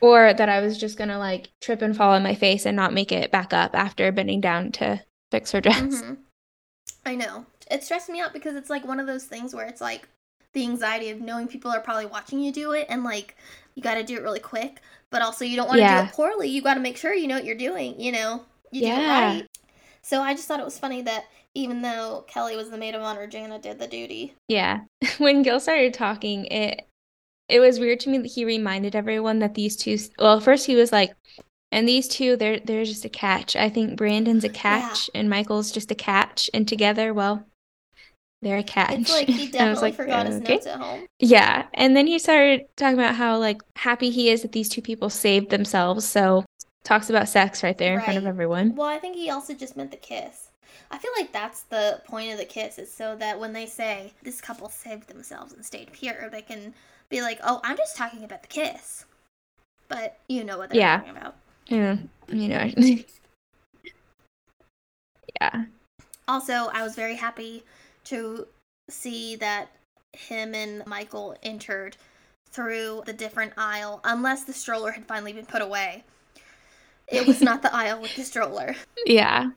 or 0.00 0.34
that 0.34 0.48
I 0.48 0.58
was 0.58 0.76
just 0.76 0.98
gonna 0.98 1.20
like 1.20 1.50
trip 1.60 1.80
and 1.80 1.96
fall 1.96 2.14
on 2.14 2.24
my 2.24 2.34
face 2.34 2.66
and 2.66 2.74
not 2.74 2.92
make 2.92 3.12
it 3.12 3.30
back 3.30 3.52
up 3.52 3.72
after 3.72 4.10
bending 4.10 4.40
down 4.40 4.72
to 4.72 5.00
fix 5.30 5.52
her 5.52 5.60
dress. 5.60 6.02
Mhm. 6.02 6.16
I 7.04 7.14
know. 7.14 7.46
It 7.70 7.84
stressed 7.84 8.08
me 8.08 8.20
out 8.20 8.32
because 8.32 8.56
it's 8.56 8.68
like 8.68 8.84
one 8.84 8.98
of 8.98 9.06
those 9.06 9.26
things 9.26 9.54
where 9.54 9.66
it's 9.68 9.80
like 9.80 10.08
the 10.54 10.64
anxiety 10.64 11.10
of 11.10 11.20
knowing 11.20 11.46
people 11.46 11.70
are 11.70 11.78
probably 11.78 12.06
watching 12.06 12.40
you 12.40 12.50
do 12.50 12.72
it 12.72 12.86
and 12.88 13.04
like 13.04 13.36
you 13.76 13.82
got 13.82 13.94
to 13.94 14.02
do 14.02 14.16
it 14.16 14.22
really 14.22 14.40
quick, 14.40 14.80
but 15.10 15.22
also 15.22 15.44
you 15.44 15.56
don't 15.56 15.68
want 15.68 15.78
to 15.78 15.82
Yeah. 15.82 16.02
do 16.02 16.08
it 16.08 16.12
poorly. 16.14 16.48
You 16.48 16.62
got 16.62 16.74
to 16.74 16.80
make 16.80 16.96
sure 16.96 17.14
you 17.14 17.28
know 17.28 17.36
what 17.36 17.44
you're 17.44 17.54
doing, 17.54 18.00
you 18.00 18.10
know. 18.10 18.44
You 18.72 18.80
do 18.82 18.86
it 18.88 19.08
right. 19.08 19.46
So 20.02 20.20
I 20.22 20.34
just 20.34 20.48
thought 20.48 20.60
it 20.60 20.64
was 20.64 20.78
funny 20.78 21.02
that 21.02 21.26
even 21.54 21.82
though 21.82 22.24
Kelly 22.28 22.56
was 22.56 22.70
the 22.70 22.78
maid 22.78 22.94
of 22.94 23.02
honor, 23.02 23.26
Jana 23.26 23.58
did 23.58 23.78
the 23.78 23.86
duty. 23.86 24.34
Yeah. 24.48 24.80
When 25.18 25.42
Gil 25.42 25.60
started 25.60 25.94
talking, 25.94 26.46
it 26.46 26.88
it 27.48 27.60
was 27.60 27.78
weird 27.78 28.00
to 28.00 28.10
me 28.10 28.18
that 28.18 28.32
he 28.32 28.44
reminded 28.44 28.96
everyone 28.96 29.38
that 29.40 29.54
these 29.54 29.76
two 29.76 29.98
well, 30.18 30.40
first 30.40 30.66
he 30.66 30.74
was 30.76 30.92
like, 30.92 31.14
and 31.72 31.88
these 31.88 32.08
two, 32.08 32.36
they're 32.36 32.60
they're 32.60 32.84
just 32.84 33.04
a 33.04 33.08
catch. 33.08 33.56
I 33.56 33.68
think 33.68 33.96
Brandon's 33.96 34.44
a 34.44 34.48
catch 34.48 35.10
and 35.14 35.30
Michaela's 35.30 35.70
just 35.72 35.90
a 35.90 35.94
catch, 35.94 36.50
and 36.54 36.66
together, 36.68 37.12
well, 37.14 37.46
they're 38.46 38.58
a 38.58 38.62
catch. 38.62 39.00
It's 39.00 39.10
like 39.10 39.28
he 39.28 39.58
I 39.58 39.68
was 39.70 39.82
like, 39.82 39.94
forgot 39.94 40.26
his 40.26 40.36
"Okay." 40.36 40.54
notes 40.54 40.66
at 40.66 40.78
home. 40.80 41.06
Yeah. 41.18 41.66
And 41.74 41.96
then 41.96 42.06
he 42.06 42.18
started 42.18 42.66
talking 42.76 42.98
about 42.98 43.16
how 43.16 43.38
like 43.38 43.60
happy 43.74 44.10
he 44.10 44.30
is 44.30 44.42
that 44.42 44.52
these 44.52 44.68
two 44.68 44.80
people 44.82 45.10
saved 45.10 45.50
themselves. 45.50 46.06
So 46.06 46.44
talks 46.84 47.10
about 47.10 47.28
sex 47.28 47.62
right 47.64 47.76
there 47.76 47.94
in 47.98 48.00
front 48.04 48.18
of 48.18 48.26
everyone. 48.26 48.74
Well, 48.76 48.86
I 48.88 48.98
think 48.98 49.16
he 49.16 49.30
also 49.30 49.52
just 49.54 49.76
meant 49.76 49.90
the 49.90 49.96
kiss. 49.96 50.50
I 50.92 50.98
feel 50.98 51.10
like 51.18 51.32
that's 51.32 51.62
the 51.62 52.00
point 52.06 52.30
of 52.32 52.38
the 52.38 52.44
kiss 52.44 52.78
is 52.78 52.92
so 52.92 53.16
that 53.16 53.40
when 53.40 53.52
they 53.52 53.66
say 53.66 54.12
this 54.22 54.40
couple 54.40 54.68
saved 54.68 55.08
themselves 55.08 55.52
and 55.52 55.64
stayed 55.64 55.92
pure, 55.92 56.28
they 56.30 56.42
can 56.42 56.72
be 57.08 57.22
like, 57.22 57.40
"Oh, 57.42 57.60
I'm 57.64 57.76
just 57.76 57.96
talking 57.96 58.22
about 58.22 58.42
the 58.42 58.48
kiss," 58.48 59.04
but 59.88 60.18
you 60.28 60.44
know 60.44 60.58
what 60.58 60.70
they're 60.70 60.78
Yeah. 60.78 60.98
talking 60.98 61.16
about. 61.16 61.34
Yeah. 61.66 61.96
You 62.28 62.48
know. 62.48 62.70
yeah. 65.40 65.64
Also, 66.28 66.52
I 66.72 66.82
was 66.84 66.94
very 66.94 67.16
happy 67.16 67.64
to 68.06 68.46
see 68.88 69.36
that 69.36 69.68
him 70.12 70.54
and 70.54 70.86
Michaela 70.86 71.36
entered 71.42 71.96
through 72.50 73.02
the 73.06 73.12
different 73.12 73.52
aisle, 73.56 74.00
unless 74.04 74.44
the 74.44 74.52
stroller 74.52 74.92
had 74.92 75.04
finally 75.06 75.32
been 75.32 75.46
put 75.46 75.60
away. 75.62 76.04
It 77.08 77.26
was 77.26 77.40
not 77.42 77.62
the 77.62 77.74
aisle 77.74 78.00
with 78.00 78.14
the 78.16 78.22
stroller. 78.24 78.74
Yeah. 79.06 79.50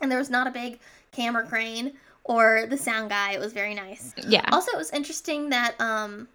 And 0.00 0.10
there 0.10 0.18
was 0.18 0.30
not 0.30 0.46
a 0.46 0.50
big 0.50 0.78
camera 1.12 1.46
crane 1.46 1.92
or 2.24 2.66
the 2.68 2.76
sound 2.76 3.10
guy. 3.10 3.32
It 3.32 3.40
was 3.40 3.52
very 3.52 3.74
nice. 3.74 4.12
Yeah. 4.28 4.44
Also, 4.52 4.72
it 4.72 4.76
was 4.76 4.90
interesting 4.90 5.50
that 5.50 5.80
um, 5.80 6.28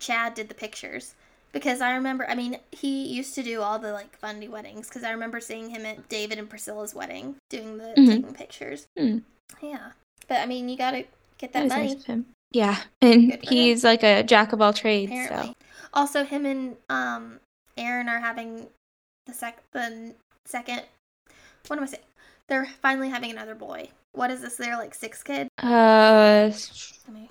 Chad 0.00 0.34
did 0.34 0.48
the 0.48 0.54
pictures 0.54 1.14
because 1.52 1.80
I 1.80 1.94
remember. 1.94 2.28
I 2.28 2.34
mean, 2.34 2.58
he 2.72 3.06
used 3.06 3.34
to 3.36 3.42
do 3.42 3.60
all 3.62 3.78
the 3.78 3.92
like 3.92 4.16
fundy 4.16 4.48
weddings 4.48 4.88
because 4.88 5.04
I 5.04 5.12
remember 5.12 5.40
seeing 5.40 5.70
him 5.70 5.86
at 5.86 6.08
David 6.08 6.38
and 6.38 6.48
Priscilla's 6.50 6.94
wedding 6.94 7.36
doing 7.50 7.78
the 7.78 7.94
Mhm. 7.96 8.06
taking 8.06 8.34
pictures. 8.34 8.86
Hmm. 8.98 9.18
Yeah, 9.62 9.92
but 10.28 10.40
I 10.40 10.46
mean, 10.46 10.68
you 10.68 10.76
gotta 10.76 11.04
get 11.38 11.52
That 11.52 11.68
that 11.68 11.76
money. 11.76 11.94
nice. 12.06 12.24
Yeah. 12.52 12.80
And 13.02 13.32
for 13.32 13.36
him. 13.38 13.40
he's 13.42 13.84
like 13.84 14.02
a 14.02 14.22
jack 14.22 14.52
of 14.52 14.60
all 14.62 14.72
trades. 14.72 15.10
Apparently. 15.10 15.48
So 15.48 15.54
Also, 15.92 16.24
him 16.24 16.46
and 16.46 16.76
um 16.88 17.40
Erin 17.76 18.08
are 18.08 18.20
having 18.20 18.68
the 19.26 19.32
sec 19.32 19.62
the 19.72 20.14
second. 20.44 20.82
What 21.66 21.78
am 21.78 21.82
I 21.82 21.86
saying? 21.86 22.02
They're 22.48 22.66
finally 22.82 23.08
having 23.08 23.30
another 23.30 23.54
boy. 23.54 23.88
What 24.12 24.30
is 24.30 24.42
this? 24.42 24.56
They're 24.56 24.76
like 24.76 24.94
six 24.94 25.22
kid. 25.22 25.48
uh 25.62 26.50
I 27.06 27.10
mean, 27.10 27.28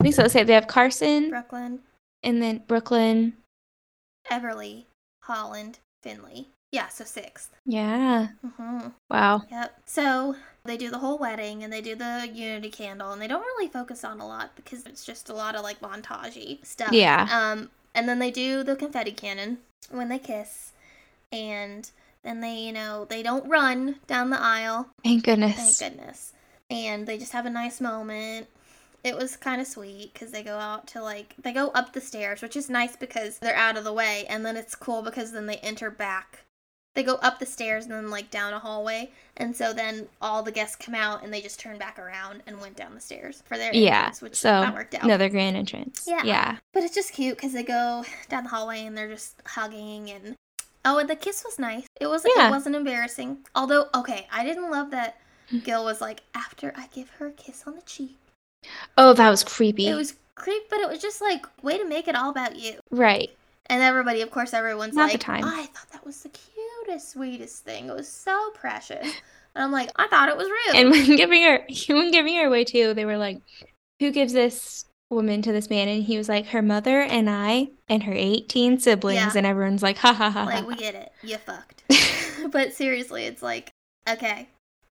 I 0.00 0.02
think 0.04 0.14
so. 0.14 0.22
Let's 0.22 0.32
say 0.32 0.44
they 0.44 0.52
have 0.52 0.66
Carson 0.66 1.30
Brooklyn, 1.30 1.80
and 2.22 2.42
then 2.42 2.62
Brooklyn. 2.66 3.34
Everly, 4.30 4.84
Holland, 5.22 5.78
Finley. 6.02 6.48
Yeah, 6.72 6.88
so 6.88 7.04
sixth. 7.04 7.50
Yeah. 7.64 8.28
hmm 8.58 8.88
Wow. 9.10 9.42
Yep. 9.50 9.80
So 9.86 10.36
they 10.68 10.76
do 10.76 10.90
the 10.90 10.98
whole 10.98 11.18
wedding 11.18 11.64
and 11.64 11.72
they 11.72 11.80
do 11.80 11.94
the 11.94 12.30
unity 12.32 12.70
candle 12.70 13.12
and 13.12 13.20
they 13.20 13.26
don't 13.26 13.40
really 13.40 13.68
focus 13.68 14.04
on 14.04 14.20
a 14.20 14.26
lot 14.26 14.54
because 14.54 14.86
it's 14.86 15.04
just 15.04 15.28
a 15.30 15.34
lot 15.34 15.54
of 15.54 15.62
like 15.62 15.80
montagey 15.80 16.64
stuff. 16.64 16.92
Yeah. 16.92 17.26
Um, 17.30 17.70
and 17.94 18.08
then 18.08 18.18
they 18.18 18.30
do 18.30 18.62
the 18.62 18.76
confetti 18.76 19.12
cannon 19.12 19.58
when 19.90 20.08
they 20.08 20.18
kiss, 20.18 20.72
and 21.32 21.90
then 22.22 22.40
they, 22.40 22.56
you 22.56 22.72
know, 22.72 23.06
they 23.06 23.22
don't 23.22 23.48
run 23.48 23.96
down 24.06 24.30
the 24.30 24.40
aisle. 24.40 24.88
Thank 25.02 25.24
goodness. 25.24 25.56
Thank 25.56 25.78
goodness. 25.78 25.98
goodness. 25.98 26.32
And 26.70 27.06
they 27.06 27.18
just 27.18 27.32
have 27.32 27.46
a 27.46 27.50
nice 27.50 27.80
moment. 27.80 28.46
It 29.02 29.16
was 29.16 29.36
kind 29.36 29.60
of 29.60 29.66
sweet 29.66 30.12
because 30.12 30.32
they 30.32 30.42
go 30.42 30.58
out 30.58 30.86
to 30.88 31.02
like 31.02 31.34
they 31.42 31.52
go 31.52 31.68
up 31.68 31.92
the 31.92 32.00
stairs, 32.00 32.42
which 32.42 32.56
is 32.56 32.68
nice 32.68 32.94
because 32.94 33.38
they're 33.38 33.56
out 33.56 33.76
of 33.76 33.84
the 33.84 33.92
way, 33.92 34.26
and 34.28 34.44
then 34.44 34.56
it's 34.56 34.74
cool 34.74 35.02
because 35.02 35.32
then 35.32 35.46
they 35.46 35.56
enter 35.56 35.90
back. 35.90 36.44
They 36.98 37.04
go 37.04 37.14
up 37.22 37.38
the 37.38 37.46
stairs 37.46 37.84
and 37.84 37.92
then 37.94 38.10
like 38.10 38.28
down 38.28 38.52
a 38.52 38.58
hallway, 38.58 39.10
and 39.36 39.54
so 39.56 39.72
then 39.72 40.08
all 40.20 40.42
the 40.42 40.50
guests 40.50 40.74
come 40.74 40.96
out 40.96 41.22
and 41.22 41.32
they 41.32 41.40
just 41.40 41.60
turn 41.60 41.78
back 41.78 41.96
around 41.96 42.42
and 42.48 42.60
went 42.60 42.74
down 42.74 42.92
the 42.92 43.00
stairs 43.00 43.40
for 43.46 43.56
their 43.56 43.72
Yeah, 43.72 43.98
entrance, 43.98 44.20
which 44.22 44.34
so 44.34 44.48
that 44.62 44.74
worked 44.74 44.96
out. 44.96 45.04
Another 45.04 45.28
grand 45.28 45.56
entrance. 45.56 46.04
Yeah. 46.08 46.24
Yeah. 46.24 46.56
But 46.74 46.82
it's 46.82 46.96
just 46.96 47.12
cute 47.12 47.36
because 47.36 47.52
they 47.52 47.62
go 47.62 48.04
down 48.28 48.42
the 48.42 48.50
hallway 48.50 48.84
and 48.84 48.98
they're 48.98 49.08
just 49.08 49.36
hugging 49.46 50.10
and 50.10 50.34
oh, 50.84 50.98
and 50.98 51.08
the 51.08 51.14
kiss 51.14 51.44
was 51.44 51.56
nice. 51.60 51.86
It 52.00 52.08
wasn't. 52.08 52.34
Yeah. 52.36 52.48
It 52.48 52.50
wasn't 52.50 52.74
embarrassing. 52.74 53.38
Although, 53.54 53.86
okay, 53.94 54.26
I 54.32 54.44
didn't 54.44 54.70
love 54.72 54.90
that 54.90 55.18
Hmm. 55.50 55.60
Gil 55.60 55.84
was 55.84 56.00
like, 56.00 56.22
after 56.34 56.74
I 56.76 56.88
give 56.94 57.08
her 57.18 57.28
a 57.28 57.32
kiss 57.32 57.62
on 57.66 57.74
the 57.76 57.82
cheek. 57.82 58.18
Oh, 58.98 59.12
that 59.14 59.30
was 59.30 59.42
creepy. 59.44 59.86
It 59.86 59.94
was 59.94 60.14
creep, 60.34 60.64
but 60.68 60.80
it 60.80 60.88
was 60.88 61.00
just 61.00 61.20
like 61.22 61.46
way 61.62 61.78
to 61.78 61.86
make 61.88 62.06
it 62.08 62.14
all 62.16 62.28
about 62.30 62.56
you. 62.56 62.74
right. 62.90 63.30
And 63.70 63.82
everybody, 63.82 64.22
of 64.22 64.30
course, 64.30 64.54
everyone's 64.54 64.94
Not 64.94 65.08
the 65.08 65.14
like, 65.14 65.20
time. 65.20 65.44
I 65.44 65.66
thought 65.66 65.90
that 65.92 66.04
was 66.06 66.22
the 66.22 66.30
cutest, 66.88 67.10
sweetest 67.10 67.64
thing. 67.64 67.88
It 67.88 67.94
was 67.94 68.08
so 68.08 68.50
precious. 68.54 69.06
And 69.54 69.64
I'm 69.64 69.72
like, 69.72 69.90
I 69.96 70.06
thought 70.08 70.28
it 70.28 70.36
was 70.36 70.48
real. 70.48 70.80
And 70.80 70.90
when 70.90 71.16
giving 71.16 71.42
her 71.42 71.66
when 71.88 72.10
giving 72.10 72.36
her 72.36 72.46
away 72.46 72.64
too, 72.64 72.94
they 72.94 73.04
were 73.04 73.16
like, 73.16 73.40
"Who 74.00 74.10
gives 74.10 74.32
this 74.32 74.84
woman 75.10 75.42
to 75.42 75.52
this 75.52 75.70
man?" 75.70 75.88
And 75.88 76.02
he 76.02 76.16
was 76.16 76.28
like, 76.28 76.46
"Her 76.46 76.62
mother 76.62 77.00
and 77.00 77.28
I 77.28 77.68
and 77.88 78.02
her 78.04 78.12
18 78.14 78.78
siblings." 78.78 79.16
Yeah. 79.16 79.32
And 79.34 79.46
everyone's 79.46 79.82
like, 79.82 79.98
"Ha 79.98 80.12
ha 80.12 80.30
ha." 80.30 80.44
ha. 80.44 80.50
like, 80.50 80.66
we 80.66 80.76
get 80.76 80.94
it. 80.94 81.12
You 81.22 81.38
fucked. 81.38 81.82
but 82.50 82.72
seriously, 82.72 83.24
it's 83.24 83.42
like, 83.42 83.70
okay, 84.08 84.48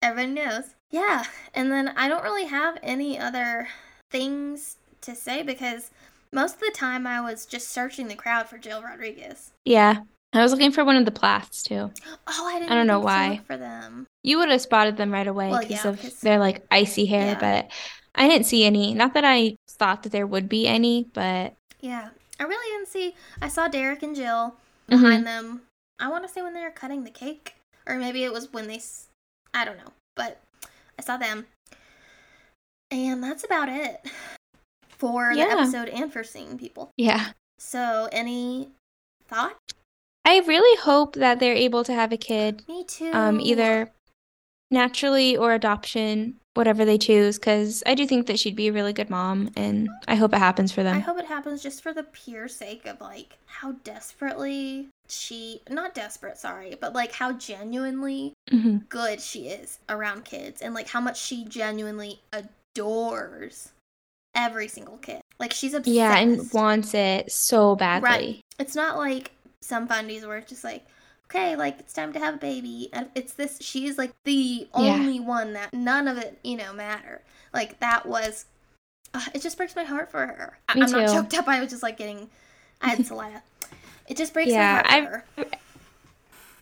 everyone 0.02 0.34
knows. 0.34 0.76
Yeah, 0.92 1.24
and 1.54 1.72
then 1.72 1.90
I 1.96 2.08
don't 2.10 2.24
really 2.24 2.46
have 2.46 2.78
any 2.84 3.18
other 3.18 3.70
things 4.12 4.78
to 5.02 5.16
say 5.16 5.42
because 5.42 5.90
most 6.34 6.56
of 6.56 6.60
the 6.60 6.74
time 6.76 7.08
I 7.08 7.22
was 7.22 7.46
just 7.46 7.70
searching 7.70 8.10
the 8.10 8.16
crowd 8.16 8.48
for 8.48 8.58
Jill 8.58 8.84
Rodrigues. 8.84 9.54
yeah. 9.66 10.02
I 10.34 10.42
was 10.42 10.52
looking 10.52 10.72
for 10.72 10.86
one 10.86 10.96
of 10.96 11.06
the 11.06 11.12
Plaths 11.12 11.62
too. 11.64 11.92
Oh, 12.28 12.48
I 12.48 12.60
didn't 12.60 12.72
I 12.72 12.76
don't 12.76 12.88
know 12.88 13.00
why. 13.00 13.42
for 13.48 13.58
them. 13.58 14.08
You 14.24 14.38
would 14.38 14.50
have 14.50 14.62
spotted 14.62 14.96
them 14.98 15.12
right 15.12 15.28
away 15.28 15.50
Well, 15.50 15.60
because 15.62 15.84
yeah, 15.84 15.90
of 15.92 16.20
their 16.22 16.40
like 16.40 16.66
icy 16.72 17.06
hair, 17.06 17.34
yeah. 17.34 17.40
but 17.40 17.72
I 18.16 18.28
didn't 18.30 18.46
see 18.46 18.64
any. 18.66 18.94
Not 18.94 19.14
that 19.16 19.26
I 19.26 19.56
thought 19.70 20.04
that 20.04 20.12
there 20.12 20.28
would 20.28 20.48
be 20.48 20.68
any, 20.68 21.08
but 21.14 21.56
Yeah, 21.82 22.10
I 22.40 22.44
really 22.44 22.78
didn't 22.78 22.88
see. 22.90 23.16
I 23.42 23.48
saw 23.50 23.68
Derek 23.68 24.04
and 24.04 24.16
Jill 24.16 24.56
Mhm. 24.90 25.02
behind 25.02 25.28
them. 25.28 25.64
I 26.00 26.08
want 26.10 26.26
to 26.26 26.32
say 26.32 26.42
when 26.42 26.54
they 26.54 26.62
were 26.62 26.72
cutting 26.72 27.04
the 27.04 27.12
cake, 27.12 27.56
or 27.86 27.98
maybe 27.98 28.24
it 28.24 28.32
was 28.32 28.52
when 28.54 28.68
they. 28.68 28.78
s- 28.78 29.08
I 29.54 29.66
don't 29.66 29.78
know, 29.78 29.92
but 30.16 30.42
I 30.98 31.02
saw 31.04 31.18
them, 31.18 31.46
and 32.90 33.22
that's 33.24 33.44
about 33.44 33.70
it 33.70 34.06
for 34.90 35.32
Yeah. 35.32 35.46
the 35.48 35.52
episode 35.62 35.90
and 35.90 36.12
for 36.12 36.24
seeing 36.24 36.58
people. 36.58 36.92
yeah. 36.98 37.32
So, 37.60 38.08
any 38.12 38.72
thought? 39.28 39.56
I 40.26 40.40
really 40.48 40.80
hope 40.82 41.16
that 41.16 41.40
they're 41.40 41.56
able 41.56 41.84
to 41.84 41.94
have 41.94 42.12
a 42.12 42.18
kid, 42.18 42.64
Me 42.68 42.84
too. 42.84 43.12
um, 43.14 43.40
either 43.40 43.92
naturally 44.70 45.36
or 45.36 45.54
adoption, 45.54 46.36
whatever 46.54 46.86
they 46.86 46.98
choose, 46.98 47.38
because 47.40 47.82
I 47.86 47.96
do 47.96 48.06
think 48.06 48.28
that 48.28 48.40
she'd 48.40 48.56
be 48.56 48.68
a 48.68 48.74
really 48.74 48.94
good 48.94 49.10
mom, 49.10 49.50
and 49.56 49.90
I 50.08 50.16
hope 50.16 50.34
it 50.34 50.38
happens 50.40 50.72
for 50.72 50.84
them. 50.84 50.96
I 50.96 51.00
hope 51.00 51.18
it 51.18 51.26
happens 51.26 51.62
just 51.64 51.82
for 51.82 51.94
the 51.94 52.04
pure 52.04 52.48
sake 52.48 52.86
of 52.86 53.02
like 53.02 53.38
how 53.48 53.74
desperately 53.84 54.88
she, 55.10 55.62
not 55.70 55.94
desperate, 55.96 56.38
sorry, 56.38 56.76
but 56.80 56.94
like 56.94 57.12
how 57.14 57.34
genuinely 57.34 58.34
hmm 58.50 58.78
good 58.90 59.22
she 59.22 59.48
is 59.48 59.80
around 59.88 60.26
kids 60.26 60.62
and 60.62 60.74
like 60.74 60.90
how 60.90 61.00
much 61.00 61.18
she 61.22 61.46
genuinely 61.46 62.20
adores 62.34 63.72
every 64.36 64.68
single 64.68 64.98
kid. 64.98 65.22
Like 65.40 65.54
she's 65.54 65.74
obsessed. 65.74 65.96
Yeah, 65.96 66.18
and 66.18 66.50
wants 66.54 66.94
it 66.94 67.32
so 67.32 67.76
badly. 67.76 68.08
right. 68.10 68.42
It's 68.60 68.76
not 68.76 68.98
like 68.98 69.32
some 69.62 69.88
fundies 69.88 70.26
were 70.26 70.42
just 70.42 70.64
like, 70.64 70.86
okay, 71.30 71.56
like 71.56 71.80
it's 71.80 71.94
time 71.94 72.12
to 72.14 72.20
have 72.20 72.36
a 72.36 72.38
baby. 72.38 72.90
And 72.94 73.10
it's 73.16 73.34
this. 73.34 73.58
she's 73.62 73.98
like 73.98 74.12
the 74.26 74.68
Yeah. 74.76 74.94
only 74.94 75.20
one 75.20 75.54
that 75.54 75.74
none 75.74 76.08
of 76.08 76.18
it, 76.18 76.40
you 76.44 76.58
know, 76.58 76.74
matter. 76.74 77.22
Like 77.54 77.80
that 77.80 78.06
was. 78.06 78.46
Uh, 79.14 79.20
it 79.34 79.42
just 79.42 79.58
breaks 79.58 79.76
my 79.76 79.84
heart 79.84 80.10
for 80.10 80.20
her. 80.26 80.58
I- 80.70 80.74
I'm 80.74 80.80
not 80.92 81.08
choked 81.10 81.34
up. 81.34 81.48
I 81.48 81.60
was 81.60 81.70
just 81.70 81.84
like 81.84 81.98
getting. 81.98 82.30
I 82.82 82.90
had 82.90 83.06
to. 83.08 83.42
It 84.08 84.18
just 84.18 84.34
breaks 84.34 84.52
Yeah, 84.52 84.82
my 84.86 85.00
heart 85.02 85.26
for 85.36 85.42
her. 85.44 85.50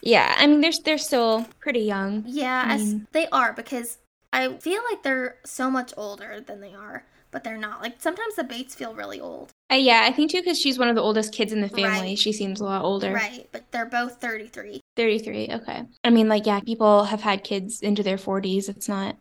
Yeah, 0.01 0.33
I 0.37 0.47
mean, 0.47 0.61
they're 0.61 0.71
they're 0.83 0.97
still 0.97 1.45
pretty 1.59 1.81
young. 1.81 2.23
Yeah, 2.25 2.63
I 2.65 2.73
as 2.75 2.81
mean- 2.81 3.07
they 3.11 3.27
are 3.29 3.53
because 3.53 3.97
I 4.31 4.53
feel 4.57 4.81
like 4.89 5.03
they're 5.03 5.35
so 5.45 5.69
much 5.69 5.93
older 5.97 6.39
than 6.41 6.61
they 6.61 6.73
are, 6.73 7.03
but 7.31 7.43
they're 7.43 7.57
not. 7.57 7.81
Like 7.81 7.95
sometimes 7.99 8.35
the 8.35 8.43
Bates 8.43 8.75
feel 8.75 8.93
really 8.93 9.19
old. 9.21 9.51
Uh, 9.71 9.75
yeah, 9.75 10.01
I 10.05 10.11
think 10.11 10.31
too 10.31 10.41
because 10.41 10.59
she's 10.59 10.79
one 10.79 10.87
of 10.89 10.95
the 10.95 11.01
oldest 11.01 11.33
kids 11.33 11.53
in 11.53 11.61
the 11.61 11.69
family. 11.69 12.09
Right. 12.09 12.19
She 12.19 12.33
seems 12.33 12.59
a 12.59 12.65
lot 12.65 12.83
older. 12.83 13.13
Right, 13.13 13.47
but 13.51 13.71
they're 13.71 13.85
both 13.85 14.19
33. 14.19 14.81
33. 14.95 15.49
Okay. 15.51 15.83
I 16.03 16.09
mean, 16.09 16.27
like, 16.27 16.45
yeah, 16.45 16.59
people 16.59 17.03
have 17.05 17.21
had 17.21 17.43
kids 17.43 17.81
into 17.81 18.03
their 18.03 18.17
40s. 18.17 18.67
It's 18.69 18.89
not 18.89 19.15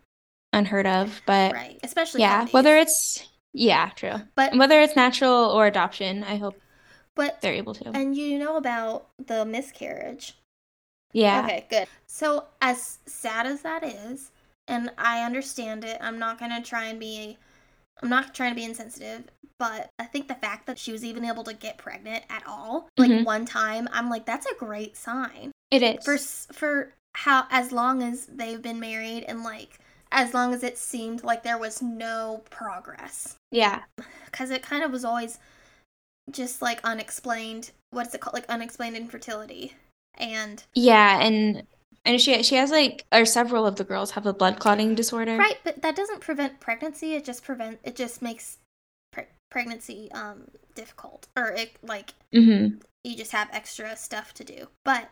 unheard 0.52 0.86
of, 0.86 1.20
but 1.26 1.52
Right, 1.52 1.78
especially 1.82 2.22
yeah, 2.22 2.46
whether 2.52 2.76
it's, 2.76 3.28
yeah, 3.52 3.90
true. 3.90 4.14
But 4.34 4.56
Whether 4.56 4.80
it's 4.80 4.96
natural 4.96 5.50
or 5.50 5.66
adoption, 5.66 6.24
I 6.24 6.36
hope 6.36 6.58
but 7.14 7.40
they're 7.40 7.52
able 7.52 7.74
to. 7.74 7.90
and 7.90 8.16
you 8.16 8.38
know 8.38 8.56
about 8.56 9.08
the 9.26 9.44
miscarriage. 9.44 10.36
Yeah. 11.12 11.42
Okay, 11.44 11.66
good. 11.68 11.86
So 12.06 12.44
as 12.62 12.98
sad 13.06 13.46
as 13.46 13.62
that 13.62 13.82
is, 13.84 14.30
and 14.68 14.90
I 14.98 15.24
understand 15.24 15.84
it, 15.84 15.98
I'm 16.00 16.18
not 16.18 16.38
gonna 16.38 16.62
try 16.62 16.84
and 16.86 16.98
be 17.00 17.36
I'm 18.02 18.08
not 18.08 18.34
trying 18.34 18.50
to 18.52 18.56
be 18.56 18.64
insensitive, 18.64 19.24
but 19.58 19.90
I 19.98 20.04
think 20.04 20.28
the 20.28 20.34
fact 20.34 20.66
that 20.66 20.78
she 20.78 20.92
was 20.92 21.04
even 21.04 21.24
able 21.24 21.44
to 21.44 21.54
get 21.54 21.78
pregnant 21.78 22.24
at 22.30 22.46
all, 22.46 22.88
like 22.96 23.10
Mhm. 23.10 23.24
one 23.24 23.44
time, 23.44 23.88
I'm 23.92 24.08
like, 24.08 24.24
that's 24.24 24.46
a 24.46 24.54
great 24.54 24.96
sign. 24.96 25.52
It 25.70 25.82
is. 25.82 26.04
For 26.04 26.18
for 26.54 26.94
how 27.14 27.46
as 27.50 27.72
long 27.72 28.02
as 28.02 28.26
they've 28.26 28.62
been 28.62 28.78
married 28.80 29.24
and 29.24 29.42
like 29.42 29.78
as 30.12 30.32
long 30.32 30.54
as 30.54 30.62
it 30.62 30.78
seemed 30.78 31.22
like 31.24 31.42
there 31.42 31.58
was 31.58 31.82
no 31.82 32.42
progress. 32.50 33.36
yeah. 33.50 33.82
Because 34.26 34.50
it 34.50 34.62
kind 34.62 34.82
of 34.84 34.90
was 34.92 35.04
always 35.04 35.38
just 36.30 36.62
like 36.62 36.80
unexplained 36.84 37.70
what's 37.90 38.14
it 38.14 38.20
called? 38.20 38.34
Like 38.34 38.48
unexplained 38.48 38.96
infertility. 38.96 39.74
And 40.14 40.62
Yeah, 40.74 41.20
and 41.20 41.66
and 42.08 42.20
she 42.20 42.42
she 42.42 42.56
has 42.56 42.70
like 42.70 43.04
or 43.12 43.24
several 43.24 43.66
of 43.66 43.76
the 43.76 43.84
girls 43.84 44.12
have 44.12 44.26
a 44.26 44.32
blood 44.32 44.58
clotting 44.58 44.94
disorder. 44.94 45.36
Right, 45.36 45.58
but 45.62 45.82
that 45.82 45.94
doesn't 45.94 46.20
prevent 46.20 46.58
pregnancy. 46.58 47.14
It 47.14 47.24
just 47.24 47.44
prevent 47.44 47.78
it 47.84 47.94
just 47.94 48.22
makes 48.22 48.58
pre- 49.12 49.26
pregnancy 49.50 50.10
um 50.12 50.48
difficult 50.74 51.28
or 51.36 51.48
it 51.52 51.72
like 51.82 52.14
Mm-hmm. 52.34 52.78
you 53.04 53.16
just 53.16 53.32
have 53.32 53.48
extra 53.52 53.94
stuff 53.96 54.34
to 54.34 54.44
do. 54.44 54.68
But 54.84 55.08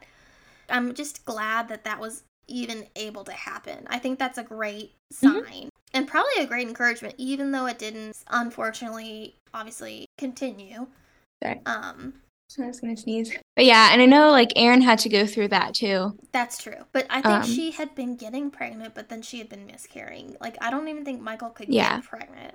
I'm 0.69 0.95
just 0.95 1.25
glad 1.25 1.69
that 1.69 1.85
that 1.85 2.01
was 2.01 2.25
even 2.49 2.87
able 2.97 3.25
to 3.25 3.33
happen. 3.33 3.87
I 3.89 3.99
think 3.99 4.19
that's 4.19 4.39
a 4.39 4.43
great 4.45 4.93
Mhm. 5.13 5.45
sign 5.45 5.69
and 5.93 6.09
probably 6.09 6.43
a 6.43 6.47
great 6.47 6.67
encouragement 6.69 7.15
even 7.19 7.53
though 7.53 7.67
it 7.67 7.79
didn't 7.79 8.17
unfortunately 8.29 9.37
obviously 9.55 10.07
continue. 10.19 10.87
Sorry. 11.43 11.61
Um 11.67 12.15
So 12.49 12.65
I 12.65 12.69
was 12.69 12.81
gonna 12.81 12.97
sneeze. 12.97 13.33
But 13.57 13.65
yeah, 13.65 13.91
and 13.93 14.03
I 14.03 14.07
know 14.07 14.31
like 14.31 14.53
Erin 14.57 14.83
had 14.83 14.99
to 15.01 15.09
go 15.09 15.27
through 15.27 15.49
that 15.49 15.75
too. 15.75 16.19
that's 16.33 16.63
true. 16.63 16.85
But 16.93 17.07
I 17.09 17.23
think 17.23 17.43
Um, 17.43 17.43
she 17.43 17.71
had 17.73 17.95
been 17.95 18.17
getting 18.17 18.51
pregnant 18.51 18.95
but 18.95 19.09
then 19.09 19.23
she 19.23 19.39
had 19.39 19.49
been 19.49 19.67
miscarrying. 19.67 20.37
Like 20.41 20.57
I 20.61 20.71
don't 20.71 20.89
even 20.89 21.05
think 21.05 21.21
Michaela 21.23 21.53
could 21.53 21.69
Yeah. 21.69 22.01
get 22.01 22.05
pregnant. 22.05 22.55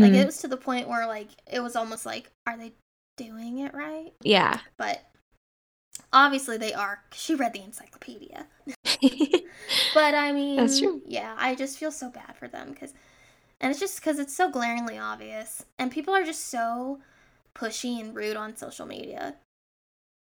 Like 0.00 0.12
Mhm. 0.12 0.14
it 0.14 0.26
was 0.26 0.38
to 0.38 0.48
the 0.48 0.56
point 0.56 0.88
where 0.88 1.06
like 1.06 1.28
it 1.50 1.60
was 1.60 1.76
almost 1.76 2.06
like, 2.06 2.30
are 2.46 2.56
they 2.56 2.72
doing 3.16 3.58
it 3.58 3.74
right? 3.74 4.12
Yeah. 4.22 4.60
But 4.76 5.02
obviously 6.12 6.56
they 6.56 6.72
are. 6.72 7.02
She 7.12 7.34
read 7.34 7.52
the 7.52 7.62
encyclopedia. 7.62 8.46
But 9.94 10.14
I 10.14 10.32
mean, 10.32 10.56
That's 10.56 10.78
true. 10.78 11.00
Yeah, 11.06 11.34
I 11.38 11.54
just 11.54 11.78
feel 11.78 11.90
so 11.90 12.10
bad 12.10 12.36
for 12.36 12.48
them 12.48 12.70
because, 12.72 12.92
and 13.60 13.70
it's 13.70 13.80
just 13.80 13.96
because 14.00 14.18
it's 14.18 14.36
so 14.36 14.50
glaringly 14.50 14.98
obvious, 14.98 15.64
and 15.78 15.90
people 15.90 16.14
are 16.14 16.24
just 16.24 16.46
so 16.46 17.00
pushy 17.54 18.00
and 18.00 18.14
rude 18.14 18.36
on 18.36 18.56
social 18.56 18.86
media, 18.86 19.36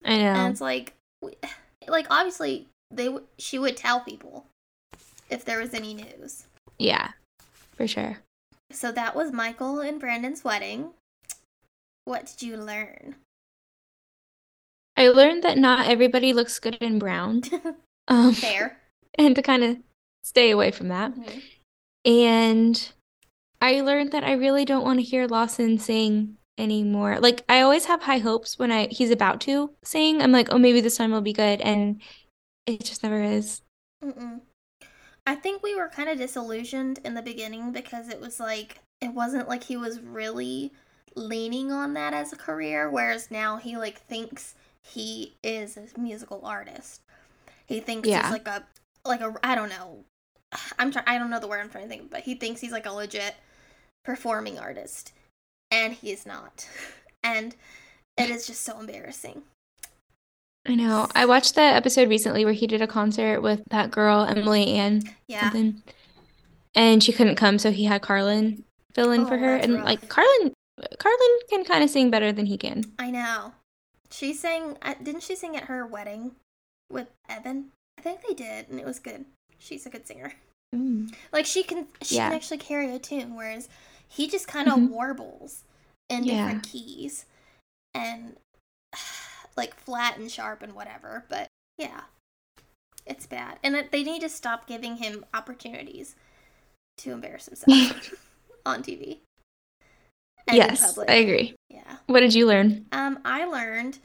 I 0.06 0.18
know. 0.18 0.24
and 0.24 0.52
it's 0.52 0.62
like, 0.62 0.94
like 1.88 2.08
obviously 2.10 2.68
they 2.92 3.06
w- 3.06 3.26
she 3.38 3.60
would 3.60 3.76
tell 3.76 4.00
people 4.00 4.46
if 5.30 5.44
there 5.44 5.60
was 5.60 5.74
any 5.74 5.94
news. 5.94 6.46
Yeah. 6.78 7.10
For 7.76 7.88
sure. 7.88 8.20
So 8.72 8.92
that 8.92 9.16
was 9.16 9.32
Michaela 9.32 9.88
and 9.88 10.00
Brandon's 10.00 10.44
wedding. 10.44 10.92
What 12.06 12.26
did 12.28 12.42
you 12.48 12.58
learn? 12.58 13.16
I 14.98 15.10
learned 15.10 15.44
that 15.44 15.58
not 15.58 15.88
everybody 15.88 16.32
looks 16.34 16.60
good 16.60 16.76
in 16.76 17.00
brown. 17.00 17.42
Um 18.08 18.34
Fair. 18.34 18.78
and 19.18 19.36
to 19.36 19.42
kind 19.42 19.64
of 19.64 19.78
stay 20.24 20.52
away 20.52 20.70
from 20.70 20.90
that. 20.90 21.12
And 22.06 22.92
I 23.60 23.82
learned 23.82 24.12
that 24.12 24.24
I 24.24 24.34
really 24.34 24.64
don't 24.64 24.84
want 24.84 25.00
to 25.00 25.04
hear 25.04 25.26
Lawson 25.26 25.80
sing 25.80 26.38
anymore. 26.58 27.20
Like 27.20 27.44
I 27.50 27.62
always 27.62 27.86
have 27.86 28.04
high 28.04 28.20
hopes 28.20 28.58
when 28.60 28.72
I 28.72 28.88
he's 28.92 29.12
about 29.12 29.42
to 29.42 29.72
sing. 29.84 30.22
I'm 30.22 30.32
like, 30.32 30.48
"Oh, 30.52 30.58
maybe 30.58 30.82
this 30.82 30.98
time 30.98 31.12
will 31.12 31.22
be 31.22 31.34
good." 31.34 31.62
And 31.62 32.02
it 32.66 32.84
just 32.84 33.04
never 33.04 33.22
is. 33.22 33.62
Mm-mm. 34.04 34.42
I 35.28 35.36
think 35.36 35.64
we 35.64 35.76
were 35.76 35.90
kind 35.90 36.10
of 36.10 36.18
disillusioned 36.18 37.00
in 37.04 37.14
the 37.16 37.22
beginning 37.22 37.72
because 37.72 38.10
it 38.10 38.22
was 38.22 38.40
like 38.40 38.80
it 39.02 39.14
wasn't 39.14 39.50
like 39.50 39.64
he 39.64 39.78
was 39.78 40.00
really 40.02 40.72
leaning 41.16 41.72
on 41.72 41.94
that 41.94 42.14
as 42.14 42.34
a 42.34 42.38
career, 42.38 42.90
whereas 42.90 43.32
now 43.32 43.58
he 43.58 43.78
like 43.78 44.00
thinks 44.02 44.56
he 44.84 45.36
is 45.44 45.78
a 45.78 46.00
musical 46.00 46.46
artist. 46.46 47.02
He 47.66 47.80
thinks 47.80 48.08
Yeah. 48.08 48.24
he's 48.24 48.32
like 48.32 48.48
a 48.48 48.66
like 49.06 49.22
a 49.22 49.34
I 49.44 49.56
don't 49.56 49.70
know. 49.70 50.06
I'm 50.80 50.92
trying. 50.92 51.06
I 51.08 51.18
don't 51.18 51.30
know 51.30 51.40
the 51.40 51.48
word 51.48 51.62
I'm 51.62 51.70
trying 51.70 51.86
to 51.86 51.90
think, 51.90 52.04
of, 52.04 52.10
but 52.12 52.22
he 52.22 52.36
thinks 52.36 52.62
he's 52.62 52.72
like 52.72 52.86
a 52.86 52.92
legit 52.92 53.36
performing 54.04 54.60
artist, 54.60 55.14
and 55.76 55.94
he 55.94 56.12
is 56.12 56.26
not. 56.26 56.68
And 57.24 57.56
it 58.18 58.30
is 58.30 58.46
just 58.46 58.62
so 58.62 58.80
embarrassing. 58.80 59.42
I 60.68 60.76
know. 60.76 61.08
I 61.16 61.26
watched 61.26 61.56
that 61.56 61.76
episode 61.76 62.08
recently 62.08 62.46
where 62.46 62.54
he 62.54 62.68
did 62.68 62.84
a 62.84 62.88
concert 62.88 63.42
with 63.42 63.64
that 63.72 63.90
girl, 63.90 64.22
Emily 64.26 64.68
Ann 64.74 65.02
Yeah. 65.28 65.42
something. 65.42 65.82
And 66.76 67.04
she 67.04 67.12
couldn't 67.12 67.36
come, 67.36 67.58
so 67.58 67.72
he 67.72 67.86
had 67.86 68.04
Carlin 68.04 68.64
fill 68.94 69.12
in 69.12 69.22
Oh, 69.22 69.28
for 69.28 69.38
her. 69.40 69.56
And 69.56 69.74
rough. 69.74 69.86
like 69.86 70.08
Carlin 70.08 70.54
Carlin 71.00 71.40
can 71.50 71.64
kind 71.64 71.84
of 71.84 71.90
sing 71.90 72.12
better 72.12 72.32
than 72.32 72.46
he 72.46 72.58
can. 72.60 72.84
I 73.00 73.10
know. 73.10 73.54
She 74.12 74.34
sang. 74.34 74.78
Didn't 75.02 75.24
she 75.24 75.36
sing 75.36 75.56
at 75.58 75.64
her 75.64 75.84
wedding 75.88 76.34
with 76.92 77.08
Evan? 77.28 77.72
I 77.98 78.02
think 78.02 78.20
they 78.28 78.36
did, 78.36 78.70
and 78.70 78.80
it 78.80 78.86
was 78.86 79.00
good. 79.00 79.26
She's 79.58 79.88
a 79.88 79.90
good 79.90 80.06
singer. 80.06 80.34
Mm. 80.76 81.12
Like 81.34 81.46
she 81.48 81.64
can, 81.64 81.88
she 82.04 82.18
Yeah. 82.18 82.28
can 82.28 82.36
actually 82.36 82.58
carry 82.60 82.94
a 82.94 83.00
tune, 83.00 83.36
whereas 83.36 83.68
he 84.08 84.28
just 84.28 84.48
kind 84.48 84.68
of 84.68 84.76
Mhm. 84.76 84.90
warbles 84.90 85.64
in 86.10 86.24
Yeah. 86.24 86.36
different 86.46 86.64
keys, 86.64 87.26
and 87.94 88.38
like 89.56 89.76
flat 89.76 90.18
and 90.18 90.32
sharp 90.32 90.62
and 90.62 90.74
whatever. 90.74 91.26
But 91.30 91.48
yeah, 91.78 92.02
it's 93.06 93.26
bad, 93.26 93.60
and 93.64 93.76
it, 93.76 93.92
they 93.92 94.04
need 94.04 94.22
to 94.22 94.30
stop 94.30 94.68
giving 94.68 94.98
him 94.98 95.26
opportunities 95.34 96.16
to 96.98 97.12
embarrass 97.12 97.46
himself 97.48 98.14
on 98.66 98.82
TV. 98.84 99.20
and 100.48 100.58
in 100.58 100.68
Yes, 100.68 100.82
public. 100.94 101.10
I 101.10 101.16
agree. 101.16 101.56
Yeah. 101.70 101.98
What 102.08 102.20
did 102.20 102.34
you 102.36 102.46
learn? 102.46 102.86
Um, 102.92 103.20
I 103.26 103.46
learned 103.46 103.98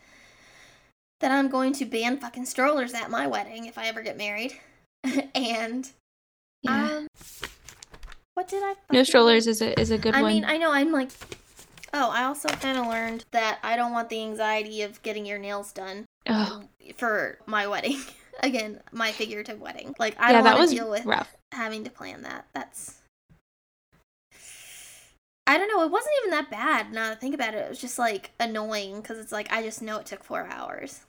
that 1.21 1.31
I'm 1.31 1.49
going 1.49 1.73
to 1.75 1.85
ban 1.85 2.17
fucking 2.19 2.47
strollers 2.47 2.95
at 2.95 3.11
my 3.11 3.27
wedding 3.27 3.67
if 3.67 3.77
I 3.77 3.87
ever 3.89 4.01
get 4.03 4.17
married. 4.17 4.59
and 5.35 5.91
Yeah. 6.63 6.87
um 6.87 7.07
what 8.41 8.49
did 8.49 8.62
I 8.62 8.75
No 8.91 9.03
strollers 9.03 9.47
is 9.47 9.61
a 9.61 9.79
is 9.79 9.91
a 9.91 9.99
good 9.99 10.15
I 10.15 10.23
one. 10.23 10.31
I 10.31 10.35
mean, 10.35 10.45
I 10.47 10.57
know 10.57 10.73
I'm 10.73 10.93
like 10.93 11.11
Oh, 11.93 12.09
I 12.09 12.25
also 12.25 12.49
kind 12.49 12.79
of 12.79 12.87
learned 12.87 13.27
that 13.33 13.59
I 13.62 13.77
don't 13.77 13.93
want 13.93 14.09
the 14.09 14.23
anxiety 14.23 14.81
of 14.83 15.03
getting 15.03 15.27
your 15.27 15.39
nails 15.39 15.73
done 15.73 16.07
Oh, 16.27 16.62
for 16.97 17.39
my 17.47 17.67
wedding. 17.67 17.99
Again, 18.43 18.81
my 18.93 19.12
figurative 19.12 19.61
wedding. 19.61 19.95
Like 19.99 20.17
I 20.19 20.33
yeah, 20.33 20.41
don't 20.41 20.57
want 20.57 20.71
to 20.71 20.75
deal 20.75 20.91
with 20.91 21.05
rough. 21.05 21.35
having 21.53 21.85
to 21.85 21.91
plan 21.91 22.23
that. 22.23 22.47
That's 22.55 23.01
I 25.47 25.59
don't 25.59 25.69
know. 25.69 25.83
It 25.83 25.91
wasn't 25.91 26.15
even 26.23 26.31
that 26.31 26.51
bad. 26.51 26.93
Now 26.95 27.09
that 27.09 27.19
I 27.19 27.21
think 27.21 27.35
about 27.35 27.53
it, 27.55 27.59
it 27.59 27.69
was 27.69 27.81
just 27.81 27.99
like 27.99 28.31
annoying 28.41 29.03
because 29.03 29.19
it's 29.19 29.33
like 29.33 29.53
I 29.53 29.62
just 29.62 29.83
know 29.83 29.99
it 29.99 30.07
took 30.07 30.25
four 30.25 30.47
hours. 30.47 31.01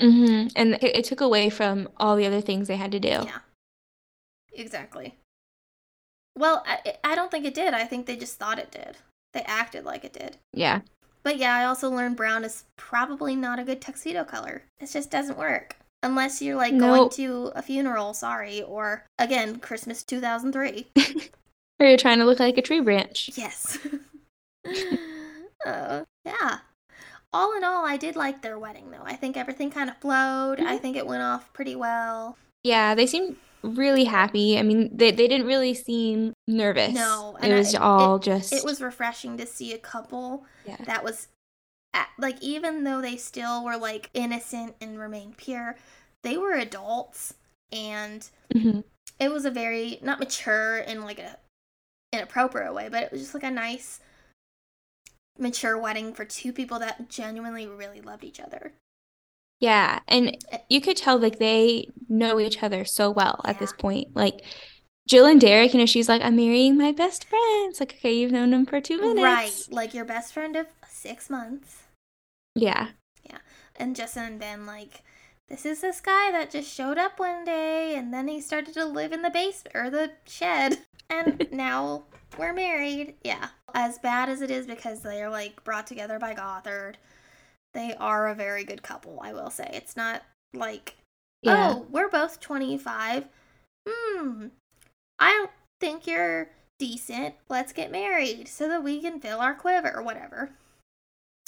hmm 0.00 0.46
And 0.56 0.74
it, 0.80 0.96
it 0.96 1.04
took 1.04 1.20
away 1.20 1.50
from 1.50 1.90
all 1.98 2.16
the 2.16 2.26
other 2.26 2.40
things 2.40 2.66
they 2.66 2.76
had 2.76 2.92
to 2.92 3.00
do. 3.00 3.08
Yeah, 3.08 3.40
exactly. 4.54 5.16
Well, 6.36 6.64
I, 6.66 6.94
I 7.04 7.14
don't 7.14 7.30
think 7.30 7.44
it 7.44 7.54
did. 7.54 7.74
I 7.74 7.84
think 7.84 8.06
they 8.06 8.16
just 8.16 8.38
thought 8.38 8.58
it 8.58 8.70
did. 8.70 8.96
They 9.34 9.42
acted 9.42 9.84
like 9.84 10.04
it 10.04 10.12
did. 10.12 10.36
Yeah. 10.52 10.80
But 11.22 11.36
yeah, 11.36 11.54
I 11.54 11.64
also 11.64 11.90
learned 11.90 12.16
brown 12.16 12.44
is 12.44 12.64
probably 12.76 13.36
not 13.36 13.58
a 13.58 13.64
good 13.64 13.80
tuxedo 13.80 14.24
color. 14.24 14.62
It 14.80 14.90
just 14.90 15.10
doesn't 15.10 15.38
work. 15.38 15.76
Unless 16.02 16.40
you're 16.40 16.56
like 16.56 16.78
going 16.78 17.10
to 17.10 17.52
a 17.54 17.60
funeral, 17.60 18.14
sorry, 18.14 18.62
or 18.62 19.04
again, 19.18 19.58
Christmas 19.58 20.02
2003. 20.04 20.86
Or 21.78 21.86
you're 21.86 21.96
trying 21.96 22.18
to 22.18 22.26
look 22.26 22.40
like 22.40 22.58
a 22.58 22.62
tree 22.62 22.80
branch. 22.80 23.30
Yes. 23.36 23.78
uh, 25.66 26.04
yeah. 26.26 26.58
All 27.32 27.56
in 27.56 27.64
all, 27.64 27.86
I 27.86 27.96
did 27.96 28.16
like 28.16 28.42
their 28.42 28.58
wedding 28.58 28.90
though. 28.90 29.02
I 29.04 29.14
think 29.16 29.36
everything 29.36 29.70
kind 29.70 29.88
of 29.88 29.96
flowed. 29.98 30.60
I 30.60 30.76
Mhm. 30.76 30.80
think 30.82 30.96
it 30.98 31.06
went 31.06 31.22
off 31.22 31.50
pretty 31.52 31.76
well. 31.76 32.36
Yeah, 32.64 32.94
they 32.94 33.06
seemed 33.06 33.36
really 33.62 34.04
happy. 34.04 34.58
I 34.58 34.62
mean, 34.62 34.90
they, 34.96 35.10
they 35.10 35.28
didn't 35.28 35.46
really 35.46 35.74
seem 35.74 36.32
nervous. 36.48 36.92
No, 36.94 37.36
It 37.38 37.44
and 37.44 37.52
I- 37.54 37.58
was 37.58 37.74
all 37.74 38.18
just 38.18 38.52
It 38.52 38.64
was 38.64 38.80
refreshing 38.80 39.36
to 39.38 39.46
see 39.46 39.72
a 39.72 39.78
couple 39.78 40.44
yeah. 40.66 40.76
that 40.86 41.04
was 41.04 41.28
a- 41.94 42.06
like 42.18 42.40
even 42.42 42.84
though 42.84 43.00
they 43.00 43.16
still 43.16 43.64
were 43.64 43.76
like 43.76 44.10
innocent 44.14 44.76
and 44.80 44.98
remained 44.98 45.36
pure, 45.36 45.76
they 46.22 46.36
were 46.36 46.52
adults 46.54 47.34
and 47.72 48.28
Mhm. 48.54 48.84
it 49.18 49.30
was 49.30 49.44
a 49.44 49.50
very 49.50 49.98
not 50.02 50.18
mature 50.20 50.78
in 50.78 51.02
like 51.02 51.18
a 51.18 51.36
inappropriate 52.12 52.74
way, 52.74 52.88
but 52.88 53.02
it 53.04 53.12
was 53.12 53.20
just 53.20 53.34
like 53.34 53.42
a 53.44 53.50
nice 53.50 54.00
mature 55.38 55.78
wedding 55.78 56.12
for 56.12 56.24
two 56.24 56.52
people 56.52 56.78
that 56.78 57.08
genuinely 57.08 57.66
really 57.66 58.00
loved 58.00 58.24
each 58.24 58.40
other. 58.40 58.72
Yeah, 59.60 60.00
and 60.08 60.36
you 60.70 60.80
could 60.80 60.96
tell 60.96 61.18
like 61.18 61.38
they 61.38 61.88
know 62.08 62.40
each 62.40 62.62
other 62.62 62.84
so 62.84 63.10
well 63.10 63.40
at 63.44 63.58
this 63.58 63.72
point. 63.74 64.16
Like 64.16 64.42
Jill 65.10 65.26
and 65.26 65.40
Derek, 65.40 65.74
you 65.74 65.80
know, 65.80 65.86
she's 65.86 66.08
like, 66.08 66.22
I'm 66.22 66.36
marrying 66.36 66.78
my 66.78 66.92
best 66.92 67.24
friend. 67.24 67.70
It's 67.70 67.80
like, 67.80 67.94
okay, 67.94 68.12
you've 68.12 68.32
known 68.32 68.54
him 68.54 68.64
for 68.64 68.80
two 68.80 69.00
minutes. 69.00 69.20
Right. 69.20 69.66
Like 69.68 69.92
your 69.92 70.04
best 70.04 70.32
friend 70.32 70.54
of 70.54 70.66
six 70.88 71.28
months. 71.28 71.82
Yeah. 72.54 72.90
Yeah. 73.24 73.38
And 73.74 73.96
Justin 73.96 74.24
and 74.24 74.38
Ben, 74.38 74.66
like, 74.66 75.02
this 75.48 75.66
is 75.66 75.80
this 75.80 76.00
guy 76.00 76.30
that 76.30 76.52
just 76.52 76.72
showed 76.72 76.96
up 76.96 77.18
one 77.18 77.44
day 77.44 77.96
and 77.96 78.14
then 78.14 78.28
he 78.28 78.40
started 78.40 78.72
to 78.74 78.84
live 78.84 79.12
in 79.12 79.22
the 79.22 79.30
basement 79.30 79.74
or 79.74 79.90
the 79.90 80.12
shed. 80.28 80.78
And 81.08 81.48
now 81.52 82.04
we're 82.38 82.52
married. 82.52 83.16
Yeah. 83.24 83.48
As 83.74 83.98
bad 83.98 84.28
as 84.28 84.42
it 84.42 84.50
is 84.52 84.66
because 84.66 85.00
they're 85.00 85.28
like 85.28 85.64
brought 85.64 85.88
together 85.88 86.20
by 86.20 86.34
Gothard, 86.34 86.98
they 87.74 87.94
are 87.98 88.28
a 88.28 88.34
very 88.34 88.64
good 88.64 88.82
couple, 88.82 89.20
I 89.22 89.32
will 89.32 89.50
say. 89.50 89.70
It's 89.72 89.96
not 89.96 90.22
like, 90.54 90.96
Yeah. 91.42 91.74
oh, 91.76 91.86
we're 91.90 92.08
both 92.08 92.40
25. 92.40 93.26
Hmm. 93.88 94.46
I 95.18 95.30
don't 95.30 95.50
think 95.80 96.06
you're 96.06 96.50
decent. 96.78 97.34
Let's 97.48 97.72
get 97.72 97.90
married 97.92 98.48
so 98.48 98.68
that 98.68 98.82
we 98.82 99.00
can 99.00 99.20
fill 99.20 99.40
our 99.40 99.54
quiver 99.54 99.92
or 99.94 100.02
whatever. 100.02 100.50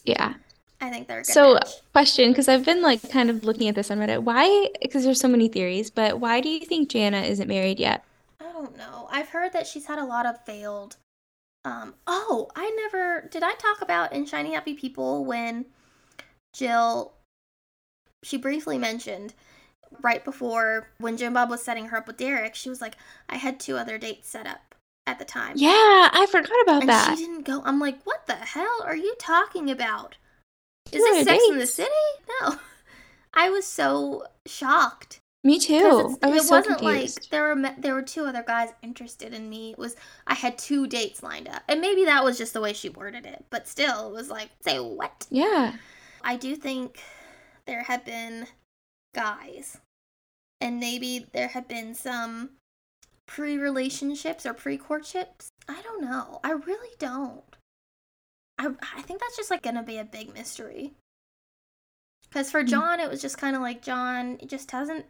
Yeah. 0.04 0.34
I 0.80 0.90
think 0.90 1.06
they're 1.06 1.22
So, 1.24 1.54
match. 1.54 1.68
question, 1.92 2.30
because 2.30 2.48
I've 2.48 2.64
been 2.64 2.82
like 2.82 3.08
kind 3.10 3.30
of 3.30 3.44
looking 3.44 3.68
at 3.68 3.74
this 3.76 3.90
on 3.90 3.98
Reddit. 3.98 4.24
Why? 4.24 4.68
Because 4.80 5.04
there's 5.04 5.20
so 5.20 5.28
many 5.28 5.48
theories, 5.48 5.90
but 5.90 6.18
why 6.18 6.40
do 6.40 6.48
you 6.48 6.60
think 6.66 6.88
Jana 6.88 7.20
isn't 7.22 7.46
married 7.48 7.78
yet? 7.78 8.04
I 8.40 8.44
don't 8.52 8.76
know. 8.76 9.06
I've 9.10 9.28
heard 9.28 9.52
that 9.52 9.66
she's 9.68 9.86
had 9.86 9.98
a 10.00 10.04
lot 10.04 10.26
of 10.26 10.44
failed. 10.44 10.96
Um. 11.64 11.94
Oh, 12.08 12.48
I 12.56 12.70
never 12.70 13.28
did. 13.30 13.44
I 13.44 13.54
talk 13.54 13.80
about 13.80 14.12
in 14.12 14.26
Shiny 14.26 14.54
Happy 14.54 14.74
People 14.74 15.24
when 15.24 15.66
Jill. 16.52 17.12
She 18.22 18.36
briefly 18.36 18.78
mentioned 18.78 19.34
right 20.00 20.24
before 20.24 20.88
when 20.98 21.16
Jim 21.16 21.34
Bob 21.34 21.50
was 21.50 21.62
setting 21.62 21.86
her 21.86 21.98
up 21.98 22.06
with 22.06 22.16
Derek. 22.16 22.54
She 22.54 22.68
was 22.68 22.80
like, 22.80 22.96
"I 23.28 23.36
had 23.36 23.58
two 23.58 23.76
other 23.76 23.98
dates 23.98 24.28
set 24.28 24.46
up 24.46 24.74
at 25.06 25.18
the 25.18 25.24
time." 25.24 25.54
Yeah, 25.56 25.70
I 26.12 26.26
forgot 26.30 26.62
about 26.62 26.82
and 26.82 26.88
that. 26.88 27.16
she 27.18 27.24
didn't 27.24 27.44
go. 27.44 27.62
I'm 27.64 27.80
like, 27.80 28.02
"What 28.04 28.26
the 28.26 28.34
hell 28.34 28.82
are 28.84 28.96
you 28.96 29.14
talking 29.18 29.70
about? 29.70 30.16
Is 30.86 30.92
Two 30.92 30.98
this 30.98 31.24
Sex 31.26 31.44
in 31.50 31.58
the? 31.58 31.66
City?" 31.66 31.90
No. 32.40 32.56
I 33.34 33.50
was 33.50 33.66
so 33.66 34.26
shocked. 34.46 35.18
Me 35.44 35.58
too. 35.58 36.16
I 36.22 36.28
was 36.28 36.44
it 36.44 36.46
so 36.48 36.56
wasn't 36.56 36.78
confused. 36.78 37.18
like 37.22 37.30
there 37.30 37.42
were 37.48 37.56
me- 37.56 37.74
there 37.76 37.94
were 37.94 38.02
two 38.02 38.24
other 38.26 38.44
guys 38.46 38.68
interested 38.82 39.34
in 39.34 39.50
me. 39.50 39.72
It 39.72 39.78
was 39.78 39.96
I 40.26 40.34
had 40.34 40.56
two 40.56 40.86
dates 40.86 41.22
lined 41.22 41.48
up, 41.48 41.62
and 41.68 41.80
maybe 41.80 42.04
that 42.04 42.22
was 42.22 42.38
just 42.38 42.52
the 42.52 42.60
way 42.60 42.72
she 42.72 42.88
worded 42.88 43.26
it. 43.26 43.44
But 43.50 43.66
still, 43.66 44.08
it 44.08 44.12
was 44.14 44.30
like, 44.30 44.50
say 44.60 44.78
what? 44.78 45.26
Yeah. 45.30 45.72
I 46.24 46.36
do 46.36 46.56
think 46.56 47.00
there 47.66 47.84
have 47.84 48.04
been 48.04 48.46
guys, 49.14 49.78
and 50.60 50.78
maybe 50.80 51.26
there 51.32 51.48
have 51.48 51.68
been 51.68 51.94
some 51.94 52.50
pre-relationships 53.26 54.44
or 54.44 54.54
pre-courtships. 54.54 55.48
I 55.68 55.80
don't 55.82 56.02
know. 56.02 56.40
I 56.44 56.52
really 56.52 56.94
don't. 56.98 57.42
I 58.58 58.70
I 58.96 59.02
think 59.02 59.20
that's 59.20 59.36
just 59.36 59.50
like 59.50 59.62
gonna 59.62 59.82
be 59.82 59.98
a 59.98 60.04
big 60.04 60.34
mystery. 60.34 60.92
Because 62.28 62.50
for 62.50 62.62
Mm. 62.62 62.68
John, 62.68 63.00
it 63.00 63.10
was 63.10 63.20
just 63.22 63.38
kind 63.38 63.54
of 63.56 63.62
like 63.62 63.82
John 63.82 64.38
it 64.40 64.48
just 64.48 64.70
hasn't, 64.70 65.06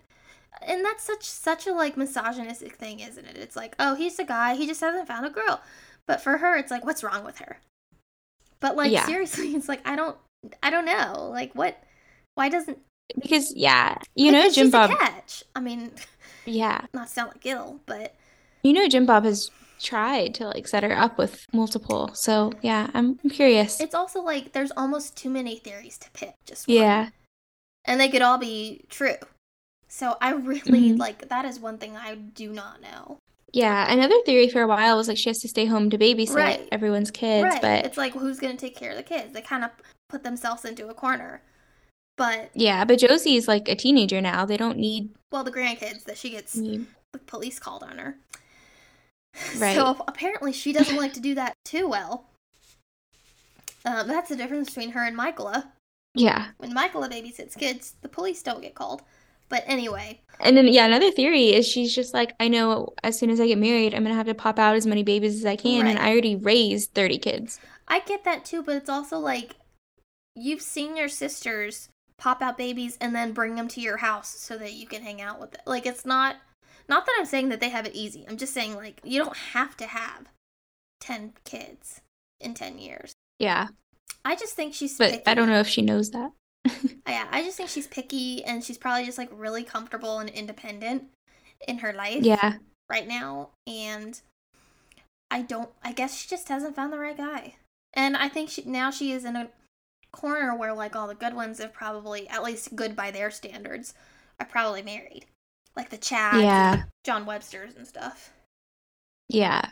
and 0.61 0.85
that's 0.85 1.05
such 1.05 1.25
such 1.25 1.67
a 1.67 1.73
like 1.73 1.97
misogynistic 1.97 2.77
thing, 2.77 3.01
isn't 3.01 3.25
it? 3.25 3.37
It's 3.37 3.57
like, 3.57 3.75
oh, 3.79 3.95
he's 3.95 4.19
a 4.19 4.25
guy, 4.25 4.55
he 4.55 4.67
just 4.67 4.81
hasn't 4.81 5.09
found 5.09 5.27
a 5.27 5.31
girl. 5.31 5.61
But 6.07 6.21
for 6.21 6.39
her, 6.39 6.57
it's 6.57 6.71
like, 6.71 6.85
what's 6.85 7.05
wrong 7.05 7.25
with 7.25 7.39
her? 7.39 7.59
But 8.61 8.77
like 8.77 8.93
Yeah. 8.93 9.07
seriously, 9.07 9.49
it's 9.57 9.69
like 9.69 9.87
I 9.87 9.97
don't, 9.97 10.17
I 10.63 10.71
don't 10.71 10.85
know, 10.85 11.29
like 11.31 11.53
what, 11.55 11.77
why 12.35 12.49
doesn't 12.49 12.79
Because 13.21 13.55
yeah, 13.55 13.99
you 14.15 14.33
know 14.33 14.43
Jim 14.51 14.67
she's 14.67 14.73
Bob. 14.73 14.91
a 14.91 14.97
catch? 14.97 15.45
I 15.55 15.61
mean, 15.61 15.93
Yeah. 16.47 16.87
not 16.95 17.09
sound 17.09 17.31
like 17.33 17.41
Gil, 17.43 17.81
but 17.87 18.15
You 18.63 18.73
know 18.73 18.89
Jim 18.89 19.07
Bob 19.07 19.25
has 19.25 19.51
tried 19.81 20.35
to 20.37 20.47
like 20.47 20.67
set 20.69 20.83
her 20.85 20.97
up 20.97 21.19
with 21.19 21.45
multiple. 21.53 22.11
So 22.15 22.53
yeah, 22.63 22.89
I'm 22.95 23.19
I'm 23.25 23.31
curious. 23.31 23.81
it's 23.81 23.95
also 23.95 24.21
like 24.23 24.53
there's 24.53 24.71
almost 24.77 25.17
too 25.17 25.31
many 25.31 25.57
theories 25.59 25.99
to 25.99 26.11
pick. 26.13 26.35
Just 26.47 26.69
one. 26.69 26.77
Yeah. 26.77 27.09
and 27.85 28.01
they 28.01 28.09
could 28.09 28.23
all 28.23 28.39
be 28.39 28.85
true. 28.91 29.17
So 29.89 30.17
I 30.21 30.33
really 30.33 30.93
Mhm. 30.93 30.99
like 30.99 31.29
that 31.29 31.45
is 31.45 31.59
one 31.61 31.79
thing 31.79 31.97
I 31.97 32.15
do 32.15 32.53
not 32.53 32.81
know. 32.81 33.19
Yeah. 33.53 33.93
Another 33.93 34.15
theory 34.25 34.49
for 34.49 34.63
a 34.63 34.67
while 34.67 34.97
was 34.97 35.09
like 35.09 35.19
she 35.19 35.29
has 35.29 35.41
to 35.41 35.49
stay 35.49 35.67
home 35.67 35.91
to 35.91 35.99
babysit 35.99 36.35
Right. 36.35 36.69
everyone's 36.73 37.11
kids, 37.11 37.45
right. 37.45 37.61
but 37.61 37.85
it's 37.85 37.99
like 37.99 38.13
who's 38.15 38.39
going 38.41 38.57
to 38.57 38.61
take 38.61 38.75
care 38.77 38.91
of 38.93 38.97
the 38.97 39.03
kids? 39.03 39.33
They 39.35 39.43
kind 39.43 39.65
of 39.65 39.71
put 40.13 40.23
themselves 40.23 40.65
into 40.65 40.89
a 40.89 40.95
corner. 40.95 41.43
But 42.17 42.51
yeah, 42.55 42.85
but 42.85 42.99
Josie's 42.99 43.49
like 43.49 43.69
a 43.69 43.75
teenager 43.75 44.21
now. 44.21 44.45
They 44.45 44.59
don't 44.59 44.79
need 44.79 45.11
well, 45.33 45.43
the 45.43 45.51
grandkids 45.51 46.05
that 46.05 46.19
she 46.19 46.31
gets 46.31 46.55
need 46.55 46.87
the 47.13 47.19
police 47.19 47.59
called 47.59 47.83
on 47.83 47.99
her. 47.99 48.17
Right. 49.57 49.75
So 49.75 50.05
apparently 50.07 50.53
she 50.53 50.75
doesn't 50.75 50.99
like 50.99 51.15
to 51.15 51.21
do 51.21 51.35
that 51.37 51.55
too 51.65 51.89
well. 51.89 52.27
Um, 53.87 54.07
that's 54.07 54.29
the 54.29 54.37
difference 54.37 54.69
between 54.69 54.91
her 54.91 55.03
and 55.03 55.17
Michaela. 55.17 55.73
Yeah. 56.15 56.49
When 56.59 56.75
Michaela 56.75 57.09
babysits 57.09 57.57
kids, 57.57 57.95
the 58.03 58.11
police 58.11 58.43
don't 58.43 58.61
get 58.61 58.75
called. 58.75 59.01
But 59.49 59.65
anyway, 59.67 60.21
And 60.39 60.55
then 60.55 60.69
yeah, 60.69 60.85
another 60.85 61.11
theory 61.11 61.55
is 61.55 61.67
she's 61.67 61.95
just 61.95 62.13
like, 62.13 62.35
I 62.41 62.49
know 62.49 62.93
as 63.03 63.19
soon 63.19 63.31
as 63.31 63.41
I 63.41 63.47
get 63.47 63.57
married, 63.57 63.95
I'm 63.95 64.03
gonna 64.03 64.15
have 64.15 64.27
to 64.27 64.35
pop 64.35 64.59
out 64.59 64.77
as 64.77 64.87
many 64.87 65.03
babies 65.03 65.37
as 65.37 65.47
I 65.47 65.57
can, 65.57 65.87
and 65.87 65.99
I 65.99 66.11
already 66.11 66.37
raised 66.37 66.93
30 66.93 67.19
kids. 67.19 67.59
I 67.89 68.01
get 68.01 68.25
that 68.25 68.45
too, 68.45 68.63
but 68.63 68.77
it's 68.77 68.91
also 68.91 69.19
like 69.19 69.57
you've 70.35 70.63
seen 70.63 70.97
your 70.97 71.09
sisters 71.09 71.89
pop 72.19 72.41
out 72.43 72.57
babies 72.57 72.97
and 73.01 73.15
then 73.15 73.33
bring 73.33 73.57
them 73.57 73.69
to 73.69 73.81
your 73.81 73.99
house 73.99 74.29
so 74.29 74.57
that 74.59 74.73
you 74.75 74.87
can 74.87 75.03
hang 75.03 75.21
out 75.21 75.41
with 75.41 75.53
them. 75.53 75.61
Like 75.67 75.87
it's 75.87 76.05
not 76.07 76.37
not 76.89 77.07
that 77.07 77.17
I'm 77.19 77.27
saying 77.27 77.49
that 77.51 77.61
they 77.61 77.69
have 77.71 77.87
it 77.87 77.95
easy. 77.95 78.25
I'm 78.29 78.37
just 78.37 78.55
saying 78.55 78.75
like 78.77 79.01
you 79.05 79.23
don't 79.23 79.37
have 79.37 79.77
to 79.79 79.87
have 79.87 80.29
10 81.01 81.33
kids 81.45 82.01
in 82.41 82.55
10 82.55 82.79
years. 82.79 83.13
Yeah. 83.39 83.69
I 84.25 84.37
just 84.37 84.55
think 84.55 84.73
she's 84.75 84.97
But 84.97 85.11
picky. 85.11 85.23
I 85.27 85.35
don't 85.35 85.49
know 85.49 85.61
if 85.61 85.69
she 85.69 85.83
knows 85.83 86.11
that. 86.11 86.31
Yeah, 87.09 87.27
I 87.31 87.43
just 87.43 87.57
think 87.59 87.69
she's 87.69 87.89
picky 87.89 88.43
and 88.45 88.65
she's 88.65 88.79
probably 88.79 89.05
just 89.05 89.19
like 89.19 89.29
really 89.33 89.65
comfortable 89.65 90.19
and 90.19 90.31
independent 90.31 91.05
in 91.69 91.79
her 91.79 91.93
life 91.93 92.23
Yeah. 92.23 92.55
right 92.89 93.07
now 93.07 93.51
and 93.67 94.19
I 95.31 95.43
don't 95.43 95.69
I 95.83 95.93
guess 95.93 96.17
she 96.17 96.29
just 96.29 96.49
hasn't 96.49 96.75
found 96.77 96.93
the 96.93 96.99
right 96.99 97.17
guy. 97.17 97.57
And 97.93 98.17
I 98.17 98.29
think 98.29 98.49
she 98.49 98.63
now 98.65 98.91
she 98.91 99.13
is 99.13 99.25
in 99.25 99.37
a 99.37 99.49
corner 100.13 100.55
where 100.57 100.75
like 100.75 100.95
all 100.95 101.09
the 101.09 101.15
good 101.15 101.35
ones 101.35 101.59
have 101.59 101.73
probably 101.73 102.29
at 102.29 102.43
least 102.43 102.77
good 102.77 102.95
by 102.95 103.11
their 103.11 103.31
standards 103.31 103.95
are 104.39 104.47
probably 104.47 104.83
married. 104.83 105.27
Like 105.77 105.91
the 105.91 105.99
Chads 105.99 106.43
Yeah. 106.43 106.83
John 107.05 107.25
Websters 107.27 107.77
and 107.77 107.87
stuff. 107.87 108.31
Yeah. 109.29 109.71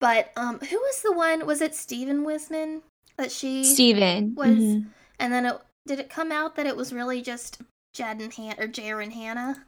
But 0.00 0.32
um 0.36 0.58
who 0.58 0.76
was 0.78 1.02
the 1.02 1.12
one 1.12 1.46
was 1.46 1.60
it 1.60 1.74
Stephen 1.74 2.24
Wissmann 2.24 2.82
that 3.16 3.30
she 3.30 3.62
Steven. 3.64 4.34
was 4.34 4.48
Mhm. 4.48 4.86
and 5.18 5.32
then 5.32 5.46
it 5.46 5.60
did 5.86 6.00
it 6.00 6.10
come 6.10 6.32
out 6.32 6.56
that 6.56 6.66
it 6.66 6.76
was 6.76 6.92
really 6.92 7.22
just 7.22 7.60
Jed 7.94 8.20
and 8.20 8.32
Han 8.34 8.54
or 8.58 8.66
Jared 8.66 9.04
and 9.08 9.12
Hannah? 9.14 9.64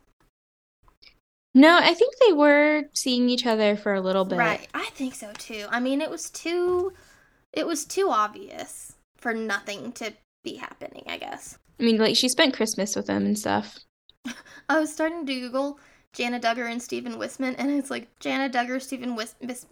No, 1.54 1.78
I 1.80 1.94
think 1.94 2.14
they 2.18 2.32
were 2.32 2.84
seeing 2.94 3.28
each 3.28 3.46
other 3.46 3.76
for 3.76 3.94
a 3.94 4.00
little 4.00 4.24
bit. 4.24 4.38
Right. 4.38 4.68
I 4.74 4.86
think 4.94 5.14
so 5.14 5.32
too. 5.34 5.66
I 5.70 5.78
mean, 5.78 6.00
it 6.00 6.10
was 6.10 6.30
too 6.30 6.92
it 7.52 7.66
was 7.66 7.84
too 7.84 8.08
obvious 8.10 8.96
for 9.24 9.32
nothing 9.32 9.90
to 9.90 10.12
be 10.44 10.56
happening, 10.56 11.02
I 11.06 11.16
guess. 11.16 11.58
I 11.80 11.82
mean, 11.82 11.96
like 11.96 12.14
she 12.14 12.28
spent 12.28 12.54
Christmas 12.54 12.94
with 12.94 13.08
him 13.08 13.24
and 13.24 13.38
stuff. 13.38 13.78
I 14.68 14.78
was 14.78 14.92
starting 14.92 15.24
to 15.24 15.40
Google 15.40 15.80
Jana 16.12 16.38
Duggar 16.38 16.70
and 16.70 16.82
Stephen 16.82 17.14
Wissmann 17.14 17.54
and 17.56 17.70
it's 17.70 17.90
like 17.90 18.06
Jana 18.20 18.50
Duggar 18.50 18.82
Stephen 18.82 19.16
Wis- 19.16 19.34
Wis- 19.40 19.66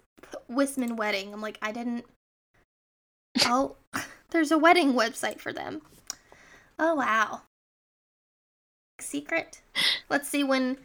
Wissmann 0.50 0.96
wedding. 0.96 1.34
I'm 1.34 1.42
like, 1.42 1.58
I 1.60 1.70
didn't 1.70 2.06
Oh, 3.44 3.76
there's 4.30 4.50
a 4.50 4.58
wedding 4.58 4.94
website 4.94 5.38
for 5.38 5.52
them. 5.52 5.82
Oh 6.78 6.94
wow. 6.94 7.42
Secret. 9.02 9.60
Let's 10.08 10.30
see 10.30 10.42
when 10.42 10.78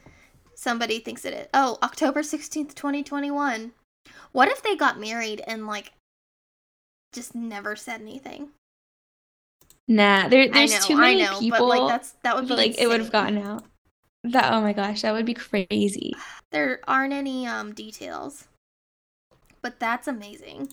somebody 0.55 0.99
thinks 0.99 1.23
it 1.23 1.33
is. 1.33 1.47
Oh, 1.53 1.77
October 1.81 2.19
16th, 2.21 2.75
2021. 2.75 3.71
What 4.33 4.49
if 4.49 4.61
they 4.61 4.75
got 4.75 4.99
married 4.99 5.41
and 5.47 5.65
like 5.65 5.93
just 7.17 7.35
never 7.35 7.75
said 7.75 7.99
anything? 8.01 8.49
Nah, 9.87 10.27
there 10.27 10.49
there's 10.49 10.73
know, 10.73 10.79
too 10.81 10.97
many 10.97 11.23
know, 11.23 11.39
people. 11.39 11.67
but 11.67 11.79
like 11.79 11.89
that's 11.89 12.11
that 12.23 12.35
would 12.35 12.47
be 12.47 12.55
like 12.55 12.79
it 12.79 12.87
would 12.87 12.99
have 12.99 13.11
gotten 13.11 13.37
out. 13.37 13.63
That 14.23 14.53
oh 14.53 14.61
my 14.61 14.73
gosh, 14.73 15.01
that 15.01 15.13
would 15.13 15.25
be 15.25 15.33
crazy. 15.33 16.13
There 16.49 16.79
aren't 16.87 17.11
any 17.11 17.45
um 17.45 17.73
details. 17.73 18.47
But 19.61 19.81
that's 19.81 20.07
amazing. 20.07 20.69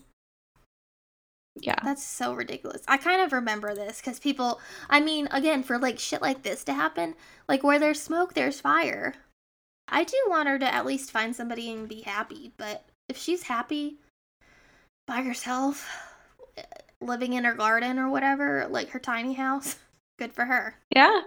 Yeah. 1.61 1.75
That's 1.83 2.05
so 2.05 2.33
ridiculous. 2.33 2.83
I 2.87 2.97
kind 2.97 3.21
of 3.23 3.33
remember 3.33 3.75
this 3.75 4.01
because 4.01 4.21
people, 4.21 4.61
I 4.89 5.01
mean, 5.01 5.27
again, 5.33 5.65
for 5.65 5.79
like 5.79 5.99
shit 5.99 6.23
like 6.23 6.43
this 6.43 6.62
to 6.65 6.75
happen, 6.75 7.16
like 7.49 7.65
where 7.65 7.81
there's 7.81 8.01
smoke, 8.01 8.35
there's 8.35 8.61
fire. 8.61 9.15
I 9.89 10.05
do 10.05 10.16
want 10.29 10.49
her 10.49 10.61
to 10.61 10.75
at 10.75 10.87
least 10.87 11.11
find 11.11 11.35
somebody 11.35 11.73
and 11.73 11.89
be 11.89 12.03
happy, 12.03 12.53
but 12.57 12.85
if 13.09 13.16
she's 13.16 13.43
happy 13.43 13.97
by 15.07 15.23
herself, 15.23 16.14
living 17.01 17.35
in 17.35 17.44
her 17.44 17.55
garden 17.55 17.98
or 17.98 18.09
whatever, 18.09 18.66
like 18.70 18.90
her 18.90 18.98
tiny 18.98 19.35
house, 19.35 19.76
good 20.18 20.32
for 20.32 20.44
her. 20.44 20.76
Yeah. 20.94 21.22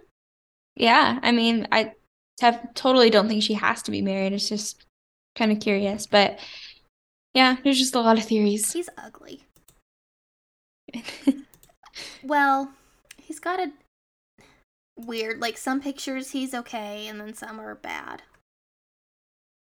Yeah. 0.75 1.19
I 1.21 1.31
mean, 1.31 1.67
I 1.71 1.93
have, 2.41 2.73
totally 2.73 3.09
don't 3.09 3.27
think 3.27 3.43
she 3.43 3.53
has 3.53 3.81
to 3.83 3.91
be 3.91 4.01
married. 4.01 4.33
It's 4.33 4.49
just 4.49 4.85
kind 5.35 5.51
of 5.51 5.59
curious. 5.59 6.07
But 6.07 6.39
yeah, 7.33 7.57
there's 7.63 7.79
just 7.79 7.95
a 7.95 7.99
lot 7.99 8.17
of 8.17 8.25
theories. 8.25 8.73
He's 8.73 8.89
ugly. 8.97 9.43
well, 12.23 12.71
he's 13.17 13.39
got 13.39 13.59
a 13.59 13.71
weird, 14.97 15.39
like 15.39 15.57
some 15.57 15.81
pictures 15.81 16.31
he's 16.31 16.53
okay 16.53 17.07
and 17.07 17.19
then 17.19 17.33
some 17.33 17.59
are 17.59 17.75
bad. 17.75 18.23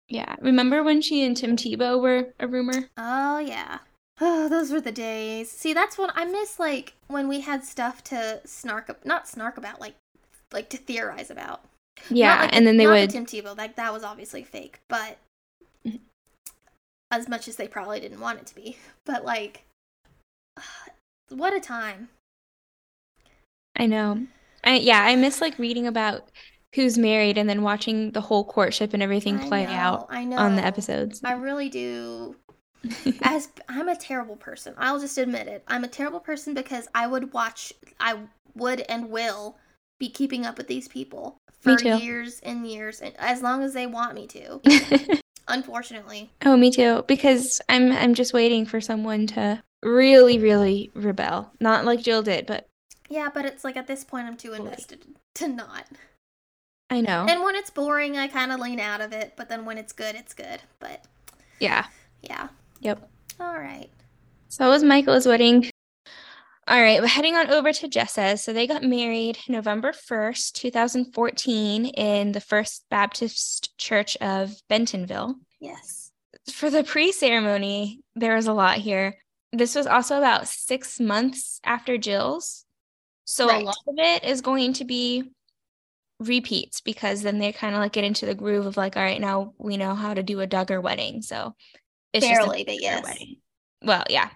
Yeah. 0.09 0.35
Remember 0.41 0.82
when 0.82 1.01
she 1.03 1.24
and 1.24 1.37
Tim 1.37 1.57
Tebow 1.57 2.01
were 2.01 2.35
a 2.41 2.49
rumor? 2.49 2.89
Oh, 2.97 3.39
yeah. 3.39 3.78
Oh, 4.21 4.49
those 4.49 4.71
were 4.71 4.81
the 4.81 4.93
days. 4.93 5.51
See, 5.51 5.73
that's 5.73 5.97
what 5.97 6.13
I 6.15 6.27
miss 6.27 6.59
like 6.59 6.95
when 7.09 7.27
we 7.27 7.41
had 7.41 7.65
stuff 7.65 8.05
to 8.05 8.41
snark 8.45 9.05
not 9.05 9.27
snark 9.27 9.57
about, 9.57 9.81
like 9.81 9.95
like 10.53 10.69
to 10.71 10.77
theorize 10.77 11.31
about. 11.31 11.63
Yeah, 12.11 12.43
like 12.43 12.55
and 12.55 12.67
then 12.67 12.77
they 12.77 12.85
not 12.85 12.93
would 12.93 13.09
the 13.09 13.13
Tim 13.13 13.27
Tebow, 13.27 13.57
like 13.57 13.77
that 13.77 13.93
was 13.93 14.05
obviously 14.05 14.45
fake, 14.45 14.81
but 14.89 15.19
as 17.11 17.29
much 17.29 17.49
as 17.49 17.57
they 17.57 17.67
probably 17.67 18.01
didn't 18.01 18.21
want 18.21 18.39
it 18.39 18.47
to 18.47 18.55
be. 18.55 18.77
But 19.07 19.25
like 19.25 19.65
what 21.31 21.55
a 21.55 21.61
time. 21.61 22.09
I 23.77 23.87
know. 23.87 24.27
I 24.63 24.77
yeah, 24.77 25.03
I 25.03 25.17
miss 25.17 25.41
like 25.41 25.59
reading 25.59 25.87
about 25.87 26.29
who's 26.75 26.99
married 26.99 27.39
and 27.39 27.49
then 27.49 27.63
watching 27.63 28.13
the 28.13 28.21
whole 28.21 28.45
courtship 28.45 28.93
and 28.95 29.03
everything 29.03 29.39
play 29.39 29.65
know, 29.65 29.73
out 29.73 30.11
on 30.11 30.57
the 30.57 30.65
episodes. 30.65 31.21
I 31.25 31.33
really 31.33 31.69
do. 31.69 32.37
As 33.23 33.48
I'm 33.69 33.89
a 33.89 33.97
terrible 33.97 34.36
person. 34.36 34.74
I'll 34.78 35.01
just 35.01 35.19
admit 35.19 35.48
it. 35.48 35.65
I'm 35.69 35.85
a 35.85 35.89
terrible 35.89 36.20
person 36.20 36.55
because 36.55 36.89
I 36.94 37.07
would 37.07 37.32
watch 37.32 37.73
I 37.98 38.19
would 38.55 38.81
and 38.82 39.11
will 39.11 39.57
be 39.98 40.09
keeping 40.09 40.47
up 40.47 40.57
with 40.57 40.66
these 40.66 40.89
people 40.89 41.36
for 41.61 41.78
years 41.78 42.40
and 42.43 42.66
years 42.66 43.01
and 43.01 43.15
as 43.19 43.43
long 43.43 43.62
as 43.62 43.74
they 43.74 43.86
want 43.86 44.15
me 44.15 44.27
to. 44.28 45.20
Unfortunately. 45.48 46.31
oh, 46.44 46.57
me 46.57 46.70
too. 46.70 47.05
Because 47.09 47.61
I'm 47.69 47.93
I'm 47.93 48.15
just 48.15 48.32
waiting 48.32 48.65
for 48.65 48.81
someone 48.81 49.27
to 49.28 49.62
really, 49.82 50.39
really 50.39 50.90
rebel. 50.94 51.52
Not 51.61 51.85
like 51.85 52.02
Jill 52.02 52.23
did, 52.23 52.47
but 52.47 52.66
Yeah, 53.09 53.28
but 53.32 53.44
it's 53.44 53.65
like 53.65 53.77
at 53.77 53.86
this 53.86 54.05
point 54.05 54.27
I'm 54.27 54.36
too 54.36 54.52
invested 54.52 55.05
to 55.36 55.48
not. 55.48 55.86
I 56.89 57.01
know. 57.01 57.27
And 57.28 57.43
when 57.43 57.55
it's 57.55 57.70
boring, 57.70 58.16
I 58.16 58.27
kind 58.27 58.51
of 58.51 58.59
lean 58.59 58.81
out 58.81 59.01
of 59.01 59.12
it, 59.12 59.35
but 59.36 59.48
then 59.48 59.65
when 59.65 59.78
it's 59.78 59.93
good, 59.93 60.16
it's 60.16 60.35
good. 60.35 60.61
But 60.81 61.05
yeah. 61.61 61.86
yeah. 62.23 62.48
Yep. 62.81 63.09
All 63.39 63.59
right. 63.59 63.90
So 64.48 64.65
that 64.65 64.70
was 64.70 64.82
Michaela's 64.82 65.27
wedding. 65.27 65.70
All 66.69 66.81
right, 66.81 67.01
we're 67.01 67.09
heading 67.09 67.35
on 67.35 67.51
over 67.51 67.73
to 67.73 67.89
Jessa's. 67.89 68.44
So 68.44 68.52
they 68.52 68.66
got 68.66 68.85
married 68.85 69.39
November 69.48 69.93
1st, 69.93 70.52
2014, 70.52 71.86
in 71.86 72.32
the 72.32 72.40
First 72.40 72.85
Baptist 72.90 73.77
Church 73.77 74.16
of 74.19 74.55
Bentonville. 74.69 75.35
Yes. 75.61 76.12
For 76.52 76.70
the 76.70 76.85
pre 76.85 77.11
ceremony, 77.12 78.02
there 78.15 78.36
was 78.36 78.47
a 78.47 78.52
lot 78.52 78.78
here. 78.78 79.19
This 79.52 79.74
was 79.74 79.86
also 79.86 80.19
about 80.19 80.47
six 80.47 81.01
months 81.01 81.61
after 81.65 81.98
Jill's. 81.98 82.65
So 83.24 83.48
Right. 83.48 83.62
a 83.62 83.66
lot 83.66 83.77
of 83.89 83.94
it 83.98 84.24
is 84.24 84.40
going 84.40 84.74
to 84.74 84.85
be 84.85 85.24
repeats 86.20 86.81
because 86.81 87.23
then 87.23 87.39
they 87.39 87.51
kind 87.52 87.74
of 87.74 87.81
like 87.81 87.93
get 87.93 88.05
into 88.05 88.27
the 88.27 88.35
groove 88.35 88.66
of 88.66 88.77
like, 88.77 88.97
all 88.97 89.02
right, 89.02 89.20
now 89.20 89.55
we 89.59 89.77
know 89.77 89.94
how 89.94 90.15
to 90.15 90.23
do 90.23 90.40
a 90.40 90.47
Duggar 90.47 90.81
wedding. 90.82 91.23
So 91.23 91.55
it's 92.12 92.27
Barely, 92.27 92.65
but 92.65 92.81
yes. 92.81 93.05
wedding. 93.05 93.37
Well, 93.82 94.05
yeah. 94.11 94.31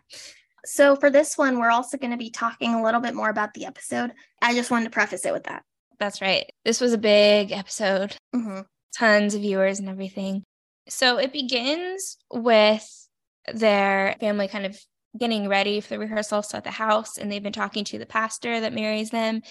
So 0.64 0.96
for 0.96 1.10
this 1.10 1.36
one, 1.36 1.58
we're 1.58 1.70
also 1.70 1.98
going 1.98 2.12
to 2.12 2.16
be 2.16 2.30
talking 2.30 2.74
a 2.74 2.82
little 2.82 3.00
bit 3.00 3.14
more 3.14 3.28
about 3.28 3.52
the 3.54 3.66
episode. 3.66 4.12
I 4.40 4.54
just 4.54 4.70
wanted 4.70 4.86
to 4.86 4.90
preface 4.90 5.24
it 5.26 5.32
with 5.32 5.44
that. 5.44 5.62
That's 5.98 6.20
right. 6.22 6.50
This 6.64 6.80
was 6.80 6.92
a 6.92 6.98
big 6.98 7.52
episode, 7.52 8.16
Mm-hmm. 8.34 8.60
tons 8.96 9.34
of 9.34 9.42
viewers 9.42 9.78
and 9.78 9.88
everything. 9.88 10.42
So 10.88 11.18
it 11.18 11.32
begins 11.32 12.16
with 12.32 13.08
their 13.52 14.16
family 14.20 14.48
kind 14.48 14.66
of 14.66 14.78
getting 15.18 15.48
ready 15.48 15.80
for 15.80 15.90
the 15.90 15.98
rehearsals 15.98 16.52
at 16.54 16.64
the 16.64 16.70
house, 16.70 17.18
and 17.18 17.30
they've 17.30 17.42
been 17.42 17.52
talking 17.52 17.84
to 17.84 17.98
the 17.98 18.06
pastor 18.06 18.60
that 18.60 18.72
marries 18.72 19.10
them. 19.10 19.42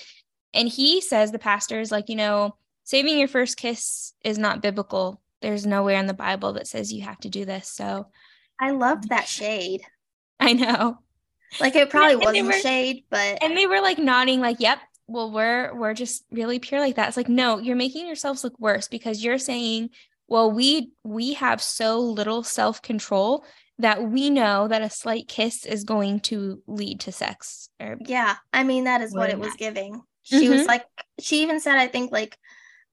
And 0.54 0.68
he 0.68 1.00
says, 1.00 1.32
the 1.32 1.40
pastor 1.40 1.80
is 1.80 1.92
like, 1.92 2.10
you 2.10 2.16
know, 2.16 2.56
saving 2.84 3.18
your 3.18 3.28
first 3.28 3.58
kiss 3.58 4.14
is 4.24 4.38
not 4.38 4.62
biblical. 4.62 5.22
There's 5.44 5.68
nowhere 5.68 6.00
in 6.00 6.08
the 6.08 6.14
Bible 6.16 6.54
that 6.54 6.66
says 6.68 6.92
you 6.92 7.04
have 7.04 7.20
to 7.20 7.30
do 7.30 7.46
this. 7.46 7.68
So 7.70 8.08
I 8.60 8.72
loved 8.72 9.10
that 9.10 9.28
shade. 9.28 9.84
I 10.40 10.54
know. 10.54 10.98
Like 11.60 11.76
it 11.76 11.92
probably 11.92 12.14
and 12.14 12.24
wasn't 12.24 12.48
were- 12.48 12.54
shade, 12.54 13.04
but 13.12 13.44
and 13.44 13.56
they 13.56 13.68
were 13.68 13.82
like 13.82 14.00
nodding 14.00 14.40
like 14.42 14.58
yep 14.60 14.80
well 15.06 15.30
we're 15.32 15.76
we're 15.76 15.94
just 15.94 16.24
really 16.32 16.58
pure 16.60 16.80
like 16.80 16.96
that 16.96 17.10
it's 17.10 17.18
like 17.18 17.28
no 17.28 17.60
you're 17.60 17.76
making 17.76 18.08
yourselves 18.08 18.42
look 18.42 18.58
worse 18.58 18.88
because 18.88 19.22
you're 19.22 19.38
saying 19.38 19.90
well 20.30 20.50
we 20.50 20.92
we 21.04 21.34
have 21.34 21.62
so 21.62 22.00
little 22.00 22.42
self-control 22.42 23.44
that 23.80 24.02
we 24.02 24.30
know 24.30 24.70
that 24.70 24.82
a 24.82 24.90
slight 24.90 25.28
kiss 25.28 25.66
is 25.66 25.84
going 25.84 26.22
to 26.22 26.64
lead 26.68 27.02
to 27.02 27.12
sex 27.12 27.68
or 27.82 27.98
yeah, 28.06 28.36
I 28.54 28.64
mean 28.64 28.86
that 28.86 29.02
is 29.02 29.14
what 29.14 29.30
it 29.30 29.38
was 29.38 29.54
giving. 29.56 30.02
She 30.24 30.48
was 30.48 30.62
Mhm. 30.62 30.68
like, 30.68 30.86
she 31.20 31.42
even 31.44 31.60
said, 31.60 31.76
I 31.78 31.88
think 31.88 32.14
like, 32.14 32.38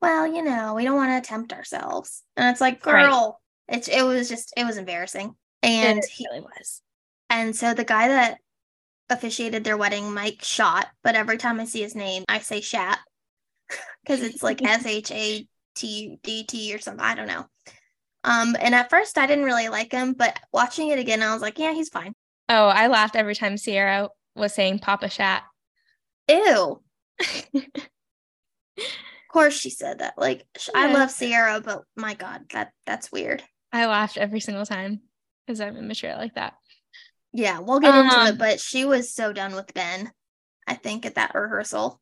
well, 0.01 0.27
you 0.27 0.43
know, 0.43 0.75
we 0.75 0.85
don't 0.85 0.97
want 0.97 1.23
to 1.23 1.29
tempt 1.29 1.53
ourselves, 1.53 2.23
and 2.37 2.49
it's 2.51 2.61
like, 2.61 2.85
Right. 2.85 3.11
girl, 3.11 3.41
it's 3.69 3.89
it 3.89 4.03
was 4.03 4.29
just 4.29 4.53
it 4.57 4.65
was 4.65 4.77
embarrassing. 4.79 5.35
And 5.63 5.99
it 5.99 6.07
he, 6.07 6.27
really 6.31 6.41
was 6.41 6.83
and 7.29 7.55
so 7.55 7.75
the 7.75 7.85
guy 7.85 8.09
that 8.09 8.39
officiated 9.11 9.65
their 9.65 9.77
wedding, 9.77 10.13
Mike 10.15 10.43
Shot, 10.43 10.89
but 11.03 11.15
every 11.17 11.39
time 11.39 11.61
I 11.61 11.65
see 11.67 11.83
his 11.83 11.95
name, 11.95 12.25
I 12.29 12.39
say 12.41 12.61
Shat 12.61 12.99
because 14.05 14.23
it's 14.23 14.43
like 14.43 14.63
S 14.65 14.87
H 14.87 15.11
A 15.13 15.47
T 15.75 16.19
D 16.23 16.45
T 16.45 16.75
or 16.75 16.79
something. 16.79 17.05
I 17.05 17.15
don't 17.15 17.29
know. 17.29 17.47
Um, 18.25 18.57
and 18.61 18.75
at 18.75 18.91
first 18.91 19.19
I 19.19 19.27
didn't 19.27 19.45
really 19.47 19.69
like 19.69 19.93
him, 19.93 20.13
but 20.15 20.39
watching 20.53 20.89
it 20.89 20.99
again, 20.99 21.23
I 21.23 21.33
was 21.33 21.43
like, 21.43 21.59
yeah, 21.59 21.73
he's 21.73 21.89
fine. 21.89 22.15
oh 22.49 22.67
i 22.69 22.87
laughed 22.87 23.17
every 23.17 23.35
time 23.35 23.57
sierra 23.57 24.09
was 24.35 24.53
saying 24.55 24.79
papa 24.79 25.09
shat 25.09 25.43
Ew. 26.29 26.81
Of 29.31 29.33
course 29.33 29.55
she 29.55 29.71
said 29.71 30.01
that. 30.01 30.15
Like 30.19 30.45
sh- 30.59 30.71
I 30.75 30.93
love 30.93 31.09
Sierra, 31.09 31.61
but 31.61 31.85
my 31.95 32.15
God, 32.15 32.47
that 32.51 32.73
that's 32.85 33.13
weird. 33.13 33.45
i 33.73 33.87
laughed 33.87 34.17
every 34.17 34.41
single 34.41 34.67
time 34.67 35.03
because 35.47 35.61
i'm 35.61 35.77
immature 35.77 36.17
like 36.17 36.35
that 36.35 36.55
Yeah, 37.33 37.61
we'll 37.61 37.79
get 37.79 37.95
into 37.95 38.21
Um, 38.23 38.27
it, 38.27 38.39
but 38.39 38.59
she 38.59 38.85
was 38.85 39.15
so 39.15 39.33
done 39.33 39.55
with 39.55 39.73
Ben. 39.73 40.11
I 40.67 40.75
think 40.75 41.07
at 41.07 41.15
that 41.15 41.33
rehearsal, 41.33 42.01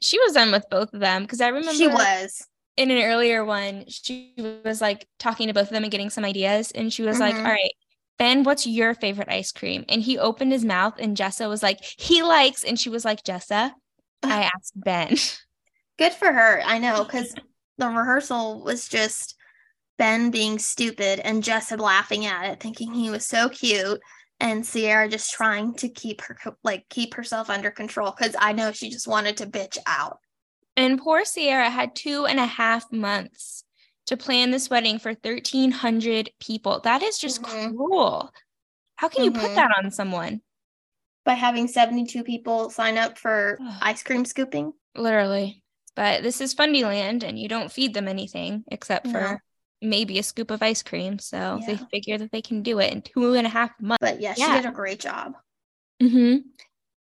she 0.00 0.20
was 0.20 0.34
done 0.34 0.52
with 0.52 0.64
both 0.70 0.94
of 0.94 1.00
them 1.00 1.22
because 1.22 1.40
i 1.40 1.48
remember 1.48 1.72
she 1.72 1.88
was. 1.88 2.46
in 2.76 2.92
an 2.92 3.02
earlier 3.02 3.44
one, 3.44 3.84
she 3.88 4.32
was 4.64 4.80
like 4.80 5.08
talking 5.18 5.48
to 5.48 5.54
both 5.54 5.64
of 5.66 5.70
them 5.70 5.82
and 5.82 5.90
getting 5.90 6.10
some 6.10 6.24
ideas. 6.24 6.70
And 6.70 6.92
she 6.92 7.02
was 7.02 7.18
like, 7.18 7.34
Mhm. 7.34 7.44
All 7.44 7.50
right, 7.50 7.74
Ben, 8.18 8.44
what's 8.44 8.68
your 8.68 8.94
favorite 8.94 9.28
ice 9.28 9.50
cream? 9.50 9.84
And 9.88 10.00
he 10.00 10.16
opened 10.16 10.52
his 10.52 10.64
mouth, 10.64 10.94
and 11.00 11.16
Jessa 11.16 11.48
was 11.48 11.60
like, 11.62 11.80
He 11.82 12.22
likes. 12.22 12.62
And 12.62 12.78
she 12.78 12.88
was 12.88 13.04
like, 13.04 13.24
Jessa, 13.24 13.72
I 14.22 14.42
asked 14.54 14.74
Ben. 14.76 15.16
Good 16.02 16.14
for 16.14 16.32
her. 16.32 16.60
I 16.64 16.78
know 16.78 17.04
because 17.04 17.32
the 17.78 17.86
rehearsal 17.88 18.64
was 18.64 18.88
just 18.88 19.36
Ben 19.98 20.32
being 20.32 20.58
stupid 20.58 21.20
and 21.20 21.44
Jessa 21.44 21.78
laughing 21.78 22.26
at 22.26 22.50
it, 22.50 22.60
thinking 22.60 22.92
he 22.92 23.08
was 23.08 23.24
so 23.24 23.48
cute, 23.48 24.00
and 24.40 24.66
Sierra 24.66 25.08
just 25.08 25.30
trying 25.30 25.74
to 25.74 25.88
keep 25.88 26.20
her 26.22 26.36
like 26.64 26.88
keep 26.88 27.14
herself 27.14 27.48
under 27.48 27.70
control 27.70 28.12
because 28.16 28.34
I 28.36 28.52
know 28.52 28.72
she 28.72 28.90
just 28.90 29.06
wanted 29.06 29.36
to 29.36 29.46
bitch 29.46 29.78
out. 29.86 30.18
And 30.76 30.98
poor 30.98 31.24
Sierra 31.24 31.70
had 31.70 31.94
two 31.94 32.26
and 32.26 32.40
a 32.40 32.46
half 32.46 32.90
months 32.90 33.62
to 34.06 34.16
plan 34.16 34.50
this 34.50 34.68
wedding 34.68 34.98
for 34.98 35.14
1,300 35.14 36.30
people. 36.40 36.80
That 36.80 37.02
is 37.04 37.16
just 37.16 37.42
Mhm. 37.42 37.76
cruel. 37.76 38.32
How 38.96 39.08
can 39.08 39.22
you 39.22 39.30
put 39.30 39.52
Mhm. 39.52 39.54
that 39.54 39.70
on 39.82 39.92
someone? 39.92 40.40
By 41.24 41.34
having 41.34 41.68
seventy 41.68 42.06
two 42.06 42.24
people 42.24 42.70
sign 42.70 42.98
up 42.98 43.18
for 43.18 43.56
ice 43.80 44.02
cream 44.02 44.24
scooping. 44.24 44.72
Literally. 44.96 45.61
But 45.94 46.22
this 46.22 46.40
is 46.40 46.54
Fundyland, 46.54 47.22
and 47.22 47.38
you 47.38 47.48
don't 47.48 47.70
feed 47.70 47.94
them 47.94 48.08
anything 48.08 48.64
except 48.70 49.06
No. 49.06 49.12
for 49.12 49.42
maybe 49.82 50.18
a 50.18 50.22
scoop 50.22 50.50
of 50.50 50.62
ice 50.62 50.82
cream. 50.82 51.18
So 51.18 51.60
they 51.66 51.76
figure 51.90 52.16
that 52.18 52.30
they 52.32 52.40
can 52.42 52.62
do 52.62 52.78
it 52.78 52.92
in 52.92 53.02
two 53.02 53.34
and 53.34 53.46
a 53.46 53.50
half 53.50 53.72
months. 53.80 53.98
But 54.00 54.20
yeah, 54.20 54.34
she 54.34 54.40
Yeah. 54.40 54.56
did 54.62 54.66
a 54.66 54.72
great 54.72 55.00
job. 55.00 55.34
hmm 56.00 56.36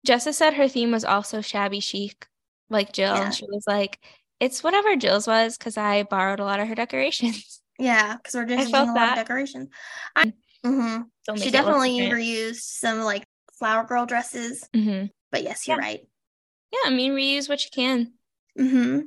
Jessa 0.07 0.33
said 0.33 0.55
her 0.55 0.69
theme 0.69 0.93
was 0.93 1.05
also 1.05 1.41
shabby 1.41 1.81
chic, 1.81 2.27
like 2.71 2.93
Jill. 2.93 3.15
Yeah. 3.15 3.25
And 3.25 3.35
she 3.35 3.45
was 3.47 3.65
like, 3.67 3.99
it's 4.39 4.63
whatever 4.63 4.95
Jill's 4.97 5.27
was 5.27 5.59
because 5.59 5.77
I 5.77 6.05
borrowed 6.05 6.41
a 6.41 6.45
lot 6.45 6.61
of 6.61 6.69
her 6.69 6.75
decorations. 6.75 7.61
Yeah, 7.81 8.17
because 8.17 8.35
we're 8.35 8.45
just 8.45 8.71
using 8.71 8.89
a 8.89 8.93
lot 8.93 9.11
of 9.11 9.15
decorations. 9.15 9.69
I, 10.17 10.33
hmm 10.65 10.79
She 10.81 10.83
make 10.83 11.07
it 11.23 11.31
look 11.31 11.43
definitely 11.53 12.01
reused 12.11 12.63
some 12.63 13.03
like 13.03 13.23
flower 13.57 13.85
girl 13.85 14.05
dresses. 14.05 14.69
Mhm. 14.75 15.11
But 15.31 15.45
yes, 15.45 15.69
you're 15.69 15.77
Yeah. 15.79 15.85
right. 15.85 16.01
Yeah, 16.73 16.79
I 16.87 16.91
mean, 16.91 17.13
reuse 17.13 17.49
what 17.49 17.65
you 17.65 17.71
can. 17.73 18.15
Mm-hmm. 18.59 19.01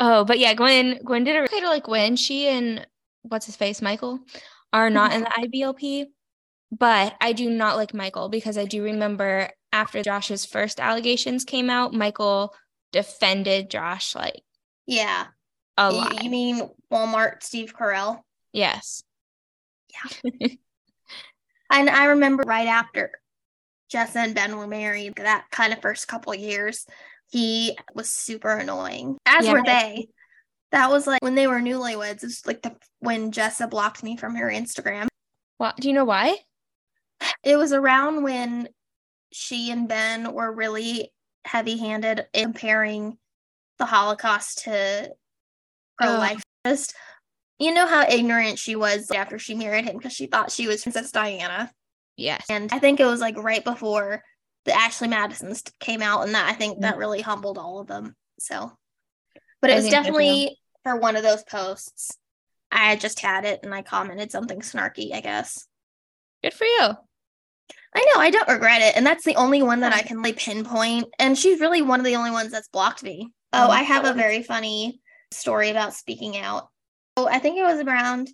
Oh, 0.00 0.24
but 0.24 0.38
yeah, 0.38 0.54
Gwen 0.54 0.98
Gwen 1.04 1.24
did 1.24 1.36
it 1.36 1.44
okay 1.44 1.60
to 1.60 1.68
like 1.68 1.84
Gwen. 1.84 2.16
She 2.16 2.48
and 2.48 2.86
what's 3.22 3.46
his 3.46 3.56
face, 3.56 3.80
Michael, 3.80 4.20
are 4.72 4.90
not 4.90 5.12
in 5.12 5.20
the 5.22 5.26
IBLP. 5.30 6.06
But 6.76 7.14
I 7.20 7.32
do 7.32 7.50
not 7.50 7.76
like 7.76 7.92
Michael 7.94 8.28
because 8.28 8.56
I 8.56 8.64
do 8.64 8.82
remember 8.82 9.50
after 9.72 10.02
Josh's 10.02 10.44
first 10.46 10.80
allegations 10.80 11.44
came 11.44 11.68
out, 11.70 11.92
Michael 11.92 12.54
defended 12.92 13.70
Josh 13.70 14.14
like 14.14 14.42
Yeah. 14.86 15.26
a 15.76 15.90
Y- 15.92 15.96
lot. 15.96 16.22
You 16.24 16.30
mean 16.30 16.70
Walmart 16.90 17.42
Steve 17.42 17.74
Carell? 17.74 18.22
yes. 18.52 19.02
Yeah. 19.92 20.48
and 21.70 21.90
I 21.90 22.06
remember 22.06 22.42
right 22.46 22.66
after 22.68 23.10
Jessa 23.92 24.16
and 24.16 24.34
Ben 24.34 24.56
were 24.56 24.66
married, 24.66 25.14
that 25.16 25.44
kind 25.50 25.72
of 25.74 25.82
first 25.82 26.08
couple 26.08 26.34
years, 26.34 26.86
he 27.32 27.76
was 27.94 28.10
super 28.10 28.50
annoying. 28.50 29.16
As 29.26 29.46
Yeah. 29.46 29.52
were 29.52 29.62
they. 29.64 30.08
That 30.70 30.90
was 30.90 31.06
like 31.06 31.22
when 31.22 31.34
they 31.34 31.46
were 31.46 31.60
newlyweds. 31.60 32.22
It 32.22 32.24
was 32.24 32.46
like 32.46 32.62
the 32.62 32.76
when 33.00 33.32
Jessa 33.32 33.68
blocked 33.68 34.02
me 34.02 34.16
from 34.16 34.36
her 34.36 34.48
Instagram. 34.48 35.08
Well, 35.58 35.74
do 35.80 35.88
you 35.88 35.94
know 35.94 36.04
why? 36.04 36.36
It 37.42 37.56
was 37.56 37.72
around 37.72 38.22
when 38.22 38.68
she 39.32 39.70
and 39.70 39.88
Ben 39.88 40.32
were 40.32 40.52
really 40.52 41.12
heavy-handed 41.44 42.26
in 42.32 42.44
comparing 42.44 43.18
the 43.78 43.86
Holocaust 43.86 44.64
to 44.64 45.12
pro-life. 45.98 46.42
Just 46.66 46.94
you 47.58 47.72
know 47.72 47.86
how 47.86 48.06
ignorant 48.08 48.58
she 48.58 48.76
was 48.76 49.10
after 49.10 49.38
she 49.38 49.54
married 49.54 49.84
him 49.84 49.96
because 49.96 50.12
she 50.12 50.26
thought 50.26 50.50
she 50.50 50.66
was 50.66 50.82
Princess 50.82 51.12
Diana. 51.12 51.70
Yes. 52.16 52.44
And 52.50 52.72
I 52.72 52.78
think 52.78 53.00
it 53.00 53.06
was 53.06 53.20
like 53.20 53.36
right 53.36 53.64
before 53.64 54.22
the 54.64 54.72
Ashley 54.72 55.08
Madisons 55.08 55.62
came 55.80 56.02
out, 56.02 56.22
and 56.24 56.34
that 56.34 56.48
I 56.48 56.54
think 56.54 56.80
that 56.80 56.96
really 56.98 57.20
humbled 57.20 57.58
all 57.58 57.78
of 57.80 57.86
them. 57.88 58.14
So, 58.38 58.72
but 59.60 59.70
it 59.70 59.74
I 59.74 59.76
was 59.76 59.84
think 59.84 59.94
so, 59.94 59.98
too. 59.98 60.02
definitely 60.04 60.58
for 60.84 60.96
one 60.96 61.16
of 61.16 61.22
those 61.22 61.42
posts. 61.44 62.16
I 62.70 62.96
just 62.96 63.20
had 63.20 63.44
it 63.44 63.60
and 63.62 63.74
I 63.74 63.82
commented 63.82 64.30
something 64.32 64.60
snarky, 64.60 65.12
I 65.14 65.20
guess. 65.20 65.66
Good 66.42 66.54
for 66.54 66.64
you. 66.64 66.80
I 67.94 68.00
know, 68.14 68.20
I 68.20 68.30
don't 68.30 68.48
regret 68.48 68.80
it. 68.80 68.96
And 68.96 69.04
that's 69.06 69.24
the 69.24 69.36
only 69.36 69.62
one 69.62 69.80
that 69.80 69.92
I 69.92 70.00
can 70.00 70.22
like 70.22 70.38
pinpoint. 70.38 71.08
And 71.18 71.36
she's 71.36 71.60
really 71.60 71.82
one 71.82 72.00
of 72.00 72.06
the 72.06 72.16
only 72.16 72.30
ones 72.30 72.50
that's 72.50 72.68
blocked 72.68 73.02
me. 73.02 73.30
Oh, 73.52 73.66
Mhm. 73.68 73.70
I 73.70 73.82
have 73.82 74.04
a 74.06 74.14
very 74.14 74.42
funny 74.42 75.00
story 75.30 75.68
about 75.68 75.92
speaking 75.92 76.38
out. 76.38 76.70
Oh, 77.18 77.28
I 77.28 77.38
think 77.38 77.58
it 77.58 77.62
was 77.62 77.80
around 77.80 78.30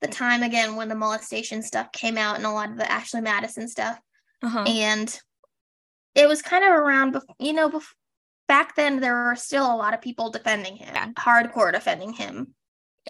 the 0.00 0.08
time 0.08 0.42
again 0.42 0.74
when 0.74 0.88
the 0.88 0.96
molestation 0.96 1.62
stuff 1.62 1.92
came 1.92 2.18
out 2.18 2.36
and 2.36 2.44
a 2.44 2.50
lot 2.50 2.70
of 2.70 2.76
the 2.76 2.90
Ashley 2.90 3.20
Madison 3.20 3.68
stuff. 3.68 3.98
Uh-huh. 4.42 4.64
and 4.66 5.20
it 6.14 6.28
was 6.28 6.42
kind 6.42 6.64
of 6.64 6.70
around 6.70 7.16
you 7.38 7.52
know 7.52 7.70
bef- 7.70 7.94
back 8.48 8.74
then 8.76 9.00
there 9.00 9.14
were 9.14 9.36
still 9.36 9.64
a 9.64 9.76
lot 9.76 9.94
of 9.94 10.00
people 10.00 10.30
defending 10.30 10.76
him 10.76 10.88
Yeah. 10.92 11.08
hardcore 11.18 11.72
defending 11.72 12.12
him 12.12 12.54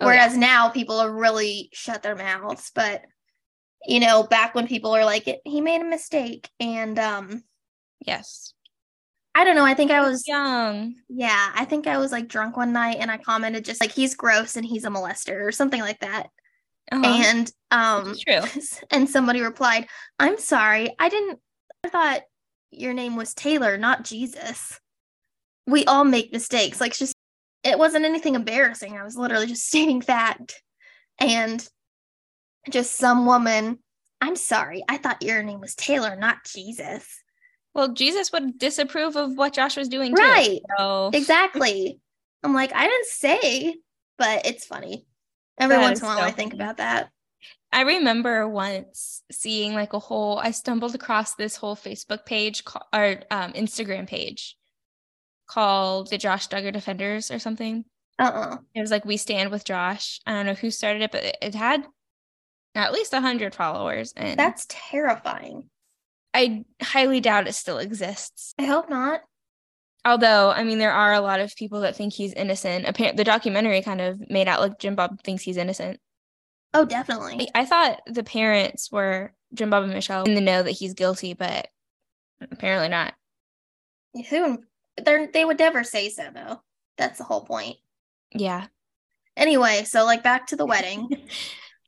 Oh, 0.00 0.06
whereas 0.06 0.36
now 0.36 0.68
people 0.68 0.98
are 1.00 1.10
really 1.12 1.68
shut 1.72 2.02
their 2.02 2.14
mouths 2.16 2.70
but 2.74 3.02
you 3.86 3.98
know 4.00 4.22
back 4.22 4.54
when 4.54 4.66
people 4.68 4.94
are 4.94 5.04
like 5.04 5.26
it, 5.28 5.40
he 5.44 5.60
made 5.60 5.80
a 5.80 5.84
mistake 5.84 6.48
and 6.60 6.98
um 6.98 7.42
yes. 8.06 8.52
i 9.34 9.42
don't 9.44 9.56
know 9.56 9.64
i 9.64 9.74
think 9.74 9.90
i 9.90 10.00
was 10.06 10.28
young. 10.28 10.94
yeah 11.08 11.50
i 11.54 11.64
think 11.64 11.86
i 11.86 11.98
was 11.98 12.12
like 12.12 12.28
drunk 12.28 12.56
one 12.56 12.72
night 12.72 12.98
and 13.00 13.10
i 13.10 13.16
commented 13.16 13.64
just 13.64 13.80
like 13.80 13.92
he's 13.92 14.14
gross 14.14 14.56
and 14.56 14.64
he's 14.66 14.84
a 14.84 14.88
molester 14.90 15.44
or 15.46 15.50
something 15.52 15.80
like 15.80 15.98
that 16.00 16.28
Uh-huh. 16.92 17.04
and 17.06 17.52
um 17.70 18.14
true. 18.16 18.42
and 18.90 19.08
somebody 19.08 19.40
replied 19.40 19.86
i'm 20.18 20.38
sorry 20.38 20.94
i 20.98 21.08
didn't 21.08 21.38
i 21.84 21.88
thought 21.88 22.20
your 22.70 22.92
name 22.94 23.16
was 23.16 23.34
taylor 23.34 23.76
not 23.76 24.04
jesus. 24.04 24.78
We 25.66 25.84
all 25.84 26.04
make 26.04 26.32
mistakes. 26.32 26.80
Like 26.80 26.94
just 26.96 27.14
it 27.62 27.78
wasn't 27.78 28.04
anything 28.06 28.34
embarrassing. 28.34 28.96
I 28.98 29.04
was 29.04 29.16
literally 29.16 29.46
just 29.46 29.66
stating 29.68 30.00
fact. 30.00 30.62
And 31.18 31.66
just 32.70 32.96
some 32.96 33.24
woman 33.24 33.78
i'm 34.20 34.36
sorry 34.36 34.84
i 34.86 34.98
thought 34.98 35.22
your 35.22 35.42
name 35.42 35.60
was 35.60 35.74
taylor 35.74 36.14
not 36.16 36.44
jesus. 36.44 37.06
Well, 37.72 37.92
Jesus 37.94 38.32
would 38.32 38.58
disapprove 38.58 39.14
of 39.16 39.36
what 39.36 39.52
Josh 39.54 39.76
was 39.76 39.88
doing 39.88 40.14
too. 40.14 40.20
right. 40.22 40.58
So. 40.76 41.10
Exactly. 41.14 42.00
I'm 42.42 42.52
like 42.52 42.72
i 42.74 42.86
didn't 42.86 43.06
say 43.06 43.76
but 44.18 44.44
it's 44.46 44.66
funny. 44.66 45.06
Every 45.58 45.76
That 45.76 45.82
once 45.82 46.00
in 46.00 46.04
a 46.04 46.08
while 46.08 46.18
so. 46.18 46.24
i 46.24 46.30
think 46.30 46.52
funny. 46.52 46.62
about 46.62 46.76
that 46.78 47.10
I 47.72 47.82
remember 47.82 48.48
once 48.48 49.22
seeing 49.30 49.74
like 49.74 49.92
a 49.92 49.98
whole, 49.98 50.38
I 50.38 50.50
stumbled 50.50 50.94
across 50.94 51.34
this 51.34 51.56
whole 51.56 51.76
Facebook 51.76 52.26
page 52.26 52.64
or 52.92 53.22
um, 53.30 53.52
Instagram 53.52 54.06
page 54.06 54.56
called 55.46 56.10
the 56.10 56.18
Josh 56.18 56.48
Duggar 56.48 56.72
Defenders 56.72 57.30
or 57.30 57.38
something. 57.38 57.84
uh-uh 58.18 58.56
It 58.74 58.80
was 58.80 58.90
like, 58.90 59.04
we 59.04 59.16
stand 59.16 59.50
with 59.50 59.64
Josh. 59.64 60.20
I 60.26 60.32
don't 60.32 60.46
know 60.46 60.54
who 60.54 60.70
started 60.70 61.02
it, 61.02 61.12
but 61.12 61.24
it, 61.24 61.36
it 61.40 61.54
had 61.54 61.86
at 62.74 62.92
least 62.92 63.12
100 63.12 63.54
followers. 63.54 64.12
And 64.16 64.38
that's 64.38 64.66
terrifying 64.68 65.70
I 66.32 66.64
highly 66.80 67.20
doubt 67.20 67.48
it 67.48 67.54
still 67.54 67.78
exists. 67.78 68.54
i 68.58 68.64
hope 68.64 68.88
not 68.88 69.20
Although, 70.04 70.50
I 70.50 70.64
mean, 70.64 70.78
there 70.78 70.92
are 70.92 71.12
a 71.12 71.20
lot 71.20 71.40
of 71.40 71.54
people 71.56 71.82
that 71.82 71.94
think 71.94 72.14
he's 72.14 72.32
innocent. 72.32 72.86
Apparently, 72.86 73.18
the 73.18 73.24
documentary 73.24 73.82
kind 73.82 74.00
of 74.00 74.30
made 74.30 74.48
out 74.48 74.60
like 74.60 74.78
Jim 74.78 74.94
Bob 74.94 75.22
thinks 75.22 75.42
he's 75.42 75.58
innocent. 75.58 76.00
Oh 76.74 76.84
definitely 76.84 77.48
I- 77.54 77.60
I 77.62 77.64
thought 77.64 78.00
the 78.06 78.22
parents 78.24 78.90
were 78.92 79.32
Jim 79.54 79.70
Bob 79.70 79.84
and 79.84 79.92
Michelle 79.92 80.24
in 80.24 80.34
the 80.34 80.40
know 80.40 80.62
that 80.62 80.70
he's 80.70 80.94
guilty, 80.94 81.34
but 81.34 81.68
apparently 82.40 82.88
not. 82.88 83.14
Who 84.30 84.62
they 85.02 85.26
they 85.26 85.44
would 85.44 85.58
never 85.58 85.84
say 85.84 86.08
so 86.10 86.28
though. 86.34 86.60
That's 86.98 87.18
the 87.18 87.24
whole 87.24 87.44
point. 87.44 87.76
Yeah. 88.32 88.66
Anyway, 89.36 89.84
so 89.84 90.04
like 90.04 90.22
back 90.22 90.48
to 90.48 90.56
the 90.56 90.66
wedding. 90.72 91.08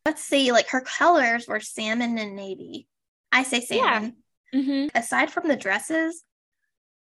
Let's 0.04 0.24
see, 0.24 0.50
like 0.52 0.68
her 0.70 0.80
colors 0.80 1.46
were 1.46 1.60
salmon 1.60 2.18
and 2.18 2.34
navy. 2.34 2.88
I 3.30 3.42
say 3.44 3.64
Yeah. 3.70 4.00
salmon. 4.00 4.16
hmm 4.52 4.86
Aside 4.94 5.30
from 5.30 5.46
the 5.48 5.56
dresses, 5.56 6.24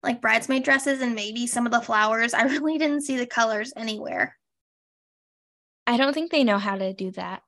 like 0.01 0.21
bridesmaid 0.21 0.63
dresses 0.63 1.01
and 1.01 1.13
maybe 1.13 1.45
some 1.45 1.65
of 1.65 1.71
the 1.71 1.81
flowers, 1.81 2.33
I 2.33 2.43
really 2.47 2.77
didn't 2.77 3.01
see 3.01 3.17
the 3.17 3.27
colors 3.27 3.71
anywhere. 3.75 4.35
I 5.85 5.97
don't 5.97 6.13
think 6.13 6.31
they 6.31 6.43
know 6.43 6.57
how 6.59 6.77
to 6.77 6.93
do 6.93 7.11
that. 7.11 7.41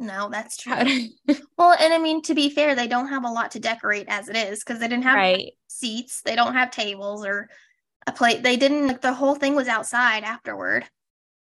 No, 0.00 0.30
that's 0.30 0.56
true. 0.56 0.74
Well, 1.58 1.76
and 1.78 1.92
I 1.92 1.98
mean 1.98 2.22
to 2.22 2.34
be 2.34 2.48
fair, 2.48 2.74
they 2.74 2.88
don't 2.88 3.08
have 3.08 3.24
a 3.24 3.30
lot 3.30 3.50
to 3.50 3.60
decorate 3.60 4.06
as 4.08 4.30
it 4.30 4.36
is 4.36 4.64
because 4.64 4.80
they 4.80 4.88
didn't 4.88 5.04
have 5.04 5.14
right. 5.14 5.52
seats, 5.68 6.22
they 6.22 6.34
don't 6.34 6.54
have 6.54 6.70
tables 6.70 7.24
or 7.24 7.50
a 8.06 8.12
plate. 8.12 8.42
They 8.42 8.56
didn't 8.56 8.86
like 8.86 9.02
the 9.02 9.12
whole 9.12 9.34
thing 9.34 9.54
was 9.54 9.68
outside 9.68 10.24
afterward. 10.24 10.86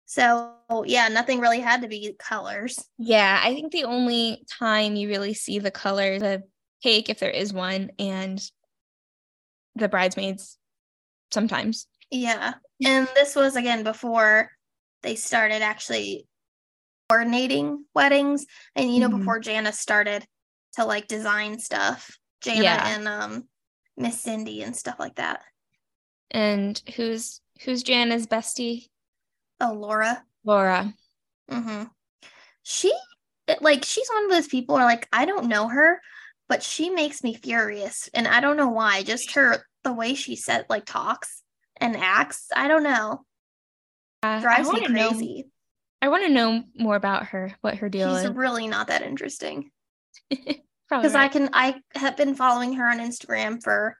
So 0.04 0.52
yeah, 0.84 1.08
nothing 1.08 1.40
really 1.40 1.60
had 1.60 1.80
to 1.82 1.88
be 1.88 2.14
colors. 2.18 2.84
Yeah. 2.98 3.40
I 3.42 3.54
think 3.54 3.72
the 3.72 3.84
only 3.84 4.44
time 4.58 4.94
you 4.94 5.08
really 5.08 5.32
see 5.32 5.58
the 5.58 5.70
colors 5.70 6.20
of 6.22 6.42
cake, 6.82 7.08
if 7.08 7.18
there 7.18 7.30
is 7.30 7.50
one, 7.50 7.92
and 7.98 8.38
the 9.74 9.88
bridesmaids 9.88 10.58
sometimes. 11.32 11.86
Yeah. 12.10 12.54
And 12.84 13.08
this 13.14 13.36
was 13.36 13.54
again 13.54 13.84
before 13.84 14.50
they 15.02 15.14
started 15.14 15.62
actually 15.62 16.26
coordinating 17.08 17.84
weddings. 17.94 18.46
And 18.74 18.92
you 18.92 19.00
know, 19.00 19.08
Mhm. 19.08 19.18
before 19.18 19.40
Janice 19.40 19.78
started 19.78 20.26
to 20.74 20.84
like 20.84 21.06
design 21.06 21.58
stuff. 21.58 22.18
Jana 22.40 22.62
Yeah. 22.62 22.88
and 22.96 23.08
um 23.08 23.48
Miss 23.96 24.20
Cindy 24.20 24.62
and 24.62 24.76
stuff 24.76 24.98
like 24.98 25.16
that. 25.16 25.42
And 26.30 26.80
who's 26.96 27.40
who's 27.62 27.82
Jana's 27.82 28.26
bestie? 28.26 28.88
Oh, 29.60 29.72
Laura. 29.72 30.24
Laura. 30.44 30.92
Mm-hmm. 31.50 31.84
She 32.62 32.92
it- 33.46 33.62
like 33.62 33.84
she's 33.84 34.08
one 34.08 34.24
of 34.24 34.30
those 34.30 34.48
people 34.48 34.74
where 34.74 34.84
like 34.84 35.08
I 35.12 35.26
don't 35.26 35.46
know 35.46 35.68
her, 35.68 36.00
but 36.48 36.62
she 36.62 36.90
makes 36.90 37.22
me 37.22 37.34
furious, 37.34 38.08
and 38.14 38.26
I 38.26 38.40
don't 38.40 38.56
know 38.56 38.68
why. 38.68 39.02
Just 39.02 39.32
her 39.32 39.64
the 39.84 39.92
way 39.92 40.14
she 40.14 40.34
said 40.36 40.66
like 40.68 40.86
talks 40.86 41.42
and 41.76 41.96
acts. 41.96 42.48
I 42.56 42.68
don't 42.68 42.82
know. 42.82 43.24
Uh, 44.22 44.40
Drives 44.40 44.72
me 44.72 44.86
crazy. 44.86 45.44
I 46.04 46.08
want 46.08 46.24
to 46.24 46.28
know 46.28 46.62
more 46.76 46.96
about 46.96 47.28
her, 47.28 47.54
what 47.62 47.76
her 47.76 47.88
deal 47.88 48.14
She's 48.14 48.26
is. 48.26 48.36
really 48.36 48.68
not 48.68 48.88
that 48.88 49.00
interesting 49.00 49.70
Probably 50.30 50.58
because 50.90 51.14
I 51.14 51.28
can 51.28 51.48
I 51.54 51.80
have 51.94 52.14
been 52.14 52.34
following 52.34 52.74
her 52.74 52.90
on 52.90 52.98
Instagram 52.98 53.62
for 53.62 53.96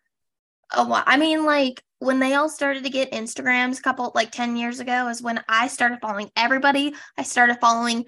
a 0.70 0.84
while. 0.86 1.02
I 1.06 1.16
mean, 1.16 1.46
like 1.46 1.82
when 1.98 2.18
they 2.18 2.34
all 2.34 2.50
started 2.50 2.84
to 2.84 2.90
get 2.90 3.12
Instagrams 3.12 3.78
a 3.78 3.82
couple 3.82 4.12
like 4.14 4.32
10 4.32 4.58
years 4.58 4.80
ago 4.80 5.08
is 5.08 5.22
when 5.22 5.42
I 5.48 5.68
started 5.68 6.00
following 6.02 6.30
everybody. 6.36 6.94
I 7.16 7.22
started 7.22 7.56
following 7.58 8.04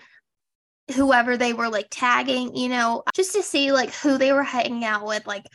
whoever 0.94 1.38
they 1.38 1.54
were 1.54 1.70
like 1.70 1.86
tagging, 1.90 2.54
you 2.54 2.68
know, 2.68 3.02
just 3.14 3.32
to 3.32 3.42
see 3.42 3.72
like 3.72 3.94
who 3.94 4.18
they 4.18 4.34
were 4.34 4.42
hanging 4.42 4.84
out 4.84 5.06
with, 5.06 5.26
like 5.26 5.46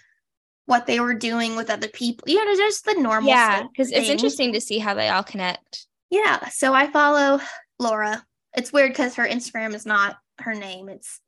what 0.66 0.88
they 0.88 1.00
were 1.00 1.14
doing 1.14 1.56
with 1.56 1.70
other 1.70 1.90
people. 1.90 2.28
You 2.28 2.44
know, 2.44 2.56
just 2.56 2.86
the 2.86 2.96
normal 2.96 3.30
yeah, 3.30 3.58
stuff. 3.58 3.70
because 3.72 3.92
it's 3.92 4.10
interesting 4.10 4.54
to 4.54 4.62
see 4.62 4.80
how 4.80 4.96
they 4.96 5.10
all 5.10 5.24
connect. 5.24 5.86
Yeah. 6.10 6.50
So 6.50 6.74
I 6.74 6.88
follow 6.88 7.40
Laura. 7.78 8.26
It's 8.56 8.74
weird 8.74 8.92
because 8.92 9.16
her 9.16 9.28
Instagram 9.28 9.74
is 9.74 9.86
not 9.86 10.18
her 10.40 10.54
name. 10.54 10.90
It's 10.90 11.22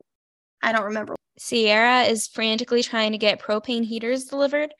I 0.61 0.71
don't 0.71 0.85
remember. 0.85 1.15
Sierra 1.37 2.03
is 2.03 2.27
frantically 2.27 2.83
trying 2.83 3.11
to 3.13 3.17
get 3.17 3.41
propane 3.41 3.85
heaters 3.85 4.25
delivered, 4.25 4.73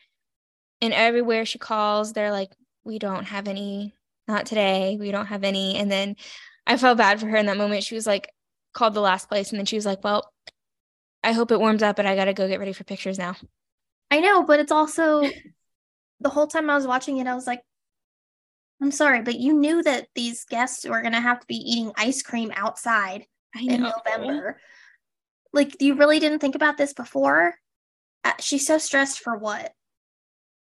and 0.82 0.94
everywhere 0.94 1.46
she 1.46 1.60
calls, 1.60 2.14
they're 2.14 2.32
like, 2.32 2.52
"We 2.84 3.00
don't 3.00 3.26
have 3.26 3.48
any 3.48 3.94
not 4.28 4.46
today. 4.46 4.98
We 5.00 5.12
don't 5.12 5.26
have 5.26 5.44
any. 5.44 5.76
And 5.78 5.92
then 5.92 6.16
I 6.66 6.78
felt 6.78 6.98
bad 6.98 7.20
for 7.20 7.28
her 7.28 7.38
in 7.38 7.46
that 7.48 7.58
moment. 7.58 7.84
She 7.84 7.96
was 7.96 8.08
like, 8.08 8.30
called 8.74 8.94
the 8.94 9.02
last 9.02 9.28
place. 9.30 9.52
And 9.52 9.60
then 9.60 9.66
she 9.66 9.76
was 9.76 9.86
like, 9.86 10.04
well, 10.04 10.32
I 11.24 11.32
hope 11.32 11.52
it 11.52 11.60
warms 11.60 11.84
up, 11.84 11.96
but 11.96 12.06
I 12.06 12.16
got 12.16 12.26
to 12.26 12.34
go 12.34 12.48
get 12.48 12.60
ready 12.60 12.74
for 12.74 12.84
pictures 12.84 13.18
now. 13.18 13.36
I 14.12 14.20
know, 14.20 14.44
but 14.44 14.60
it's 14.60 14.72
also 14.72 15.24
the 16.20 16.30
whole 16.30 16.48
time 16.48 16.70
I 16.70 16.76
was 16.76 16.88
watching 16.88 17.18
it, 17.18 17.28
I 17.28 17.36
was 17.36 17.48
like, 17.48 17.62
I'm 18.84 18.92
sorry, 18.92 19.22
but 19.22 19.40
you 19.40 19.54
knew 19.54 19.82
that 19.84 20.08
these 20.14 20.44
guests 20.44 20.84
were 20.86 21.00
going 21.02 21.14
to 21.14 21.22
have 21.22 21.40
to 21.40 21.48
be 21.48 21.56
eating 21.56 21.94
ice 21.96 22.22
cream 22.22 22.52
outside 22.54 23.26
in 23.58 23.82
November. 23.84 24.60
Like, 25.54 25.82
you 25.82 25.96
really 25.96 26.20
didn't 26.20 26.40
think 26.40 26.56
about 26.56 26.76
this 26.78 26.94
before? 26.94 27.56
Uh, 28.26 28.34
she's 28.40 28.68
so 28.68 28.78
stressed 28.78 29.20
for 29.22 29.38
what? 29.38 29.72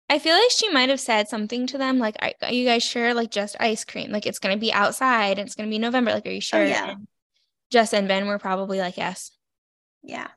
I 0.09 0.19
feel 0.19 0.35
like 0.35 0.51
she 0.51 0.69
might 0.69 0.89
have 0.89 0.99
said 0.99 1.27
something 1.27 1.65
to 1.67 1.79
them, 1.79 1.97
like, 1.97 2.17
"Are 2.43 2.51
you 2.53 2.65
guys 2.65 2.83
sure? 2.83 3.15
Like, 3.15 3.31
just 3.31 3.55
ice 3.59 3.83
cream? 3.83 4.11
Like, 4.11 4.27
it's 4.27 4.37
gonna 4.37 4.57
be 4.57 4.71
outside. 4.71 5.39
And 5.39 5.47
it's 5.47 5.55
gonna 5.55 5.69
be 5.69 5.79
November. 5.79 6.11
Like, 6.11 6.27
are 6.27 6.31
you 6.31 6.41
sure?" 6.41 6.59
Oh, 6.61 6.65
yeah. 6.65 6.91
And 6.91 7.07
Jess 7.71 7.93
and 7.93 8.07
Ben 8.07 8.27
were 8.27 8.37
probably 8.37 8.77
like, 8.79 8.97
"Yes." 8.97 9.31
Yeah. 10.03 10.27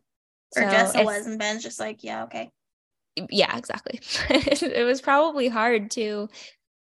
Or 0.56 0.62
So 0.62 0.68
Jessa 0.68 0.88
it's- 1.00 1.04
was, 1.04 1.26
and 1.26 1.38
Ben's 1.38 1.62
just 1.62 1.78
like, 1.78 2.02
yeah, 2.04 2.24
okay. 2.24 2.50
Yeah, 3.30 3.56
exactly. 3.56 4.00
it 4.30 4.84
was 4.86 5.00
probably 5.00 5.48
hard 5.48 5.90
to 5.92 6.28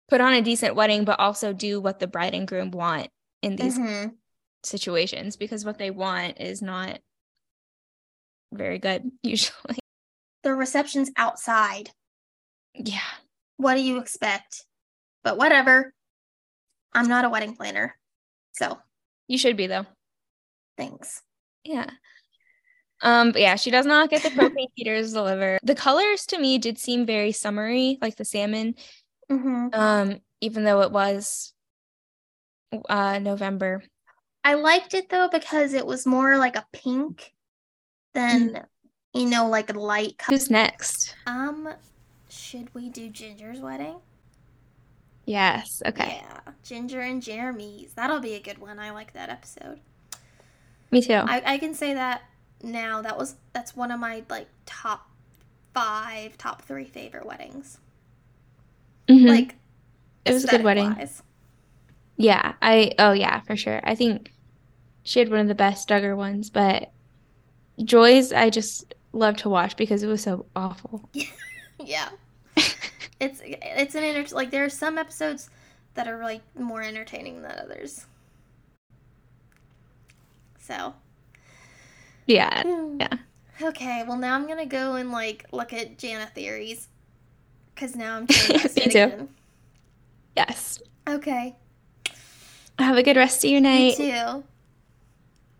put 0.09 0.21
on 0.21 0.33
a 0.33 0.43
decent 0.43 0.75
wedding, 0.75 1.05
but 1.05 1.21
also 1.21 1.53
do 1.53 1.81
what 1.81 1.99
the 1.99 2.07
bride 2.07 2.35
and 2.35 2.49
groom 2.49 2.71
want 2.71 3.09
in 3.43 3.57
these 3.57 3.79
Mhm. 3.79 4.17
situations 4.65 5.37
because 5.37 5.65
what 5.65 5.79
they 5.79 5.91
want 5.91 6.41
is 6.41 6.63
not 6.63 7.01
very 8.53 8.79
good 8.79 9.11
usually. 9.23 9.79
The 10.43 10.55
reception's 10.55 11.11
outside. 11.17 11.91
Yeah. 12.75 13.01
What 13.57 13.75
do 13.75 13.81
you 13.83 13.99
expect? 13.99 14.65
But 15.23 15.37
whatever. 15.37 15.93
I'm 16.93 17.09
not 17.09 17.25
a 17.25 17.29
wedding 17.29 17.55
planner. 17.55 17.99
So 18.53 18.79
You 19.27 19.37
should 19.39 19.57
be 19.57 19.67
though. 19.67 19.87
thanks. 20.77 21.23
Yeah. 21.65 21.91
Um, 23.01 23.31
but 23.33 23.41
yeah, 23.43 23.57
she 23.57 23.71
does 23.71 23.85
not 23.87 24.11
get 24.11 24.23
the 24.23 24.31
propane 24.31 24.69
heaters 24.75 25.13
delivered. 25.13 25.61
The 25.63 25.75
colors 25.75 26.25
to 26.27 26.39
me 26.39 26.59
did 26.59 26.79
seem 26.79 27.05
very 27.07 27.31
summery, 27.33 27.99
like 28.01 28.17
the 28.17 28.25
salmon. 28.25 28.75
Hmm 29.29 29.69
Um, 29.73 30.21
even 30.41 30.65
though 30.65 30.83
it 30.83 30.93
was 30.93 31.53
uh 32.89 33.19
November. 33.19 33.83
I 34.45 34.55
liked 34.55 34.95
it 34.95 35.09
though 35.11 35.29
because 35.29 35.75
it 35.75 35.87
was 35.87 36.07
more 36.07 36.39
like 36.39 36.57
a 36.57 36.67
pink 36.73 37.35
than, 38.15 38.65
you 39.15 39.27
know, 39.29 39.49
like 39.49 39.71
a 39.71 39.79
light 39.79 40.19
color. 40.19 40.39
Who's 40.39 40.51
next? 40.51 41.15
Um, 41.27 41.75
should 42.29 42.75
we 42.75 42.89
do 42.89 43.09
Ginger's 43.11 43.61
wedding? 43.61 43.97
Yes. 45.27 45.83
Okay. 45.85 46.21
Yeah, 46.23 46.41
Ginger 46.63 47.01
and 47.01 47.23
Jeremy's. 47.23 47.93
That'll 47.95 48.21
be 48.21 48.35
a 48.35 48.41
good 48.41 48.59
one. 48.59 48.79
I 48.79 48.91
like 48.91 49.13
that 49.13 49.29
episode. 49.29 49.81
Me 50.91 51.03
too. 51.03 51.13
I, 51.15 51.43
I 51.45 51.59
can 51.59 51.75
say 51.75 51.95
that 51.95 52.23
now. 52.63 53.03
That 53.03 53.19
was 53.19 53.37
that's 53.53 53.77
one 53.77 53.91
of 53.91 54.01
my 54.01 54.25
like 54.29 54.49
top 54.67 55.09
five, 55.75 56.39
top 56.39 56.63
three 56.63 56.85
favorite 56.85 57.27
weddings. 57.27 57.79
Mhm. 59.09 59.29
Like 59.29 59.57
it 60.25 60.33
was 60.33 60.45
a 60.45 60.49
good 60.49 60.63
wedding. 60.63 60.85
aesthetic-wise. 60.87 61.23
Yeah. 62.17 62.55
I 62.61 62.93
oh 62.99 63.13
yeah, 63.13 63.41
for 63.41 63.57
sure. 63.57 63.81
I 63.85 63.95
think 63.95 64.33
she 65.03 65.19
had 65.21 65.31
one 65.31 65.41
of 65.41 65.49
the 65.49 65.55
best 65.55 65.89
Duggar 65.89 66.17
ones, 66.17 66.51
but 66.51 66.91
Joy's 67.83 68.33
I 68.33 68.51
just 68.51 68.95
love 69.13 69.37
to 69.39 69.49
watch 69.49 69.77
because 69.77 70.03
it 70.03 70.09
was 70.09 70.23
so 70.23 70.47
awful. 70.55 71.09
Yeah, 71.81 72.09
it's 73.21 73.41
it's 73.45 73.95
an 73.95 74.03
enter- 74.03 74.35
like 74.35 74.51
there 74.51 74.65
are 74.65 74.69
some 74.69 74.99
episodes 74.99 75.49
that 75.95 76.09
are 76.09 76.21
like 76.25 76.43
more 76.59 76.83
entertaining 76.83 77.41
than 77.41 77.53
others. 77.53 78.05
So 80.59 80.93
Yeah. 82.27 82.63
Hmm. 82.63 82.97
Yeah. 83.01 83.15
Okay, 83.63 84.05
well 84.07 84.17
now 84.19 84.35
I'm 84.35 84.49
gonna 84.49 84.67
go 84.67 84.97
and 84.97 85.13
like 85.13 85.47
look 85.53 85.73
at 85.73 85.99
Jana 85.99 86.27
theories, 86.27 86.89
because 87.79 87.95
now 87.95 88.17
I'm 88.17 88.23
Me 88.29 88.29
too. 88.29 88.89
again. 88.89 89.29
Yes. 90.37 90.81
Okay, 91.09 91.57
Have 92.79 92.97
a 92.97 93.03
good 93.05 93.17
rest 93.17 93.45
of 93.45 93.51
your 93.51 93.59
you 93.61 93.63
night. 93.63 93.97
too. 93.97 94.45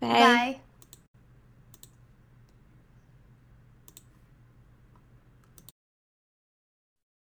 Bye. 0.01 0.09
Bye. 0.09 0.59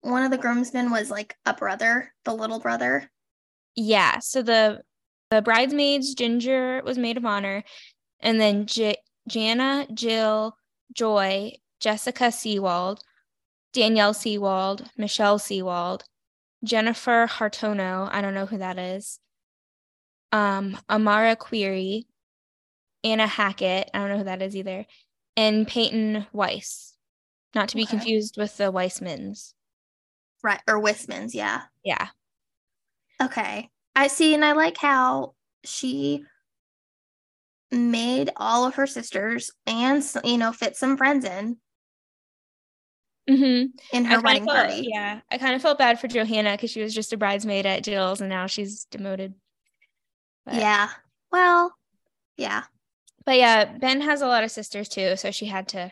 One 0.01 0.23
of 0.23 0.31
the 0.31 0.37
groomsmen 0.37 0.91
was 0.91 1.09
like 1.09 1.35
a 1.45 1.53
brother, 1.53 2.13
the 2.25 2.33
little 2.33 2.59
brother. 2.59 3.09
Yeah, 3.75 4.19
so 4.19 4.41
the 4.41 4.81
the 5.31 5.41
bridesmaids, 5.41 6.13
Ginger 6.13 6.81
was 6.85 6.97
maid 6.97 7.17
of 7.17 7.25
honor, 7.25 7.63
and 8.19 8.39
then 8.39 8.67
J- 8.67 8.97
Jana, 9.27 9.87
Jill, 9.93 10.55
Joy, 10.93 11.53
Jessica 11.79 12.25
Seewald, 12.25 12.99
Danielle 13.75 14.13
Seewald, 14.13 14.87
Michelle 14.97 15.37
Seewald, 15.37 16.03
Jennifer 16.63 17.27
Hartono, 17.29 18.09
I 18.09 18.21
don't 18.21 18.33
know 18.33 18.45
who 18.45 18.57
that 18.59 18.79
is. 18.79 19.19
Um, 20.31 20.77
Amara 20.89 21.35
Query, 21.35 22.07
Anna 23.03 23.27
Hackett, 23.27 23.89
I 23.93 23.99
don't 23.99 24.09
know 24.09 24.17
who 24.19 24.23
that 24.23 24.41
is 24.41 24.55
either, 24.55 24.85
and 25.35 25.67
Peyton 25.67 26.25
Weiss. 26.31 26.93
Not 27.53 27.67
to 27.69 27.75
be 27.75 27.83
Okay. 27.83 27.91
confused 27.91 28.37
with 28.37 28.55
the 28.55 28.71
Weissmans. 28.71 29.53
Right, 30.41 30.61
or 30.67 30.81
Wissmanns, 30.81 31.33
yeah. 31.33 31.63
Yeah. 31.83 32.07
Okay. 33.21 33.69
I 33.95 34.07
see, 34.07 34.33
and 34.33 34.45
I 34.45 34.53
like 34.53 34.77
how 34.77 35.35
she 35.65 36.23
made 37.71 38.29
all 38.37 38.65
of 38.65 38.75
her 38.75 38.87
sisters 38.87 39.51
and, 39.65 40.01
you 40.23 40.37
know, 40.37 40.53
fit 40.53 40.77
some 40.77 40.95
friends 40.95 41.25
in 41.25 41.57
Mm-hmm. 43.29 43.95
in 43.97 44.05
her 44.05 44.21
wedding 44.21 44.45
felt- 44.45 44.57
party. 44.67 44.87
Yeah, 44.91 45.21
I 45.31 45.37
kind 45.37 45.55
of 45.55 45.61
felt 45.61 45.77
bad 45.79 45.99
for 45.99 46.07
Johanna 46.07 46.51
because 46.51 46.71
she 46.71 46.81
was 46.81 46.93
just 46.93 47.13
a 47.13 47.17
bridesmaid 47.17 47.65
at 47.65 47.83
Jill's 47.83 48.21
and 48.21 48.29
now 48.29 48.47
she's 48.47 48.85
demoted. 48.85 49.33
But, 50.45 50.55
Yeah. 50.55 50.89
Well, 51.31 51.73
yeah. 52.37 52.63
But 53.25 53.37
yeah, 53.37 53.65
Ben 53.65 54.01
has 54.01 54.21
a 54.21 54.27
lot 54.27 54.43
of 54.43 54.51
sisters 54.51 54.87
too, 54.87 55.15
so 55.15 55.31
she 55.31 55.47
had 55.47 55.67
to 55.69 55.91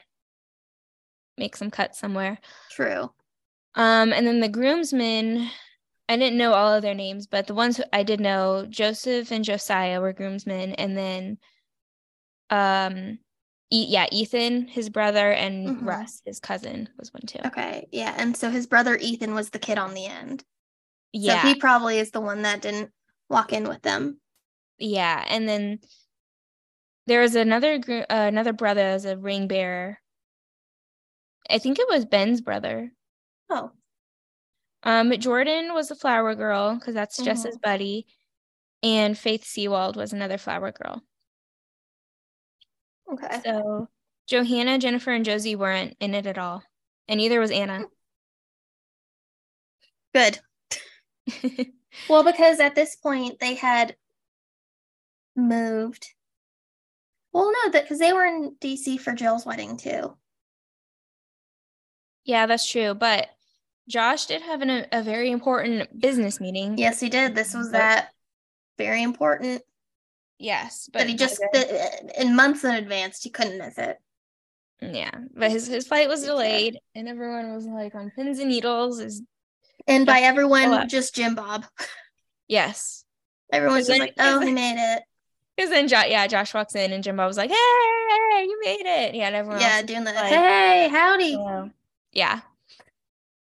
make 1.37 1.55
some 1.55 1.71
cuts 1.71 1.97
somewhere. 1.99 2.37
True. 2.69 3.11
Um, 3.75 4.13
and 4.13 4.27
then 4.27 4.39
the 4.39 4.49
groomsmen, 4.49 5.49
I 6.07 6.15
didn't 6.17 6.37
know 6.37 6.53
all 6.53 6.73
of 6.75 6.83
their 6.83 6.93
names, 6.93 7.25
but 7.25 7.47
the 7.47 7.55
ones 7.55 7.77
who 7.77 7.83
I 7.91 8.03
did 8.03 8.19
know, 8.19 8.67
Joseph 8.69 9.31
and 9.31 9.43
Josiah 9.43 9.99
were 9.99 10.13
groomsmen, 10.13 10.73
and 10.73 10.95
then, 10.95 11.37
um, 12.51 13.17
e- 13.73 13.87
yeah, 13.89 14.05
Ethan, 14.11 14.67
his 14.67 14.89
brother, 14.89 15.31
and 15.31 15.67
Mhm. 15.67 15.85
Russ, 15.87 16.21
his 16.25 16.39
cousin, 16.39 16.87
was 16.97 17.11
one 17.13 17.23
too. 17.25 17.39
Okay. 17.45 17.87
Yeah. 17.91 18.13
And 18.17 18.37
so 18.37 18.49
his 18.49 18.67
brother 18.67 18.95
Ethan 18.97 19.33
was 19.33 19.49
the 19.49 19.59
kid 19.59 19.77
on 19.77 19.93
the 19.93 20.05
end. 20.05 20.45
Yeah. 21.11 21.41
So 21.41 21.47
he 21.47 21.55
probably 21.55 21.97
is 21.99 22.11
the 22.11 22.21
one 22.21 22.43
that 22.43 22.61
didn't 22.61 22.91
walk 23.29 23.51
in 23.51 23.67
with 23.67 23.81
them. 23.81 24.19
Yeah, 24.77 25.23
and 25.27 25.47
then 25.47 25.79
there 27.07 27.21
was 27.21 27.35
another 27.35 27.77
gr- 27.79 28.01
uh, 28.09 28.27
another 28.27 28.53
brother 28.53 28.81
as 28.81 29.05
a 29.05 29.17
ring 29.17 29.47
bearer. 29.47 29.99
I 31.49 31.57
think 31.59 31.77
it 31.79 31.87
was 31.89 32.05
Ben's 32.05 32.41
brother. 32.41 32.91
Oh. 33.49 33.71
Um, 34.83 35.11
Jordan 35.19 35.73
was 35.73 35.91
a 35.91 35.95
flower 35.95 36.35
girl 36.35 36.75
because 36.75 36.93
that's 36.93 37.21
Jess's 37.23 37.57
buddy, 37.57 38.05
and 38.81 39.17
Faith 39.17 39.43
Seewald 39.43 39.95
was 39.95 40.11
another 40.13 40.37
flower 40.37 40.71
girl. 40.71 41.01
Okay. 43.11 43.41
So 43.43 43.89
Johanna, 44.27 44.79
Jennifer, 44.79 45.11
and 45.11 45.25
Josie 45.25 45.55
weren't 45.55 45.95
in 45.99 46.13
it 46.15 46.25
at 46.25 46.37
all, 46.37 46.63
and 47.07 47.17
neither 47.17 47.39
was 47.39 47.51
Anna. 47.51 47.85
Good. 50.13 50.39
Well, 52.07 52.23
because 52.23 52.59
at 52.59 52.73
this 52.75 52.95
point 52.95 53.39
they 53.39 53.53
had 53.53 53.95
moved. 55.35 56.07
Well, 57.31 57.51
no, 57.51 57.71
that 57.71 57.83
because 57.83 57.99
they 57.99 58.13
were 58.13 58.25
in 58.25 58.55
DC 58.59 58.99
for 58.99 59.13
Jill's 59.13 59.45
wedding 59.45 59.77
too. 59.77 60.17
yeah, 62.25 62.45
that's 62.45 62.69
true. 62.69 62.93
But 62.93 63.29
Josh 63.87 64.25
did 64.27 64.41
have 64.41 64.61
an, 64.61 64.69
a, 64.69 64.87
a 64.91 65.03
very 65.03 65.29
important 65.31 65.99
business 65.99 66.39
meeting. 66.39 66.77
Yes, 66.77 66.99
he 66.99 67.09
did. 67.09 67.35
This 67.35 67.53
was 67.53 67.71
that 67.71 68.09
very 68.77 69.03
important 69.03 69.61
Yes, 70.39 70.89
but 70.91 70.99
that 70.99 71.09
he 71.09 71.15
just 71.15 71.39
that 71.53 72.11
in 72.19 72.35
months 72.35 72.63
in 72.63 72.71
advance 72.71 73.21
he 73.21 73.29
couldn't 73.29 73.57
miss 73.59 73.77
it. 73.77 73.97
Yeah, 74.81 75.11
but 75.33 75.51
his 75.51 75.67
his 75.67 75.87
flight 75.87 76.09
was 76.09 76.21
Yeah. 76.21 76.27
delayed, 76.31 76.79
and 76.95 77.07
everyone 77.07 77.53
was 77.53 77.65
like 77.65 77.95
on 77.95 78.11
pins 78.15 78.39
and 78.39 78.49
needles. 78.49 78.99
Is 78.99 79.21
And 79.87 80.05
by 80.05 80.19
everyone, 80.19 80.89
just 80.89 81.15
Jim 81.15 81.35
Bob. 81.35 81.65
yes, 82.47 83.05
Everyone's 83.51 83.87
just 83.87 83.97
it- 83.97 84.01
like, 84.01 84.13
"Oh, 84.19 84.39
he 84.41 84.51
made 84.53 84.75
it." 84.95 85.03
because 85.55 85.69
then 85.69 85.87
jo- 85.87 86.07
yeah, 86.07 86.27
Josh 86.27 86.53
walks 86.53 86.75
in, 86.75 86.91
and 86.91 87.03
Jim 87.03 87.15
Bob 87.15 87.27
was 87.27 87.37
like, 87.37 87.49
"Hey, 87.51 88.43
you 88.45 88.59
made 88.65 88.85
it!" 88.85 89.15
Yeah, 89.15 89.27
and 89.27 89.35
everyone 89.35 89.61
Yeah, 89.61 89.81
doing 89.83 90.03
the 90.03 90.11
like- 90.11 90.25
hey, 90.25 90.89
howdy. 90.91 91.35
was, 91.37 91.69
yeah, 92.11 92.41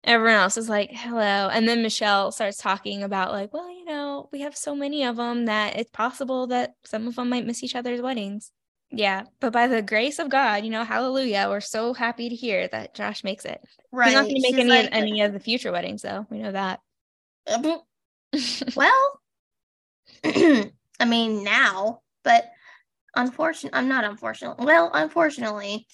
everyone 0.05 0.37
else 0.37 0.57
is 0.57 0.69
like, 0.69 0.91
hello. 0.93 1.49
And 1.49 1.69
then 1.69 1.83
Michelle 1.83 2.33
starts 2.33 2.57
talking 2.57 3.03
about, 3.03 3.33
like, 3.33 3.53
well, 3.53 3.71
you 3.71 3.85
know, 3.85 4.29
we 4.33 4.41
have 4.41 4.57
so 4.57 4.75
many 4.75 5.05
of 5.05 5.17
them 5.17 5.47
that 5.47 5.77
it's 5.79 5.91
possible 5.91 6.47
that 6.49 6.75
some 6.85 7.07
of 7.07 7.17
them 7.17 7.29
might 7.29 7.47
miss 7.47 7.63
each 7.63 7.75
other's 7.75 8.01
weddings. 8.01 8.53
Yeah. 8.91 9.25
But 9.41 9.53
by 9.53 9.67
the 9.67 9.83
grace 9.83 10.19
of 10.19 10.31
God, 10.31 10.65
you 10.65 10.71
know, 10.71 10.85
hallelujah, 10.85 11.47
we're 11.49 11.61
so 11.61 11.95
happy 11.95 12.29
to 12.29 12.35
hear 12.35 12.67
that 12.69 12.95
Josh 12.95 13.23
makes 13.23 13.45
it. 13.45 13.61
Right. 13.93 14.09
He's 14.09 14.15
not 14.15 14.23
going 14.25 14.37
to 14.37 14.43
make 14.43 14.59
any, 14.59 14.71
like, 14.71 14.87
of, 14.87 14.93
any 14.93 15.21
of 15.21 15.33
the 15.33 15.41
future 15.41 15.73
weddings, 15.73 16.03
though. 16.03 16.27
We 16.31 16.39
know 16.39 16.53
that. 16.53 16.81
well, 18.77 19.21
I 20.25 21.05
mean, 21.07 21.45
now, 21.45 22.01
but 22.25 22.51
unfortunately, 23.15 23.79
I'm 23.79 23.89
not 23.89 24.05
unfortunately. 24.05 24.65
Well, 24.65 24.91
unfortunately, 24.93 25.87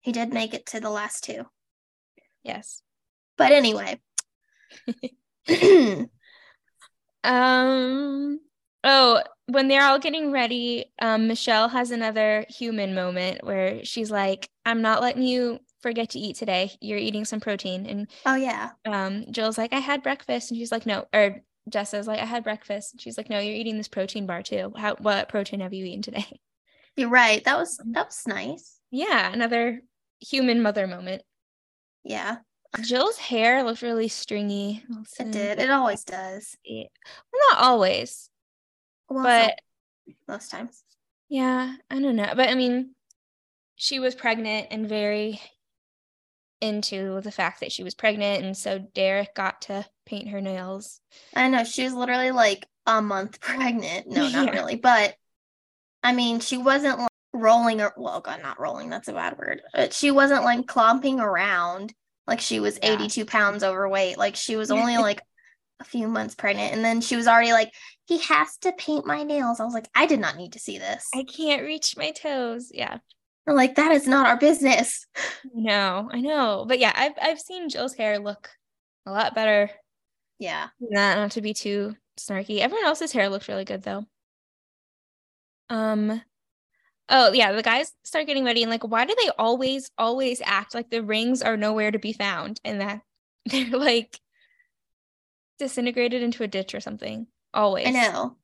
he 0.00 0.12
did 0.12 0.32
make 0.32 0.54
it 0.54 0.66
to 0.66 0.80
the 0.80 0.90
last 0.90 1.24
two. 1.24 1.44
Yes. 2.42 2.82
But 3.36 3.52
anyway. 3.52 4.00
um 7.24 8.40
oh, 8.84 9.22
when 9.46 9.68
they're 9.68 9.84
all 9.84 9.98
getting 9.98 10.32
ready, 10.32 10.86
um 11.00 11.28
Michelle 11.28 11.68
has 11.68 11.90
another 11.90 12.44
human 12.48 12.94
moment 12.94 13.44
where 13.44 13.84
she's 13.84 14.10
like, 14.10 14.48
I'm 14.64 14.82
not 14.82 15.02
letting 15.02 15.22
you 15.22 15.58
forget 15.80 16.10
to 16.10 16.18
eat 16.18 16.36
today. 16.36 16.72
You're 16.80 16.98
eating 16.98 17.24
some 17.24 17.40
protein. 17.40 17.86
And 17.86 18.08
oh 18.26 18.36
yeah. 18.36 18.70
Um 18.86 19.26
Jill's 19.30 19.58
like, 19.58 19.72
I 19.72 19.80
had 19.80 20.02
breakfast. 20.02 20.50
And 20.50 20.58
she's 20.58 20.72
like, 20.72 20.86
no, 20.86 21.06
or 21.12 21.42
Jessa's 21.68 22.06
like, 22.06 22.20
I 22.20 22.24
had 22.24 22.44
breakfast. 22.44 22.92
And 22.92 23.00
she's 23.00 23.16
like, 23.16 23.30
No, 23.30 23.38
you're 23.38 23.54
eating 23.54 23.76
this 23.76 23.88
protein 23.88 24.26
bar 24.26 24.42
too. 24.42 24.72
How 24.76 24.96
what 24.96 25.28
protein 25.28 25.60
have 25.60 25.72
you 25.72 25.84
eaten 25.84 26.02
today? 26.02 26.40
You're 26.96 27.08
right. 27.08 27.42
That 27.44 27.56
was 27.56 27.80
that 27.92 28.06
was 28.06 28.22
nice. 28.26 28.78
Yeah, 28.90 29.32
another 29.32 29.80
human 30.20 30.60
mother 30.60 30.86
moment. 30.86 31.22
Yeah. 32.04 32.38
Jill's 32.80 33.18
hair 33.18 33.62
looked 33.62 33.82
really 33.82 34.08
stringy. 34.08 34.82
It 35.18 35.30
did. 35.30 35.58
It 35.58 35.70
always 35.70 36.04
does. 36.04 36.56
Yeah. 36.64 36.84
Well, 37.32 37.42
not 37.50 37.62
always. 37.62 38.30
Well, 39.08 39.24
but 39.24 39.58
most 40.26 40.50
times. 40.50 40.82
Yeah, 41.28 41.74
I 41.90 42.00
don't 42.00 42.16
know. 42.16 42.32
But 42.34 42.48
I 42.48 42.54
mean, 42.54 42.94
she 43.76 43.98
was 43.98 44.14
pregnant 44.14 44.68
and 44.70 44.88
very 44.88 45.40
into 46.60 47.20
the 47.20 47.32
fact 47.32 47.60
that 47.60 47.72
she 47.72 47.82
was 47.82 47.94
pregnant. 47.94 48.44
And 48.44 48.56
so 48.56 48.78
Derek 48.78 49.34
got 49.34 49.62
to 49.62 49.84
paint 50.06 50.28
her 50.28 50.40
nails. 50.40 51.00
I 51.34 51.48
know. 51.48 51.64
She 51.64 51.84
was 51.84 51.92
literally 51.92 52.30
like 52.30 52.66
a 52.86 53.02
month 53.02 53.40
pregnant. 53.40 54.08
No, 54.08 54.28
not 54.28 54.46
yeah. 54.46 54.52
really. 54.52 54.76
But 54.76 55.14
I 56.02 56.12
mean, 56.12 56.40
she 56.40 56.56
wasn't 56.56 56.98
like 56.98 57.10
rolling 57.32 57.80
or, 57.80 57.92
well, 57.96 58.20
God, 58.20 58.40
not 58.42 58.60
rolling. 58.60 58.88
That's 58.88 59.08
a 59.08 59.12
bad 59.12 59.36
word. 59.38 59.60
But 59.74 59.92
she 59.92 60.10
wasn't 60.10 60.44
like 60.44 60.66
clomping 60.66 61.20
around 61.20 61.92
like 62.32 62.40
she 62.40 62.60
was 62.60 62.78
yeah. 62.82 62.94
82 62.94 63.24
pounds 63.24 63.62
overweight. 63.62 64.18
Like 64.18 64.36
she 64.36 64.56
was 64.56 64.70
only 64.70 64.96
like 65.08 65.20
a 65.80 65.84
few 65.84 66.08
months 66.08 66.34
pregnant. 66.34 66.74
And 66.74 66.84
then 66.84 67.00
she 67.00 67.16
was 67.16 67.28
already 67.28 67.52
like, 67.52 67.72
he 68.06 68.18
has 68.18 68.56
to 68.58 68.72
paint 68.72 69.06
my 69.06 69.22
nails. 69.22 69.60
I 69.60 69.64
was 69.64 69.74
like, 69.74 69.88
I 69.94 70.06
did 70.06 70.20
not 70.20 70.36
need 70.36 70.54
to 70.54 70.58
see 70.58 70.78
this. 70.78 71.08
I 71.14 71.24
can't 71.24 71.62
reach 71.62 71.96
my 71.96 72.10
toes. 72.12 72.70
Yeah. 72.72 72.98
I'm 73.46 73.56
like, 73.56 73.74
that 73.74 73.92
is 73.92 74.06
not 74.06 74.26
our 74.26 74.36
business. 74.38 75.06
No, 75.52 76.08
I 76.10 76.20
know. 76.20 76.64
But 76.66 76.78
yeah, 76.78 76.92
I've 76.94 77.12
I've 77.20 77.40
seen 77.40 77.68
Jill's 77.68 77.94
hair 77.94 78.18
look 78.18 78.48
a 79.04 79.10
lot 79.10 79.34
better. 79.34 79.70
Yeah. 80.38 80.68
Not 80.80 81.18
not 81.18 81.30
to 81.32 81.42
be 81.42 81.52
too 81.52 81.96
snarky. 82.18 82.58
Everyone 82.58 82.86
else's 82.86 83.12
hair 83.12 83.28
looks 83.28 83.48
really 83.48 83.64
good 83.64 83.82
though. 83.82 84.06
Um 85.68 86.22
Oh 87.08 87.32
yeah, 87.32 87.52
the 87.52 87.62
guys 87.62 87.92
start 88.04 88.26
getting 88.26 88.44
ready 88.44 88.62
and 88.62 88.70
like, 88.70 88.86
why 88.86 89.04
do 89.04 89.14
they 89.20 89.30
always, 89.38 89.90
always 89.98 90.40
act 90.44 90.74
like 90.74 90.90
the 90.90 91.02
rings 91.02 91.42
are 91.42 91.56
nowhere 91.56 91.90
to 91.90 91.98
be 91.98 92.12
found 92.12 92.60
and 92.64 92.80
that 92.80 93.00
they're 93.46 93.66
like 93.66 94.18
disintegrated 95.58 96.22
into 96.22 96.42
a 96.42 96.48
ditch 96.48 96.74
or 96.74 96.80
something? 96.80 97.26
Always. 97.52 97.86
I 97.86 97.90
know. 97.90 98.36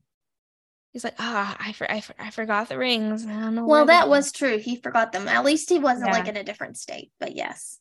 He's 0.93 1.05
like, 1.05 1.17
ah, 1.19 1.57
oh, 1.59 1.65
I, 1.69 1.73
for- 1.73 1.91
I, 1.91 2.01
for- 2.01 2.15
I 2.19 2.31
forgot 2.31 2.69
the 2.69 2.79
rings. 2.79 3.27
I 3.27 3.33
don't 3.33 3.55
know. 3.55 3.67
Well, 3.67 3.87
that 3.87 4.09
was 4.09 4.33
true. 4.33 4.59
He 4.59 4.77
forgot 4.77 5.13
them. 5.13 5.29
At 5.29 5.45
least 5.45 5.69
he 5.69 5.79
wasn't 5.79 6.09
yeah. 6.09 6.19
like 6.19 6.29
in 6.29 6.37
a 6.37 6.45
different 6.45 6.77
state. 6.77 7.13
But 7.21 7.37
yes, 7.37 7.79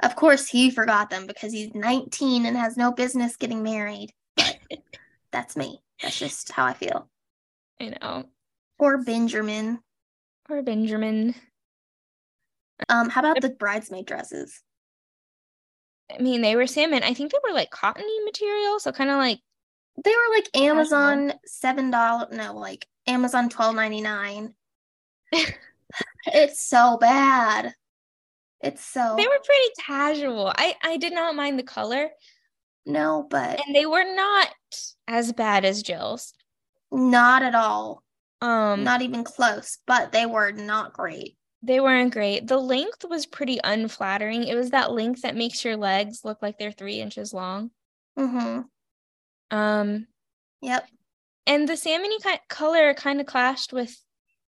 of 0.00 0.16
course 0.16 0.48
he 0.48 0.70
forgot 0.70 1.10
them 1.10 1.26
because 1.26 1.52
he's 1.52 1.74
19 1.74 2.46
and 2.46 2.56
has 2.56 2.76
no 2.76 2.92
business 2.92 3.36
getting 3.36 3.62
married. 3.62 4.12
But 4.36 4.58
that's 5.32 5.56
me. 5.56 5.80
That's 6.02 6.18
just 6.18 6.52
how 6.52 6.66
I 6.66 6.74
feel. 6.74 7.08
I 7.80 7.96
know. 8.00 8.24
Or 8.78 8.98
Benjamin. 8.98 9.80
Or 10.48 10.62
Benjamin. 10.62 11.34
Um, 12.88 13.08
how 13.08 13.20
about 13.20 13.40
the 13.40 13.50
bridesmaid 13.50 14.06
dresses? 14.06 14.62
I 16.10 16.22
mean, 16.22 16.40
they 16.42 16.56
were 16.56 16.66
salmon. 16.66 17.02
I 17.02 17.12
think 17.12 17.32
they 17.32 17.38
were 17.42 17.54
like 17.54 17.70
cottony 17.70 18.24
material, 18.24 18.80
so 18.80 18.92
kind 18.92 19.10
of 19.10 19.16
like 19.16 19.40
they 20.04 20.10
were 20.10 20.34
like 20.34 20.48
Amazon 20.54 21.32
seven 21.44 21.90
dollar 21.90 22.28
no, 22.30 22.56
like 22.56 22.86
Amazon 23.06 23.48
twelve 23.48 23.74
ninety 23.74 24.00
nine. 24.00 24.54
it's 26.26 26.60
so 26.60 26.96
bad. 26.98 27.74
It's 28.60 28.84
so 28.84 29.14
they 29.16 29.26
were 29.26 29.40
pretty 29.44 29.72
casual. 29.84 30.52
I 30.56 30.76
I 30.82 30.96
did 30.96 31.12
not 31.12 31.34
mind 31.34 31.58
the 31.58 31.64
color. 31.64 32.10
No, 32.86 33.26
but 33.28 33.60
and 33.66 33.74
they 33.74 33.86
were 33.86 34.14
not 34.14 34.48
as 35.06 35.32
bad 35.32 35.64
as 35.64 35.82
Jill's. 35.82 36.32
Not 36.90 37.42
at 37.42 37.54
all. 37.54 38.02
Um, 38.40 38.84
not 38.84 39.02
even 39.02 39.24
close, 39.24 39.78
but 39.86 40.12
they 40.12 40.26
were 40.26 40.52
not 40.52 40.92
great. 40.92 41.36
They 41.62 41.80
weren't 41.80 42.12
great. 42.12 42.46
The 42.46 42.58
length 42.58 43.04
was 43.08 43.26
pretty 43.26 43.58
unflattering. 43.62 44.44
It 44.44 44.54
was 44.54 44.70
that 44.70 44.92
length 44.92 45.22
that 45.22 45.34
makes 45.34 45.64
your 45.64 45.76
legs 45.76 46.24
look 46.24 46.40
like 46.40 46.58
they're 46.58 46.70
three 46.70 47.00
inches 47.00 47.32
long. 47.32 47.70
Mm-hmm. 48.18 49.56
Um. 49.56 50.06
Yep. 50.60 50.88
And 51.46 51.68
the 51.68 51.72
salmony 51.72 52.22
kind 52.22 52.40
color 52.48 52.94
kind 52.94 53.20
of 53.20 53.26
clashed 53.26 53.72
with 53.72 53.96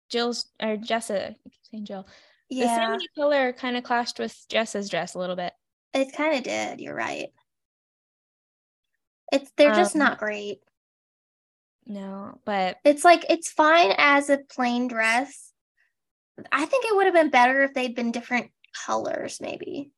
Jill's 0.08 0.46
or 0.62 0.76
Jessa. 0.76 1.34
Keep 1.44 1.52
saying 1.70 1.84
Jill. 1.86 2.06
Yeah. 2.48 2.66
The 2.66 2.80
salmony 2.80 3.06
color 3.16 3.52
kind 3.52 3.76
of 3.76 3.84
clashed 3.84 4.18
with 4.18 4.36
Jessa's 4.48 4.88
dress 4.88 5.14
a 5.14 5.18
little 5.18 5.36
bit. 5.36 5.52
It 5.94 6.14
kind 6.14 6.36
of 6.36 6.44
did. 6.44 6.80
You're 6.80 6.94
right. 6.94 7.28
It's 9.32 9.50
they're 9.56 9.74
just 9.74 9.96
um, 9.96 10.00
not 10.00 10.18
great. 10.18 10.60
No, 11.90 12.38
but 12.44 12.76
it's 12.84 13.04
like 13.04 13.26
it's 13.28 13.50
fine 13.50 13.92
as 13.98 14.30
a 14.30 14.38
plain 14.38 14.86
dress. 14.86 15.52
I 16.52 16.64
think 16.64 16.84
it 16.84 16.94
would 16.94 17.06
have 17.06 17.14
been 17.14 17.30
better 17.30 17.64
if 17.64 17.74
they'd 17.74 17.96
been 17.96 18.12
different 18.12 18.52
colors, 18.86 19.40
maybe. 19.40 19.90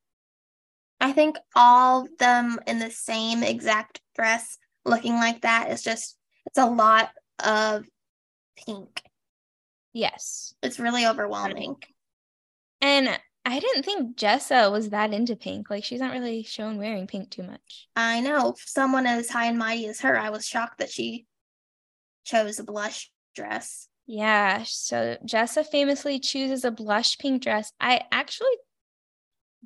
I 1.02 1.12
think 1.12 1.36
all 1.54 2.04
of 2.04 2.18
them 2.18 2.58
in 2.66 2.78
the 2.78 2.90
same 2.90 3.42
exact 3.42 4.00
dress 4.16 4.56
looking 4.86 5.16
like 5.16 5.42
that 5.42 5.70
is 5.70 5.82
just 5.82 6.16
it's 6.46 6.56
a 6.56 6.64
lot 6.64 7.10
of 7.44 7.84
pink. 8.56 9.02
Yes. 9.92 10.54
It's 10.62 10.80
really 10.80 11.04
overwhelming. 11.04 11.76
And 12.80 13.20
I 13.44 13.58
didn't 13.58 13.82
think 13.82 14.16
Jessa 14.16 14.72
was 14.72 14.88
that 14.90 15.12
into 15.12 15.36
pink. 15.36 15.68
Like 15.68 15.84
she's 15.84 16.00
not 16.00 16.12
really 16.12 16.42
shown 16.42 16.78
wearing 16.78 17.06
pink 17.06 17.28
too 17.28 17.42
much. 17.42 17.88
I 17.94 18.20
know. 18.20 18.54
Someone 18.64 19.06
as 19.06 19.28
high 19.28 19.48
and 19.48 19.58
mighty 19.58 19.88
as 19.88 20.00
her, 20.00 20.18
I 20.18 20.30
was 20.30 20.46
shocked 20.46 20.78
that 20.78 20.90
she 20.90 21.26
chose 22.24 22.58
a 22.58 22.64
blush 22.64 23.10
dress. 23.34 23.88
Yeah. 24.06 24.64
So 24.66 25.16
Jessa 25.24 25.66
famously 25.66 26.18
chooses 26.18 26.64
a 26.64 26.70
blush 26.70 27.18
pink 27.18 27.42
dress. 27.42 27.72
I 27.80 28.02
actually 28.10 28.56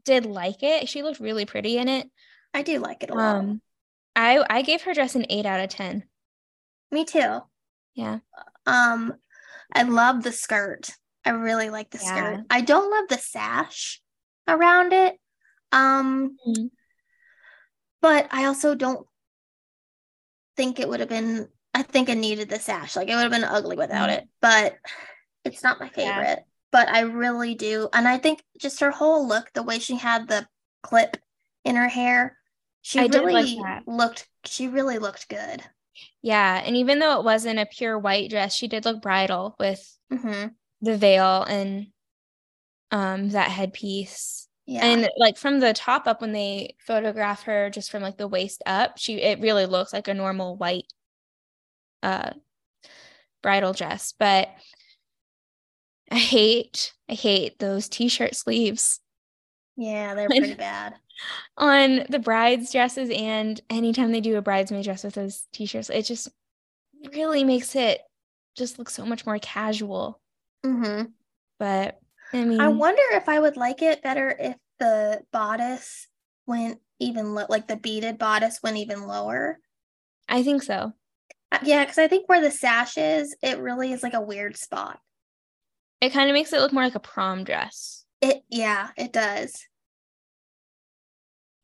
did 0.05 0.27
like 0.27 0.63
it. 0.63 0.89
She 0.89 1.03
looked 1.03 1.21
really 1.21 1.47
pretty 1.47 1.79
in 1.79 1.89
it. 1.89 2.09
I 2.55 2.63
do 2.63 2.79
like 2.79 3.03
it 3.03 3.11
a 3.11 3.15
lot. 3.15 3.37
Um, 3.37 3.61
I 4.15 4.45
I 4.49 4.63
gave 4.63 4.83
her 4.83 4.95
dress 4.95 5.15
an 5.15 5.27
eight 5.29 5.47
out 5.47 5.61
of 5.61 5.69
ten. 5.69 6.05
Me 6.91 7.05
too. 7.05 7.41
Yeah. 7.95 8.19
Um, 8.67 9.15
I 9.75 9.83
love 9.83 10.23
the 10.23 10.33
skirt. 10.33 10.91
I 11.25 11.31
really 11.31 11.71
like 11.71 11.91
the 11.91 11.99
yeah. 12.03 12.17
skirt. 12.17 12.47
I 12.51 12.61
don't 12.61 12.91
love 12.91 13.09
the 13.09 13.19
sash 13.19 14.01
around 14.47 14.93
it. 14.93 15.17
Um, 15.73 16.37
mm-hmm. 16.47 16.67
but 18.01 18.29
I 18.31 18.45
also 18.45 18.75
don't 18.75 19.07
think 20.57 20.79
it 20.79 20.89
would 20.89 21.01
have 21.01 21.09
been 21.09 21.49
I 21.77 21.83
think 21.83 22.09
it 22.09 22.17
needed 22.17 22.49
the 22.49 22.59
sash. 22.59 22.97
Like 22.97 23.11
it 23.11 23.15
would 23.15 23.21
have 23.21 23.31
been 23.31 23.45
ugly 23.45 23.77
without 23.77 24.09
mm-hmm. 24.09 24.21
it, 24.21 24.29
but 24.41 24.77
it's 25.45 25.63
not 25.63 25.79
my 25.79 25.91
favorite. 25.91 26.39
Yeah. 26.39 26.45
But 26.73 26.89
I 26.89 27.01
really 27.01 27.55
do. 27.55 27.91
And 27.93 28.09
I 28.09 28.17
think 28.17 28.43
just 28.59 28.81
her 28.81 28.91
whole 28.91 29.29
look, 29.29 29.53
the 29.53 29.63
way 29.63 29.79
she 29.79 29.97
had 29.97 30.27
the 30.27 30.47
clip 30.83 31.19
in 31.67 31.77
her 31.77 31.89
hair, 31.89 32.39
she 32.81 32.99
I 32.99 33.07
really 33.07 33.59
like 33.59 33.83
looked 33.87 34.27
she 34.47 34.69
really 34.69 34.97
looked 34.97 35.29
good. 35.29 35.63
Yeah. 36.23 36.63
And 36.65 36.79
even 36.79 36.99
though 36.99 37.19
it 37.19 37.27
wasn't 37.27 37.59
a 37.59 37.67
pure 37.67 37.99
white 37.99 38.31
dress, 38.31 38.55
she 38.55 38.69
did 38.69 38.87
look 38.87 39.03
bridal 39.03 39.55
with 39.61 39.99
mm-hmm. 40.11 40.47
the 40.81 40.97
veil 40.97 41.43
and 41.43 41.89
um 42.91 43.29
that 43.31 43.51
headpiece. 43.51 44.49
Yeah. 44.65 44.83
And 44.83 45.11
like 45.19 45.37
from 45.37 45.61
the 45.61 45.75
top 45.75 46.07
up 46.07 46.23
when 46.23 46.33
they 46.33 46.75
photograph 46.87 47.43
her 47.43 47.69
just 47.69 47.91
from 47.91 48.03
like 48.03 48.17
the 48.17 48.29
waist 48.29 48.63
up, 48.65 48.97
she 48.97 49.21
it 49.21 49.41
really 49.41 49.67
looks 49.67 49.93
like 49.93 50.09
a 50.09 50.15
normal 50.15 50.57
white 50.57 50.87
uh, 52.07 52.31
bridal 53.43 53.73
dress, 53.73 54.15
but 54.17 54.49
I 56.11 56.19
hate 56.19 56.93
I 57.09 57.15
hate 57.15 57.59
those 57.59 57.89
t-shirt 57.89 58.37
sleeves. 58.37 59.01
Yeah, 59.77 60.15
they're 60.15 60.29
pretty 60.29 60.55
bad. 60.55 60.95
on 61.57 62.05
the 62.09 62.21
brides' 62.21 62.71
dresses 62.71 63.11
and 63.11 63.61
anytime 63.69 64.13
they 64.13 64.21
do 64.21 64.37
a 64.37 64.43
bridesmaid 64.43 64.85
dress 64.85 65.03
with 65.03 65.15
those 65.15 65.49
t-shirts, 65.53 65.91
it 65.91 66.03
just 66.03 66.29
really 67.13 67.43
makes 67.43 67.75
it 67.75 68.01
just 68.57 68.79
look 68.79 68.89
so 68.89 69.05
much 69.05 69.27
more 69.27 69.39
casual. 69.41 70.21
Mm-hmm. 70.65 71.07
But 71.59 71.99
I 72.33 72.45
mean, 72.45 72.61
I 72.61 72.69
wonder 72.69 73.03
if 73.13 73.29
I 73.29 73.41
would 73.41 73.57
like 73.57 73.83
it 73.83 74.03
better 74.03 74.35
if 74.39 74.57
the 74.79 75.23
bodice 75.33 76.07
went 76.47 76.79
even 77.01 77.35
lo- 77.35 77.47
like 77.49 77.67
the 77.67 77.77
beaded 77.77 78.17
bodice 78.17 78.61
went 78.63 78.77
even 78.77 79.09
lower. 79.09 79.59
I 80.29 80.45
think 80.45 80.63
so. 80.63 80.93
Uh, 81.53 81.59
Yeah, 81.63 81.85
because 81.85 81.99
I 81.99 82.09
think 82.09 82.29
where 82.29 82.41
the 82.41 82.51
sash 82.51 82.97
is, 82.99 83.37
it 83.43 83.59
really 83.59 83.93
is 83.93 84.03
like 84.03 84.15
a 84.15 84.21
weird 84.21 84.57
spot. 84.57 84.99
It 86.01 86.13
kind 86.13 86.29
of 86.29 86.35
makes 86.35 86.53
it 86.53 86.61
look 86.61 86.73
more 86.73 86.83
like 86.85 86.95
a 86.95 87.01
prom 87.01 87.45
dress. 87.45 88.05
It 88.21 88.43
yeah, 88.49 88.91
it 88.97 89.13
does. 89.13 89.67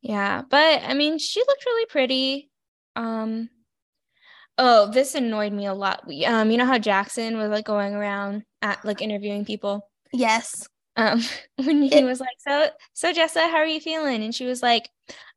Yeah, 0.01 0.41
but 0.49 0.83
I 0.83 0.93
mean, 0.93 1.17
she 1.17 1.39
looked 1.47 1.65
really 1.65 1.85
pretty. 1.85 2.49
Um, 2.95 3.49
oh, 4.57 4.91
this 4.91 5.15
annoyed 5.15 5.53
me 5.53 5.65
a 5.65 5.73
lot. 5.73 6.05
We- 6.07 6.25
Um, 6.25 6.51
you 6.51 6.57
know 6.57 6.65
how 6.65 6.77
Jackson 6.77 7.37
was 7.37 7.49
like 7.49 7.65
going 7.65 7.93
around 7.95 8.43
at 8.61 8.83
like 8.83 9.01
interviewing 9.01 9.45
people. 9.45 9.89
Yes. 10.11 10.67
Um, 10.95 11.21
when 11.55 11.83
he 11.83 11.93
It- 11.95 12.03
was 12.05 12.19
like, 12.19 12.37
"So, 12.39 12.69
so 12.93 13.13
Jessa, 13.13 13.49
how 13.49 13.57
are 13.57 13.65
you 13.65 13.79
feeling?" 13.79 14.23
and 14.23 14.35
she 14.35 14.45
was 14.45 14.61
like, 14.61 14.89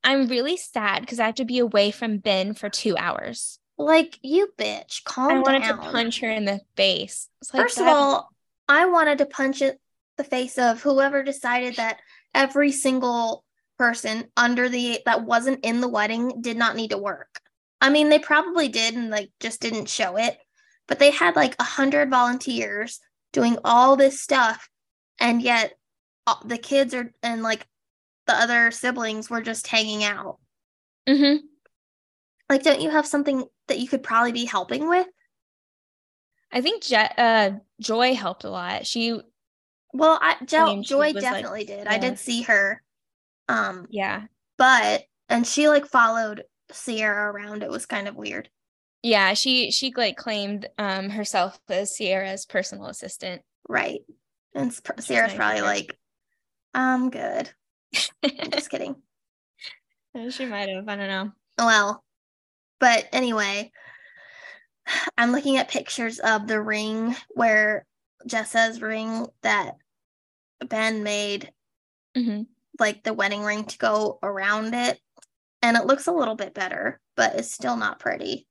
"I'm 0.04 0.26
really 0.26 0.56
sad 0.56 1.00
because 1.00 1.20
I 1.20 1.26
have 1.26 1.36
to 1.36 1.44
be 1.44 1.58
away 1.58 1.90
from 1.90 2.18
Ben 2.18 2.54
for 2.54 2.68
two 2.68 2.96
hours." 2.96 3.58
Like 3.78 4.18
you 4.22 4.48
bitch, 4.58 5.04
calm 5.04 5.30
I 5.30 5.38
wanted 5.40 5.62
down. 5.62 5.78
to 5.82 5.90
punch 5.90 6.20
her 6.20 6.30
in 6.30 6.44
the 6.44 6.60
face. 6.76 7.28
Like, 7.52 7.62
First 7.62 7.78
of 7.78 7.86
all, 7.86 8.30
I 8.68 8.86
wanted 8.86 9.18
to 9.18 9.26
punch 9.26 9.60
it 9.62 9.78
the 10.16 10.24
face 10.24 10.56
of 10.58 10.82
whoever 10.82 11.22
decided 11.22 11.76
that 11.76 11.98
every 12.34 12.72
single 12.72 13.44
person 13.78 14.24
under 14.36 14.68
the 14.70 15.00
that 15.04 15.24
wasn't 15.24 15.62
in 15.64 15.80
the 15.82 15.88
wedding 15.88 16.40
did 16.40 16.56
not 16.56 16.74
need 16.76 16.90
to 16.90 16.98
work. 16.98 17.40
I 17.80 17.90
mean, 17.90 18.08
they 18.08 18.18
probably 18.18 18.68
did 18.68 18.94
and 18.94 19.10
like 19.10 19.30
just 19.40 19.60
didn't 19.60 19.90
show 19.90 20.16
it, 20.16 20.38
but 20.88 20.98
they 20.98 21.10
had 21.10 21.36
like 21.36 21.54
a 21.58 21.64
hundred 21.64 22.08
volunteers 22.08 23.00
doing 23.34 23.58
all 23.62 23.96
this 23.96 24.22
stuff, 24.22 24.70
and 25.20 25.42
yet 25.42 25.74
uh, 26.26 26.36
the 26.46 26.56
kids 26.56 26.94
are 26.94 27.12
and 27.22 27.42
like 27.42 27.66
the 28.26 28.32
other 28.34 28.70
siblings 28.70 29.28
were 29.28 29.42
just 29.42 29.66
hanging 29.66 30.02
out. 30.02 30.38
Mhm. 31.06 31.40
Like, 32.48 32.62
don't 32.62 32.80
you 32.80 32.90
have 32.90 33.06
something 33.06 33.44
that 33.68 33.78
you 33.78 33.88
could 33.88 34.02
probably 34.02 34.32
be 34.32 34.44
helping 34.44 34.88
with? 34.88 35.06
I 36.52 36.60
think 36.60 36.82
Je- 36.84 37.10
uh, 37.18 37.50
Joy 37.80 38.14
helped 38.14 38.44
a 38.44 38.50
lot. 38.50 38.86
She, 38.86 39.20
Well, 39.92 40.18
I 40.22 40.36
jo- 40.44 40.66
mean, 40.66 40.82
Joy 40.84 41.12
was, 41.12 41.14
like- 41.14 41.22
definitely 41.22 41.64
did. 41.64 41.86
I 41.86 41.98
did 41.98 42.18
see 42.18 42.42
her. 42.42 42.82
Um, 43.48 43.86
yeah, 43.90 44.24
but 44.58 45.04
and 45.28 45.46
she 45.46 45.68
like 45.68 45.86
followed 45.86 46.42
Sierra 46.72 47.30
around. 47.30 47.62
It 47.62 47.70
was 47.70 47.86
kind 47.86 48.08
of 48.08 48.16
weird. 48.16 48.48
yeah, 49.04 49.34
she 49.34 49.70
she 49.70 49.92
like 49.96 50.16
claimed 50.16 50.66
um 50.78 51.10
herself 51.10 51.56
as 51.68 51.96
Sierra's 51.96 52.44
personal 52.44 52.86
assistant. 52.86 53.42
Right. 53.68 54.00
And 54.54 54.70
is 54.72 54.80
Sierra's 54.98 55.32
probably 55.34 55.60
favorite. 55.60 55.68
like, 55.76 55.98
I'm 56.74 57.10
good. 57.10 57.50
I'm 58.24 58.50
just 58.50 58.70
kidding. 58.70 58.96
she 60.30 60.46
might 60.46 60.68
have. 60.68 60.88
I 60.88 60.96
don't 60.96 61.08
know. 61.08 61.32
Well, 61.58 62.02
but 62.80 63.08
anyway, 63.12 63.70
I'm 65.18 65.32
looking 65.32 65.56
at 65.56 65.68
pictures 65.68 66.18
of 66.18 66.46
the 66.46 66.60
ring 66.60 67.16
where 67.30 67.86
Jessa's 68.26 68.80
ring 68.80 69.26
that 69.42 69.76
Ben 70.66 71.02
made, 71.02 71.52
hmm 72.16 72.42
like 72.78 73.02
the 73.02 73.14
wedding 73.14 73.42
ring 73.42 73.64
to 73.64 73.78
go 73.78 74.18
around 74.22 74.74
it. 74.74 75.00
And 75.62 75.78
it 75.78 75.86
looks 75.86 76.08
a 76.08 76.12
little 76.12 76.34
bit 76.34 76.52
better, 76.52 77.00
but 77.16 77.34
it's 77.36 77.50
still 77.50 77.76
not 77.78 77.98
pretty. 77.98 78.46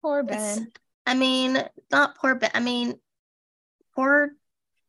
Poor 0.00 0.20
It's- 0.20 0.58
Ben. 0.60 0.72
I 1.04 1.14
mean, 1.14 1.58
not 1.90 2.16
poor 2.16 2.36
Ben. 2.36 2.52
I 2.54 2.60
mean, 2.60 2.94
poor 3.96 4.30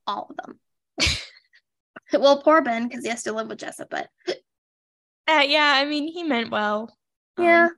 all 0.05 0.29
of 0.29 0.37
them. 0.37 0.59
well, 2.21 2.43
poor 2.43 2.61
Ben 2.61 2.87
because 2.87 3.03
he 3.03 3.09
has 3.09 3.23
to 3.23 3.33
live 3.33 3.47
with 3.47 3.57
Jessa, 3.59 3.87
but 3.89 4.07
Uh, 5.27 5.43
yeah, 5.47 5.73
I 5.75 5.85
mean, 5.85 6.07
he 6.07 6.21
meant 6.23 6.51
well. 6.51 6.95
yeah. 7.39 7.65
Um, 7.65 7.75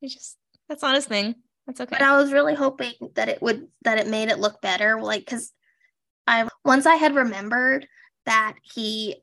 he 0.00 0.08
just 0.08 0.36
that's 0.68 0.82
not 0.82 0.94
his 0.94 1.06
thing. 1.06 1.34
That's 1.66 1.80
okay. 1.80 1.96
But 1.98 2.02
I 2.02 2.16
was 2.16 2.32
really 2.32 2.54
hoping 2.54 2.94
that 3.14 3.28
it 3.28 3.40
would 3.42 3.68
that 3.82 3.98
it 3.98 4.08
made 4.08 4.28
it 4.28 4.38
look 4.38 4.60
better, 4.60 5.00
like 5.00 5.20
because 5.24 5.52
I 6.26 6.48
once 6.64 6.86
I 6.86 6.94
had 6.96 7.14
remembered 7.14 7.86
that 8.26 8.54
he 8.74 9.16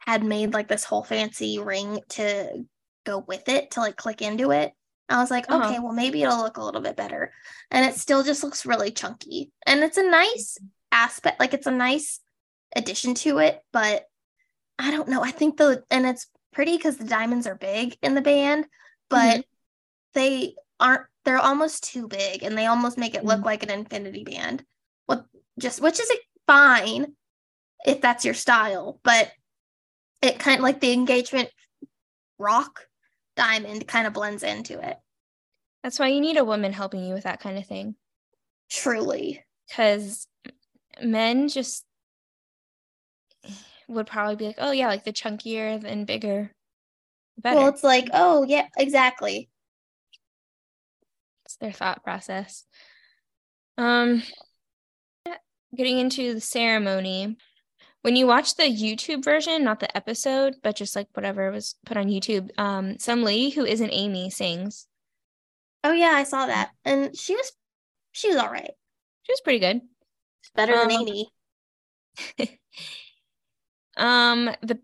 had 0.00 0.24
made 0.24 0.54
like 0.54 0.68
this 0.68 0.84
whole 0.84 1.04
fancy 1.04 1.58
ring 1.58 2.00
to 2.10 2.64
go 3.04 3.18
with 3.26 3.48
it 3.48 3.72
to 3.72 3.80
like 3.80 3.96
click 3.96 4.22
into 4.22 4.50
it. 4.50 4.72
I 5.08 5.20
was 5.20 5.30
like, 5.30 5.50
Uh-huh. 5.50 5.66
okay, 5.68 5.78
well 5.78 5.92
maybe 5.92 6.22
it'll 6.22 6.42
look 6.42 6.58
a 6.58 6.64
little 6.64 6.80
bit 6.80 6.96
better, 6.96 7.32
and 7.70 7.84
it 7.86 7.98
still 7.98 8.22
just 8.22 8.42
looks 8.42 8.66
really 8.66 8.90
chunky, 8.90 9.50
and 9.66 9.80
it's 9.80 9.96
a 9.96 10.08
nice 10.08 10.58
aspect, 10.92 11.40
like 11.40 11.54
it's 11.54 11.66
a 11.66 11.70
nice 11.70 12.20
addition 12.76 13.14
to 13.14 13.38
it, 13.38 13.60
but 13.72 14.04
I 14.78 14.90
don't 14.90 15.08
know. 15.08 15.22
I 15.22 15.30
think 15.30 15.56
the 15.56 15.82
and 15.90 16.06
it's 16.06 16.26
pretty 16.52 16.76
because 16.76 16.96
the 16.98 17.04
diamonds 17.04 17.46
are 17.46 17.54
big 17.54 17.96
in 18.02 18.14
the 18.14 18.20
band, 18.20 18.66
but 19.08 19.44
they 20.18 20.54
aren't. 20.80 21.02
They're 21.24 21.38
almost 21.38 21.84
too 21.84 22.08
big, 22.08 22.42
and 22.42 22.56
they 22.56 22.66
almost 22.66 22.98
make 22.98 23.14
it 23.14 23.24
look 23.24 23.40
Mm. 23.40 23.44
like 23.44 23.62
an 23.62 23.70
infinity 23.70 24.24
band. 24.24 24.64
What 25.06 25.24
just 25.58 25.80
which 25.80 26.00
is 26.00 26.10
fine 26.46 27.14
if 27.86 28.00
that's 28.00 28.24
your 28.24 28.34
style, 28.34 29.00
but 29.04 29.30
it 30.22 30.38
kind 30.38 30.58
of 30.58 30.62
like 30.64 30.80
the 30.80 30.92
engagement 30.92 31.50
rock 32.38 32.86
diamond 33.36 33.86
kind 33.86 34.06
of 34.06 34.12
blends 34.12 34.42
into 34.42 34.80
it. 34.80 34.96
That's 35.82 35.98
why 35.98 36.08
you 36.08 36.20
need 36.20 36.36
a 36.38 36.44
woman 36.44 36.72
helping 36.72 37.04
you 37.04 37.14
with 37.14 37.24
that 37.24 37.40
kind 37.40 37.56
of 37.58 37.66
thing. 37.66 37.94
Truly, 38.70 39.44
Because 39.68 40.26
men 41.00 41.48
just 41.48 41.84
would 43.88 44.06
probably 44.06 44.36
be 44.36 44.46
like, 44.46 44.56
oh 44.58 44.72
yeah, 44.72 44.88
like 44.88 45.04
the 45.04 45.12
chunkier 45.12 45.82
and 45.84 46.06
bigger, 46.06 46.50
better. 47.38 47.56
well, 47.58 47.68
it's 47.68 47.84
like, 47.84 48.08
oh 48.12 48.44
yeah, 48.44 48.66
exactly. 48.76 49.48
Their 51.60 51.72
thought 51.72 52.04
process. 52.04 52.64
Um, 53.76 54.22
getting 55.74 55.98
into 55.98 56.34
the 56.34 56.40
ceremony. 56.40 57.36
When 58.02 58.14
you 58.16 58.26
watch 58.26 58.54
the 58.54 58.62
YouTube 58.64 59.24
version, 59.24 59.64
not 59.64 59.80
the 59.80 59.94
episode, 59.96 60.54
but 60.62 60.76
just 60.76 60.94
like 60.94 61.08
whatever 61.14 61.50
was 61.50 61.74
put 61.84 61.96
on 61.96 62.06
YouTube, 62.06 62.50
um, 62.58 62.98
some 62.98 63.22
lady 63.22 63.50
who 63.50 63.64
isn't 63.64 63.90
Amy 63.92 64.30
sings. 64.30 64.86
Oh 65.84 65.92
yeah, 65.92 66.10
I 66.10 66.22
saw 66.24 66.46
that, 66.46 66.70
and 66.84 67.16
she 67.16 67.34
was 67.34 67.52
she 68.12 68.28
was 68.28 68.36
all 68.36 68.50
right. 68.50 68.70
She 69.24 69.32
was 69.32 69.40
pretty 69.40 69.58
good. 69.58 69.80
It's 70.42 70.50
Better 70.54 70.72
than 70.72 70.90
Um, 70.90 70.90
Amy. 70.90 71.28
Um, 73.96 74.50
the 74.62 74.78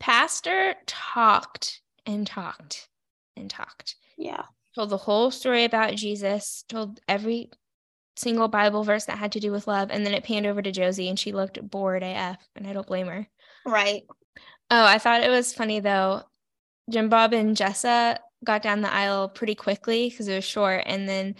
pastor 0.00 0.74
talked 0.86 1.82
and 2.06 2.26
talked 2.26 2.88
and 3.36 3.50
talked. 3.50 3.96
Yeah. 4.16 4.44
Told 4.78 4.90
the 4.90 4.96
whole 4.96 5.32
story 5.32 5.64
about 5.64 5.96
Jesus, 5.96 6.64
told 6.68 7.00
every 7.08 7.50
single 8.14 8.46
Bible 8.46 8.84
verse 8.84 9.06
that 9.06 9.18
had 9.18 9.32
to 9.32 9.40
do 9.40 9.50
with 9.50 9.66
love, 9.66 9.90
and 9.90 10.06
then 10.06 10.14
it 10.14 10.22
panned 10.22 10.46
over 10.46 10.62
to 10.62 10.70
Josie 10.70 11.08
and 11.08 11.18
she 11.18 11.32
looked 11.32 11.60
bored 11.68 12.04
AF, 12.04 12.38
and 12.54 12.64
I 12.64 12.72
don't 12.74 12.86
blame 12.86 13.08
her. 13.08 13.26
Right. 13.66 14.04
Oh, 14.70 14.84
I 14.84 14.98
thought 14.98 15.24
it 15.24 15.30
was 15.30 15.52
funny 15.52 15.80
though. 15.80 16.22
Jim 16.88 17.08
Bob 17.08 17.32
and 17.32 17.56
Jessa 17.56 18.18
got 18.44 18.62
down 18.62 18.82
the 18.82 18.94
aisle 18.94 19.28
pretty 19.28 19.56
quickly 19.56 20.10
because 20.10 20.28
it 20.28 20.36
was 20.36 20.44
short, 20.44 20.84
and 20.86 21.08
then 21.08 21.34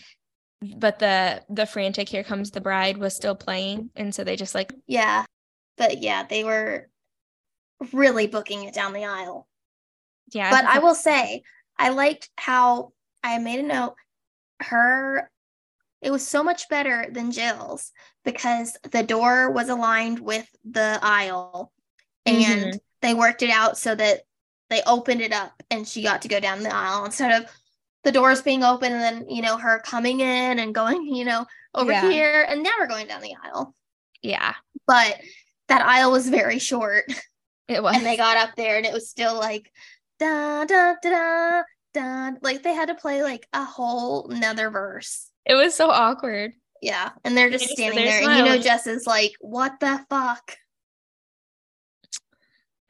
but 0.77 0.99
the 0.99 1.41
the 1.49 1.65
frantic 1.65 2.09
"Here 2.09 2.25
Comes 2.25 2.51
the 2.51 2.61
Bride" 2.61 2.97
was 2.97 3.15
still 3.15 3.37
playing, 3.37 3.91
and 3.95 4.13
so 4.13 4.25
they 4.25 4.35
just 4.35 4.57
like 4.57 4.75
Yeah. 4.89 5.27
But 5.77 6.03
yeah, 6.03 6.25
they 6.25 6.43
were 6.43 6.89
really 7.93 8.27
booking 8.27 8.65
it 8.65 8.75
down 8.75 8.95
the 8.95 9.05
aisle. 9.05 9.47
yeah. 10.33 10.51
But 10.51 10.65
I 10.65 10.81
will 10.81 10.97
say, 10.97 11.45
I 11.79 11.91
liked 11.91 12.31
how 12.37 12.95
I 13.23 13.39
made 13.39 13.61
a 13.61 13.63
note. 13.63 13.95
Her, 14.61 15.31
it 16.03 16.11
was 16.11 16.27
so 16.27 16.43
much 16.43 16.69
better 16.69 17.07
than 17.11 17.31
Jill's 17.33 17.93
because 18.25 18.77
the 18.91 19.03
door 19.03 19.51
was 19.51 19.69
aligned 19.69 20.21
with 20.21 20.49
the 20.65 20.99
aisle 21.03 21.73
and 22.27 22.45
mm-hmm. 22.45 22.77
they 23.03 23.15
worked 23.15 23.43
it 23.43 23.51
out 23.51 23.79
so 23.79 23.95
that 23.95 24.21
they 24.71 24.83
opened 24.87 25.21
it 25.21 25.33
up 25.33 25.63
and 25.71 25.87
she 25.87 26.03
got 26.03 26.23
to 26.23 26.29
go 26.29 26.41
down 26.41 26.63
the 26.63 26.75
aisle 26.75 27.05
instead 27.05 27.41
of 27.43 27.51
the 28.05 28.13
doors 28.13 28.43
being 28.43 28.63
open 28.63 28.93
and 28.93 29.03
then, 29.03 29.29
you 29.29 29.43
know, 29.43 29.57
her 29.57 29.81
coming 29.81 30.21
in 30.21 30.59
and 30.59 30.75
going, 30.75 31.05
you 31.15 31.25
know, 31.25 31.47
over 31.75 31.91
Yeah. 31.93 32.11
here 32.11 32.47
and 32.49 32.63
now 32.63 32.71
we're 32.79 32.87
going 32.87 33.07
down 33.07 33.23
the 33.23 33.35
aisle. 33.45 33.75
yeah, 34.23 34.55
But 34.87 35.21
that 35.69 35.83
aisle 35.83 36.13
was 36.13 36.29
very 36.29 36.59
short. 36.59 37.05
it 37.69 37.83
was. 37.83 37.97
and 37.97 38.07
they 38.07 38.17
got 38.17 38.37
up 38.37 38.57
there 38.57 38.77
and 38.77 38.87
it 38.87 38.93
was 38.93 39.09
still 39.09 39.35
like 39.35 39.71
da 40.19 40.65
da 40.65 40.95
da 41.03 41.11
da 41.11 41.63
da 41.95 42.31
like 42.43 42.63
they 42.63 42.75
had 42.75 42.89
to 42.89 42.95
play 42.95 43.23
like 43.23 43.47
a 43.53 43.65
whole 43.65 44.31
another 44.31 44.71
verse 44.71 45.31
it 45.47 45.55
was 45.55 45.75
so 45.75 45.91
awkward. 45.91 46.53
yeah 46.83 47.11
and 47.25 47.37
they're 47.37 47.51
just 47.51 47.65
just 47.65 47.75
standing 47.75 48.05
there 48.05 48.21
there 48.21 48.31
and 48.31 48.39
you 48.39 48.45
know 48.45 48.59
jess 48.61 48.87
is 48.87 49.07
like 49.07 49.33
what 49.41 49.79
the 49.81 50.05
fuck 50.11 50.57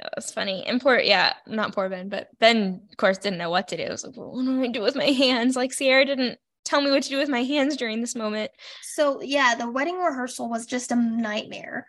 That 0.00 0.12
was 0.14 0.30
funny. 0.30 0.64
And 0.64 0.80
poor, 0.80 0.98
yeah, 0.98 1.34
not 1.48 1.74
poor 1.74 1.88
Ben, 1.88 2.08
but 2.08 2.28
Ben, 2.38 2.82
of 2.88 2.96
course, 2.96 3.18
didn't 3.18 3.38
know 3.38 3.50
what 3.50 3.66
to 3.68 3.76
do. 3.76 3.82
It 3.82 3.90
was 3.90 4.04
like, 4.04 4.16
well, 4.16 4.30
what 4.30 4.44
do 4.44 4.62
I 4.62 4.68
do 4.68 4.80
with 4.80 4.94
my 4.94 5.06
hands? 5.10 5.56
Like 5.56 5.72
Sierra 5.72 6.04
didn't 6.04 6.38
tell 6.64 6.80
me 6.80 6.90
what 6.92 7.02
to 7.02 7.08
do 7.08 7.18
with 7.18 7.28
my 7.28 7.42
hands 7.42 7.76
during 7.76 8.00
this 8.00 8.14
moment. 8.14 8.52
So 8.82 9.20
yeah, 9.22 9.56
the 9.56 9.68
wedding 9.70 9.98
rehearsal 9.98 10.48
was 10.48 10.66
just 10.66 10.92
a 10.92 10.96
nightmare. 10.96 11.86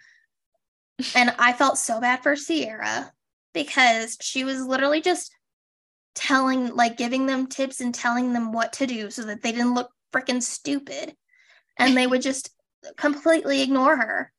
and 1.15 1.33
I 1.37 1.53
felt 1.53 1.77
so 1.77 2.01
bad 2.01 2.23
for 2.23 2.35
Sierra 2.35 3.11
because 3.53 4.17
she 4.21 4.43
was 4.43 4.65
literally 4.65 5.01
just 5.01 5.31
telling 6.15 6.75
like 6.75 6.97
giving 6.97 7.25
them 7.25 7.47
tips 7.47 7.81
and 7.81 7.93
telling 7.93 8.33
them 8.33 8.51
what 8.51 8.73
to 8.73 8.87
do 8.87 9.09
so 9.09 9.23
that 9.23 9.41
they 9.41 9.51
didn't 9.51 9.75
look 9.75 9.91
freaking 10.13 10.41
stupid. 10.41 11.15
And 11.77 11.95
they 11.95 12.07
would 12.07 12.21
just 12.21 12.49
completely 12.97 13.61
ignore 13.61 13.95
her. 13.95 14.33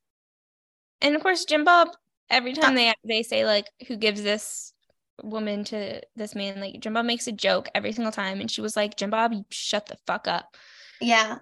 And 1.00 1.16
of 1.16 1.22
course, 1.22 1.46
Jim 1.46 1.64
Bob, 1.64 1.88
every 2.28 2.52
time 2.52 2.72
uh, 2.72 2.74
they 2.74 2.94
they 3.04 3.22
say 3.22 3.46
like 3.46 3.66
who 3.88 3.96
gives 3.96 4.22
this 4.22 4.72
woman 5.22 5.64
to 5.64 6.00
this 6.16 6.34
man, 6.34 6.60
like 6.60 6.80
Jim 6.80 6.94
Bob 6.94 7.06
makes 7.06 7.26
a 7.26 7.32
joke 7.32 7.68
every 7.74 7.92
single 7.92 8.12
time. 8.12 8.40
And 8.40 8.50
she 8.50 8.60
was 8.60 8.76
like, 8.76 8.96
Jim 8.96 9.10
Bob, 9.10 9.32
you 9.32 9.44
shut 9.50 9.86
the 9.86 9.96
fuck 10.06 10.28
up. 10.28 10.54
Yeah. 11.00 11.38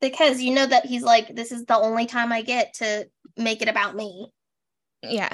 Because 0.00 0.40
you 0.40 0.54
know 0.54 0.66
that 0.66 0.86
he's 0.86 1.02
like, 1.02 1.34
this 1.34 1.52
is 1.52 1.64
the 1.64 1.76
only 1.76 2.06
time 2.06 2.32
I 2.32 2.42
get 2.42 2.74
to 2.74 3.08
make 3.36 3.62
it 3.62 3.68
about 3.68 3.94
me. 3.94 4.30
Yeah. 5.02 5.32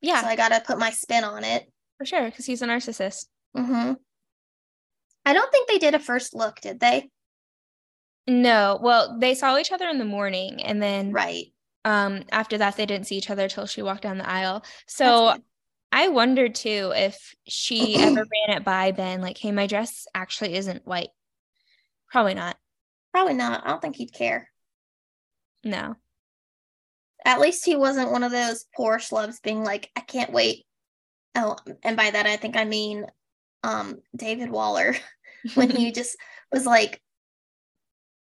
Yeah. 0.00 0.20
So 0.20 0.26
I 0.26 0.36
gotta 0.36 0.62
put 0.64 0.78
my 0.78 0.90
spin 0.90 1.24
on 1.24 1.44
it. 1.44 1.71
For 2.02 2.06
sure, 2.06 2.24
because 2.24 2.46
he's 2.46 2.62
a 2.62 2.66
narcissist. 2.66 3.26
Mm-hmm. 3.56 3.92
I 5.24 5.32
don't 5.32 5.52
think 5.52 5.68
they 5.68 5.78
did 5.78 5.94
a 5.94 6.00
first 6.00 6.34
look, 6.34 6.60
did 6.60 6.80
they? 6.80 7.08
No. 8.26 8.80
Well, 8.82 9.18
they 9.20 9.36
saw 9.36 9.56
each 9.56 9.70
other 9.70 9.88
in 9.88 9.98
the 9.98 10.04
morning 10.04 10.64
and 10.64 10.82
then 10.82 11.12
right. 11.12 11.52
Um, 11.84 12.24
after 12.32 12.58
that 12.58 12.76
they 12.76 12.86
didn't 12.86 13.06
see 13.06 13.18
each 13.18 13.30
other 13.30 13.48
till 13.48 13.66
she 13.66 13.82
walked 13.82 14.02
down 14.02 14.18
the 14.18 14.28
aisle. 14.28 14.64
So 14.88 15.36
I 15.92 16.08
wondered 16.08 16.56
too 16.56 16.92
if 16.92 17.36
she 17.46 17.94
ever 18.00 18.26
ran 18.48 18.56
it 18.56 18.64
by 18.64 18.90
Ben, 18.90 19.20
like, 19.20 19.38
hey, 19.38 19.52
my 19.52 19.68
dress 19.68 20.08
actually 20.12 20.56
isn't 20.56 20.84
white. 20.84 21.10
Probably 22.10 22.34
not. 22.34 22.56
Probably 23.12 23.34
not. 23.34 23.64
I 23.64 23.70
don't 23.70 23.80
think 23.80 23.94
he'd 23.94 24.12
care. 24.12 24.50
No. 25.62 25.94
At 27.24 27.38
least 27.38 27.64
he 27.64 27.76
wasn't 27.76 28.10
one 28.10 28.24
of 28.24 28.32
those 28.32 28.64
poor 28.74 28.98
schlubs 28.98 29.40
being 29.40 29.62
like, 29.62 29.88
I 29.94 30.00
can't 30.00 30.32
wait. 30.32 30.64
Oh, 31.34 31.56
and 31.82 31.96
by 31.96 32.10
that 32.10 32.26
I 32.26 32.36
think 32.36 32.56
I 32.56 32.64
mean 32.64 33.06
um 33.62 33.98
David 34.14 34.50
Waller 34.50 34.96
when 35.54 35.70
he 35.70 35.92
just 36.00 36.16
was 36.50 36.66
like 36.66 37.00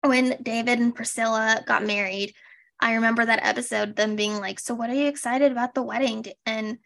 when 0.01 0.41
David 0.41 0.79
and 0.79 0.95
Priscilla 0.95 1.63
got 1.65 1.85
married. 1.85 2.33
I 2.79 2.95
remember 2.95 3.23
that 3.23 3.45
episode 3.45 3.95
them 3.95 4.15
being 4.15 4.39
like, 4.39 4.59
"So 4.59 4.73
what 4.73 4.89
are 4.89 4.95
you 4.95 5.07
excited 5.07 5.51
about 5.51 5.75
the 5.75 5.83
wedding?" 5.83 6.25
and 6.45 6.79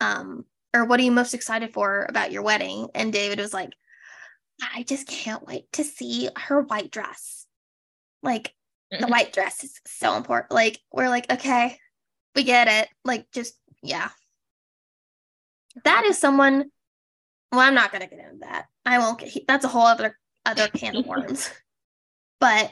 um 0.00 0.44
or 0.74 0.84
what 0.84 0.98
are 0.98 1.04
you 1.04 1.12
most 1.12 1.34
excited 1.34 1.72
for 1.72 2.04
about 2.08 2.32
your 2.32 2.42
wedding? 2.42 2.88
And 2.94 3.12
David 3.12 3.38
was 3.38 3.54
like, 3.54 3.70
I 4.74 4.82
just 4.82 5.06
can't 5.06 5.46
wait 5.46 5.72
to 5.74 5.84
see 5.84 6.28
her 6.36 6.60
white 6.60 6.90
dress. 6.90 7.46
Like 8.22 8.52
the 8.90 9.06
white 9.08 9.32
dress 9.32 9.62
is 9.62 9.80
so 9.86 10.16
important. 10.16 10.52
Like 10.52 10.80
we're 10.92 11.08
like, 11.08 11.30
okay, 11.30 11.78
we 12.34 12.42
get 12.42 12.68
it. 12.68 12.88
Like 13.04 13.30
just 13.32 13.54
yeah. 13.82 14.10
That 15.82 16.04
is 16.04 16.18
someone 16.18 16.70
well, 17.52 17.60
I'm 17.60 17.74
not 17.74 17.92
gonna 17.92 18.06
get 18.06 18.18
into 18.18 18.38
that. 18.40 18.66
I 18.84 18.98
won't 18.98 19.18
get 19.18 19.46
that's 19.46 19.64
a 19.64 19.68
whole 19.68 19.86
other 19.86 20.18
other 20.44 20.68
can 20.68 20.96
of 20.96 21.06
worms. 21.06 21.50
But 22.40 22.70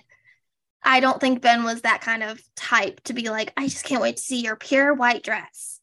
I 0.82 1.00
don't 1.00 1.20
think 1.20 1.40
Ben 1.40 1.62
was 1.64 1.82
that 1.82 2.00
kind 2.00 2.22
of 2.22 2.40
type 2.56 3.00
to 3.04 3.12
be 3.12 3.30
like, 3.30 3.52
I 3.56 3.68
just 3.68 3.84
can't 3.84 4.02
wait 4.02 4.16
to 4.16 4.22
see 4.22 4.40
your 4.40 4.56
pure 4.56 4.92
white 4.92 5.22
dress 5.22 5.80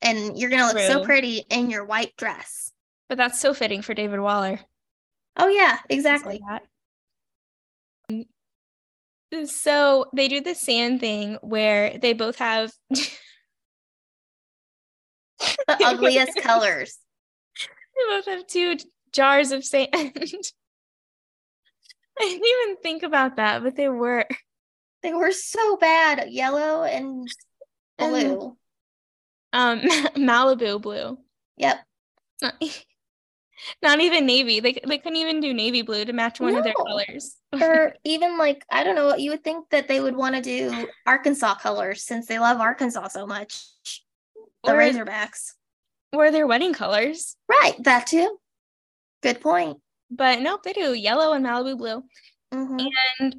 and 0.00 0.38
you're 0.38 0.50
gonna 0.50 0.66
look 0.66 0.76
True. 0.76 0.86
so 0.86 1.04
pretty 1.04 1.44
in 1.50 1.70
your 1.70 1.84
white 1.84 2.16
dress. 2.16 2.72
But 3.08 3.18
that's 3.18 3.40
so 3.40 3.54
fitting 3.54 3.82
for 3.82 3.94
David 3.94 4.20
Waller. 4.20 4.60
Oh 5.36 5.48
yeah, 5.48 5.78
exactly. 5.88 6.40
So 9.44 10.06
they 10.14 10.28
do 10.28 10.40
the 10.40 10.54
sand 10.54 11.00
thing 11.00 11.38
where 11.42 11.98
they 11.98 12.12
both 12.12 12.36
have 12.38 12.72
the 15.66 15.84
ugliest 15.84 16.36
colors. 16.42 16.98
They 17.58 18.02
both 18.08 18.26
have 18.26 18.46
two 18.46 18.76
jars 19.12 19.52
of 19.52 19.64
sand. 19.64 19.88
I 19.94 20.06
didn't 22.20 22.46
even 22.46 22.76
think 22.82 23.02
about 23.04 23.36
that, 23.36 23.62
but 23.62 23.76
they 23.76 23.88
were. 23.88 24.26
They 25.02 25.14
were 25.14 25.30
so 25.30 25.76
bad, 25.76 26.28
yellow 26.28 26.82
and 26.82 27.28
blue. 27.98 28.56
Um, 29.52 29.80
Malibu 30.16 30.82
blue. 30.82 31.18
Yep. 31.56 31.78
Not, 32.42 32.54
not 33.82 34.00
even 34.00 34.26
navy. 34.26 34.60
They 34.60 34.78
they 34.86 34.98
couldn't 34.98 35.16
even 35.16 35.40
do 35.40 35.52
navy 35.52 35.82
blue 35.82 36.04
to 36.04 36.12
match 36.12 36.40
one 36.40 36.52
no. 36.52 36.58
of 36.58 36.64
their 36.64 36.74
colors. 36.74 37.36
or 37.52 37.94
even 38.04 38.38
like 38.38 38.64
I 38.70 38.84
don't 38.84 38.94
know. 38.94 39.06
What 39.06 39.20
you 39.20 39.30
would 39.32 39.44
think 39.44 39.70
that 39.70 39.88
they 39.88 40.00
would 40.00 40.16
want 40.16 40.34
to 40.36 40.42
do 40.42 40.88
Arkansas 41.06 41.56
colors 41.56 42.04
since 42.04 42.26
they 42.26 42.38
love 42.38 42.60
Arkansas 42.60 43.08
so 43.08 43.26
much. 43.26 43.64
The 44.64 44.72
or, 44.72 44.76
Razorbacks. 44.76 45.52
Or 46.12 46.30
their 46.30 46.46
wedding 46.46 46.72
colors. 46.72 47.36
Right. 47.48 47.74
That 47.84 48.06
too. 48.06 48.38
Good 49.22 49.40
point. 49.40 49.78
But 50.10 50.40
nope, 50.40 50.62
they 50.62 50.72
do 50.72 50.94
yellow 50.94 51.32
and 51.32 51.44
Malibu 51.44 51.76
blue. 51.76 52.02
Mm-hmm. 52.52 52.86
And 53.20 53.36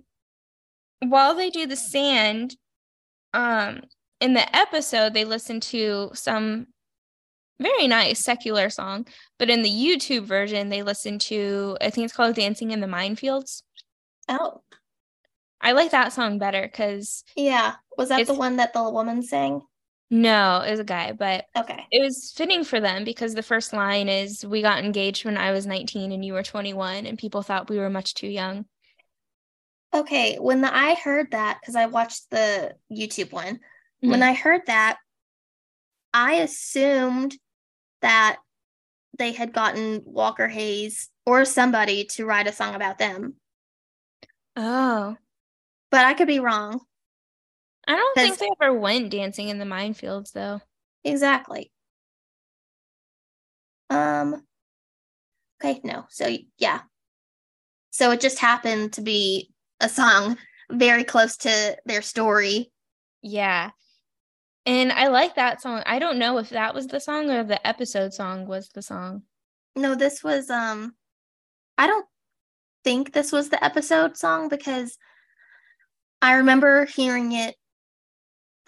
while 0.99 1.35
they 1.35 1.49
do 1.49 1.65
the 1.65 1.75
sand, 1.75 2.55
um, 3.33 3.81
in 4.19 4.33
the 4.33 4.55
episode 4.55 5.13
they 5.13 5.25
listen 5.25 5.59
to 5.59 6.11
some 6.13 6.67
very 7.61 7.87
nice 7.87 8.19
secular 8.19 8.69
song 8.69 9.05
but 9.37 9.49
in 9.49 9.61
the 9.61 9.69
youtube 9.69 10.25
version 10.25 10.69
they 10.69 10.81
listen 10.81 11.19
to 11.19 11.77
i 11.81 11.89
think 11.89 12.05
it's 12.05 12.15
called 12.15 12.35
dancing 12.35 12.71
in 12.71 12.79
the 12.79 12.87
minefields 12.87 13.63
oh 14.29 14.61
i 15.59 15.73
like 15.73 15.91
that 15.91 16.13
song 16.13 16.39
better 16.39 16.61
because 16.61 17.23
yeah 17.35 17.75
was 17.97 18.09
that 18.09 18.25
the 18.27 18.33
one 18.33 18.57
that 18.57 18.73
the 18.73 18.89
woman 18.89 19.21
sang 19.21 19.61
no 20.09 20.61
it 20.61 20.71
was 20.71 20.79
a 20.79 20.83
guy 20.83 21.11
but 21.11 21.45
okay 21.55 21.85
it 21.91 22.01
was 22.01 22.33
fitting 22.35 22.63
for 22.63 22.79
them 22.79 23.03
because 23.03 23.35
the 23.35 23.43
first 23.43 23.73
line 23.73 24.09
is 24.09 24.45
we 24.45 24.61
got 24.61 24.83
engaged 24.83 25.23
when 25.23 25.37
i 25.37 25.51
was 25.51 25.67
19 25.67 26.11
and 26.11 26.25
you 26.25 26.33
were 26.33 26.43
21 26.43 27.05
and 27.05 27.17
people 27.17 27.43
thought 27.43 27.69
we 27.69 27.77
were 27.77 27.89
much 27.89 28.15
too 28.15 28.27
young 28.27 28.65
okay 29.93 30.37
when 30.37 30.61
the, 30.61 30.75
i 30.75 30.95
heard 30.95 31.29
that 31.31 31.59
because 31.61 31.75
i 31.75 31.85
watched 31.85 32.29
the 32.31 32.73
youtube 32.91 33.31
one 33.31 33.59
Mm-hmm. 34.01 34.11
When 34.11 34.23
I 34.23 34.33
heard 34.33 34.61
that, 34.67 34.97
I 36.13 36.35
assumed 36.35 37.35
that 38.01 38.37
they 39.17 39.33
had 39.33 39.51
gotten 39.51 40.01
Walker 40.05 40.47
Hayes 40.47 41.09
or 41.25 41.43
somebody 41.43 42.05
to 42.05 42.25
write 42.25 42.47
a 42.47 42.53
song 42.53 42.75
about 42.75 42.97
them. 42.97 43.35
Oh. 44.55 45.17
But 45.91 46.05
I 46.05 46.13
could 46.13 46.27
be 46.27 46.39
wrong. 46.39 46.79
I 47.89 47.95
don't 47.95 48.15
think 48.15 48.37
they 48.37 48.49
ever 48.61 48.77
went 48.77 49.09
dancing 49.09 49.49
in 49.49 49.57
the 49.57 49.65
minefields 49.65 50.31
though. 50.31 50.61
Exactly. 51.03 51.71
Um 53.89 54.43
okay, 55.59 55.81
no. 55.83 56.05
So 56.09 56.37
yeah. 56.59 56.81
So 57.89 58.11
it 58.11 58.21
just 58.21 58.37
happened 58.37 58.93
to 58.93 59.01
be 59.01 59.49
a 59.79 59.89
song 59.89 60.37
very 60.71 61.03
close 61.03 61.35
to 61.37 61.77
their 61.87 62.03
story. 62.03 62.71
Yeah. 63.23 63.71
And 64.67 64.91
I 64.91 65.07
like 65.07 65.33
that 65.35 65.59
song. 65.59 65.81
I 65.87 65.97
don't 65.97 66.19
know 66.19 66.37
if 66.37 66.49
that 66.49 66.75
was 66.75 66.85
the 66.85 66.99
song 66.99 67.31
or 67.31 67.43
the 67.43 67.65
episode 67.65 68.13
song 68.13 68.45
was 68.45 68.69
the 68.69 68.83
song. 68.83 69.23
No, 69.75 69.95
this 69.95 70.23
was 70.23 70.51
um 70.51 70.93
I 71.75 71.87
don't 71.87 72.05
think 72.83 73.13
this 73.13 73.31
was 73.31 73.49
the 73.49 73.63
episode 73.63 74.15
song 74.15 74.47
because 74.47 74.95
I 76.21 76.35
remember 76.35 76.85
hearing 76.85 77.31
it 77.31 77.55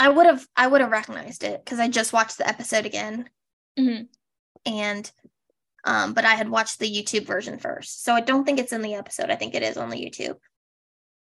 I 0.01 0.09
would 0.09 0.25
have 0.25 0.47
I 0.57 0.65
would 0.65 0.81
have 0.81 0.89
recognized 0.89 1.43
it 1.43 1.63
because 1.63 1.79
I 1.79 1.87
just 1.87 2.11
watched 2.11 2.39
the 2.39 2.49
episode 2.49 2.87
again. 2.87 3.29
Mm-hmm. 3.77 4.05
And 4.65 5.11
um 5.83 6.13
but 6.13 6.25
I 6.25 6.33
had 6.33 6.49
watched 6.49 6.79
the 6.79 6.91
YouTube 6.91 7.27
version 7.27 7.59
first. 7.59 8.03
So 8.03 8.13
I 8.13 8.21
don't 8.21 8.43
think 8.43 8.59
it's 8.59 8.73
in 8.73 8.81
the 8.81 8.95
episode. 8.95 9.29
I 9.29 9.35
think 9.35 9.53
it 9.53 9.61
is 9.61 9.77
on 9.77 9.91
the 9.91 9.97
YouTube 9.97 10.37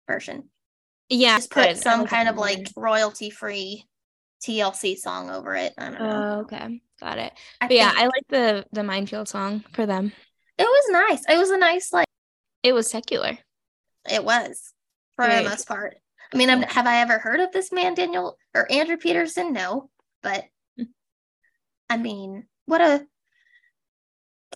version. 0.09 0.51
Yeah. 1.09 1.39
Just 1.39 1.51
put 1.51 1.77
some 1.79 2.07
kind 2.07 2.29
of 2.29 2.37
like 2.37 2.69
royalty 2.77 3.29
free 3.29 3.89
TLC 4.45 4.97
song 4.97 5.31
over 5.31 5.57
it. 5.57 5.75
I 5.77 5.91
don't 5.91 5.95
know. 5.95 6.11
Oh, 6.11 6.41
okay. 6.43 6.81
Got 7.01 7.19
it. 7.19 7.33
I 7.61 7.67
but 7.67 7.77
yeah, 7.77 7.93
I 7.93 8.05
like 8.05 8.27
the 8.29 8.67
the 8.71 8.85
minefield 8.85 9.27
song 9.27 9.65
for 9.73 9.85
them. 9.85 10.13
It 10.59 10.63
was 10.63 10.85
nice. 10.91 11.25
It 11.29 11.39
was 11.39 11.51
a 11.51 11.59
nice 11.59 11.93
like 11.93 12.07
it 12.63 12.73
was 12.73 12.89
secular. 12.89 13.37
It 14.09 14.25
was 14.25 14.73
for 15.17 15.25
right. 15.25 15.43
the 15.43 15.51
most 15.51 15.67
part. 15.67 15.97
I 16.33 16.37
mean, 16.37 16.51
I'm, 16.51 16.63
have 16.63 16.87
I 16.87 17.01
ever 17.01 17.19
heard 17.19 17.41
of 17.41 17.53
this 17.53 17.73
man 17.73 17.95
Daniel 17.95 18.37
or 18.55 18.71
Andrew 18.71 18.97
Peterson? 18.97 19.53
No, 19.53 19.91
but 20.23 20.45
hmm. 20.77 20.85
I 21.89 21.97
mean, 21.97 22.47
what 22.67 22.81
a 22.81 23.07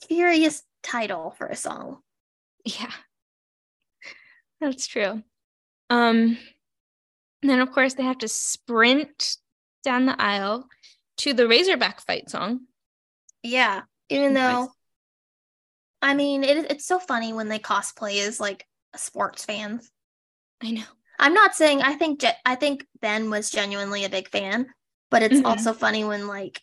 curious 0.08 0.62
title 0.82 1.34
for 1.36 1.46
a 1.46 1.56
song. 1.56 1.98
Yeah. 2.64 2.92
That's 4.60 4.86
true. 4.86 5.22
Um 5.90 6.38
then 7.42 7.60
of 7.60 7.72
course 7.72 7.94
they 7.94 8.04
have 8.04 8.18
to 8.18 8.28
sprint 8.28 9.36
down 9.82 10.06
the 10.06 10.20
aisle 10.20 10.66
to 11.18 11.34
the 11.34 11.46
Razorback 11.46 12.00
fight 12.00 12.30
song. 12.30 12.60
Yeah. 13.42 13.82
Even 14.08 14.34
though, 14.34 14.70
I 16.02 16.14
mean, 16.14 16.44
it, 16.44 16.70
it's 16.70 16.86
so 16.86 16.98
funny 16.98 17.32
when 17.32 17.48
they 17.48 17.58
cosplay 17.58 18.26
as 18.26 18.40
like 18.40 18.66
sports 18.96 19.44
fans. 19.44 19.90
I 20.62 20.70
know. 20.72 20.82
I'm 21.18 21.34
not 21.34 21.54
saying 21.54 21.82
I 21.82 21.94
think 21.94 22.24
I 22.44 22.54
think 22.54 22.86
Ben 23.00 23.30
was 23.30 23.50
genuinely 23.50 24.04
a 24.04 24.08
big 24.10 24.28
fan, 24.28 24.66
but 25.10 25.22
it's 25.22 25.40
Mhm. 25.40 25.44
also 25.44 25.72
funny 25.72 26.04
when 26.04 26.26
like 26.26 26.60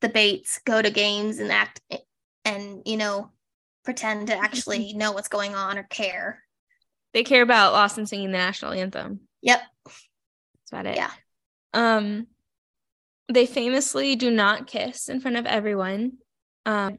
the 0.00 0.08
Bates 0.08 0.60
go 0.64 0.80
to 0.80 0.90
games 0.90 1.38
and 1.38 1.52
act 1.52 1.80
and 2.44 2.82
you 2.84 2.96
know 2.96 3.30
pretend 3.84 4.26
to 4.28 4.34
actually 4.36 4.92
know 4.94 5.12
what's 5.12 5.28
going 5.28 5.54
on 5.54 5.78
or 5.78 5.84
care. 5.84 6.42
They 7.12 7.24
care 7.24 7.42
about 7.42 7.72
Lawson 7.72 8.06
singing 8.06 8.30
the 8.30 8.38
national 8.38 8.72
anthem. 8.72 9.20
Yep. 9.42 9.62
That's 9.84 10.70
about 10.70 10.86
it. 10.86 10.96
Yeah. 10.96 11.10
Um, 11.72 12.26
they 13.32 13.46
famously 13.46 14.16
do 14.16 14.30
not 14.30 14.66
kiss 14.66 15.08
in 15.08 15.20
front 15.20 15.36
of 15.36 15.46
everyone. 15.46 16.18
Um, 16.66 16.98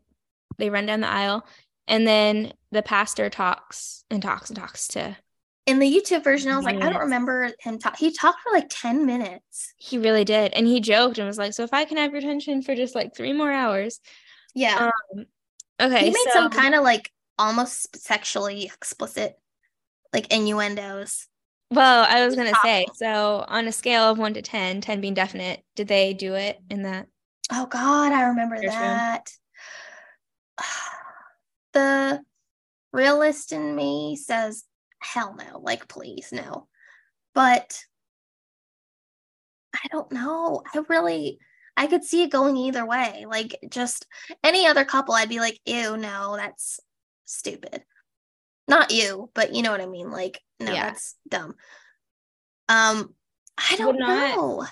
they 0.58 0.70
run 0.70 0.86
down 0.86 1.02
the 1.02 1.10
aisle, 1.10 1.46
and 1.88 2.06
then 2.08 2.54
the 2.72 2.82
pastor 2.82 3.30
talks 3.30 4.04
and 4.10 4.22
talks 4.22 4.50
and 4.50 4.58
talks 4.58 4.88
to. 4.90 5.16
In 5.68 5.80
the 5.80 5.86
YouTube 5.86 6.24
version, 6.24 6.52
I 6.52 6.56
was 6.56 6.66
like, 6.66 6.82
I 6.82 6.90
don't 6.90 7.02
remember 7.02 7.52
him 7.60 7.78
talk. 7.78 7.96
He 7.96 8.12
talked 8.12 8.42
for 8.42 8.52
like 8.52 8.66
ten 8.70 9.06
minutes. 9.06 9.74
He 9.78 9.98
really 9.98 10.26
did, 10.26 10.54
and 10.54 10.66
he 10.66 10.80
joked 10.80 11.18
and 11.20 11.28
was 11.28 11.38
like, 11.38 11.54
"So 11.54 11.64
if 11.64 11.74
I 11.74 11.86
can 11.86 11.98
have 11.98 12.12
your 12.12 12.20
attention 12.20 12.64
for 12.64 12.74
just 12.76 12.96
like 12.96 13.16
three 13.16 13.32
more 13.34 13.52
hours, 13.52 14.00
Yeah, 14.56 14.90
Um, 15.16 15.26
okay." 15.80 16.00
he 16.00 16.06
made 16.10 16.16
so, 16.26 16.32
some 16.32 16.50
kind 16.50 16.74
of 16.74 16.84
like 16.84 17.12
almost 17.38 17.96
sexually 17.96 18.66
explicit, 18.66 19.38
like 20.14 20.34
innuendos. 20.34 21.28
Well, 21.70 22.06
I 22.10 22.26
was 22.26 22.36
gonna 22.36 22.56
say, 22.64 22.88
so 22.96 23.46
on 23.48 23.68
a 23.68 23.72
scale 23.72 24.04
of 24.04 24.18
one 24.18 24.34
to 24.34 24.42
10, 24.42 24.82
10 24.82 25.00
being 25.00 25.14
definite, 25.14 25.64
did 25.76 25.88
they 25.88 26.14
do 26.14 26.34
it 26.34 26.60
in 26.70 26.82
that? 26.84 27.08
Oh 27.52 27.66
God, 27.68 28.12
I 28.12 28.24
remember 28.24 28.60
There's 28.60 28.74
room. 28.74 28.82
that. 28.82 29.32
The 31.74 32.22
realist 32.92 33.54
in 33.54 33.74
me 33.74 34.18
says, 34.18 34.66
hell 35.02 35.36
no, 35.38 35.60
like 35.60 35.88
please 35.88 36.30
no. 36.32 36.68
But 37.34 37.84
I 39.74 39.88
don't 39.92 40.12
know. 40.12 40.64
I 40.74 40.80
really 40.90 41.40
I 41.78 41.88
could 41.88 42.04
see 42.04 42.24
it 42.24 42.32
going 42.32 42.58
either 42.58 42.86
way. 42.86 43.26
Like 43.28 43.58
just 43.70 44.06
any 44.44 44.68
other 44.68 44.84
couple, 44.86 45.14
I'd 45.14 45.30
be 45.30 45.40
like, 45.40 45.60
ew, 45.66 45.98
no, 45.98 46.36
that's 46.38 46.80
stupid. 47.26 47.84
Not 48.68 48.92
you, 48.92 49.30
but 49.34 49.54
you 49.56 49.62
know 49.64 49.72
what 49.72 49.82
I 49.82 49.86
mean. 49.86 50.12
Like, 50.12 50.40
no, 50.60 50.72
Yeah. 50.72 50.88
that's 50.90 51.16
dumb. 51.28 51.56
Um, 52.70 53.16
I 53.58 53.76
don't 53.78 53.98
not- 54.00 54.36
know. 54.36 54.66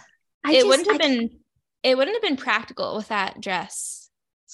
I 0.44 0.52
it 0.52 0.56
just- 0.56 0.68
wouldn't 0.68 0.88
have 0.92 0.96
I 0.96 0.98
been 0.98 1.40
it 1.82 1.98
wouldn't 1.98 2.16
have 2.16 2.22
been 2.24 2.38
practical 2.38 2.98
with 2.98 3.08
that 3.08 3.40
dress. 3.40 4.10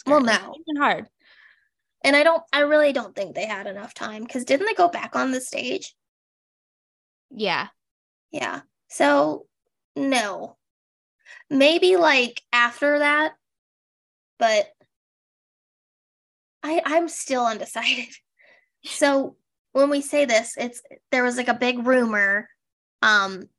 Well, 0.05 0.21
skirt. 0.23 0.35
It 0.35 0.41
no. 0.43 0.55
been 0.67 0.75
hard. 0.81 1.07
And 2.05 2.15
I 2.15 2.21
don't, 2.21 2.43
I 2.53 2.59
really 2.59 2.93
don't 2.93 3.15
think 3.15 3.33
they 3.33 3.47
had 3.47 3.65
enough 3.65 3.95
time 3.95 4.23
because 4.23 4.45
didn't 4.45 4.67
they 4.67 4.75
go 4.75 4.87
back 4.87 5.15
on 5.15 5.31
the 5.31 5.41
stage? 5.41 5.95
Yeah. 7.31 7.69
Yeah. 8.31 8.61
So, 8.89 9.47
no. 9.95 10.55
Maybe 11.49 11.97
like 11.97 12.43
after 12.53 12.99
that, 12.99 13.33
but 14.37 14.67
I 16.61 16.79
I'm 16.85 17.09
still 17.09 17.45
undecided. 17.47 18.13
So, 18.83 19.35
when 19.71 19.89
we 19.89 20.01
say 20.01 20.25
this, 20.25 20.53
it's 20.57 20.83
there 21.11 21.23
was 21.23 21.37
like 21.37 21.47
a 21.47 21.55
big 21.55 21.87
rumor 21.87 22.47
um 23.01 23.49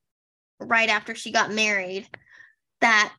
right 0.61 0.89
after 0.89 1.17
she 1.17 1.33
got 1.33 1.53
married 1.53 2.09
that 2.81 3.13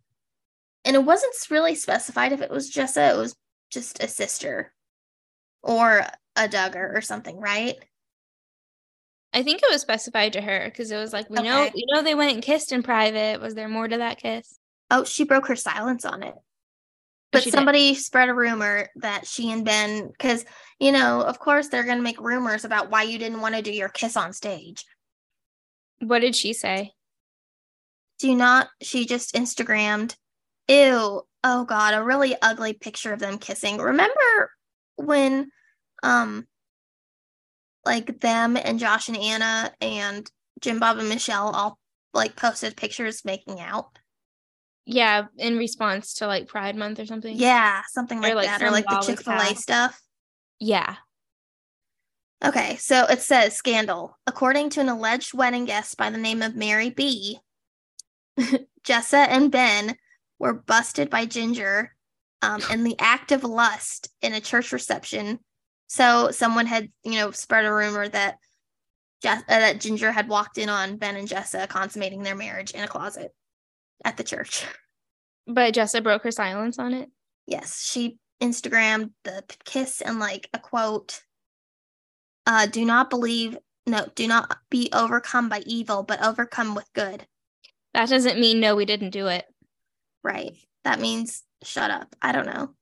and 0.86 0.96
it 0.96 1.04
wasn't 1.04 1.36
really 1.52 1.76
specified 1.76 2.32
if 2.32 2.42
it 2.42 2.50
was 2.50 2.72
Jessa, 2.72 3.14
it 3.14 3.18
was 3.18 3.36
just 3.70 4.02
a 4.02 4.08
sister 4.08 4.74
or 5.68 6.04
a 6.36 6.48
Duggar 6.48 6.96
or 6.96 7.02
something, 7.02 7.38
right? 7.40 7.76
I 9.34 9.44
think 9.44 9.62
it 9.62 9.70
was 9.70 9.82
specified 9.82 10.34
to 10.34 10.42
her 10.42 10.66
because 10.66 10.90
it 10.90 10.98
was 10.98 11.14
like 11.14 11.30
we 11.30 11.42
know 11.42 11.64
Okay. 11.64 11.72
we 11.76 11.86
know 11.92 12.02
they 12.02 12.16
went 12.16 12.34
and 12.34 12.42
kissed 12.42 12.72
in 12.72 12.82
private. 12.82 13.42
Was 13.42 13.54
there 13.54 13.68
more 13.68 13.88
to 13.88 13.98
that 13.98 14.18
kiss? 14.20 14.58
Oh, 14.90 15.04
she 15.04 15.26
broke 15.26 15.48
her 15.48 15.56
silence 15.56 16.06
on 16.06 16.24
it. 16.24 16.34
Oh, 16.36 16.44
But 17.32 17.44
she 17.44 17.52
did. 17.52 17.58
somebody 17.58 17.94
spread 17.94 18.30
a 18.30 18.34
rumor 18.34 18.88
that 18.96 19.28
she 19.28 19.52
and 19.52 19.66
Ben, 19.66 20.08
because, 20.08 20.46
you 20.80 20.94
know, 20.94 21.22
of 21.22 21.40
course 21.40 21.68
they're 21.68 21.84
going 21.84 21.98
to 21.98 22.04
make 22.04 22.20
rumors 22.22 22.64
about 22.64 22.90
why 22.90 23.04
you 23.04 23.20
didn't 23.20 23.42
want 23.42 23.54
to 23.56 23.62
do 23.62 23.72
your 23.72 23.90
kiss 23.90 24.16
on 24.16 24.32
stage. 24.32 24.86
What 26.00 26.20
did 26.20 26.36
she 26.36 26.54
say? 26.54 26.94
Do 28.20 28.34
not, 28.34 28.70
she 28.82 29.06
just 29.06 29.36
Instagrammed, 29.36 30.16
ew, 30.70 31.22
oh 31.44 31.66
God, 31.66 31.94
a 31.94 32.04
really 32.04 32.36
ugly 32.42 32.74
picture 32.74 33.12
of 33.14 33.20
them 33.20 33.38
kissing. 33.38 33.78
Remember 33.78 34.52
when, 34.96 35.50
um, 36.04 36.48
like 37.86 38.20
them 38.20 38.58
and 38.58 38.80
Josh 38.80 39.08
and 39.08 39.18
Anna 39.18 39.72
and 39.82 40.30
Jim 40.62 40.80
Bob 40.80 40.98
and 40.98 41.10
Michelle 41.10 41.50
all 41.50 41.80
like 42.14 42.36
posted 42.36 42.78
pictures 42.78 43.26
making 43.26 43.60
out? 43.60 43.98
Yeah, 44.86 45.26
in 45.38 45.58
response 45.58 46.16
to 46.16 46.28
like 46.28 46.48
Pride 46.48 46.76
Month 46.76 47.00
or 47.00 47.06
something. 47.06 47.36
Yeah, 47.36 47.82
something 47.90 48.20
Or, 48.20 48.22
like, 48.22 48.36
like, 48.36 48.46
that, 48.46 48.62
or 48.62 48.72
like 48.72 48.86
the 48.86 49.00
Chick 49.00 49.22
fil 49.22 49.34
A 49.34 49.56
stuff. 49.56 50.02
Yeah. 50.60 50.96
Okay, 52.46 52.76
so 52.78 53.06
it 53.06 53.22
says 53.22 53.56
scandal. 53.56 54.18
According 54.28 54.70
to 54.72 54.82
an 54.82 54.90
alleged 54.90 55.34
wedding 55.34 55.66
guest 55.66 55.98
by 55.98 56.10
the 56.10 56.18
name 56.18 56.42
of 56.42 56.56
Mary 56.56 56.90
B, 56.90 57.40
Jessa 58.84 59.28
and 59.28 59.52
Ben 59.52 59.98
were 60.40 60.54
busted 60.54 61.10
by 61.10 61.26
Ginger 61.26 61.96
um, 62.42 62.62
in 62.72 62.84
the 62.84 62.96
act 63.00 63.32
of 63.32 63.44
lust 63.44 64.10
in 64.22 64.34
a 64.34 64.42
church 64.42 64.72
reception. 64.72 65.40
So 65.88 66.32
someone 66.32 66.66
had, 66.66 66.90
you 67.04 67.14
know, 67.14 67.32
spread 67.32 67.66
a 67.66 67.74
rumor 67.74 68.08
that 68.08 68.38
Jess- 69.22 69.44
uh, 69.48 69.60
that 69.60 69.82
Ginger 69.82 70.12
had 70.12 70.28
walked 70.28 70.58
in 70.58 70.70
on 70.70 70.98
Ben 70.98 71.16
and 71.16 71.28
Jessa 71.28 71.68
consummating 71.68 72.24
their 72.24 72.36
marriage 72.36 72.72
in 72.72 72.84
a 72.84 72.88
closet 72.88 73.34
at 74.04 74.18
the 74.18 74.24
church. 74.24 74.66
But 75.50 75.74
Jessa 75.74 76.04
broke 76.04 76.24
her 76.24 76.32
silence 76.32 76.78
on 76.78 76.94
it. 76.94 77.10
Yes, 77.46 77.82
she 77.82 78.18
Instagrammed 78.42 79.12
the 79.24 79.46
kiss 79.64 80.02
and 80.02 80.20
like 80.20 80.50
a 80.54 80.60
quote. 80.60 81.24
Uh, 82.46 82.66
do 82.66 82.84
not 82.84 83.10
believe, 83.10 83.58
no, 83.86 84.08
do 84.14 84.28
not 84.28 84.58
be 84.70 84.90
overcome 84.92 85.48
by 85.48 85.64
evil, 85.66 86.04
but 86.04 86.22
overcome 86.22 86.76
with 86.76 86.92
good. 86.92 87.26
That 87.94 88.10
doesn't 88.10 88.40
mean 88.40 88.60
no, 88.60 88.76
we 88.76 88.84
didn't 88.84 89.12
do 89.12 89.28
it. 89.28 89.46
Right. 90.22 90.52
That 90.84 91.00
means 91.00 91.44
shut 91.64 91.92
up. 91.92 92.14
I 92.22 92.34
don't 92.34 92.46
know. 92.46 92.76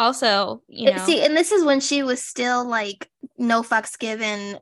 Also, 0.00 0.62
you 0.66 0.90
know, 0.90 1.04
See, 1.04 1.22
and 1.22 1.36
this 1.36 1.52
is 1.52 1.62
when 1.62 1.80
she 1.80 2.02
was 2.02 2.22
still 2.22 2.66
like 2.66 3.06
no 3.36 3.62
fucks 3.62 3.98
given, 3.98 4.58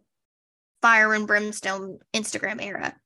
fire 0.83 1.15
and 1.15 1.29
brimstone 1.29 2.01
Instagram 2.13 2.61
era. 2.61 2.97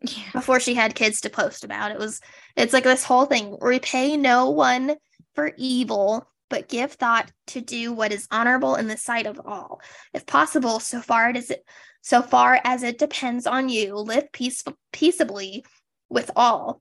yeah, 0.00 0.32
before 0.32 0.60
she 0.60 0.72
had 0.72 0.94
kids 0.94 1.20
to 1.20 1.30
post 1.30 1.62
about. 1.62 1.90
It 1.90 1.98
was 1.98 2.22
it's 2.56 2.72
like 2.72 2.84
this 2.84 3.04
whole 3.04 3.26
thing 3.26 3.58
repay 3.60 4.16
no 4.16 4.48
one 4.48 4.96
for 5.34 5.52
evil, 5.58 6.26
but 6.48 6.70
give 6.70 6.92
thought 6.92 7.30
to 7.48 7.60
do 7.60 7.92
what 7.92 8.12
is 8.12 8.28
honorable 8.30 8.76
in 8.76 8.88
the 8.88 8.96
sight 8.96 9.26
of 9.26 9.38
all. 9.44 9.82
If 10.14 10.24
possible, 10.24 10.80
so 10.80 11.02
far 11.02 11.28
it 11.28 11.36
is 11.36 11.52
so 12.00 12.22
far 12.22 12.58
as 12.64 12.82
it 12.82 12.98
depends 12.98 13.46
on 13.46 13.68
you, 13.68 13.94
live 13.96 14.32
peace, 14.32 14.64
peaceably 14.90 15.66
with 16.08 16.30
all. 16.34 16.80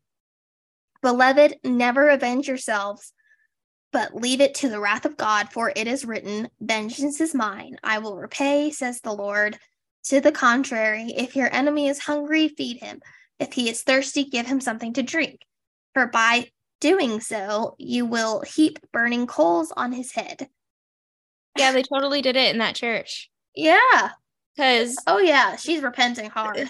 Beloved, 1.02 1.58
never 1.66 2.08
avenge 2.08 2.48
yourselves, 2.48 3.12
but 3.94 4.14
leave 4.16 4.42
it 4.42 4.56
to 4.56 4.70
the 4.70 4.80
wrath 4.80 5.06
of 5.06 5.16
God, 5.16 5.50
for 5.54 5.72
it 5.76 5.88
is 5.88 6.04
written, 6.04 6.50
Vengeance 6.60 7.22
is 7.22 7.34
mine, 7.34 7.78
I 7.84 8.00
will 8.00 8.18
repay, 8.18 8.72
says 8.72 9.00
the 9.00 9.14
Lord. 9.14 9.58
To 10.06 10.20
the 10.20 10.34
contrary, 10.34 11.14
if 11.16 11.36
your 11.36 11.54
enemy 11.54 11.88
is 11.88 12.00
hungry, 12.00 12.50
feed 12.50 12.78
him. 12.78 13.00
If 13.40 13.54
he 13.54 13.70
is 13.70 13.84
thirsty, 13.84 14.26
give 14.26 14.46
him 14.46 14.60
something 14.60 14.92
to 14.94 15.04
drink. 15.04 15.40
For 15.94 16.08
by 16.08 16.50
doing 16.82 17.22
so, 17.22 17.76
you 17.78 18.06
will 18.06 18.42
heap 18.42 18.80
burning 18.92 19.28
coals 19.28 19.72
on 19.78 19.94
his 19.94 20.12
head. 20.12 20.50
yeah, 21.58 21.72
they 21.72 21.84
totally 21.84 22.22
did 22.22 22.36
it 22.36 22.52
in 22.52 22.58
that 22.58 22.76
church. 22.76 23.30
Yeah. 23.56 24.10
Because 24.56 24.98
Oh, 25.08 25.20
yeah. 25.20 25.56
She's 25.56 25.82
repenting 25.82 26.30
hard. 26.30 26.58
Uh, 26.58 26.66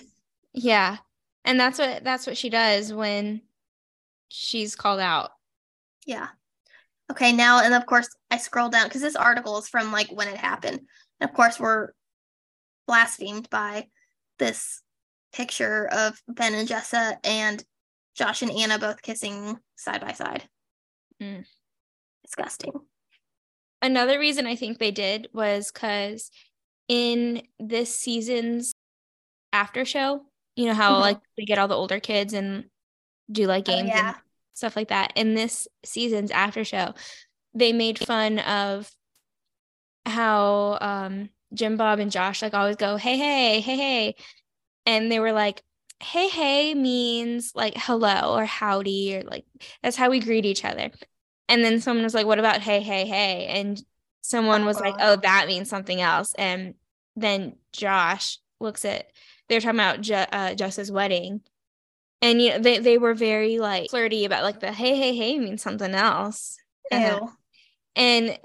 yeah, 0.54 0.98
and 1.44 1.60
that's 1.60 1.80
what 1.80 2.04
that's 2.04 2.28
what 2.28 2.38
she 2.38 2.50
does 2.50 2.94
when 2.94 3.42
she's 4.30 4.76
called 4.76 5.00
out. 5.00 5.32
Yeah. 6.06 6.28
Okay, 7.14 7.32
now, 7.32 7.64
and 7.64 7.76
of 7.76 7.86
course, 7.86 8.10
I 8.32 8.38
scroll 8.38 8.70
down 8.70 8.88
because 8.88 9.02
this 9.02 9.16
article 9.16 9.60
is 9.60 9.70
from 9.70 9.92
like 9.92 10.12
when 10.12 10.28
it 10.28 10.36
happened. 10.38 10.80
And 11.20 11.30
of 11.30 11.36
course, 11.36 11.60
we're 11.60 11.90
blasphemed 12.88 13.52
by 13.52 13.88
this 14.40 14.82
picture 15.32 15.88
of 15.92 16.20
Ben 16.28 16.56
and 16.56 16.68
Jessa 16.68 17.18
and 17.24 17.64
Josh 18.16 18.42
and 18.42 18.50
Anna 18.50 18.80
both 18.80 19.04
kissing 19.04 19.60
side 19.76 20.02
by 20.02 20.14
side. 20.14 20.50
Mm. 21.22 21.46
Disgusting. 22.26 22.74
Another 23.84 24.18
reason 24.18 24.48
I 24.48 24.56
think 24.56 24.80
they 24.80 24.90
did 24.92 25.28
was 25.34 25.72
because 25.72 26.32
in 26.88 27.44
this 27.60 27.96
season's 27.96 28.74
after 29.52 29.86
show, 29.86 30.26
you 30.56 30.66
know 30.66 30.74
how 30.74 30.96
Mhm. 30.96 31.02
like 31.02 31.20
they 31.38 31.46
get 31.46 31.60
all 31.60 31.68
the 31.68 31.76
older 31.78 32.00
kids 32.00 32.34
and 32.34 32.72
do 33.32 33.46
like 33.46 33.70
Oh, 33.70 33.72
games 33.72 33.90
yeah. 33.90 34.08
and 34.16 34.23
stuff 34.54 34.76
like 34.76 34.90
that. 34.90 35.14
In 35.16 35.36
this 35.36 35.68
season's 35.84 36.32
after 36.32 36.64
show, 36.64 36.94
they 37.54 37.74
made 37.74 38.00
fun 38.00 38.40
of 38.40 38.90
how 40.06 40.78
um 40.82 41.30
Jim 41.54 41.78
Bob 41.78 42.00
and 42.00 42.12
Josh 42.12 42.42
like 42.42 42.54
always 42.54 42.76
go, 42.76 42.98
hey, 42.98 43.18
hey, 43.18 43.62
hey, 43.62 43.78
hey. 43.78 44.16
And 44.86 45.12
they 45.12 45.20
were 45.20 45.32
like, 45.32 45.62
hey, 46.02 46.28
hey 46.28 46.74
means 46.74 47.52
like 47.56 47.74
hello 47.78 48.36
or 48.36 48.46
howdy, 48.46 49.18
or 49.18 49.24
like 49.24 49.46
that's 49.82 49.96
how 49.98 50.10
we 50.10 50.20
greet 50.20 50.46
each 50.46 50.66
other. 50.66 50.92
And 51.48 51.64
then 51.64 51.80
someone 51.80 52.04
was 52.04 52.14
like, 52.14 52.26
what 52.26 52.40
about 52.40 52.62
hey, 52.62 52.82
hey, 52.82 53.06
hey? 53.06 53.46
And 53.48 53.82
someone 54.22 54.66
was 54.66 54.80
like, 54.80 54.96
oh, 55.00 55.18
that 55.18 55.48
means 55.48 55.70
something 55.70 56.02
else. 56.02 56.34
And 56.38 56.74
then 57.16 57.58
Josh 57.72 58.40
looks 58.60 58.86
at, 58.86 59.12
they're 59.48 59.60
talking 59.60 59.80
about 59.80 60.02
Ju- 60.02 60.14
uh, 60.14 60.56
Jess's 60.56 60.92
wedding. 60.92 61.42
And 62.24 62.42
you 62.42 62.52
know, 62.52 62.60
they, 62.60 62.80
they 62.80 62.98
were 62.98 63.14
very 63.14 63.60
like 63.60 63.90
flirty 63.90 64.24
about 64.24 64.44
like 64.44 64.62
the 64.62 64.72
hey, 64.72 64.96
hey, 64.96 65.14
hey 65.14 65.38
means 65.38 65.62
something 65.62 65.94
else. 65.94 66.58
Ew. 66.90 66.98
Uh, 66.98 67.28
and 67.98 68.40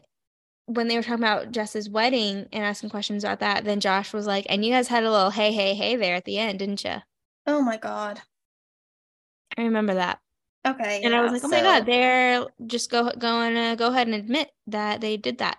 when 0.66 0.88
they 0.88 0.96
were 0.96 1.02
talking 1.02 1.22
about 1.22 1.52
Jess's 1.52 1.88
wedding 1.88 2.46
and 2.52 2.64
asking 2.64 2.90
questions 2.90 3.22
about 3.22 3.38
that, 3.38 3.64
then 3.64 3.78
Josh 3.78 4.12
was 4.12 4.26
like, 4.26 4.46
and 4.48 4.64
you 4.64 4.72
guys 4.72 4.88
had 4.88 5.05
a 5.05 5.10
little 5.10 5.30
hey, 5.30 5.52
hey, 5.52 5.74
hey 5.74 5.94
there 5.94 6.16
at 6.16 6.24
the 6.24 6.38
end, 6.38 6.59
didn't 6.59 6.82
you? 6.82 6.96
Oh 7.46 7.62
my 7.62 7.76
god. 7.76 8.20
I 9.56 9.62
remember 9.62 9.94
that. 9.94 10.18
Okay. 10.66 11.00
And 11.05 11.14
I 11.14 11.22
was 11.22 11.32
like, 11.32 11.44
oh 11.44 11.48
my 11.48 11.62
God, 11.62 11.86
they're 11.86 12.46
just 12.66 12.90
go 12.90 13.12
going 13.16 13.55
to 13.55 13.76
go 13.78 13.88
ahead 13.88 14.09
and 14.09 14.16
admit 14.16 14.50
that 14.66 15.00
they 15.00 15.16
did 15.16 15.38
that. 15.38 15.59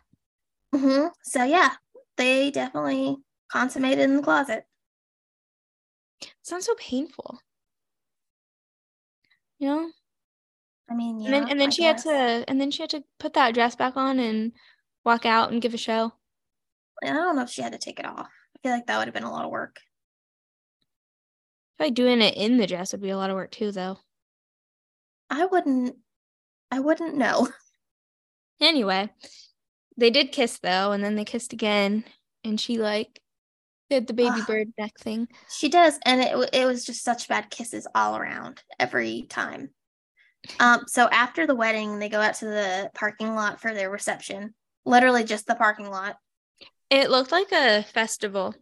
Mhm. 0.76 1.10
So 1.24 1.46
yeah, 1.46 1.72
they 2.18 2.52
definitely 2.52 3.16
consummated 3.50 4.02
in 4.02 4.18
the 4.18 4.24
closet. 4.24 4.66
sounds 6.44 6.66
so 6.66 6.76
painful. 6.76 7.40
You 9.60 9.68
know? 9.68 9.92
I 10.90 10.96
mean, 10.96 11.20
yeah. 11.20 11.26
and 11.28 11.34
then 11.34 11.50
and 11.50 11.60
then 11.60 11.68
I 11.68 11.72
she 11.72 11.84
had 11.84 11.98
to 12.00 12.44
and 12.48 12.60
then 12.60 12.72
she 12.72 12.82
had 12.82 12.90
to 12.92 13.04
put 13.20 13.34
that 13.34 13.54
dress 13.54 13.76
back 13.76 13.96
on 13.96 14.20
and 14.20 14.54
walk 15.06 15.26
out 15.26 15.52
and 15.52 15.62
give 15.62 15.74
a 15.74 15.78
show. 15.78 16.14
I 17.04 17.08
don't 17.08 17.36
know 17.36 17.44
if 17.44 17.50
she 17.50 17.62
had 17.62 17.74
to 17.74 17.78
take 17.78 18.00
it 18.00 18.06
off. 18.06 18.28
I 18.28 18.60
feel 18.64 18.72
like 18.72 18.88
that 18.88 18.98
would 18.98 19.08
have 19.08 19.14
been 19.14 19.24
a 19.24 19.32
lot 19.32 19.46
of 19.46 19.52
work. 19.52 19.78
Like 21.78 21.94
doing 21.94 22.22
it 22.22 22.36
in 22.36 22.58
the 22.58 22.68
dress 22.68 22.92
would 22.92 23.02
be 23.02 23.10
a 23.10 23.18
lot 23.18 23.30
of 23.30 23.36
work 23.36 23.52
too, 23.52 23.72
though. 23.72 24.00
I 25.30 25.46
wouldn't. 25.46 25.96
I 26.72 26.80
wouldn't 26.80 27.16
know. 27.16 27.48
Anyway, 28.62 29.10
they 29.96 30.10
did 30.10 30.34
kiss 30.34 30.60
though, 30.60 30.92
and 30.92 31.02
then 31.02 31.16
they 31.16 31.24
kissed 31.24 31.54
again, 31.54 32.04
and 32.44 32.60
she 32.60 32.78
like 32.78 33.22
did 33.90 34.08
the 34.08 34.14
baby 34.14 34.40
Ugh. 34.42 34.48
bird 34.48 34.68
neck 34.78 34.98
thing. 35.00 35.28
She 35.50 35.70
does, 35.70 36.00
and 36.06 36.22
it 36.22 36.50
it 36.54 36.66
was 36.66 36.86
just 36.86 37.04
such 37.04 37.28
bad 37.28 37.50
kisses 37.50 37.88
all 37.96 38.16
around 38.18 38.62
every 38.80 39.24
time. 39.30 39.70
Um. 40.60 40.84
So 40.88 41.08
after 41.10 41.46
the 41.48 41.56
wedding, 41.56 42.00
they 42.00 42.10
go 42.10 42.22
out 42.22 42.36
to 42.36 42.46
the 42.46 42.92
parking 42.96 43.36
lot 43.36 43.60
for 43.62 43.74
their 43.74 43.90
reception. 43.90 44.54
Literally 44.86 45.24
just 45.24 45.48
the 45.48 45.56
parking 45.56 45.90
lot. 45.90 46.18
It 46.90 47.10
looked 47.10 47.32
like 47.32 47.52
a 47.52 47.84
festival. 47.84 48.56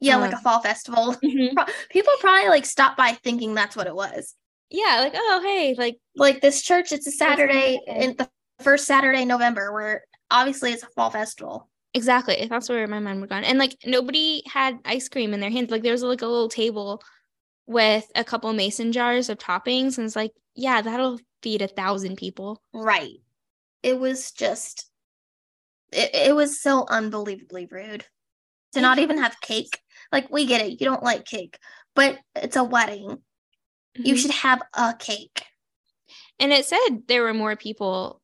Yeah, 0.00 0.16
like 0.16 0.32
a 0.32 0.36
Um, 0.36 0.42
fall 0.42 0.60
festival. 0.60 1.14
Mhm. 1.22 1.54
People 1.90 2.12
probably 2.20 2.48
like 2.48 2.66
stopped 2.66 2.96
by 2.96 3.12
thinking 3.22 3.54
that's 3.54 3.76
what 3.76 3.86
it 3.86 3.94
was. 3.94 4.34
Yeah, 4.70 4.96
like 5.00 5.12
oh 5.14 5.40
hey, 5.44 5.74
like 5.76 5.98
Like 6.16 6.40
this 6.40 6.62
church, 6.62 6.92
it's 6.92 7.06
a 7.06 7.12
Saturday 7.12 7.78
Saturday. 7.86 8.04
in 8.04 8.16
the 8.16 8.28
first 8.60 8.86
Saturday 8.86 9.22
in 9.22 9.28
November, 9.28 9.72
where 9.72 10.04
obviously 10.30 10.72
it's 10.72 10.82
a 10.82 10.88
fall 10.96 11.10
festival. 11.10 11.68
Exactly. 11.94 12.46
That's 12.48 12.68
where 12.68 12.86
my 12.86 12.98
mind 13.00 13.20
would 13.20 13.30
gone. 13.30 13.44
And 13.44 13.58
like 13.58 13.76
nobody 13.84 14.42
had 14.46 14.78
ice 14.84 15.08
cream 15.08 15.34
in 15.34 15.40
their 15.40 15.50
hands. 15.50 15.70
Like 15.70 15.82
there 15.82 15.92
was 15.92 16.02
like 16.02 16.22
a 16.22 16.26
little 16.26 16.48
table 16.48 17.02
with 17.66 18.10
a 18.16 18.24
couple 18.24 18.52
mason 18.54 18.92
jars 18.92 19.28
of 19.30 19.38
toppings, 19.38 19.98
and 19.98 20.06
it's 20.06 20.16
like 20.16 20.32
yeah, 20.54 20.82
that'll 20.82 21.20
feed 21.42 21.62
a 21.62 21.68
thousand 21.68 22.16
people. 22.16 22.62
Right. 22.74 23.16
It 23.82 23.98
was 24.00 24.32
just 24.32 24.90
it, 25.92 26.10
it 26.14 26.34
was 26.34 26.60
so 26.60 26.86
unbelievably 26.88 27.68
rude 27.70 28.04
to 28.72 28.80
not 28.80 28.98
even 28.98 29.18
have 29.18 29.40
cake. 29.40 29.80
Like 30.12 30.30
we 30.30 30.46
get 30.46 30.62
it, 30.62 30.80
you 30.80 30.86
don't 30.86 31.02
like 31.02 31.24
cake, 31.26 31.58
but 31.94 32.18
it's 32.36 32.56
a 32.56 32.64
wedding. 32.64 33.18
You 33.96 34.14
Mhm. 34.14 34.18
should 34.18 34.30
have 34.32 34.62
a 34.74 34.94
cake. 34.98 35.44
And 36.40 36.52
it 36.52 36.66
said 36.66 37.04
there 37.08 37.24
were 37.24 37.34
more 37.34 37.56
people, 37.56 38.21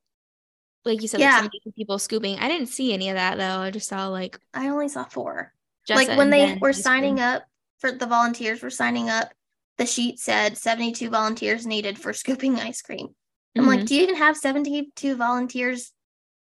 like 0.89 1.03
you 1.03 1.09
said, 1.09 1.21
Yeah. 1.21 1.35
like 1.41 1.53
70 1.53 1.73
people 1.77 1.99
scooping. 1.99 2.39
I 2.39 2.49
didn't 2.49 2.69
see 2.69 2.93
any 2.93 3.09
of 3.11 3.15
that 3.17 3.39
though. 3.39 3.61
I 3.61 3.71
just 3.71 3.89
saw 3.89 4.09
like 4.09 4.39
I 4.53 4.69
only 4.69 4.89
saw 4.89 5.05
four. 5.05 5.53
Jessa 5.89 5.95
like 5.97 6.19
when 6.19 6.31
they 6.31 6.57
were 6.61 6.73
signing 6.73 7.21
up 7.21 7.45
for 7.79 7.93
the 7.93 8.07
volunteers 8.07 8.63
were 8.63 8.71
signing 8.71 9.09
up, 9.09 9.33
the 9.77 9.87
sheet 9.87 10.19
said 10.19 10.59
72 10.59 11.09
volunteers 11.11 11.67
needed 11.67 11.99
for 11.99 12.13
scooping 12.13 12.57
ice 12.59 12.83
cream. 12.83 13.15
I'm 13.57 13.67
like, 13.67 13.81
Mhm. 13.81 13.87
do 13.87 13.95
you 13.95 14.03
even 14.03 14.17
have 14.17 14.37
72 14.37 15.17
volunteers 15.17 15.93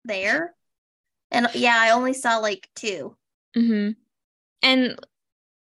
there? 0.04 0.54
And 1.30 1.48
yeah, 1.54 1.76
I 1.78 1.90
only 1.90 2.12
saw 2.12 2.38
like 2.38 2.68
two. 2.74 3.16
Mhm. 3.56 3.96
And 4.62 4.98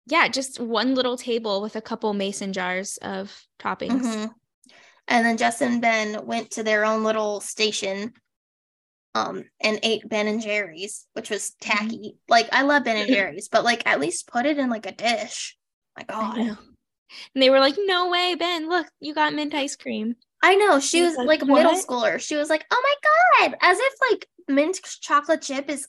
yeah, 0.07 0.29
just 0.29 0.59
one 0.59 0.95
little 0.95 1.17
table 1.17 1.61
with 1.63 1.77
a 1.77 1.81
couple 1.83 2.13
mason 2.15 2.53
jars 2.53 2.97
of 2.99 3.47
toppings. 3.59 4.03
Mhm. 4.03 4.35
And 5.09 5.27
then 5.27 5.37
Jess 5.37 5.61
and 5.61 5.81
Ben 5.81 6.25
went 6.27 6.53
to 6.53 6.63
their 6.63 6.85
own 6.85 7.05
little 7.05 7.41
station 7.41 8.15
um 9.15 9.45
and 9.61 9.79
ate 9.83 10.09
Ben 10.09 10.27
and 10.29 10.41
Jerry's, 10.41 11.07
which 11.15 11.31
was 11.31 11.53
Mm-hmm. 11.63 11.79
tacky. 11.79 12.17
Like 12.29 12.49
I 12.53 12.63
love 12.63 12.85
Ben 12.85 12.97
and 12.97 13.09
Jerry's, 13.09 13.49
but 13.49 13.65
like 13.65 13.87
at 13.87 14.01
least 14.01 14.27
put 14.29 14.47
it 14.47 14.59
in 14.59 14.71
like 14.71 14.87
a 14.87 14.93
dish. 14.93 15.57
My 15.97 16.05
god. 16.05 16.39
And 17.35 17.43
they 17.43 17.51
were 17.51 17.59
like, 17.59 17.75
"No 17.77 18.09
way, 18.09 18.37
Ben! 18.37 18.69
Look, 18.69 18.87
you 19.01 19.15
got 19.15 19.35
mint 19.35 19.53
ice 19.55 19.75
cream." 19.77 20.15
I 20.43 20.55
know. 20.55 20.79
She 20.79 21.03
was 21.03 21.17
was 21.17 21.27
like, 21.27 21.43
like, 21.43 21.49
middle 21.49 21.75
schooler. 21.75 22.21
She 22.21 22.37
was 22.37 22.49
like, 22.49 22.65
"Oh 22.71 22.83
my 23.41 23.49
god!" 23.49 23.59
As 23.61 23.79
if 23.81 23.93
like 24.11 24.27
mint 24.49 24.81
chocolate 25.01 25.43
chip 25.43 25.69
is 25.69 25.89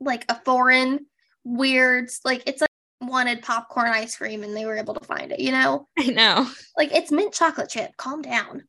like 0.00 0.24
a 0.28 0.40
foreign, 0.44 1.06
weird, 1.44 2.10
like 2.24 2.42
it's 2.46 2.60
like 2.60 2.70
wanted 3.00 3.42
popcorn 3.42 3.88
ice 3.92 4.16
cream 4.16 4.42
and 4.42 4.56
they 4.56 4.66
were 4.66 4.76
able 4.76 4.94
to 4.94 5.04
find 5.06 5.30
it. 5.30 5.38
You 5.38 5.52
know, 5.52 5.86
I 5.98 6.06
know. 6.08 6.50
Like 6.76 6.92
it's 6.92 7.12
mint 7.12 7.32
chocolate 7.32 7.68
chip. 7.70 7.92
Calm 7.96 8.22
down. 8.22 8.64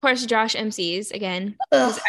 Course, 0.00 0.26
Josh 0.26 0.54
MCs 0.54 1.12
again. 1.12 1.56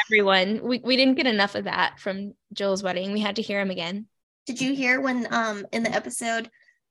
Everyone? 0.07 0.61
We 0.63 0.79
we 0.79 0.97
didn't 0.97 1.15
get 1.15 1.27
enough 1.27 1.55
of 1.55 1.65
that 1.65 1.99
from 1.99 2.33
Jill's 2.53 2.83
wedding. 2.83 3.13
We 3.13 3.19
had 3.19 3.37
to 3.37 3.41
hear 3.41 3.59
him 3.59 3.71
again. 3.71 4.07
Did 4.45 4.61
you 4.61 4.73
hear 4.75 5.01
when 5.01 5.27
um 5.33 5.65
in 5.71 5.83
the 5.83 5.93
episode 5.93 6.49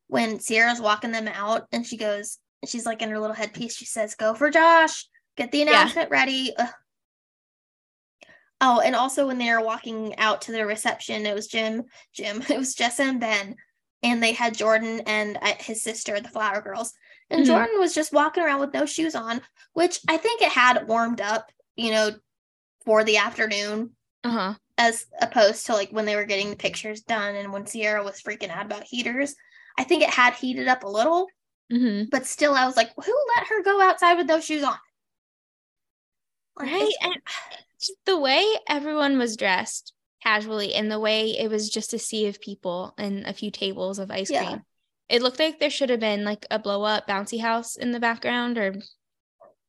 when 0.09 0.41
Sierra's 0.41 0.81
walking 0.81 1.13
them 1.13 1.29
out 1.29 1.67
and 1.73 1.85
she 1.85 1.97
goes, 1.97 2.39
she's 2.67 2.87
like 2.87 3.03
in 3.03 3.11
her 3.11 3.19
little 3.19 3.35
headpiece, 3.35 3.77
she 3.77 3.87
says, 3.87 4.15
"Go 4.15 4.35
for 4.35 4.51
Josh. 4.51 5.07
Get 5.37 5.53
the 5.53 5.63
announcement 5.63 6.11
ready." 6.11 6.53
Ugh. 6.57 6.69
Oh, 8.61 8.81
and 8.81 8.97
also 8.97 9.27
when 9.27 9.39
they 9.39 9.51
were 9.51 9.65
walking 9.65 10.17
out 10.19 10.43
to 10.43 10.53
their 10.53 10.67
reception, 10.67 11.27
it 11.27 11.35
was 11.35 11.47
Jim, 11.47 11.85
Jim, 12.15 12.43
it 12.49 12.57
was 12.57 12.75
Jessa 12.75 13.01
and 13.01 13.21
Ben, 13.21 13.57
and 14.03 14.23
they 14.23 14.33
had 14.33 14.57
Jordan 14.57 15.03
and 15.07 15.39
uh, 15.41 15.55
his 15.59 15.83
sister, 15.83 16.19
the 16.21 16.29
Flower 16.29 16.63
Girls, 16.63 16.93
and 17.31 17.43
Mhm. 17.43 17.47
Jordan 17.47 17.79
was 17.81 17.95
just 17.95 18.13
walking 18.13 18.43
around 18.43 18.61
with 18.61 18.75
no 18.75 18.87
shoes 18.87 19.15
on, 19.15 19.43
which 19.73 20.01
I 20.09 20.17
think 20.17 20.43
it 20.43 20.53
had 20.53 20.87
warmed 20.89 21.21
up, 21.21 21.51
you 21.77 21.91
know, 21.91 22.13
for 22.85 23.05
the 23.05 23.17
afternoon 23.19 23.97
Uh 24.25 24.31
huh. 24.31 24.55
as 24.79 25.07
opposed 25.21 25.67
to 25.67 25.73
like 25.75 25.91
when 25.91 26.05
they 26.07 26.17
were 26.17 26.25
getting 26.25 26.51
the 26.51 26.57
pictures 26.57 27.03
done 27.03 27.35
and 27.37 27.53
when 27.53 27.67
Sierra 27.67 28.03
was 28.05 28.21
freaking 28.23 28.51
out 28.51 28.67
about 28.67 28.85
heaters. 28.85 29.35
I 29.79 29.85
think 29.85 30.03
it 30.03 30.11
had 30.11 30.35
heated 30.35 30.69
up 30.69 30.85
a 30.85 30.89
little, 30.89 31.29
hmm 31.71 32.05
but 32.11 32.27
still, 32.27 32.55
I 32.55 32.67
was 32.67 32.77
like, 32.77 32.93
who 32.95 33.27
let 33.37 33.47
her 33.49 33.63
go 33.63 33.81
outside 33.81 34.15
with 34.15 34.27
those 34.29 34.45
shoes 34.45 34.63
on? 34.63 34.77
Like, 36.59 36.71
Right. 36.73 36.93
And 37.03 37.17
the 38.07 38.19
way 38.19 38.45
everyone 38.69 39.19
was 39.19 39.37
dressed 39.37 39.93
casually 40.23 40.75
and 40.75 40.91
the 40.91 40.99
way 41.01 41.37
it 41.39 41.51
was 41.51 41.69
just 41.69 41.93
a 41.93 41.99
sea 41.99 42.27
of 42.27 42.41
people 42.41 42.95
and 42.99 43.27
a 43.27 43.33
few 43.33 43.51
tables 43.51 43.99
of 43.99 44.11
ice 44.11 44.31
Yeah. 44.31 44.45
cream. 44.47 44.63
It 45.09 45.23
looked 45.23 45.39
like 45.39 45.61
there 45.61 45.71
should 45.71 45.91
have 45.91 46.01
been 46.01 46.25
like 46.25 46.47
a 46.51 46.59
blow 46.59 46.83
up 46.83 47.07
bouncy 47.07 47.41
house 47.41 47.77
in 47.77 47.93
the 47.93 48.01
background 48.01 48.59
or 48.59 48.75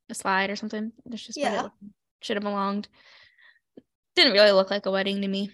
a 0.09 0.13
slide 0.15 0.49
or 0.49 0.55
something. 0.55 0.91
That's 1.05 1.25
just 1.25 1.37
what 1.39 1.51
Yeah. 1.51 1.65
it 1.65 1.71
should 2.21 2.37
have 2.37 2.43
belonged. 2.43 2.87
Didn't 4.15 4.33
really 4.33 4.51
look 4.51 4.71
like 4.71 4.85
a 4.87 4.91
wedding 4.91 5.21
to 5.21 5.27
me. 5.27 5.51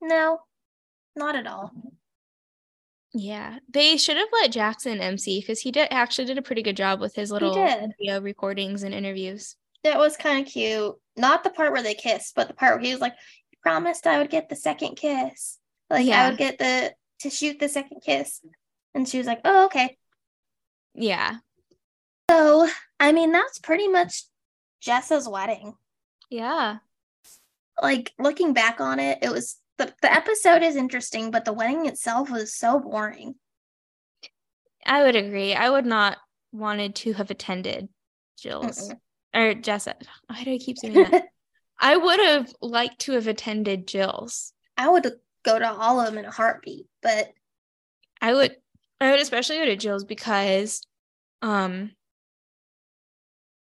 no, 0.00 0.38
not 1.16 1.34
at 1.34 1.46
all. 1.46 1.72
Yeah. 3.12 3.58
They 3.68 3.96
should 3.96 4.16
have 4.16 4.28
let 4.32 4.52
Jackson 4.52 5.00
MC 5.00 5.40
because 5.40 5.60
he 5.60 5.70
did 5.70 5.88
actually 5.90 6.26
did 6.26 6.38
a 6.38 6.42
pretty 6.42 6.62
good 6.62 6.76
job 6.76 7.00
with 7.00 7.14
his 7.14 7.30
little 7.30 7.54
video 7.54 8.20
recordings 8.20 8.82
and 8.82 8.92
interviews. 8.94 9.56
That 9.84 9.98
was 9.98 10.16
kind 10.16 10.44
of 10.46 10.52
cute. 10.52 10.94
Not 11.16 11.44
the 11.44 11.50
part 11.50 11.72
where 11.72 11.82
they 11.82 11.94
kissed, 11.94 12.34
but 12.34 12.48
the 12.48 12.54
part 12.54 12.74
where 12.76 12.84
he 12.84 12.92
was 12.92 13.00
like, 13.00 13.14
"You 13.52 13.58
promised 13.62 14.06
I 14.06 14.18
would 14.18 14.30
get 14.30 14.48
the 14.48 14.56
second 14.56 14.96
kiss. 14.96 15.58
Like 15.90 16.08
I 16.08 16.28
would 16.28 16.38
get 16.38 16.58
the 16.58 16.94
to 17.20 17.30
shoot 17.30 17.58
the 17.60 17.68
second 17.68 18.00
kiss." 18.00 18.40
And 18.94 19.08
she 19.08 19.18
was 19.18 19.26
like, 19.26 19.40
"Oh, 19.44 19.66
okay." 19.66 19.96
Yeah. 20.94 21.38
So, 22.30 22.68
I 23.00 23.12
mean, 23.12 23.32
that's 23.32 23.58
pretty 23.58 23.88
much 23.88 24.24
Jessa's 24.80 25.28
wedding. 25.28 25.74
Yeah. 26.30 26.78
like 27.82 28.12
looking 28.18 28.52
back 28.52 28.80
on 28.80 29.00
it, 29.00 29.18
it 29.22 29.30
was 29.30 29.56
the, 29.78 29.92
the 30.02 30.12
episode 30.12 30.62
is 30.62 30.76
interesting, 30.76 31.30
but 31.30 31.44
the 31.44 31.52
wedding 31.52 31.86
itself 31.86 32.30
was 32.30 32.54
so 32.56 32.78
boring. 32.78 33.34
I 34.86 35.02
would 35.02 35.16
agree. 35.16 35.54
I 35.54 35.68
would 35.70 35.86
not 35.86 36.18
wanted 36.52 36.94
to 36.96 37.12
have 37.14 37.30
attended 37.30 37.88
Jill's 38.38 38.90
Mm-mm. 38.90 38.98
or 39.34 39.54
Jessa. 39.54 39.94
Why 40.26 40.44
do 40.44 40.52
I 40.54 40.58
keep 40.58 40.78
saying 40.78 40.94
that? 40.94 41.24
I 41.80 41.96
would 41.96 42.20
have 42.20 42.52
liked 42.62 43.00
to 43.00 43.12
have 43.12 43.26
attended 43.26 43.86
Jill's. 43.88 44.52
I 44.76 44.88
would 44.88 45.10
go 45.44 45.58
to 45.58 45.72
all 45.72 46.00
of 46.00 46.06
them 46.06 46.18
in 46.18 46.24
a 46.24 46.30
heartbeat, 46.30 46.86
but 47.02 47.32
I 48.20 48.32
would 48.34 48.56
I 49.00 49.10
would 49.10 49.20
especially 49.20 49.58
go 49.58 49.64
to 49.66 49.76
Jill's 49.76 50.04
because 50.04 50.82
um 51.42 51.92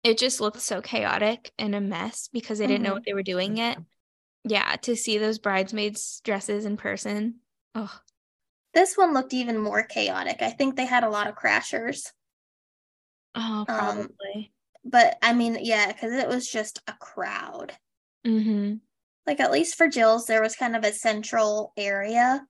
it 0.03 0.19
just 0.19 0.41
looked 0.41 0.61
so 0.61 0.81
chaotic 0.81 1.53
and 1.59 1.75
a 1.75 1.81
mess 1.81 2.29
because 2.33 2.59
they 2.59 2.67
didn't 2.67 2.83
know 2.83 2.91
Mhm. 2.91 2.95
what 2.95 3.05
they 3.05 3.13
were 3.15 3.23
doing 3.23 3.57
yet. 3.57 3.79
Yeah, 4.45 4.77
to 4.77 4.97
see 4.97 5.19
those 5.19 5.39
bridesmaids 5.39 6.21
dresses 6.25 6.65
in 6.65 6.77
person. 6.79 7.41
Oh, 7.75 8.01
this 8.73 8.97
one 8.97 9.13
looked 9.13 9.35
even 9.35 9.59
more 9.59 9.83
chaotic. 9.83 10.41
I 10.43 10.51
think 10.51 10.77
they 10.77 10.87
had 10.87 11.05
a 11.05 11.11
lot 11.11 11.27
of 11.27 11.35
crashers. 11.37 12.11
oh, 13.35 13.65
probably. 13.67 14.53
But 14.85 15.19
I 15.23 15.35
mean, 15.35 15.59
yeah, 15.61 15.93
because 15.93 16.13
it 16.15 16.29
was 16.29 16.49
just 16.49 16.81
a 16.89 16.93
crowd. 16.95 17.77
mm-hmm. 18.27 18.77
Like 19.27 19.39
at 19.41 19.53
least 19.53 19.77
for 19.77 19.87
Jill's, 19.89 20.27
there 20.27 20.41
was 20.43 20.57
kind 20.57 20.75
of 20.75 20.83
a 20.85 20.93
central 20.93 21.73
area, 21.77 22.47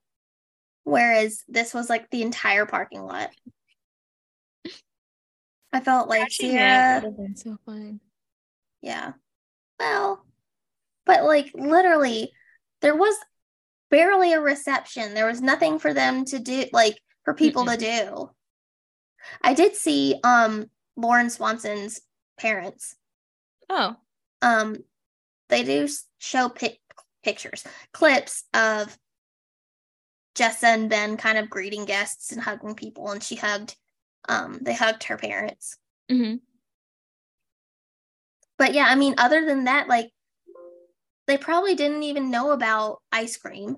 whereas 0.83 1.43
this 1.47 1.73
was 1.73 1.89
like 1.89 2.09
the 2.09 2.21
entire 2.21 2.65
parking 2.65 3.03
lot. 3.03 3.29
I 5.73 5.79
felt 5.79 6.09
like 6.09 6.31
Sierra, 6.31 6.95
would 6.95 7.03
have 7.05 7.17
been 7.17 7.35
so 7.35 7.57
fun. 7.65 7.99
yeah. 8.81 9.13
Well, 9.79 10.25
but 11.05 11.23
like 11.23 11.51
literally, 11.55 12.31
there 12.81 12.95
was 12.95 13.15
barely 13.89 14.33
a 14.33 14.41
reception. 14.41 15.13
There 15.13 15.27
was 15.27 15.41
nothing 15.41 15.79
for 15.79 15.93
them 15.93 16.25
to 16.25 16.39
do, 16.39 16.65
like 16.73 16.97
for 17.23 17.33
people 17.33 17.65
to 17.65 17.77
do. 17.77 18.29
I 19.41 19.53
did 19.53 19.75
see 19.75 20.19
um 20.23 20.65
Lauren 20.97 21.29
Swanson's 21.29 22.01
parents. 22.37 22.95
Oh, 23.69 23.95
um 24.41 24.77
they 25.49 25.63
do 25.63 25.87
show 26.17 26.49
pic- 26.49 26.79
pictures 27.23 27.63
clips 27.93 28.43
of 28.53 28.97
jessa 30.35 30.63
and 30.63 30.89
ben 30.89 31.17
kind 31.17 31.37
of 31.37 31.49
greeting 31.49 31.85
guests 31.85 32.31
and 32.31 32.41
hugging 32.41 32.75
people 32.75 33.09
and 33.11 33.21
she 33.21 33.35
hugged 33.35 33.75
um 34.29 34.59
they 34.61 34.73
hugged 34.73 35.03
her 35.03 35.17
parents. 35.17 35.77
Hmm 36.09 36.35
but 38.57 38.75
yeah 38.75 38.85
i 38.87 38.93
mean 38.93 39.15
other 39.17 39.43
than 39.43 39.63
that 39.63 39.87
like 39.87 40.11
they 41.31 41.37
probably 41.37 41.75
didn't 41.75 42.03
even 42.03 42.29
know 42.29 42.51
about 42.51 43.01
ice 43.11 43.37
cream. 43.37 43.77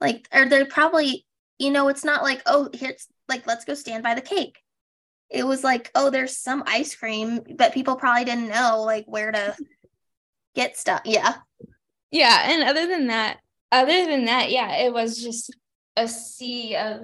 Like 0.00 0.28
or 0.32 0.46
they 0.46 0.64
probably 0.64 1.26
you 1.58 1.70
know 1.70 1.88
it's 1.88 2.04
not 2.04 2.22
like 2.22 2.40
oh 2.46 2.70
here's 2.72 3.06
like 3.28 3.46
let's 3.46 3.64
go 3.64 3.74
stand 3.74 4.02
by 4.02 4.14
the 4.14 4.20
cake. 4.20 4.58
It 5.28 5.44
was 5.46 5.62
like 5.62 5.90
oh 5.94 6.08
there's 6.10 6.36
some 6.36 6.62
ice 6.66 6.94
cream 6.94 7.40
but 7.56 7.74
people 7.74 7.96
probably 7.96 8.24
didn't 8.24 8.48
know 8.48 8.84
like 8.86 9.04
where 9.06 9.32
to 9.32 9.56
get 10.54 10.76
stuff. 10.78 11.02
Yeah. 11.04 11.34
Yeah. 12.10 12.52
And 12.52 12.62
other 12.62 12.86
than 12.86 13.08
that, 13.08 13.38
other 13.72 14.06
than 14.06 14.26
that, 14.26 14.50
yeah, 14.50 14.76
it 14.76 14.92
was 14.92 15.22
just 15.22 15.54
a 15.96 16.08
sea 16.08 16.76
of 16.76 17.00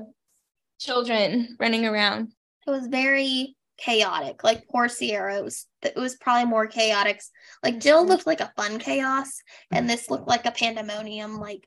children 0.81 1.57
running 1.59 1.85
around. 1.87 2.33
it 2.67 2.71
was 2.71 2.87
very 2.87 3.57
chaotic. 3.77 4.43
Like 4.45 4.67
poor 4.69 4.89
Sierra, 4.89 5.37
it 5.39 5.45
was 5.45 5.67
it 5.83 5.97
was 5.97 6.17
probably 6.17 6.47
more 6.47 6.67
chaotic. 6.67 7.21
Like 7.63 7.79
Jill 7.81 8.05
Mhm. 8.05 8.09
looked 8.09 8.27
like 8.27 8.41
a 8.41 8.53
fun 8.57 8.79
chaos, 8.79 9.43
and 9.71 9.89
this 9.91 10.09
looked 10.11 10.29
like 10.29 10.47
a 10.47 10.51
pandemonium, 10.53 11.39
like 11.39 11.67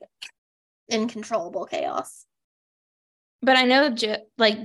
uncontrollable 0.90 1.66
chaos. 1.66 2.24
But 3.42 3.56
I 3.56 3.64
know, 3.64 3.94
like, 4.36 4.58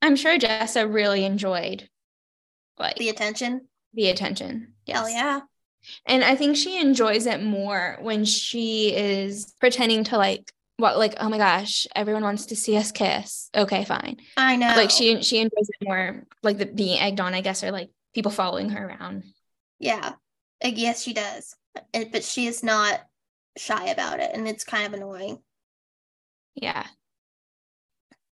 I'm 0.00 0.16
sure 0.16 0.38
Jessa 0.38 0.90
really 0.90 1.24
enjoyed 1.24 1.88
like 2.78 2.96
The 2.96 3.08
attention. 3.10 3.68
the, 3.92 4.08
attention, 4.08 4.46
attention. 4.46 4.74
Yes. 4.86 4.96
hell 4.96 5.08
yeah, 5.10 5.40
And 6.06 6.22
I 6.24 6.34
think 6.36 6.56
she 6.56 6.80
enjoys 6.80 7.26
it 7.26 7.42
more 7.42 7.98
when 8.00 8.24
she 8.24 8.94
is 8.94 9.52
pretending 9.60 10.04
to 10.04 10.16
like 10.18 10.52
what 10.78 10.98
like 10.98 11.14
oh 11.20 11.28
my 11.28 11.38
gosh, 11.38 11.86
everyone 11.94 12.22
wants 12.22 12.46
to 12.46 12.56
see 12.56 12.76
us 12.76 12.92
kiss. 12.92 13.48
Okay, 13.56 13.84
fine. 13.84 14.16
I 14.36 14.56
know. 14.56 14.74
Like 14.76 14.90
she 14.90 15.22
she 15.22 15.38
enjoys 15.38 15.68
it 15.68 15.84
more 15.88 16.24
like 16.42 16.58
the 16.58 16.66
being 16.66 16.98
egged 17.00 17.20
on, 17.20 17.34
I 17.34 17.40
guess, 17.40 17.62
or 17.64 17.70
like 17.70 17.90
people 18.14 18.30
following 18.30 18.70
her 18.70 18.86
around. 18.88 19.24
yeah, 19.78 20.14
Uh, 20.64 20.68
yes, 20.74 21.02
she 21.02 21.12
does, 21.12 21.54
And- 21.92 22.10
but 22.12 22.24
she 22.24 22.46
is 22.46 22.62
not 22.62 23.00
shy 23.58 23.86
about 23.88 24.20
it, 24.20 24.30
and 24.34 24.46
it's 24.48 24.64
kind 24.64 24.86
of 24.86 24.94
annoying. 24.94 25.38
Yeah. 26.54 26.86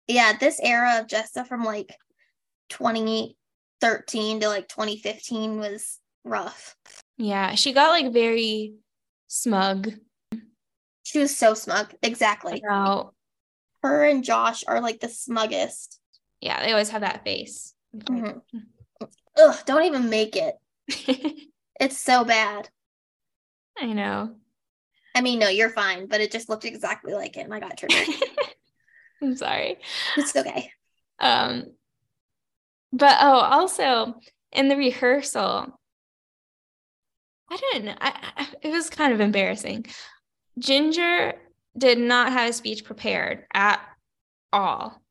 Yeah, 0.08 0.34
this 0.38 0.60
era 0.62 1.00
of 1.00 1.08
Jessa 1.08 1.48
from 1.48 1.64
like 1.64 1.96
2013 2.70 4.40
to 4.42 4.48
like 4.48 4.68
2015 4.68 5.60
was 5.60 6.00
rough. 6.24 6.76
Yeah. 7.22 7.54
She 7.56 7.72
got 7.72 7.90
like 7.92 8.12
very 8.12 8.74
smug 9.28 9.92
She 11.04 11.20
was 11.20 11.36
so 11.38 11.54
smug. 11.54 11.94
Exactly. 12.02 12.62
about 12.66 13.14
Her 13.84 14.04
and 14.06 14.24
Josh 14.24 14.64
are 14.68 14.82
like 14.82 15.00
the 15.00 15.08
smuggest. 15.08 16.00
yeah, 16.42 16.64
they 16.66 16.72
always 16.72 16.90
have 16.90 17.02
that 17.02 17.24
face. 17.24 17.74
Mhm. 17.96 18.42
Ugh, 19.38 19.56
don't 19.66 19.84
even 19.86 20.10
make 20.10 20.36
it. 20.36 20.56
It's 21.80 21.98
so 21.98 22.24
bad. 22.24 22.70
I 23.76 23.88
know. 23.88 24.36
I 25.16 25.22
mean, 25.22 25.40
no, 25.40 25.50
you're 25.50 25.72
fine, 25.72 26.06
but 26.06 26.22
it 26.22 26.32
just 26.32 26.48
looked 26.48 26.64
exactly 26.64 27.14
like 27.14 27.38
it, 27.38 27.42
and 27.42 27.54
I 27.54 27.60
got 27.60 27.76
triggered. 27.76 28.06
I'm 29.24 29.36
sorry. 29.36 29.80
it's 30.16 30.36
okay. 30.36 30.72
Um, 31.20 31.72
but 32.94 33.18
oh, 33.22 33.40
also 33.40 34.14
in 34.52 34.68
the 34.68 34.76
rehearsal, 34.78 35.80
I 37.52 37.58
didn't. 37.58 37.86
know. 37.86 37.96
I, 38.00 38.14
I, 38.38 38.48
it 38.62 38.72
was 38.72 38.90
kind 38.90 39.14
of 39.14 39.20
embarrassing. 39.20 39.86
Jinger 40.60 41.34
did 41.78 42.00
not 42.00 42.32
have 42.32 42.50
a 42.50 42.54
speech 42.54 42.86
prepared 42.86 43.46
at 43.54 43.82
all. 44.54 45.02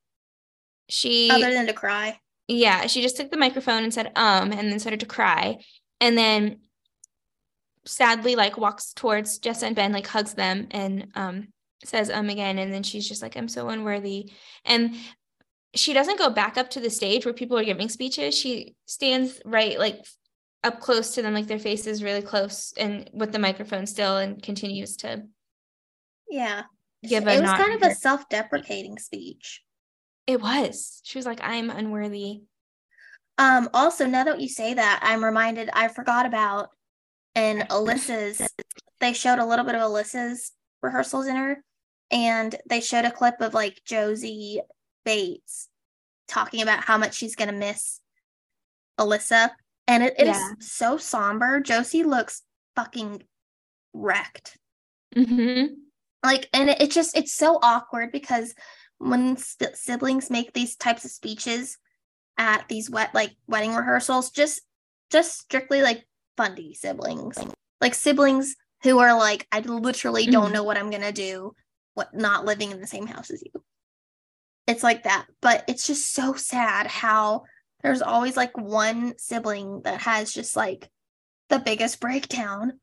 She, 0.88 1.30
Other 1.30 1.52
than 1.52 1.66
to 1.66 1.72
cry. 1.72 2.18
yeah, 2.48 2.86
she 2.86 3.02
just 3.02 3.16
took 3.16 3.30
the 3.30 3.36
microphone 3.36 3.84
and 3.84 3.92
said, 3.92 4.12
um, 4.16 4.52
and 4.52 4.72
then 4.72 4.78
started 4.78 5.00
to 5.00 5.06
cry. 5.06 5.58
And 6.00 6.16
then 6.16 6.60
sadly, 7.84 8.36
like, 8.36 8.56
walks 8.56 8.92
towards 8.94 9.38
Jessa 9.38 9.64
and 9.64 9.76
Ben, 9.76 9.92
like, 9.92 10.06
hugs 10.06 10.34
them 10.34 10.66
and, 10.70 11.08
um, 11.14 11.48
says, 11.84 12.10
um, 12.10 12.28
again. 12.28 12.58
And 12.58 12.72
then 12.72 12.82
she's 12.82 13.08
just 13.08 13.22
like, 13.22 13.36
I'm 13.36 13.48
so 13.48 13.68
unworthy. 13.68 14.32
And 14.64 14.96
she 15.74 15.92
doesn't 15.92 16.18
go 16.18 16.30
back 16.30 16.56
up 16.56 16.70
to 16.70 16.80
the 16.80 16.90
stage 16.90 17.24
where 17.24 17.34
people 17.34 17.58
are 17.58 17.64
giving 17.64 17.88
speeches. 17.88 18.36
She 18.36 18.74
stands 18.86 19.40
right, 19.44 19.78
like, 19.78 20.04
up 20.62 20.80
close 20.80 21.14
to 21.14 21.22
them, 21.22 21.34
like, 21.34 21.46
their 21.46 21.58
faces 21.58 22.02
really 22.02 22.22
close 22.22 22.72
and 22.76 23.08
with 23.12 23.32
the 23.32 23.38
microphone 23.38 23.86
still 23.86 24.18
and 24.18 24.42
continues 24.42 24.96
to 24.98 25.24
Yeah. 26.28 26.64
give 27.02 27.26
a 27.26 27.36
it 27.36 27.40
was 27.40 27.50
kind 27.50 27.82
of 27.82 27.90
a 27.90 27.94
self-deprecating 27.94 28.98
speech. 28.98 29.62
It 30.26 30.40
was. 30.40 31.00
She 31.04 31.18
was 31.18 31.26
like, 31.26 31.40
I'm 31.42 31.70
unworthy. 31.70 32.42
Um, 33.38 33.70
also, 33.72 34.06
now 34.06 34.24
that 34.24 34.40
you 34.40 34.48
say 34.48 34.74
that, 34.74 35.00
I'm 35.02 35.24
reminded 35.24 35.70
I 35.72 35.88
forgot 35.88 36.26
about 36.26 36.68
in 37.34 37.60
Alyssa's 37.70 38.42
they 39.00 39.14
showed 39.14 39.38
a 39.38 39.46
little 39.46 39.64
bit 39.64 39.74
of 39.74 39.80
Alyssa's 39.80 40.52
rehearsals 40.82 41.26
in 41.26 41.36
her, 41.36 41.64
and 42.10 42.54
they 42.68 42.82
showed 42.82 43.06
a 43.06 43.10
clip 43.10 43.40
of 43.40 43.54
like 43.54 43.80
Josie 43.86 44.60
Bates 45.06 45.68
talking 46.28 46.60
about 46.60 46.84
how 46.84 46.98
much 46.98 47.14
she's 47.14 47.34
gonna 47.34 47.52
miss 47.52 48.00
Alyssa. 48.98 49.50
And 49.90 50.04
it, 50.04 50.14
it 50.18 50.28
is 50.28 50.36
Yeah. 50.36 50.52
so 50.60 50.96
somber. 50.96 51.60
Josie 51.60 52.04
looks 52.04 52.42
fucking 52.76 53.24
wrecked. 53.92 54.56
Mm-hmm. 55.16 55.74
like 56.24 56.48
and 56.52 56.70
it, 56.70 56.80
it 56.80 56.90
just 56.92 57.16
it's 57.16 57.34
so 57.34 57.58
awkward 57.62 58.12
because 58.12 58.54
when 58.98 59.36
st- 59.36 59.76
siblings 59.76 60.30
make 60.30 60.52
these 60.52 60.76
types 60.76 61.04
of 61.04 61.10
speeches 61.10 61.76
at 62.38 62.68
these 62.68 62.88
wet 62.88 63.12
like 63.12 63.32
wedding 63.48 63.74
rehearsals 63.74 64.30
just 64.30 64.62
just 65.10 65.36
strictly 65.40 65.82
like 65.82 66.06
fundy 66.36 66.74
siblings 66.74 67.36
like 67.80 67.94
siblings 67.94 68.54
who 68.84 69.00
are 69.00 69.18
like 69.18 69.48
i 69.50 69.58
literally 69.60 70.26
don't 70.26 70.50
Mhm. 70.50 70.54
know 70.54 70.62
what 70.62 70.78
i'm 70.78 70.90
gonna 70.90 71.10
do 71.10 71.56
what 71.94 72.14
not 72.14 72.44
living 72.44 72.70
in 72.70 72.80
the 72.80 72.86
same 72.86 73.08
house 73.08 73.30
as 73.30 73.42
you 73.42 73.50
it's 74.68 74.84
like 74.84 75.02
that 75.02 75.26
but 75.42 75.64
it's 75.66 75.88
just 75.88 76.14
so 76.14 76.34
sad 76.34 76.86
how 76.86 77.42
there's 77.82 78.02
always 78.02 78.36
like 78.36 78.56
one 78.58 79.14
sibling 79.18 79.82
that 79.82 80.00
has 80.02 80.32
just 80.32 80.56
like 80.56 80.88
the 81.48 81.58
biggest 81.58 82.00
breakdown 82.00 82.78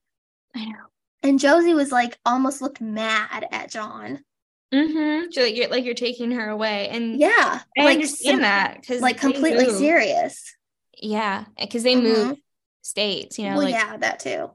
I 0.55 0.65
know. 0.65 0.85
and 1.23 1.39
Josie 1.39 1.73
was 1.73 1.91
like 1.91 2.17
almost 2.25 2.61
looked 2.61 2.81
mad 2.81 3.45
at 3.51 3.71
John. 3.71 4.19
Mm-hmm. 4.73 5.31
So 5.31 5.41
like 5.43 5.55
you're 5.55 5.69
like 5.69 5.85
you're 5.85 5.93
taking 5.93 6.31
her 6.31 6.49
away, 6.49 6.89
and 6.89 7.19
Yeah. 7.19 7.61
I 7.77 7.83
like 7.85 7.93
understand 7.95 8.35
sim- 8.35 8.41
that 8.41 8.81
because 8.81 9.01
Like 9.01 9.17
completely 9.19 9.69
serious. 9.71 10.43
Yeah, 11.01 11.45
because 11.59 11.83
they 11.83 11.95
Mhm. 11.95 12.03
moved 12.03 12.41
states. 12.81 13.39
You 13.39 13.45
know, 13.45 13.55
well, 13.57 13.63
like 13.65 13.73
yeah, 13.75 13.95
that 13.97 14.19
too. 14.19 14.51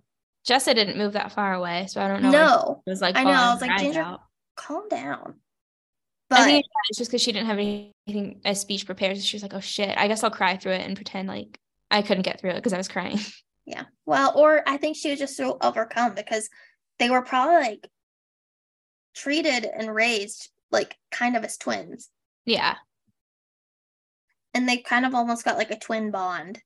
Jessa 0.47 0.74
didn't 0.74 0.98
move 0.98 1.12
that 1.14 1.32
far 1.32 1.55
away, 1.55 1.86
so 1.89 2.02
I 2.02 2.09
don't 2.09 2.23
know. 2.23 2.31
No, 2.31 2.82
she 2.85 2.90
was 2.90 3.01
like 3.01 3.16
I 3.16 3.23
know, 3.24 3.31
I 3.31 3.52
was 3.55 3.60
like, 3.62 3.70
Jinger, 3.81 3.97
out. 4.05 4.20
calm 4.56 4.89
down. 4.89 5.36
I 6.32 6.40
But 6.40 6.44
think 6.44 6.66
it's 6.88 6.98
just 6.98 7.10
because 7.10 7.22
she 7.22 7.32
didn't 7.32 7.46
have 7.46 7.59
anything 7.59 8.40
a 8.44 8.54
speech 8.54 8.86
prepared. 8.86 9.16
So 9.16 9.22
she 9.22 9.36
was 9.36 9.42
like, 9.42 9.54
"Oh 9.54 9.60
shit, 9.60 9.96
I 9.96 10.09
guess 10.09 10.24
I'll 10.24 10.30
cry 10.30 10.56
through 10.56 10.72
it 10.72 10.86
and 10.86 10.96
pretend 10.96 11.28
like 11.28 11.59
I 11.90 12.02
couldn't 12.02 12.22
get 12.22 12.40
through 12.40 12.50
it 12.50 12.56
because 12.56 12.72
I 12.72 12.78
was 12.78 12.88
crying. 12.88 13.18
Yeah. 13.64 13.84
Well, 14.06 14.36
or 14.36 14.62
I 14.66 14.76
think 14.76 14.96
she 14.96 15.10
was 15.10 15.20
just 15.20 15.36
so 15.36 15.56
overcome 15.62 16.16
because 16.16 16.50
they 16.98 17.10
were 17.10 17.22
probably 17.22 17.54
like 17.54 17.88
treated 19.14 19.64
and 19.64 19.94
raised 19.94 20.50
like 20.72 20.96
kind 21.12 21.36
of 21.36 21.44
as 21.44 21.59
twins. 21.59 22.10
Yeah. 22.44 22.74
And 24.52 24.68
they 24.68 24.78
kind 24.78 25.06
of 25.06 25.14
almost 25.14 25.44
got 25.44 25.59
like 25.59 25.70
a 25.70 25.78
twin 25.78 26.10
bond. 26.10 26.60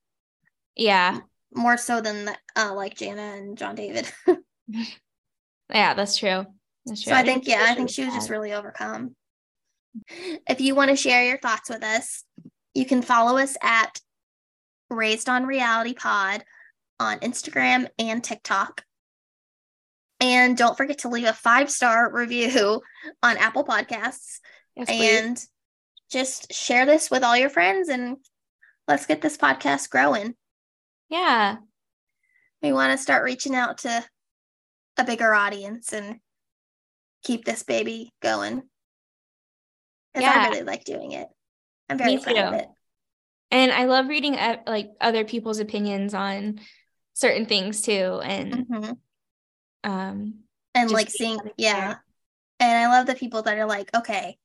Yeah. 0.74 1.20
More 1.54 1.76
so 1.76 2.00
than 2.00 2.30
uh, 2.56 2.72
like 2.74 2.96
Jana 2.96 3.34
and 3.36 3.58
John 3.58 3.74
David. 3.74 4.10
yeah, 5.70 5.92
that's 5.92 6.16
true. 6.16 6.46
That's 6.86 7.02
true. 7.02 7.12
So 7.12 7.14
I 7.14 7.24
think, 7.24 7.46
yeah, 7.46 7.66
I 7.68 7.74
think 7.74 7.90
she 7.90 8.06
was 8.06 8.14
just 8.14 8.30
really 8.30 8.54
overcome. 8.54 9.14
If 10.48 10.60
you 10.60 10.74
want 10.74 10.90
to 10.90 10.96
share 10.96 11.24
your 11.24 11.38
thoughts 11.38 11.70
with 11.70 11.82
us, 11.82 12.24
you 12.74 12.84
can 12.84 13.02
follow 13.02 13.38
us 13.38 13.56
at 13.62 14.00
Raised 14.90 15.28
on 15.28 15.46
Reality 15.46 15.94
Pod 15.94 16.44
on 17.00 17.18
Instagram 17.20 17.88
and 17.98 18.22
TikTok. 18.22 18.84
And 20.20 20.56
don't 20.56 20.76
forget 20.76 20.98
to 20.98 21.08
leave 21.08 21.26
a 21.26 21.32
five 21.32 21.70
star 21.70 22.10
review 22.12 22.80
on 23.22 23.36
Apple 23.36 23.64
Podcasts. 23.64 24.40
Yes, 24.74 24.88
and 24.88 25.44
just 26.10 26.52
share 26.52 26.86
this 26.86 27.10
with 27.10 27.24
all 27.24 27.36
your 27.36 27.50
friends 27.50 27.88
and 27.88 28.16
let's 28.86 29.06
get 29.06 29.20
this 29.20 29.36
podcast 29.36 29.90
growing. 29.90 30.34
Yeah. 31.08 31.56
We 32.62 32.72
want 32.72 32.92
to 32.92 32.98
start 32.98 33.24
reaching 33.24 33.54
out 33.54 33.78
to 33.78 34.04
a 34.98 35.04
bigger 35.04 35.34
audience 35.34 35.92
and 35.92 36.20
keep 37.22 37.44
this 37.44 37.62
baby 37.62 38.12
going. 38.22 38.62
Because 40.16 40.34
yeah. 40.34 40.46
I 40.46 40.48
really 40.48 40.62
like 40.62 40.84
doing 40.84 41.12
it. 41.12 41.28
I'm 41.90 41.98
very 41.98 42.18
proud 42.18 42.36
of 42.36 42.54
it. 42.54 42.68
And 43.50 43.70
I 43.70 43.84
love 43.84 44.08
reading 44.08 44.34
uh, 44.34 44.56
like 44.66 44.90
other 45.00 45.24
people's 45.24 45.60
opinions 45.60 46.14
on 46.14 46.58
certain 47.16 47.46
things 47.46 47.80
too 47.80 48.20
and 48.22 48.52
mm-hmm. 48.68 48.92
um 49.90 50.34
and 50.74 50.90
like 50.90 51.08
seeing 51.08 51.38
yeah 51.56 51.94
and 52.60 52.78
i 52.78 52.94
love 52.94 53.06
the 53.06 53.14
people 53.14 53.40
that 53.40 53.56
are 53.56 53.64
like 53.64 53.88
okay 53.96 54.36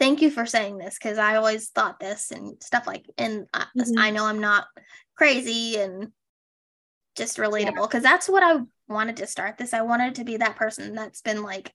thank 0.00 0.22
you 0.22 0.30
for 0.30 0.46
saying 0.46 0.78
this 0.78 0.96
because 0.98 1.18
i 1.18 1.36
always 1.36 1.68
thought 1.68 2.00
this 2.00 2.30
and 2.30 2.62
stuff 2.62 2.86
like 2.86 3.04
and 3.18 3.46
I, 3.52 3.66
mm-hmm. 3.76 3.98
I 3.98 4.10
know 4.10 4.24
i'm 4.24 4.40
not 4.40 4.64
crazy 5.16 5.76
and 5.76 6.12
just 7.14 7.36
relatable 7.36 7.82
because 7.82 8.04
yeah. 8.04 8.12
that's 8.12 8.28
what 8.28 8.42
i 8.42 8.58
wanted 8.88 9.18
to 9.18 9.26
start 9.26 9.58
this 9.58 9.74
i 9.74 9.82
wanted 9.82 10.14
to 10.14 10.24
be 10.24 10.38
that 10.38 10.56
person 10.56 10.94
that's 10.94 11.20
been 11.20 11.42
like 11.42 11.74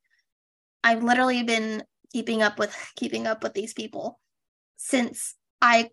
i've 0.84 1.04
literally 1.04 1.44
been 1.44 1.84
keeping 2.14 2.42
up 2.42 2.60
with 2.60 2.76
keeping 2.96 3.28
up 3.28 3.44
with 3.44 3.54
these 3.54 3.74
people 3.74 4.20
since 4.78 5.36
i 5.62 5.90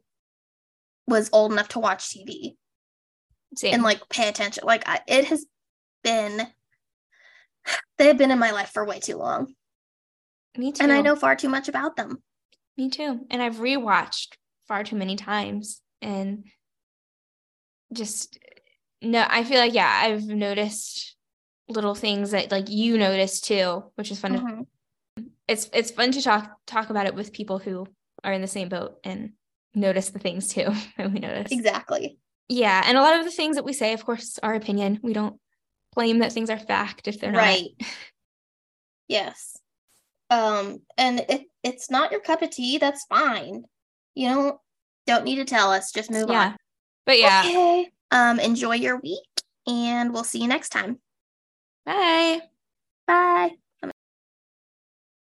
was 1.06 1.30
old 1.32 1.52
enough 1.52 1.68
to 1.68 1.78
watch 1.78 2.08
tv 2.08 2.56
same. 3.54 3.74
and 3.74 3.82
like 3.82 4.08
pay 4.08 4.28
attention. 4.28 4.64
Like 4.66 4.88
I, 4.88 5.00
it 5.06 5.26
has 5.26 5.46
been, 6.02 6.46
they 7.98 8.06
have 8.06 8.18
been 8.18 8.30
in 8.30 8.38
my 8.38 8.50
life 8.50 8.70
for 8.70 8.84
way 8.84 9.00
too 9.00 9.16
long. 9.16 9.54
Me 10.56 10.72
too. 10.72 10.82
And 10.82 10.92
I 10.92 11.00
know 11.00 11.16
far 11.16 11.36
too 11.36 11.48
much 11.48 11.68
about 11.68 11.96
them. 11.96 12.22
Me 12.76 12.90
too. 12.90 13.20
And 13.30 13.42
I've 13.42 13.56
rewatched 13.56 14.34
far 14.66 14.84
too 14.84 14.96
many 14.96 15.16
times 15.16 15.80
and 16.02 16.44
just 17.92 18.38
no, 19.00 19.24
I 19.28 19.44
feel 19.44 19.58
like 19.58 19.74
yeah, 19.74 20.00
I've 20.04 20.26
noticed 20.26 21.16
little 21.68 21.94
things 21.94 22.32
that 22.32 22.50
like 22.50 22.68
you 22.68 22.98
notice 22.98 23.40
too, 23.40 23.84
which 23.94 24.10
is 24.10 24.18
fun. 24.18 24.36
Mm-hmm. 24.36 24.60
To, 24.60 24.66
it's 25.48 25.68
it's 25.72 25.90
fun 25.90 26.12
to 26.12 26.22
talk 26.22 26.56
talk 26.66 26.90
about 26.90 27.06
it 27.06 27.14
with 27.14 27.32
people 27.32 27.58
who 27.58 27.86
are 28.22 28.32
in 28.32 28.42
the 28.42 28.46
same 28.46 28.68
boat 28.68 28.98
and 29.02 29.32
notice 29.74 30.10
the 30.10 30.18
things 30.18 30.48
too 30.48 30.68
that 30.96 31.12
we 31.12 31.18
notice. 31.18 31.50
Exactly. 31.50 32.18
Yeah 32.48 32.82
and 32.86 32.96
a 32.96 33.02
lot 33.02 33.18
of 33.18 33.24
the 33.24 33.30
things 33.30 33.56
that 33.56 33.64
we 33.64 33.72
say 33.72 33.92
of 33.94 34.04
course 34.04 34.38
our 34.42 34.54
opinion. 34.54 35.00
We 35.02 35.12
don't 35.12 35.40
claim 35.94 36.18
that 36.18 36.32
things 36.32 36.50
are 36.50 36.58
fact 36.58 37.08
if 37.08 37.18
they're 37.18 37.32
not. 37.32 37.38
Right. 37.38 37.70
Yes. 39.08 39.56
Um 40.30 40.82
and 40.98 41.24
if 41.28 41.42
it's 41.62 41.90
not 41.90 42.12
your 42.12 42.20
cup 42.20 42.42
of 42.42 42.50
tea 42.50 42.78
that's 42.78 43.04
fine. 43.06 43.64
You 44.14 44.28
don't 44.28 44.58
don't 45.06 45.24
need 45.24 45.36
to 45.36 45.44
tell 45.44 45.72
us 45.72 45.92
just 45.92 46.10
move 46.10 46.28
yeah. 46.28 46.48
on. 46.48 46.56
But 47.06 47.18
yeah. 47.18 47.42
Okay 47.46 47.90
um 48.10 48.38
enjoy 48.38 48.74
your 48.74 48.98
week 49.00 49.42
and 49.66 50.12
we'll 50.12 50.24
see 50.24 50.40
you 50.40 50.48
next 50.48 50.70
time. 50.70 50.98
Bye. 51.86 52.40
Bye 53.06 53.56